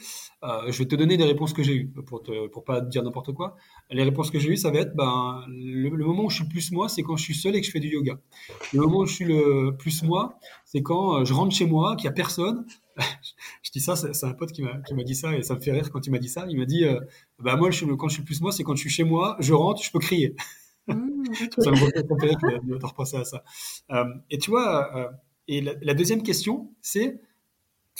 euh, 0.43 0.69
je 0.69 0.77
vais 0.77 0.85
te 0.85 0.95
donner 0.95 1.15
des 1.15 1.23
réponses 1.23 1.53
que 1.53 1.63
j'ai 1.63 1.75
eues 1.75 1.87
pour 1.87 2.21
te, 2.21 2.47
pour 2.47 2.65
pas 2.65 2.81
dire 2.81 3.03
n'importe 3.03 3.33
quoi. 3.33 3.55
Les 3.89 4.03
réponses 4.03 4.31
que 4.31 4.39
j'ai 4.39 4.49
eues, 4.49 4.57
ça 4.57 4.69
va 4.69 4.79
être, 4.79 4.95
ben 4.95 5.45
le, 5.47 5.89
moment 5.89 6.25
où 6.25 6.29
je 6.29 6.35
suis 6.35 6.47
plus 6.47 6.71
moi, 6.71 6.89
c'est 6.89 7.03
quand 7.03 7.15
je 7.15 7.23
suis 7.23 7.35
seul 7.35 7.55
et 7.55 7.61
que 7.61 7.65
je 7.65 7.71
fais 7.71 7.79
du 7.79 7.87
yoga. 7.87 8.19
Le 8.73 8.81
moment 8.81 8.99
où 8.99 9.05
je 9.05 9.13
suis 9.13 9.25
le 9.25 9.75
plus 9.77 10.03
moi, 10.03 10.37
c'est 10.65 10.83
quand 10.83 11.19
euh, 11.19 11.25
je 11.25 11.33
rentre 11.33 11.55
chez 11.55 11.65
moi, 11.65 11.95
qu'il 11.95 12.05
y 12.05 12.09
a 12.09 12.11
personne. 12.11 12.65
je 13.63 13.71
dis 13.71 13.79
ça, 13.79 13.95
c'est 13.95 14.25
un 14.25 14.33
pote 14.33 14.51
qui 14.51 14.61
m'a 14.61 14.77
qui 14.81 14.93
m'a 14.93 15.03
dit 15.03 15.15
ça 15.15 15.33
et 15.35 15.41
ça 15.41 15.55
me 15.55 15.61
fait 15.61 15.71
rire 15.71 15.89
quand 15.89 16.05
il 16.05 16.11
m'a 16.11 16.19
dit 16.19 16.29
ça. 16.29 16.45
Il 16.49 16.57
m'a 16.57 16.65
dit, 16.65 16.83
euh, 16.83 16.99
bah 17.39 17.55
moi 17.55 17.71
je 17.71 17.77
suis, 17.77 17.97
quand 17.97 18.09
je 18.09 18.15
suis 18.15 18.23
plus 18.23 18.41
moi, 18.41 18.51
c'est 18.51 18.63
quand 18.63 18.75
je 18.75 18.81
suis 18.81 18.89
chez 18.89 19.05
moi, 19.05 19.37
je 19.39 19.53
rentre, 19.53 19.81
je 19.81 19.91
peux 19.91 19.99
crier. 19.99 20.35
Mmh, 20.87 21.23
ça 21.59 21.69
me 21.69 21.75
fait 21.75 21.91
de, 21.91 22.79
de 22.79 22.83
repenser 22.83 23.17
à 23.17 23.23
ça. 23.23 23.43
Euh, 23.91 24.05
et 24.31 24.39
tu 24.39 24.49
vois, 24.49 25.11
et 25.47 25.61
la 25.61 25.93
deuxième 25.93 26.23
question, 26.23 26.73
c'est 26.81 27.21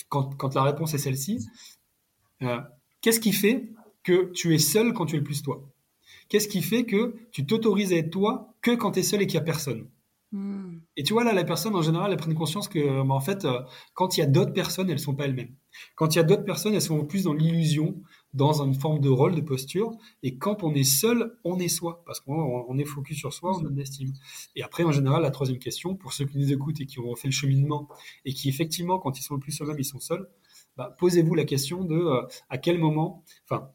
quand, 0.07 0.55
la 0.55 0.63
réponse 0.63 0.93
est 0.93 0.99
celle-ci, 0.99 1.45
euh, 2.41 2.59
qu'est-ce 3.01 3.19
qui 3.19 3.33
fait 3.33 3.69
que 4.03 4.31
tu 4.31 4.55
es 4.55 4.59
seul 4.59 4.93
quand 4.93 5.05
tu 5.05 5.15
es 5.15 5.19
le 5.19 5.23
plus 5.23 5.41
toi? 5.41 5.69
Qu'est-ce 6.29 6.47
qui 6.47 6.61
fait 6.61 6.85
que 6.85 7.15
tu 7.31 7.45
t'autorises 7.45 7.91
à 7.91 7.97
être 7.97 8.11
toi 8.11 8.53
que 8.61 8.71
quand 8.71 8.91
tu 8.91 8.99
es 8.99 9.03
seul 9.03 9.21
et 9.21 9.27
qu'il 9.27 9.39
n'y 9.39 9.43
a 9.43 9.45
personne? 9.45 9.89
Hmm. 10.31 10.79
Et 10.95 11.03
tu 11.03 11.13
vois, 11.13 11.23
là, 11.23 11.33
les 11.33 11.43
personnes, 11.43 11.75
en 11.75 11.81
général, 11.81 12.11
elles 12.11 12.17
prennent 12.17 12.35
conscience 12.35 12.67
que, 12.67 13.03
bah, 13.03 13.13
en 13.13 13.19
fait, 13.19 13.45
euh, 13.45 13.61
quand 13.93 14.15
il 14.15 14.19
y 14.19 14.23
a 14.23 14.27
d'autres 14.27 14.53
personnes, 14.53 14.87
elles 14.89 14.97
ne 14.97 15.01
sont 15.01 15.15
pas 15.15 15.25
elles-mêmes. 15.25 15.55
Quand 15.95 16.13
il 16.13 16.17
y 16.17 16.21
a 16.21 16.23
d'autres 16.23 16.45
personnes, 16.45 16.73
elles 16.75 16.81
sont 16.81 17.03
plus 17.05 17.23
dans 17.23 17.33
l'illusion, 17.33 18.01
dans 18.33 18.61
une 18.61 18.75
forme 18.75 18.99
de 18.99 19.09
rôle, 19.09 19.35
de 19.35 19.41
posture. 19.41 19.91
Et 20.23 20.37
quand 20.37 20.63
on 20.63 20.73
est 20.73 20.83
seul, 20.83 21.37
on 21.43 21.57
est 21.59 21.67
soi, 21.67 22.03
parce 22.05 22.19
qu'on 22.19 22.77
est 22.77 22.85
focus 22.85 23.17
sur 23.17 23.33
soi, 23.33 23.57
on 23.57 23.65
a 23.65 23.69
de 23.69 23.75
l'estime. 23.75 24.13
Et 24.55 24.63
après, 24.63 24.83
en 24.83 24.91
général, 24.91 25.21
la 25.21 25.31
troisième 25.31 25.59
question, 25.59 25.95
pour 25.95 26.13
ceux 26.13 26.25
qui 26.25 26.37
nous 26.37 26.51
écoutent 26.51 26.79
et 26.81 26.85
qui 26.85 26.99
ont 26.99 27.15
fait 27.15 27.27
le 27.27 27.33
cheminement, 27.33 27.87
et 28.25 28.33
qui 28.33 28.49
effectivement, 28.49 28.99
quand 28.99 29.19
ils 29.19 29.23
sont 29.23 29.35
le 29.35 29.39
plus 29.39 29.59
eux-mêmes, 29.61 29.79
ils 29.79 29.85
sont 29.85 29.99
seuls, 29.99 30.29
bah, 30.77 30.95
posez-vous 30.97 31.35
la 31.35 31.45
question 31.45 31.83
de 31.83 31.95
euh, 31.95 32.21
à 32.49 32.57
quel 32.57 32.77
moment, 32.77 33.23
enfin, 33.45 33.71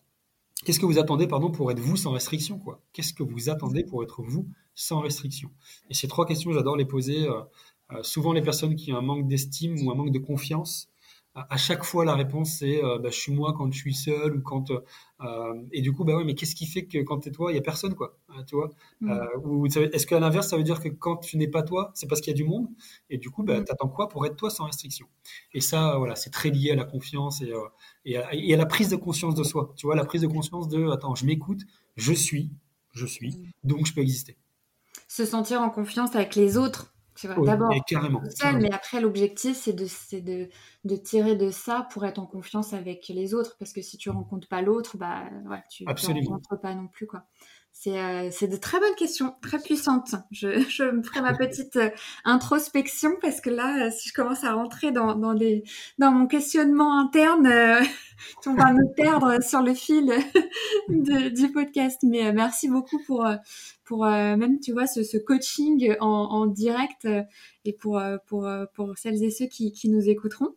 qu'est-ce 0.64 0.80
que 0.80 0.86
vous 0.86 0.98
attendez, 0.98 1.26
pardon, 1.26 1.50
pour 1.50 1.70
être 1.70 1.80
vous 1.80 1.96
sans 1.96 2.12
restriction, 2.12 2.58
quoi? 2.58 2.80
Qu'est-ce 2.92 3.12
que 3.12 3.22
vous 3.22 3.50
attendez 3.50 3.84
pour 3.84 4.02
être 4.02 4.22
vous 4.22 4.48
sans 4.74 5.00
restriction? 5.00 5.50
Et 5.90 5.94
ces 5.94 6.08
trois 6.08 6.26
questions, 6.26 6.52
j'adore 6.52 6.76
les 6.76 6.86
poser. 6.86 7.28
Euh, 7.28 7.42
euh, 7.92 8.02
souvent, 8.02 8.32
les 8.32 8.42
personnes 8.42 8.76
qui 8.76 8.92
ont 8.92 8.96
un 8.96 9.02
manque 9.02 9.28
d'estime 9.28 9.76
ou 9.84 9.90
un 9.90 9.94
manque 9.94 10.12
de 10.12 10.18
confiance, 10.18 10.88
à 11.34 11.56
chaque 11.56 11.82
fois 11.82 12.04
la 12.04 12.14
réponse 12.14 12.58
c'est 12.58 12.82
euh, 12.84 12.98
bah, 12.98 13.10
je 13.10 13.18
suis 13.18 13.32
moi 13.32 13.54
quand 13.56 13.70
je 13.72 13.76
suis 13.76 13.94
seul 13.94 14.36
ou 14.36 14.40
quand 14.40 14.70
euh, 14.70 15.54
et 15.72 15.82
du 15.82 15.92
coup 15.92 16.04
bah 16.04 16.16
oui 16.16 16.24
mais 16.24 16.34
qu'est-ce 16.34 16.54
qui 16.54 16.66
fait 16.66 16.84
que 16.86 16.98
quand 16.98 17.20
tu 17.20 17.28
es 17.28 17.32
toi 17.32 17.50
il 17.50 17.56
y 17.56 17.58
a 17.58 17.62
personne 17.62 17.94
quoi 17.94 18.16
hein, 18.28 18.44
tu 18.46 18.54
vois 18.54 18.70
mm. 19.00 19.10
euh, 19.10 19.38
ou 19.42 19.66
est-ce 19.66 20.06
qu'à 20.06 20.20
l'inverse 20.20 20.48
ça 20.48 20.56
veut 20.56 20.62
dire 20.62 20.80
que 20.80 20.88
quand 20.88 21.16
tu 21.16 21.36
n'es 21.36 21.48
pas 21.48 21.64
toi 21.64 21.90
c'est 21.94 22.06
parce 22.06 22.20
qu'il 22.20 22.30
y 22.30 22.34
a 22.34 22.36
du 22.36 22.44
monde 22.44 22.68
et 23.10 23.18
du 23.18 23.30
coup 23.30 23.42
bah, 23.42 23.60
mm. 23.60 23.64
t'attends 23.64 23.88
quoi 23.88 24.08
pour 24.08 24.24
être 24.26 24.36
toi 24.36 24.48
sans 24.48 24.66
restriction? 24.66 25.06
Et 25.52 25.60
ça 25.60 25.96
voilà 25.98 26.14
c'est 26.14 26.30
très 26.30 26.50
lié 26.50 26.70
à 26.70 26.76
la 26.76 26.84
confiance 26.84 27.42
et, 27.42 27.52
et, 28.04 28.16
à, 28.16 28.56
la 28.56 28.66
prise 28.66 28.90
de 28.90 28.96
conscience 28.96 29.34
de 29.34 29.42
soi 29.42 29.72
tu 29.76 29.86
vois 29.86 29.96
la 29.96 30.04
prise 30.04 30.22
de 30.22 30.28
conscience 30.28 30.68
de 30.68 30.88
attends 30.90 31.16
je 31.16 31.26
m'écoute 31.26 31.62
je 31.96 32.12
suis 32.12 32.52
je 32.92 33.06
suis 33.06 33.38
mm. 33.38 33.68
donc 33.68 33.86
je 33.86 33.92
peux 33.92 34.02
exister 34.02 34.36
se 35.08 35.24
sentir 35.24 35.62
en 35.62 35.70
confiance 35.70 36.14
avec 36.14 36.36
les 36.36 36.56
autres 36.56 36.93
D'abord, 37.22 37.72
seul, 38.30 38.58
mais 38.58 38.72
après, 38.72 39.00
l'objectif, 39.00 39.56
c'est 39.56 39.72
de, 39.72 39.86
de, 40.20 40.48
de, 40.84 40.96
tirer 40.96 41.36
de 41.36 41.50
ça 41.50 41.86
pour 41.92 42.04
être 42.04 42.18
en 42.18 42.26
confiance 42.26 42.72
avec 42.72 43.06
les 43.08 43.34
autres. 43.34 43.56
Parce 43.58 43.72
que 43.72 43.82
si 43.82 43.96
tu 43.98 44.10
rencontres 44.10 44.48
pas 44.48 44.62
l'autre, 44.62 44.96
bah, 44.96 45.22
ouais, 45.48 45.62
tu 45.70 45.84
ne 45.84 46.28
rencontres 46.28 46.60
pas 46.60 46.74
non 46.74 46.88
plus. 46.88 47.06
Quoi. 47.06 47.22
c'est, 47.72 48.30
c'est 48.32 48.48
de 48.48 48.56
très 48.56 48.80
bonnes 48.80 48.96
questions, 48.96 49.36
très 49.42 49.60
puissantes. 49.60 50.16
Je, 50.32 50.60
je 50.68 50.84
me 50.84 51.02
ferai 51.04 51.20
ma 51.20 51.34
petite 51.34 51.78
introspection 52.24 53.10
parce 53.22 53.40
que 53.40 53.50
là, 53.50 53.92
si 53.92 54.08
je 54.08 54.14
commence 54.14 54.42
à 54.42 54.52
rentrer 54.52 54.90
dans, 54.90 55.14
dans, 55.14 55.34
des, 55.34 55.62
dans 55.98 56.10
mon 56.10 56.26
questionnement 56.26 56.98
interne, 56.98 57.46
on 58.46 58.54
va 58.54 58.72
me 58.72 58.92
perdre 58.94 59.40
sur 59.40 59.62
le 59.62 59.74
fil 59.74 60.06
de, 60.88 61.28
du 61.28 61.52
podcast. 61.52 62.00
Mais 62.02 62.32
merci 62.32 62.68
beaucoup 62.68 63.00
pour, 63.06 63.24
pour 63.84 64.04
même, 64.04 64.60
tu 64.60 64.72
vois, 64.72 64.86
ce, 64.86 65.02
ce 65.02 65.16
coaching 65.16 65.94
en, 66.00 66.06
en 66.06 66.46
direct 66.46 67.06
et 67.64 67.72
pour, 67.72 68.00
pour, 68.26 68.48
pour 68.74 68.98
celles 68.98 69.22
et 69.22 69.30
ceux 69.30 69.46
qui, 69.46 69.72
qui 69.72 69.88
nous 69.88 70.08
écouteront. 70.08 70.54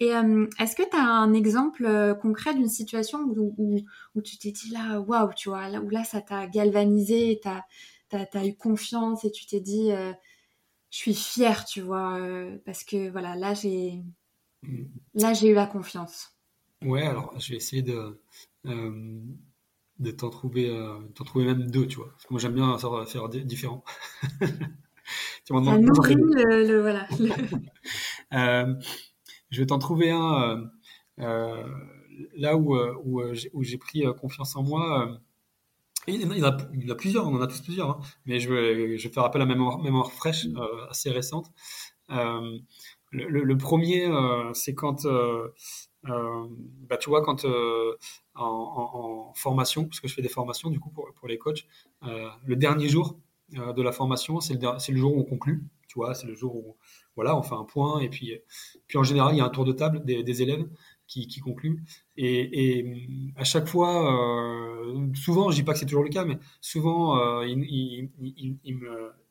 Et 0.00 0.14
euh, 0.14 0.46
est-ce 0.60 0.76
que 0.76 0.88
tu 0.88 0.96
as 0.96 1.04
un 1.04 1.32
exemple 1.34 1.84
euh, 1.84 2.14
concret 2.14 2.54
d'une 2.54 2.68
situation 2.68 3.18
où, 3.20 3.54
où, 3.58 3.80
où 4.14 4.22
tu 4.22 4.38
t'es 4.38 4.52
dit 4.52 4.70
là, 4.70 5.00
waouh, 5.00 5.32
tu 5.34 5.48
vois, 5.48 5.68
là, 5.68 5.80
où 5.80 5.88
là, 5.88 6.04
ça 6.04 6.20
t'a 6.20 6.46
galvanisé, 6.46 7.40
tu 7.42 7.48
as, 8.16 8.46
eu 8.46 8.54
confiance 8.54 9.24
et 9.24 9.32
tu 9.32 9.46
t'es 9.46 9.60
dit, 9.60 9.90
euh, 9.90 10.12
je 10.90 10.96
suis 10.96 11.14
fière, 11.14 11.64
tu 11.64 11.80
vois, 11.80 12.18
parce 12.64 12.84
que 12.84 13.10
voilà, 13.10 13.34
là, 13.34 13.54
j'ai 13.54 14.02
mm. 14.62 14.84
là 15.14 15.32
j'ai 15.34 15.48
eu 15.48 15.54
la 15.54 15.66
confiance. 15.66 16.32
Ouais, 16.80 17.02
alors 17.02 17.38
je 17.40 17.50
vais 17.50 17.56
essayer 17.56 17.82
de, 17.82 18.20
de 19.98 20.10
t'en 20.10 20.30
trouver, 20.30 20.68
t'en 21.14 21.24
trouver 21.24 21.44
même 21.44 21.70
deux, 21.70 21.86
tu 21.86 21.96
vois. 21.96 22.10
Parce 22.10 22.24
que 22.24 22.32
moi, 22.32 22.40
j'aime 22.40 22.54
bien 22.54 22.78
faire, 22.78 23.08
faire 23.08 23.28
différents. 23.28 23.84
tu 25.44 25.52
m'en 25.52 25.60
le, 25.60 26.66
le, 26.66 26.80
voilà. 26.80 27.08
Je 29.50 29.60
vais 29.60 29.66
t'en 29.66 29.78
trouver 29.78 30.10
un 30.10 30.42
euh, 30.42 30.66
euh, 31.20 31.64
là 32.36 32.56
où, 32.56 32.76
euh, 32.76 32.94
où, 33.04 33.22
où 33.52 33.62
j'ai 33.62 33.78
pris 33.78 34.04
confiance 34.20 34.56
en 34.56 34.62
moi. 34.62 35.20
Il 36.06 36.22
y, 36.22 36.24
en 36.24 36.30
a, 36.30 36.34
il 36.72 36.84
y 36.84 36.86
en 36.86 36.92
a 36.92 36.94
plusieurs, 36.94 37.26
on 37.26 37.34
en 37.34 37.42
a 37.42 37.46
tous 37.46 37.60
plusieurs, 37.60 37.90
hein. 37.90 38.00
mais 38.24 38.40
je 38.40 38.50
vais, 38.50 38.96
je 38.96 39.08
vais 39.08 39.12
faire 39.12 39.24
appel 39.24 39.42
à 39.42 39.44
ma 39.44 39.54
mémoire, 39.54 39.78
mémoire 39.78 40.10
fraîche, 40.10 40.46
assez 40.88 41.10
récente. 41.10 41.52
Euh, 42.10 42.58
le, 43.10 43.42
le, 43.42 43.58
premier, 43.58 44.10
c'est 44.54 44.74
quand, 44.74 45.04
euh, 45.04 45.48
bah, 46.88 46.96
tu 46.96 47.10
vois, 47.10 47.22
quand 47.22 47.44
en, 47.44 47.94
en, 48.34 49.30
en, 49.30 49.34
formation, 49.34 49.84
parce 49.84 50.00
que 50.00 50.08
je 50.08 50.14
fais 50.14 50.22
des 50.22 50.28
formations 50.28 50.70
du 50.70 50.80
coup 50.80 50.90
pour, 50.90 51.08
pour 51.14 51.28
les 51.28 51.38
coachs, 51.38 51.66
le 52.02 52.56
dernier 52.56 52.88
jour 52.88 53.18
de 53.50 53.82
la 53.82 53.92
formation, 53.92 54.40
c'est 54.40 54.54
le, 54.54 54.92
le, 54.92 54.98
jour 54.98 55.16
où 55.16 55.20
on 55.20 55.24
conclut, 55.24 55.64
tu 55.88 55.94
vois, 55.98 56.14
c'est 56.14 56.26
le 56.26 56.34
jour 56.34 56.54
où 56.54 56.76
voilà, 57.18 57.36
on 57.36 57.42
fait 57.42 57.56
un 57.56 57.64
point 57.64 57.98
et 57.98 58.08
puis, 58.08 58.32
puis 58.86 58.96
en 58.96 59.02
général, 59.02 59.34
il 59.34 59.38
y 59.38 59.40
a 59.40 59.44
un 59.44 59.48
tour 59.48 59.64
de 59.64 59.72
table 59.72 60.04
des, 60.04 60.42
élèves 60.42 60.64
qui, 61.08 61.26
qui 61.26 61.40
concluent. 61.40 61.82
Et, 62.16 63.32
à 63.34 63.42
chaque 63.42 63.66
fois, 63.66 64.86
euh, 64.86 65.08
souvent, 65.14 65.50
je 65.50 65.56
dis 65.56 65.64
pas 65.64 65.72
que 65.72 65.80
c'est 65.80 65.86
toujours 65.86 66.04
le 66.04 66.10
cas, 66.10 66.24
mais 66.24 66.38
souvent, 66.60 67.18
euh, 67.18 67.44
il, 67.44 68.08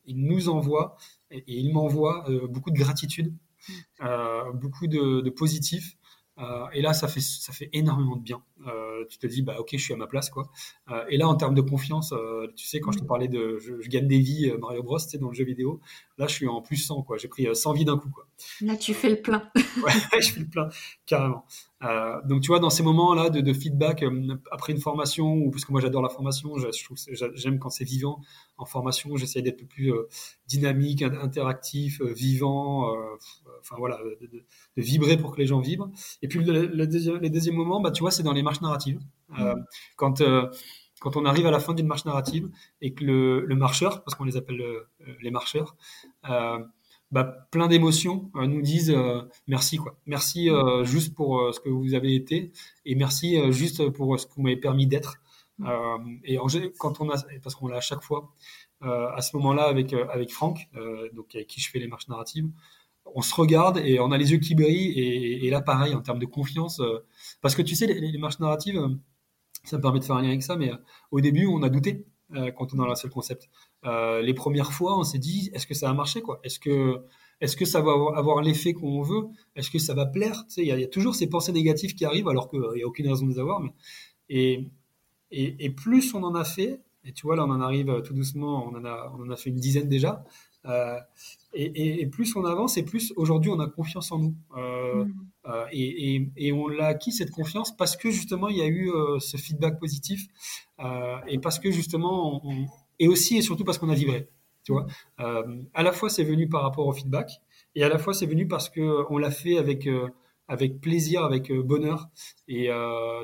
nous 0.06 0.48
envoie 0.50 0.98
et, 1.30 1.42
il 1.46 1.72
m'envoie 1.72 2.28
euh, 2.28 2.46
beaucoup 2.46 2.70
de 2.70 2.76
gratitude, 2.76 3.32
beaucoup 4.52 4.86
de, 4.86 5.22
de 5.22 5.30
positif. 5.30 5.96
Et 6.72 6.82
là, 6.82 6.92
ça 6.92 7.08
fait, 7.08 7.20
ça 7.20 7.52
fait 7.52 7.70
énormément 7.72 8.16
de 8.16 8.22
bien. 8.22 8.42
Euh, 8.66 9.04
tu 9.08 9.18
te 9.18 9.26
dis 9.26 9.42
bah 9.42 9.56
ok 9.60 9.68
je 9.72 9.78
suis 9.78 9.94
à 9.94 9.96
ma 9.96 10.08
place 10.08 10.30
quoi. 10.30 10.50
Euh, 10.90 11.04
et 11.08 11.16
là 11.16 11.28
en 11.28 11.36
termes 11.36 11.54
de 11.54 11.60
confiance 11.60 12.12
euh, 12.12 12.48
tu 12.56 12.66
sais 12.66 12.80
quand 12.80 12.90
je 12.90 12.98
te 12.98 13.04
parlais 13.04 13.28
de 13.28 13.56
je, 13.58 13.88
gagne 13.88 14.08
des 14.08 14.18
vies 14.18 14.52
Mario 14.58 14.82
Bros 14.82 14.98
tu 14.98 15.10
sais, 15.10 15.18
dans 15.18 15.28
le 15.28 15.34
jeu 15.34 15.44
vidéo 15.44 15.80
là 16.18 16.26
je 16.26 16.34
suis 16.34 16.48
en 16.48 16.60
plus 16.60 16.76
100 16.76 17.02
quoi. 17.02 17.18
J'ai 17.18 17.28
pris 17.28 17.46
100 17.54 17.72
vies 17.74 17.84
d'un 17.84 17.98
coup 17.98 18.10
quoi. 18.10 18.26
Là 18.60 18.76
tu 18.76 18.94
fais 18.94 19.10
le 19.10 19.22
plein. 19.22 19.48
Ouais 19.54 19.92
je 20.20 20.32
fais 20.32 20.40
le 20.40 20.48
plein 20.48 20.68
carrément 21.06 21.44
donc 21.80 22.42
tu 22.42 22.48
vois 22.48 22.58
dans 22.58 22.70
ces 22.70 22.82
moments 22.82 23.14
là 23.14 23.30
de, 23.30 23.52
feedback 23.52 24.04
après 24.50 24.72
une 24.72 24.80
formation 24.80 25.34
ou 25.34 25.50
parce 25.52 25.64
que 25.64 25.70
moi 25.70 25.80
j'adore 25.80 26.02
la 26.02 26.08
formation 26.08 26.54
j'aime 27.34 27.60
quand 27.60 27.70
c'est 27.70 27.84
vivant 27.84 28.20
en 28.56 28.64
formation 28.64 29.16
j'essaie 29.16 29.42
d'être 29.42 29.64
plus 29.68 29.92
dynamique 30.48 31.02
interactif 31.02 32.02
vivant 32.02 32.92
enfin 33.60 33.76
voilà 33.78 34.00
de, 34.20 34.44
vibrer 34.76 35.16
pour 35.16 35.36
que 35.36 35.38
les 35.40 35.46
gens 35.46 35.60
vibrent 35.60 35.90
et 36.20 36.26
puis 36.26 36.42
le, 36.42 36.66
le 36.66 36.86
deuxième, 36.88 37.18
les 37.18 37.30
deuxièmes 37.30 37.54
moments 37.54 37.80
bah 37.80 37.92
tu 37.92 38.00
vois 38.00 38.10
c'est 38.10 38.24
dans 38.24 38.32
les 38.32 38.42
marche 38.42 38.60
narrative. 38.60 39.00
Euh, 39.38 39.54
mm. 39.54 39.64
quand, 39.96 40.20
euh, 40.20 40.46
quand 41.00 41.16
on 41.16 41.24
arrive 41.24 41.46
à 41.46 41.50
la 41.50 41.60
fin 41.60 41.74
d'une 41.74 41.86
marche 41.86 42.04
narrative 42.04 42.48
et 42.80 42.94
que 42.94 43.04
le, 43.04 43.44
le 43.44 43.54
marcheur, 43.54 44.02
parce 44.04 44.14
qu'on 44.16 44.24
les 44.24 44.36
appelle 44.36 44.60
euh, 44.60 44.88
les 45.20 45.30
marcheurs, 45.30 45.76
bah, 47.10 47.48
plein 47.50 47.68
d'émotions 47.68 48.30
nous 48.34 48.60
disent 48.60 48.94
merci 49.46 49.78
quoi 49.78 49.98
merci 50.06 50.50
juste 50.82 51.14
pour 51.14 51.54
ce 51.54 51.60
que 51.60 51.68
vous 51.70 51.94
avez 51.94 52.14
été 52.14 52.52
et 52.84 52.94
merci 52.94 53.38
juste 53.50 53.88
pour 53.90 54.20
ce 54.20 54.26
que 54.26 54.34
vous 54.34 54.42
m'avez 54.42 54.56
permis 54.56 54.86
d'être 54.86 55.16
et 56.24 56.38
en, 56.38 56.46
quand 56.78 57.00
on 57.00 57.08
a 57.10 57.16
parce 57.42 57.54
qu'on 57.54 57.68
l'a 57.68 57.78
à 57.78 57.80
chaque 57.80 58.02
fois 58.02 58.34
à 58.82 59.22
ce 59.22 59.36
moment-là 59.36 59.64
avec 59.64 59.94
avec 59.94 60.30
Franck 60.30 60.68
donc 61.14 61.34
avec 61.34 61.46
qui 61.46 61.60
je 61.60 61.70
fais 61.70 61.78
les 61.78 61.88
marches 61.88 62.08
narratives 62.08 62.50
on 63.14 63.22
se 63.22 63.34
regarde 63.34 63.78
et 63.78 64.00
on 64.00 64.10
a 64.10 64.18
les 64.18 64.32
yeux 64.32 64.38
qui 64.38 64.54
brillent. 64.54 64.98
Et, 64.98 65.50
là, 65.50 65.60
pareil, 65.60 65.94
en 65.94 66.00
termes 66.00 66.18
de 66.18 66.26
confiance, 66.26 66.80
euh, 66.80 67.04
parce 67.40 67.54
que 67.54 67.62
tu 67.62 67.74
sais, 67.74 67.86
les, 67.86 68.18
marches 68.18 68.38
narratives, 68.40 68.78
euh, 68.78 68.88
ça 69.64 69.76
me 69.76 69.82
permet 69.82 70.00
de 70.00 70.04
faire 70.04 70.16
un 70.16 70.22
lien 70.22 70.28
avec 70.28 70.42
ça, 70.42 70.56
mais 70.56 70.72
euh, 70.72 70.76
au 71.10 71.20
début, 71.20 71.46
on 71.46 71.62
a 71.62 71.68
douté 71.68 72.06
quand 72.58 72.74
on 72.74 72.80
a 72.80 72.86
lancé 72.86 73.06
le 73.06 73.12
concept. 73.12 73.48
Les 73.84 74.34
premières 74.34 74.72
fois, 74.72 74.98
on 74.98 75.04
s'est 75.04 75.18
dit, 75.18 75.50
est-ce 75.52 75.66
que 75.66 75.74
ça 75.74 75.88
va 75.88 75.94
marcher 75.94 76.22
quoi? 76.22 76.40
Est-ce 76.42 76.58
que 76.58 77.02
est-ce 77.40 77.56
que 77.56 77.64
ça 77.64 77.80
va 77.80 77.92
avoir, 78.16 78.42
l'effet 78.42 78.72
qu'on 78.72 79.00
veut? 79.02 79.28
Est-ce 79.54 79.70
que 79.70 79.78
ça 79.78 79.94
va 79.94 80.06
plaire? 80.06 80.44
Tu 80.48 80.54
sais, 80.54 80.62
il 80.62 80.66
y, 80.66 80.84
a 80.84 80.88
toujours 80.88 81.14
ces 81.14 81.28
pensées 81.28 81.52
négatives 81.52 81.94
qui 81.94 82.04
arrivent 82.04 82.26
alors 82.26 82.50
qu'il 82.50 82.60
n'y 82.74 82.82
a 82.82 82.86
aucune 82.86 83.08
raison 83.08 83.26
de 83.26 83.30
les 83.30 83.38
avoir. 83.38 83.60
Mais... 83.60 83.72
Et, 84.28 84.66
et, 85.30 85.70
plus 85.70 86.14
on 86.14 86.24
en 86.24 86.34
a 86.34 86.44
fait, 86.44 86.80
et 87.04 87.12
tu 87.12 87.22
vois, 87.26 87.36
là, 87.36 87.44
on 87.44 87.50
en 87.50 87.60
arrive 87.60 88.02
tout 88.02 88.12
doucement, 88.12 88.66
on 88.66 88.74
en 88.76 88.84
a, 88.84 89.14
on 89.16 89.22
en 89.22 89.30
a 89.30 89.36
fait 89.36 89.50
une 89.50 89.60
dizaine 89.60 89.88
déjà. 89.88 90.24
Euh, 90.66 90.98
et, 91.54 92.06
plus 92.06 92.36
on 92.36 92.44
avance, 92.44 92.76
et 92.76 92.82
plus 92.82 93.12
aujourd'hui 93.16 93.50
on 93.50 93.58
a 93.60 93.68
confiance 93.68 94.12
en 94.12 94.18
nous. 94.18 94.34
Euh, 94.56 95.04
mm. 95.04 95.14
euh, 95.46 95.64
et, 96.36 96.52
on 96.52 96.68
l'a 96.68 96.86
acquis 96.86 97.12
cette 97.12 97.30
confiance 97.30 97.76
parce 97.76 97.96
que 97.96 98.10
justement 98.10 98.48
il 98.48 98.58
y 98.58 98.62
a 98.62 98.68
eu 98.68 98.90
ce 99.18 99.36
feedback 99.36 99.78
positif 99.78 100.26
et 101.26 101.38
parce 101.38 101.58
que 101.58 101.70
justement 101.70 102.42
et 102.98 103.08
aussi 103.08 103.38
et 103.38 103.42
surtout 103.42 103.64
parce 103.64 103.78
qu'on 103.78 103.90
a 103.90 103.94
vibré. 103.94 104.28
Tu 104.64 104.72
vois, 104.72 104.86
à 105.18 105.82
la 105.82 105.92
fois 105.92 106.10
c'est 106.10 106.24
venu 106.24 106.48
par 106.48 106.62
rapport 106.62 106.86
au 106.86 106.92
feedback 106.92 107.30
et 107.74 107.84
à 107.84 107.88
la 107.88 107.98
fois 107.98 108.12
c'est 108.12 108.26
venu 108.26 108.46
parce 108.46 108.68
que 108.68 109.04
on 109.10 109.16
l'a 109.16 109.30
fait 109.30 109.56
avec 109.56 109.88
avec 110.46 110.80
plaisir, 110.80 111.24
avec 111.24 111.50
bonheur 111.52 112.08
et 112.48 112.68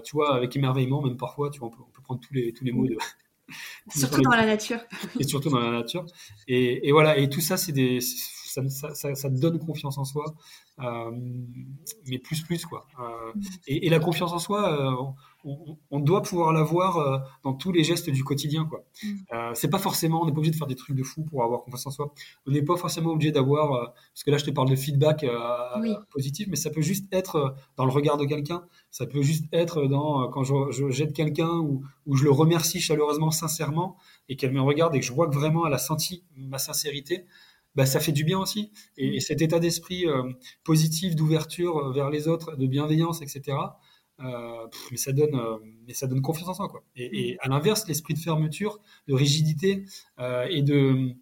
tu 0.05 0.17
vois 0.17 0.35
avec 0.35 0.57
émerveillement 0.57 1.03
même 1.03 1.19
parfois. 1.19 1.51
Tu 1.51 1.59
vois, 1.59 1.69
on 1.69 1.71
peut, 1.71 1.83
on 1.87 1.91
peut 1.91 2.03
prendre 2.03 2.21
tous 2.21 2.33
les 2.33 2.53
tous 2.53 2.65
les 2.65 2.73
mots 2.73 2.87
de 2.87 2.97
Surtout 3.95 4.23
dans 4.23 4.31
la 4.31 4.47
nature. 4.47 4.81
Et 5.21 5.25
surtout 5.25 5.51
dans 5.51 5.61
la 5.61 5.71
nature. 5.71 6.05
Et, 6.49 6.89
et 6.89 6.93
voilà, 6.93 7.19
et 7.19 7.29
tout 7.29 7.41
ça, 7.41 7.57
c'est 7.57 7.73
des, 7.73 8.01
ça, 8.01 8.69
ça, 8.69 9.15
ça, 9.15 9.31
te 9.31 9.39
donne 9.39 9.59
confiance 9.59 9.99
en 9.99 10.05
soi, 10.05 10.25
euh, 10.81 11.11
mais 12.07 12.19
plus 12.19 12.43
plus 12.43 12.65
quoi. 12.65 12.87
Euh, 13.01 13.33
et, 13.67 13.87
et, 13.87 13.91
la 13.91 13.99
confiance 13.99 14.33
en 14.33 14.39
soi, 14.39 15.15
on, 15.91 16.01
doit 16.01 16.23
pouvoir 16.23 16.53
l'avoir 16.53 16.99
euh, 16.99 17.19
dans 17.43 17.55
tous 17.55 17.73
les 17.73 17.85
gestes 17.85 18.11
du 18.11 18.25
quotidien. 18.25 18.65
quoi. 18.65 18.85
Mm. 19.03 19.09
Euh, 19.33 19.51
c'est 19.55 19.69
pas 19.69 19.79
forcément, 19.79 20.23
on 20.23 20.27
n'est 20.27 20.33
pas 20.33 20.39
obligé 20.39 20.53
de 20.53 20.57
faire 20.57 20.67
des 20.67 20.75
trucs 20.75 20.97
de 20.97 21.03
fou 21.03 21.25
pour 21.25 21.45
avoir 21.45 21.63
confiance 21.63 21.87
en 21.87 21.91
soi. 21.91 22.15
On 22.47 22.51
n'est 22.51 22.63
pas 22.63 22.77
forcément 22.77 23.11
obligé 23.11 23.33
d'avoir, 23.33 23.73
euh, 23.73 23.87
parce 23.87 24.25
que 24.25 24.31
là 24.31 24.39
je 24.39 24.45
te 24.45 24.51
parle 24.51 24.69
de 24.69 24.77
feedback 24.77 25.27
positif, 26.11 26.47
mais 26.49 26.57
ça 26.57 26.71
peut 26.71 26.81
juste 26.81 27.13
être 27.13 27.55
dans 27.77 27.85
le 27.85 27.93
regard 27.93 28.17
de 28.17 28.25
quelqu'un. 28.25 28.65
Ça 28.91 29.07
peut 29.07 29.23
juste 29.23 29.45
être 29.53 29.87
dans 29.87 30.29
quand 30.29 30.45
je, 30.45 30.91
jette 30.91 31.13
quelqu'un 31.13 31.59
ou, 31.59 31.83
je 32.13 32.25
le 32.25 32.31
remercie 32.31 32.81
chaleureusement, 32.81 33.31
sincèrement, 33.31 33.97
et 34.29 34.37
qu'elle 34.37 34.53
me 34.53 34.61
regarde 34.61 34.95
et 34.95 35.01
que 35.01 35.07
je 35.07 35.13
vois 35.13 35.29
que 35.29 35.35
vraiment 35.35 35.67
elle 35.67 35.75
a 35.75 35.79
senti 35.79 36.25
ma 36.37 36.59
sincérité. 36.59 37.27
Bah, 37.75 37.87
ça 37.87 37.99
fait 37.99 38.13
du 38.13 38.23
bien 38.23 38.39
aussi. 38.39 38.71
Et, 38.97 39.19
cet 39.21 39.43
état 39.43 39.59
d'esprit 39.59 40.07
positif, 40.63 41.17
d'ouverture 41.17 41.93
vers 41.93 42.11
les 42.11 42.29
autres, 42.29 42.57
de 42.57 42.67
bienveillance, 42.67 43.21
etc., 43.21 43.57
euh, 44.21 44.67
mais 44.91 44.97
ça 44.97 45.13
donne, 45.13 45.35
euh, 45.35 45.59
mais 45.87 45.95
ça 45.95 46.07
donne 46.07 46.23
confiance 46.23 46.49
en 46.49 46.55
soi, 46.55 46.69
quoi. 46.69 46.85
Et, 46.97 47.31
et 47.31 47.39
à 47.41 47.49
l'inverse, 47.49 47.87
l'esprit 47.89 48.15
de 48.15 48.19
fermeture, 48.19 48.81
de 49.09 49.15
rigidité 49.15 49.85
euh, 50.21 50.47
et 50.49 50.63
de 50.63 51.15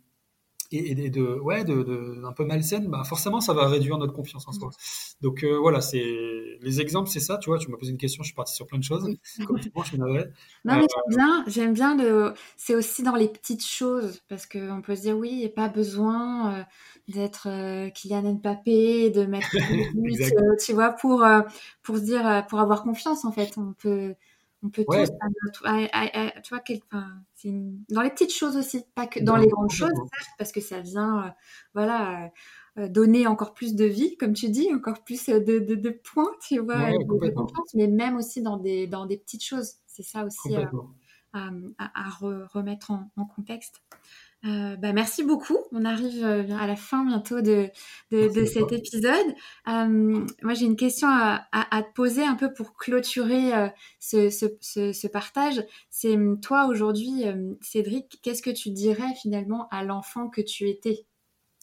et, 0.73 1.11
de 1.11 1.39
ouais 1.41 1.65
de, 1.65 1.83
de, 1.83 2.25
un 2.25 2.33
peu 2.33 2.45
malsaine 2.45 2.89
bah 2.89 3.03
forcément 3.05 3.41
ça 3.41 3.53
va 3.53 3.69
réduire 3.69 3.99
notre 3.99 4.13
confiance 4.13 4.47
en 4.49 4.53
soi. 4.53 4.71
Donc 5.21 5.45
euh, 5.45 5.59
voilà 5.59 5.81
c'est 5.81 6.59
les 6.61 6.81
exemples 6.81 7.09
c'est 7.09 7.21
ça 7.21 7.39
tu 7.39 7.51
vois 7.51 7.59
tu 7.59 7.71
m'as 7.71 7.77
posé 7.77 7.91
une 7.91 7.99
question 7.99 8.23
je 8.23 8.29
suis 8.29 8.35
parti 8.35 8.55
sur 8.55 8.67
plein 8.67 8.79
de 8.79 8.85
choses. 8.85 9.05
Comme 9.47 9.61
tu 9.61 9.71
je 9.85 9.97
non 9.97 10.07
mais 10.13 10.27
j'aime 10.65 11.09
bien 11.09 11.45
j'aime 11.47 11.73
bien 11.75 11.97
le 11.97 12.35
c'est 12.57 12.75
aussi 12.75 13.03
dans 13.03 13.17
les 13.17 13.29
petites 13.29 13.65
choses 13.65 14.21
parce 14.29 14.47
qu'on 14.47 14.83
peut 14.83 14.97
se 14.97 15.03
dire 15.03 15.17
oui 15.17 15.31
il 15.31 15.39
n'y 15.39 15.47
a 15.47 15.51
pas 15.51 15.69
besoin 15.69 16.55
euh, 16.55 16.63
d'être 17.09 17.49
euh, 17.49 17.91
Kylian 17.91 18.35
Mbappé 18.35 19.11
de 19.11 19.27
mettre 19.27 19.51
tu 20.65 20.73
vois 20.73 20.91
pour 20.91 21.25
pour 21.83 21.97
se 21.97 22.03
dire 22.03 22.47
pour 22.49 22.61
avoir 22.61 22.83
confiance 22.83 23.25
en 23.25 23.33
fait. 23.33 23.59
On 23.59 23.73
peut 23.73 24.15
on 24.65 24.71
peut 24.71 24.85
tous, 24.89 25.11
tu 26.43 26.55
vois, 26.55 26.61
dans 27.45 28.03
les 28.03 28.11
petites 28.11 28.33
choses 28.33 28.57
aussi, 28.57 28.85
pas 28.95 29.07
que 29.07 29.21
dans 29.21 29.37
les 29.37 29.47
grandes 29.47 29.71
choses, 29.71 29.99
parce 30.39 30.53
que 30.53 30.61
ça 30.61 30.81
vient, 30.81 31.27
euh, 31.27 31.31
voilà, 31.75 32.31
euh, 32.79 32.89
donner 32.89 33.27
encore 33.27 33.55
plus 33.55 33.75
de 33.75 33.85
vie, 33.85 34.17
comme 34.17 34.33
tu 34.33 34.49
dis, 34.49 34.73
encore 34.75 35.05
plus 35.05 35.27
de, 35.27 35.39
de, 35.39 35.75
de 35.75 35.91
points, 35.91 36.31
tu 36.47 36.59
vois, 36.59 36.91
de, 36.91 37.31
confiance, 37.31 37.75
mais 37.75 37.89
même 37.89 38.17
aussi 38.17 38.43
dans 38.43 38.57
des, 38.57 38.87
dans 38.87 39.07
des 39.07 39.19
petites 39.19 39.45
choses. 39.45 39.75
C'est 39.87 40.03
ça 40.03 40.25
aussi. 40.25 40.55
à, 41.33 41.51
remettre 42.53 42.91
en, 42.91 43.25
contexte. 43.25 43.83
Bah, 44.43 44.93
merci 44.93 45.23
beaucoup. 45.23 45.59
On 45.73 45.85
arrive 45.85 46.25
à 46.25 46.67
la 46.67 46.77
fin 46.77 47.05
bientôt 47.05 47.41
de, 47.41 47.69
de, 48.11 48.45
cet 48.45 48.73
épisode. 48.73 49.35
moi, 49.67 50.55
j'ai 50.55 50.67
une 50.67 50.77
question 50.77 51.09
à, 51.09 51.47
à, 51.53 51.83
te 51.83 51.93
poser 51.93 52.25
un 52.25 52.35
peu 52.35 52.53
pour 52.53 52.75
clôturer 52.75 53.53
ce, 54.01 54.31
ce, 54.31 54.93
ce, 54.93 55.07
partage. 55.07 55.65
C'est 55.91 56.17
toi 56.43 56.67
aujourd'hui, 56.67 57.25
Cédric, 57.61 58.19
qu'est-ce 58.23 58.43
que 58.43 58.51
tu 58.51 58.71
dirais 58.71 59.15
finalement 59.21 59.69
à 59.71 59.85
l'enfant 59.85 60.29
que 60.29 60.41
tu 60.41 60.69
étais 60.69 61.07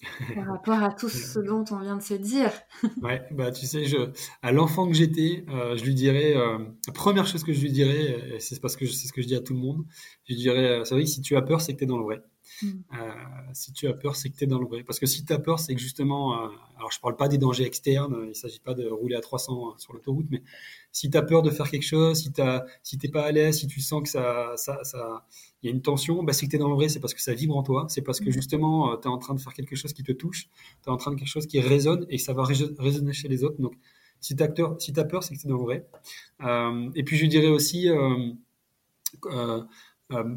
par 0.35 0.45
rapport 0.47 0.83
à 0.83 0.93
tout 0.93 1.09
ce 1.09 1.39
dont 1.39 1.65
on 1.71 1.79
vient 1.79 1.97
de 1.97 2.01
se 2.01 2.13
dire? 2.13 2.51
ouais, 3.01 3.21
bah 3.31 3.51
tu 3.51 3.65
sais, 3.65 3.85
je, 3.85 3.97
à 4.41 4.51
l'enfant 4.51 4.87
que 4.87 4.93
j'étais, 4.93 5.43
euh, 5.49 5.75
je 5.75 5.83
lui 5.83 5.93
dirais, 5.93 6.35
euh, 6.35 6.57
la 6.87 6.93
première 6.93 7.27
chose 7.27 7.43
que 7.43 7.53
je 7.53 7.61
lui 7.61 7.71
dirais, 7.71 8.37
c'est 8.39 8.61
parce 8.61 8.75
que 8.75 8.85
c'est 8.85 9.07
ce 9.07 9.13
que 9.13 9.21
je 9.21 9.27
dis 9.27 9.35
à 9.35 9.41
tout 9.41 9.53
le 9.53 9.59
monde, 9.59 9.85
je 10.25 10.33
lui 10.33 10.41
dirais, 10.41 10.81
que 10.89 11.05
si 11.05 11.21
tu 11.21 11.35
as 11.35 11.41
peur, 11.41 11.61
c'est 11.61 11.73
que 11.73 11.79
tu 11.79 11.83
es 11.83 11.87
dans 11.87 11.97
le 11.97 12.05
vrai. 12.05 12.21
Hmm. 12.61 12.67
Euh, 12.93 13.11
si 13.53 13.71
tu 13.73 13.87
as 13.87 13.93
peur, 13.93 14.15
c'est 14.15 14.29
que 14.29 14.37
tu 14.37 14.43
es 14.43 14.47
dans 14.47 14.59
le 14.59 14.67
vrai. 14.67 14.83
Parce 14.83 14.99
que 14.99 15.05
si 15.05 15.25
tu 15.25 15.33
as 15.33 15.39
peur, 15.39 15.59
c'est 15.59 15.73
que 15.75 15.81
justement, 15.81 16.49
alors 16.77 16.91
je 16.91 16.99
parle 16.99 17.15
pas 17.15 17.27
des 17.27 17.37
dangers 17.37 17.65
externes, 17.65 18.25
il 18.27 18.35
s'agit 18.35 18.59
pas 18.59 18.73
de 18.73 18.87
rouler 18.87 19.15
à 19.15 19.21
300 19.21 19.77
sur 19.77 19.93
l'autoroute, 19.93 20.27
mais 20.29 20.43
si 20.91 21.09
tu 21.09 21.17
as 21.17 21.21
peur 21.21 21.41
de 21.41 21.49
faire 21.49 21.69
quelque 21.69 21.85
chose, 21.85 22.21
si 22.21 22.31
tu 22.31 22.41
si 22.83 22.97
t'es 22.97 23.09
pas 23.09 23.23
à 23.23 23.31
l'aise, 23.31 23.59
si 23.59 23.67
tu 23.67 23.79
sens 23.81 24.03
que 24.03 24.09
ça, 24.09 24.53
ça, 24.55 24.83
ça, 24.83 25.25
il 25.61 25.69
y 25.69 25.71
a 25.71 25.75
une 25.75 25.81
tension, 25.81 26.23
bah, 26.23 26.33
c'est 26.33 26.45
que 26.45 26.51
tu 26.51 26.55
es 26.55 26.59
dans 26.59 26.69
le 26.69 26.75
vrai, 26.75 26.89
c'est 26.89 26.99
parce 26.99 27.13
que 27.13 27.21
ça 27.21 27.33
vibre 27.33 27.57
en 27.57 27.63
toi, 27.63 27.85
c'est 27.89 28.01
parce 28.01 28.19
que 28.19 28.29
mm. 28.29 28.31
justement, 28.31 28.93
euh, 28.93 28.97
tu 28.97 29.07
es 29.07 29.11
en 29.11 29.17
train 29.17 29.33
de 29.33 29.39
faire 29.39 29.53
quelque 29.53 29.75
chose 29.75 29.93
qui 29.93 30.03
te 30.03 30.11
touche, 30.11 30.49
tu 30.83 30.89
es 30.89 30.91
en 30.91 30.97
train 30.97 31.11
de 31.11 31.17
quelque 31.17 31.27
chose 31.27 31.47
qui 31.47 31.59
résonne 31.59 32.05
et 32.09 32.17
ça 32.17 32.33
va 32.33 32.43
résonner 32.43 33.13
chez 33.13 33.27
les 33.27 33.43
autres. 33.43 33.59
Donc, 33.61 33.73
si 34.21 34.35
tu 34.35 34.43
as, 34.43 34.49
si 34.79 34.93
as 34.97 35.03
peur, 35.03 35.23
c'est 35.23 35.35
que 35.35 35.39
tu 35.39 35.47
es 35.47 35.49
dans 35.49 35.57
le 35.57 35.63
vrai. 35.63 35.87
Euh, 36.41 36.89
et 36.95 37.03
puis, 37.03 37.17
je 37.17 37.25
dirais 37.25 37.47
aussi, 37.47 37.89
euh, 37.89 39.61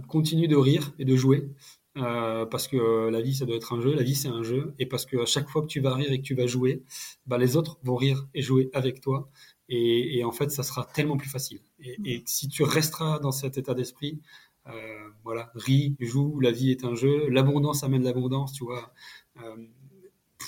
continue 0.08 0.48
de 0.48 0.56
rire 0.56 0.92
et 0.98 1.04
de 1.04 1.16
jouer. 1.16 1.48
Parce 1.94 2.68
que 2.68 3.08
la 3.08 3.20
vie, 3.20 3.34
ça 3.34 3.44
doit 3.44 3.56
être 3.56 3.72
un 3.72 3.80
jeu. 3.80 3.94
La 3.94 4.02
vie, 4.02 4.14
c'est 4.14 4.28
un 4.28 4.42
jeu. 4.42 4.74
Et 4.78 4.86
parce 4.86 5.06
qu'à 5.06 5.26
chaque 5.26 5.48
fois 5.48 5.62
que 5.62 5.66
tu 5.66 5.80
vas 5.80 5.94
rire 5.94 6.10
et 6.12 6.18
que 6.18 6.26
tu 6.26 6.34
vas 6.34 6.46
jouer, 6.46 6.82
bah, 7.26 7.38
les 7.38 7.56
autres 7.56 7.78
vont 7.82 7.96
rire 7.96 8.26
et 8.34 8.42
jouer 8.42 8.70
avec 8.72 9.00
toi. 9.00 9.30
Et, 9.68 10.22
en 10.24 10.32
fait, 10.32 10.50
ça 10.50 10.62
sera 10.62 10.84
tellement 10.84 11.16
plus 11.16 11.30
facile. 11.30 11.60
Et, 11.80 11.96
et 12.04 12.22
si 12.26 12.48
tu 12.48 12.62
resteras 12.62 13.18
dans 13.20 13.32
cet 13.32 13.56
état 13.56 13.72
d'esprit, 13.72 14.20
euh, 14.68 15.10
voilà, 15.24 15.50
ris, 15.54 15.96
joue, 16.00 16.38
la 16.40 16.52
vie 16.52 16.70
est 16.70 16.84
un 16.84 16.94
jeu, 16.94 17.28
l'abondance 17.28 17.82
amène 17.84 18.04
l'abondance, 18.04 18.52
tu 18.52 18.64
vois. 18.64 18.92
Euh, 19.42 19.56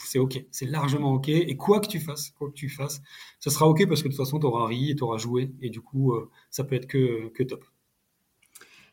c'est 0.05 0.19
ok, 0.19 0.45
c'est 0.51 0.67
largement 0.67 1.15
ok. 1.15 1.29
Et 1.29 1.57
quoi 1.57 1.81
que 1.81 1.89
tu 1.89 2.01
fasses, 2.01 2.31
quoi 2.31 2.49
que 2.49 2.55
tu 2.55 2.69
fasses, 2.69 3.01
ça 3.41 3.51
sera 3.51 3.69
ok 3.69 3.87
parce 3.89 4.03
que 4.03 4.09
de 4.09 4.13
toute 4.13 4.25
façon, 4.25 4.39
tu 4.39 4.47
auras 4.47 4.67
ri 4.67 4.91
et 4.91 4.97
tu 4.97 5.03
auras 5.05 5.19
joué. 5.19 5.53
Et 5.61 5.71
du 5.71 5.81
coup, 5.81 6.13
euh, 6.15 6.31
ça 6.51 6.65
peut 6.65 6.77
être 6.77 6.87
que, 6.87 7.29
que 7.31 7.43
top. 7.43 7.65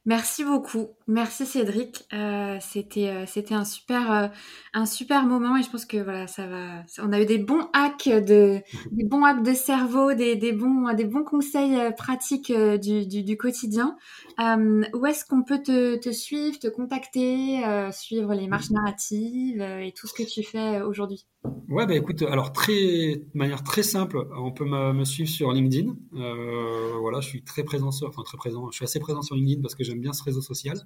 Merci 0.05 0.43
beaucoup, 0.43 0.87
merci 1.05 1.45
Cédric. 1.45 2.07
Euh, 2.11 2.57
c'était 2.59 3.09
euh, 3.09 3.25
c'était 3.27 3.53
un 3.53 3.65
super 3.65 4.11
euh, 4.11 4.27
un 4.73 4.87
super 4.87 5.27
moment 5.27 5.57
et 5.57 5.61
je 5.61 5.69
pense 5.69 5.85
que 5.85 5.97
voilà 5.97 6.25
ça 6.25 6.47
va. 6.47 6.83
On 6.97 7.13
a 7.13 7.21
eu 7.21 7.25
des 7.27 7.37
bons 7.37 7.67
hacks 7.73 8.09
de 8.09 8.61
des 8.91 9.03
bons 9.03 9.23
hacks 9.23 9.43
de 9.43 9.53
cerveau, 9.53 10.15
des, 10.15 10.35
des 10.35 10.53
bons 10.53 10.91
des 10.95 11.05
bons 11.05 11.23
conseils 11.23 11.77
pratiques 11.95 12.51
du, 12.51 13.05
du, 13.05 13.21
du, 13.21 13.37
quotidien. 13.37 13.95
où 14.39 15.05
est-ce 15.05 15.23
qu'on 15.23 15.43
peut 15.43 15.61
te, 15.61 15.97
te, 15.97 16.11
suivre, 16.11 16.57
te 16.57 16.67
contacter, 16.67 17.61
suivre 17.91 18.33
les 18.33 18.47
marches 18.47 18.71
narratives 18.71 19.61
et 19.61 19.93
tout 19.95 20.07
ce 20.07 20.13
que 20.13 20.27
tu 20.27 20.41
fais 20.41 20.81
aujourd'hui? 20.81 21.27
Ouais, 21.69 21.87
bah 21.87 21.95
écoute, 21.95 22.21
alors 22.23 22.51
très, 22.53 23.15
de 23.15 23.25
manière 23.33 23.63
très 23.63 23.83
simple, 23.83 24.27
on 24.35 24.51
peut 24.51 24.65
me, 24.65 25.03
suivre 25.05 25.29
sur 25.29 25.51
LinkedIn. 25.51 25.95
Voilà, 26.11 27.19
je 27.19 27.27
suis 27.27 27.43
très 27.43 27.63
présent 27.63 27.91
sur, 27.91 28.07
enfin 28.07 28.23
très 28.23 28.37
présent, 28.37 28.69
je 28.71 28.75
suis 28.77 28.83
assez 28.83 28.99
présent 28.99 29.21
sur 29.21 29.35
LinkedIn 29.35 29.61
parce 29.61 29.75
que 29.75 29.83
j'aime 29.91 30.01
bien 30.01 30.13
ce 30.13 30.23
réseau 30.23 30.41
social. 30.41 30.77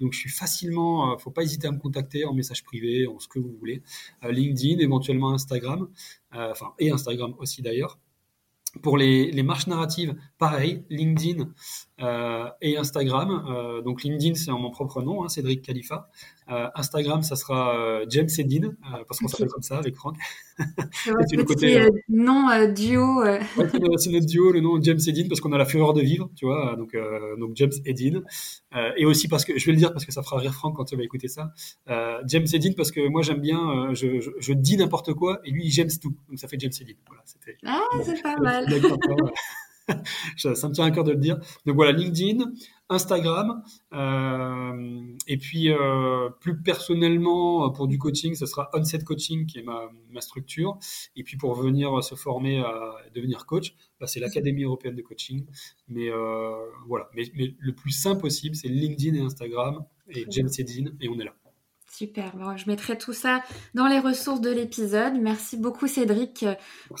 Donc 0.00 0.12
je 0.12 0.18
suis 0.18 0.30
facilement, 0.30 1.12
euh, 1.12 1.18
faut 1.18 1.30
pas 1.30 1.42
hésiter 1.42 1.66
à 1.66 1.72
me 1.72 1.78
contacter 1.78 2.24
en 2.24 2.32
message 2.32 2.64
privé, 2.64 3.06
en 3.06 3.18
ce 3.18 3.28
que 3.28 3.38
vous 3.38 3.52
voulez. 3.58 3.82
Euh, 4.24 4.32
LinkedIn, 4.32 4.78
éventuellement 4.78 5.32
Instagram, 5.32 5.88
enfin 6.32 6.72
et 6.78 6.90
Instagram 6.90 7.34
aussi 7.38 7.62
d'ailleurs. 7.62 7.98
Pour 8.82 8.98
les, 8.98 9.30
les, 9.30 9.42
marches 9.44 9.68
narratives, 9.68 10.16
pareil, 10.36 10.84
LinkedIn 10.90 11.48
euh, 12.00 12.48
et 12.60 12.76
Instagram. 12.76 13.44
Euh, 13.48 13.82
donc 13.82 14.02
LinkedIn, 14.02 14.34
c'est 14.34 14.50
en 14.50 14.58
mon 14.58 14.70
propre 14.70 15.00
nom, 15.00 15.22
hein, 15.24 15.28
Cédric 15.28 15.62
Khalifa. 15.62 16.10
Euh, 16.50 16.68
Instagram, 16.74 17.22
ça 17.22 17.36
sera 17.36 17.74
euh, 17.76 18.04
James 18.08 18.28
Edin, 18.38 18.66
euh, 18.68 19.04
parce 19.08 19.18
qu'on 19.18 19.28
s'appelle 19.28 19.48
comme 19.48 19.62
ça 19.62 19.78
avec 19.78 19.96
Franck. 19.96 20.16
C'est 21.26 21.36
le 21.36 21.44
côté, 21.44 21.88
nom 22.08 22.48
duo. 22.72 23.22
Ouais, 23.22 23.40
c'est 23.96 24.10
notre 24.10 24.26
duo, 24.26 24.52
le 24.52 24.60
nom 24.60 24.80
James 24.82 25.00
Edin, 25.06 25.26
parce 25.28 25.40
qu'on 25.40 25.52
a 25.52 25.58
la 25.58 25.64
fureur 25.64 25.94
de 25.94 26.02
vivre, 26.02 26.30
tu 26.36 26.44
vois. 26.44 26.76
Donc, 26.76 26.94
donc 27.38 27.52
James 27.54 27.72
Edin. 27.86 28.22
et 28.96 29.06
aussi 29.06 29.28
parce 29.28 29.44
que, 29.44 29.58
je 29.58 29.64
vais 29.66 29.72
le 29.72 29.78
dire 29.78 29.92
parce 29.92 30.04
que 30.04 30.12
ça 30.12 30.22
fera 30.22 30.38
rire 30.38 30.54
Franck 30.54 30.76
quand 30.76 30.92
il 30.92 30.98
va 30.98 31.04
écouter 31.04 31.28
ça. 31.28 31.52
James 32.26 32.46
Edin, 32.52 32.72
parce 32.76 32.90
que 32.90 33.08
moi 33.08 33.22
j'aime 33.22 33.40
bien, 33.40 33.94
je, 33.94 34.20
je, 34.20 34.30
je, 34.38 34.52
dis 34.52 34.76
n'importe 34.76 35.14
quoi 35.14 35.40
et 35.44 35.50
lui 35.50 35.66
il 35.66 35.70
j'aime 35.70 35.88
tout. 36.00 36.14
Donc 36.28 36.38
ça 36.38 36.48
fait 36.48 36.58
James. 36.60 36.72
Voilà, 37.06 37.22
ah, 37.66 37.80
c'est 38.04 38.22
pas 38.22 38.36
mal. 38.36 38.66
ça, 40.36 40.50
me 40.50 40.72
tient 40.72 40.84
à 40.84 40.90
cœur 40.90 41.04
de 41.04 41.12
le 41.12 41.18
dire. 41.18 41.38
Donc 41.66 41.76
voilà, 41.76 41.92
LinkedIn, 41.92 42.52
Instagram, 42.88 43.62
euh, 43.92 45.02
et 45.26 45.36
puis 45.36 45.70
euh, 45.70 46.28
plus 46.40 46.60
personnellement 46.60 47.70
pour 47.70 47.88
du 47.88 47.98
coaching, 47.98 48.34
ce 48.34 48.46
sera 48.46 48.70
Onset 48.74 49.00
Coaching 49.00 49.46
qui 49.46 49.58
est 49.58 49.62
ma, 49.62 49.90
ma 50.10 50.20
structure. 50.20 50.78
Et 51.16 51.22
puis 51.22 51.36
pour 51.36 51.54
venir 51.54 52.02
se 52.02 52.14
former 52.14 52.58
à 52.58 52.96
devenir 53.14 53.46
coach, 53.46 53.74
bah, 54.00 54.06
c'est 54.06 54.20
l'Académie 54.20 54.64
européenne 54.64 54.96
de 54.96 55.02
coaching. 55.02 55.46
Mais 55.88 56.10
euh, 56.10 56.52
voilà, 56.86 57.08
mais, 57.14 57.24
mais, 57.34 57.54
le 57.58 57.74
plus 57.74 57.92
simple 57.92 58.20
possible, 58.20 58.54
c'est 58.54 58.68
LinkedIn 58.68 59.16
et 59.16 59.20
Instagram 59.20 59.84
et 60.08 60.26
James 60.30 60.50
Edin, 60.58 60.92
et 61.00 61.08
on 61.08 61.18
est 61.18 61.24
là. 61.24 61.34
Super. 61.90 62.36
Bon, 62.36 62.56
je 62.56 62.68
mettrai 62.68 62.98
tout 62.98 63.12
ça 63.12 63.44
dans 63.74 63.86
les 63.86 64.00
ressources 64.00 64.40
de 64.40 64.50
l'épisode. 64.50 65.14
Merci 65.20 65.56
beaucoup 65.56 65.86
Cédric 65.86 66.44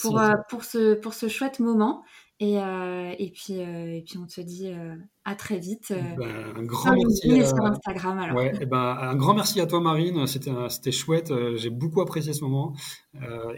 pour, 0.00 0.20
pour, 0.48 0.62
ce, 0.62 0.94
pour 0.94 1.14
ce 1.14 1.26
chouette 1.26 1.58
moment. 1.58 2.04
Et, 2.40 2.58
euh, 2.58 3.14
et, 3.18 3.30
puis, 3.30 3.60
euh, 3.60 3.96
et 3.96 4.02
puis, 4.02 4.18
on 4.18 4.26
te 4.26 4.40
dit 4.40 4.68
euh, 4.68 4.96
à 5.24 5.36
très 5.36 5.58
vite. 5.58 5.92
Ben, 6.16 6.52
un 6.56 6.64
grand 6.64 6.94
merci. 6.96 7.40
À... 7.40 7.46
sur 7.46 7.64
Instagram, 7.64 8.18
alors. 8.18 8.36
Ouais, 8.36 8.52
et 8.54 8.58
eh 8.62 8.66
ben, 8.66 8.96
un 9.00 9.14
grand 9.14 9.34
merci 9.34 9.60
à 9.60 9.66
toi, 9.66 9.80
Marine. 9.80 10.26
C'était 10.26 10.92
chouette. 10.92 11.32
J'ai 11.56 11.70
beaucoup 11.70 12.00
apprécié 12.00 12.32
ce 12.32 12.42
moment. 12.42 12.74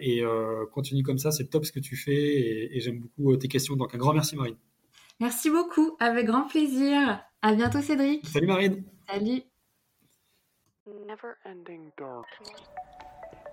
et 0.01 0.23
continue 0.73 1.03
comme 1.03 1.19
ça. 1.19 1.31
C'est 1.31 1.49
top 1.49 1.65
ce 1.65 1.73
que 1.73 1.81
tu 1.81 1.97
fais. 1.97 2.13
Et, 2.13 2.77
et 2.77 2.81
j'aime 2.81 3.01
beaucoup 3.01 3.37
tes 3.37 3.49
questions. 3.49 3.77
Donc, 3.77 3.95
un 3.95 3.99
grand 3.99 4.13
merci, 4.13 4.37
Marine. 4.37 4.57
Merci 5.21 5.51
beaucoup. 5.51 5.97
Avec 5.99 6.27
grand 6.27 6.47
plaisir. 6.47 7.21
À 7.41 7.55
bientôt, 7.55 7.81
Cédric. 7.81 8.27
Salut, 8.27 8.47
Marine. 8.47 8.85
Salut. 9.09 9.43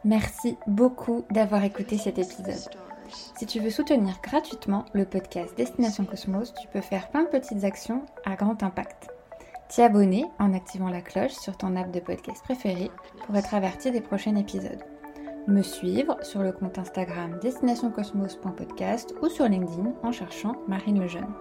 Merci 0.03 0.57
beaucoup 0.67 1.25
d'avoir 1.31 1.63
écouté 1.63 1.97
cet 1.97 2.19
épisode. 2.19 2.92
Si 3.13 3.45
tu 3.45 3.59
veux 3.59 3.69
soutenir 3.69 4.15
gratuitement 4.23 4.85
le 4.93 5.05
podcast 5.05 5.55
Destination 5.55 6.05
Cosmos, 6.05 6.53
tu 6.53 6.67
peux 6.67 6.81
faire 6.81 7.09
plein 7.09 7.23
de 7.23 7.29
petites 7.29 7.63
actions 7.63 8.03
à 8.25 8.35
grand 8.35 8.63
impact. 8.63 9.09
T'y 9.69 9.81
abonner 9.81 10.25
en 10.39 10.53
activant 10.53 10.89
la 10.89 11.01
cloche 11.01 11.33
sur 11.33 11.55
ton 11.55 11.75
app 11.75 11.91
de 11.91 11.99
podcast 11.99 12.43
préféré 12.43 12.89
pour 13.25 13.35
être 13.35 13.53
averti 13.53 13.91
des 13.91 14.01
prochains 14.01 14.35
épisodes. 14.35 14.83
Me 15.47 15.61
suivre 15.61 16.17
sur 16.23 16.41
le 16.41 16.51
compte 16.51 16.77
Instagram 16.79 17.37
destinationcosmos.podcast 17.41 19.13
ou 19.21 19.29
sur 19.29 19.47
LinkedIn 19.47 19.93
en 20.01 20.11
cherchant 20.11 20.55
Marine 20.67 21.01
Lejeune. 21.01 21.33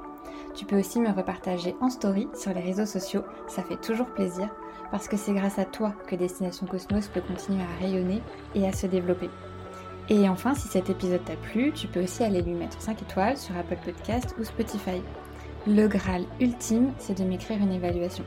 Tu 0.54 0.66
peux 0.66 0.78
aussi 0.78 1.00
me 1.00 1.10
repartager 1.10 1.74
en 1.80 1.88
story 1.88 2.28
sur 2.34 2.52
les 2.52 2.60
réseaux 2.60 2.86
sociaux, 2.86 3.22
ça 3.48 3.62
fait 3.62 3.80
toujours 3.80 4.08
plaisir 4.08 4.48
parce 4.90 5.08
que 5.08 5.16
c'est 5.16 5.32
grâce 5.32 5.58
à 5.58 5.64
toi 5.64 5.94
que 6.06 6.16
Destination 6.16 6.66
Cosmos 6.66 7.08
peut 7.08 7.22
continuer 7.22 7.62
à 7.62 7.80
rayonner 7.80 8.20
et 8.54 8.66
à 8.66 8.72
se 8.72 8.86
développer. 8.86 9.30
Et 10.08 10.28
enfin, 10.28 10.54
si 10.54 10.68
cet 10.68 10.90
épisode 10.90 11.24
t'a 11.24 11.36
plu, 11.36 11.72
tu 11.72 11.86
peux 11.86 12.02
aussi 12.02 12.24
aller 12.24 12.42
lui 12.42 12.52
mettre 12.52 12.80
5 12.80 13.00
étoiles 13.02 13.36
sur 13.36 13.56
Apple 13.56 13.78
Podcast 13.84 14.34
ou 14.38 14.44
Spotify. 14.44 15.00
Le 15.66 15.86
Graal 15.86 16.24
ultime, 16.40 16.92
c'est 16.98 17.18
de 17.18 17.24
m'écrire 17.24 17.58
une 17.58 17.72
évaluation. 17.72 18.24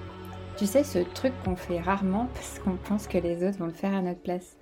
Tu 0.57 0.65
sais, 0.65 0.83
ce 0.85 0.99
truc 0.99 1.33
qu'on 1.43 1.57
fait 1.57 1.81
rarement 1.81 2.29
parce 2.33 2.59
qu'on 2.59 2.77
pense 2.77 3.07
que 3.07 3.17
les 3.17 3.45
autres 3.45 3.57
vont 3.57 3.65
le 3.65 3.73
faire 3.73 3.93
à 3.93 4.01
notre 4.01 4.21
place. 4.21 4.55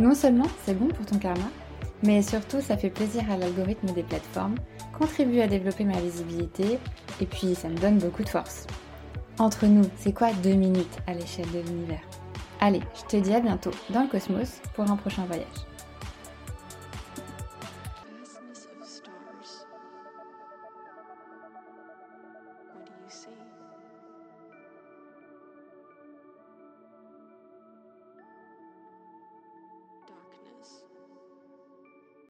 Non 0.00 0.14
seulement 0.14 0.46
c'est 0.64 0.78
bon 0.78 0.86
pour 0.86 1.04
ton 1.04 1.18
karma, 1.18 1.44
mais 2.04 2.22
surtout 2.22 2.60
ça 2.60 2.76
fait 2.76 2.90
plaisir 2.90 3.24
à 3.30 3.36
l'algorithme 3.36 3.88
des 3.92 4.04
plateformes, 4.04 4.54
contribue 4.96 5.40
à 5.40 5.48
développer 5.48 5.84
ma 5.84 6.00
visibilité, 6.00 6.78
et 7.20 7.26
puis 7.26 7.54
ça 7.56 7.68
me 7.68 7.76
donne 7.76 7.98
beaucoup 7.98 8.22
de 8.22 8.28
force. 8.28 8.66
Entre 9.38 9.66
nous, 9.66 9.84
c'est 9.96 10.12
quoi 10.12 10.32
deux 10.42 10.54
minutes 10.54 10.98
à 11.08 11.14
l'échelle 11.14 11.50
de 11.52 11.60
l'univers? 11.60 12.02
Allez, 12.60 12.80
je 12.94 13.02
te 13.04 13.16
dis 13.16 13.34
à 13.34 13.40
bientôt 13.40 13.72
dans 13.90 14.02
le 14.02 14.08
cosmos 14.08 14.60
pour 14.74 14.88
un 14.88 14.96
prochain 14.96 15.24
voyage. 15.24 15.71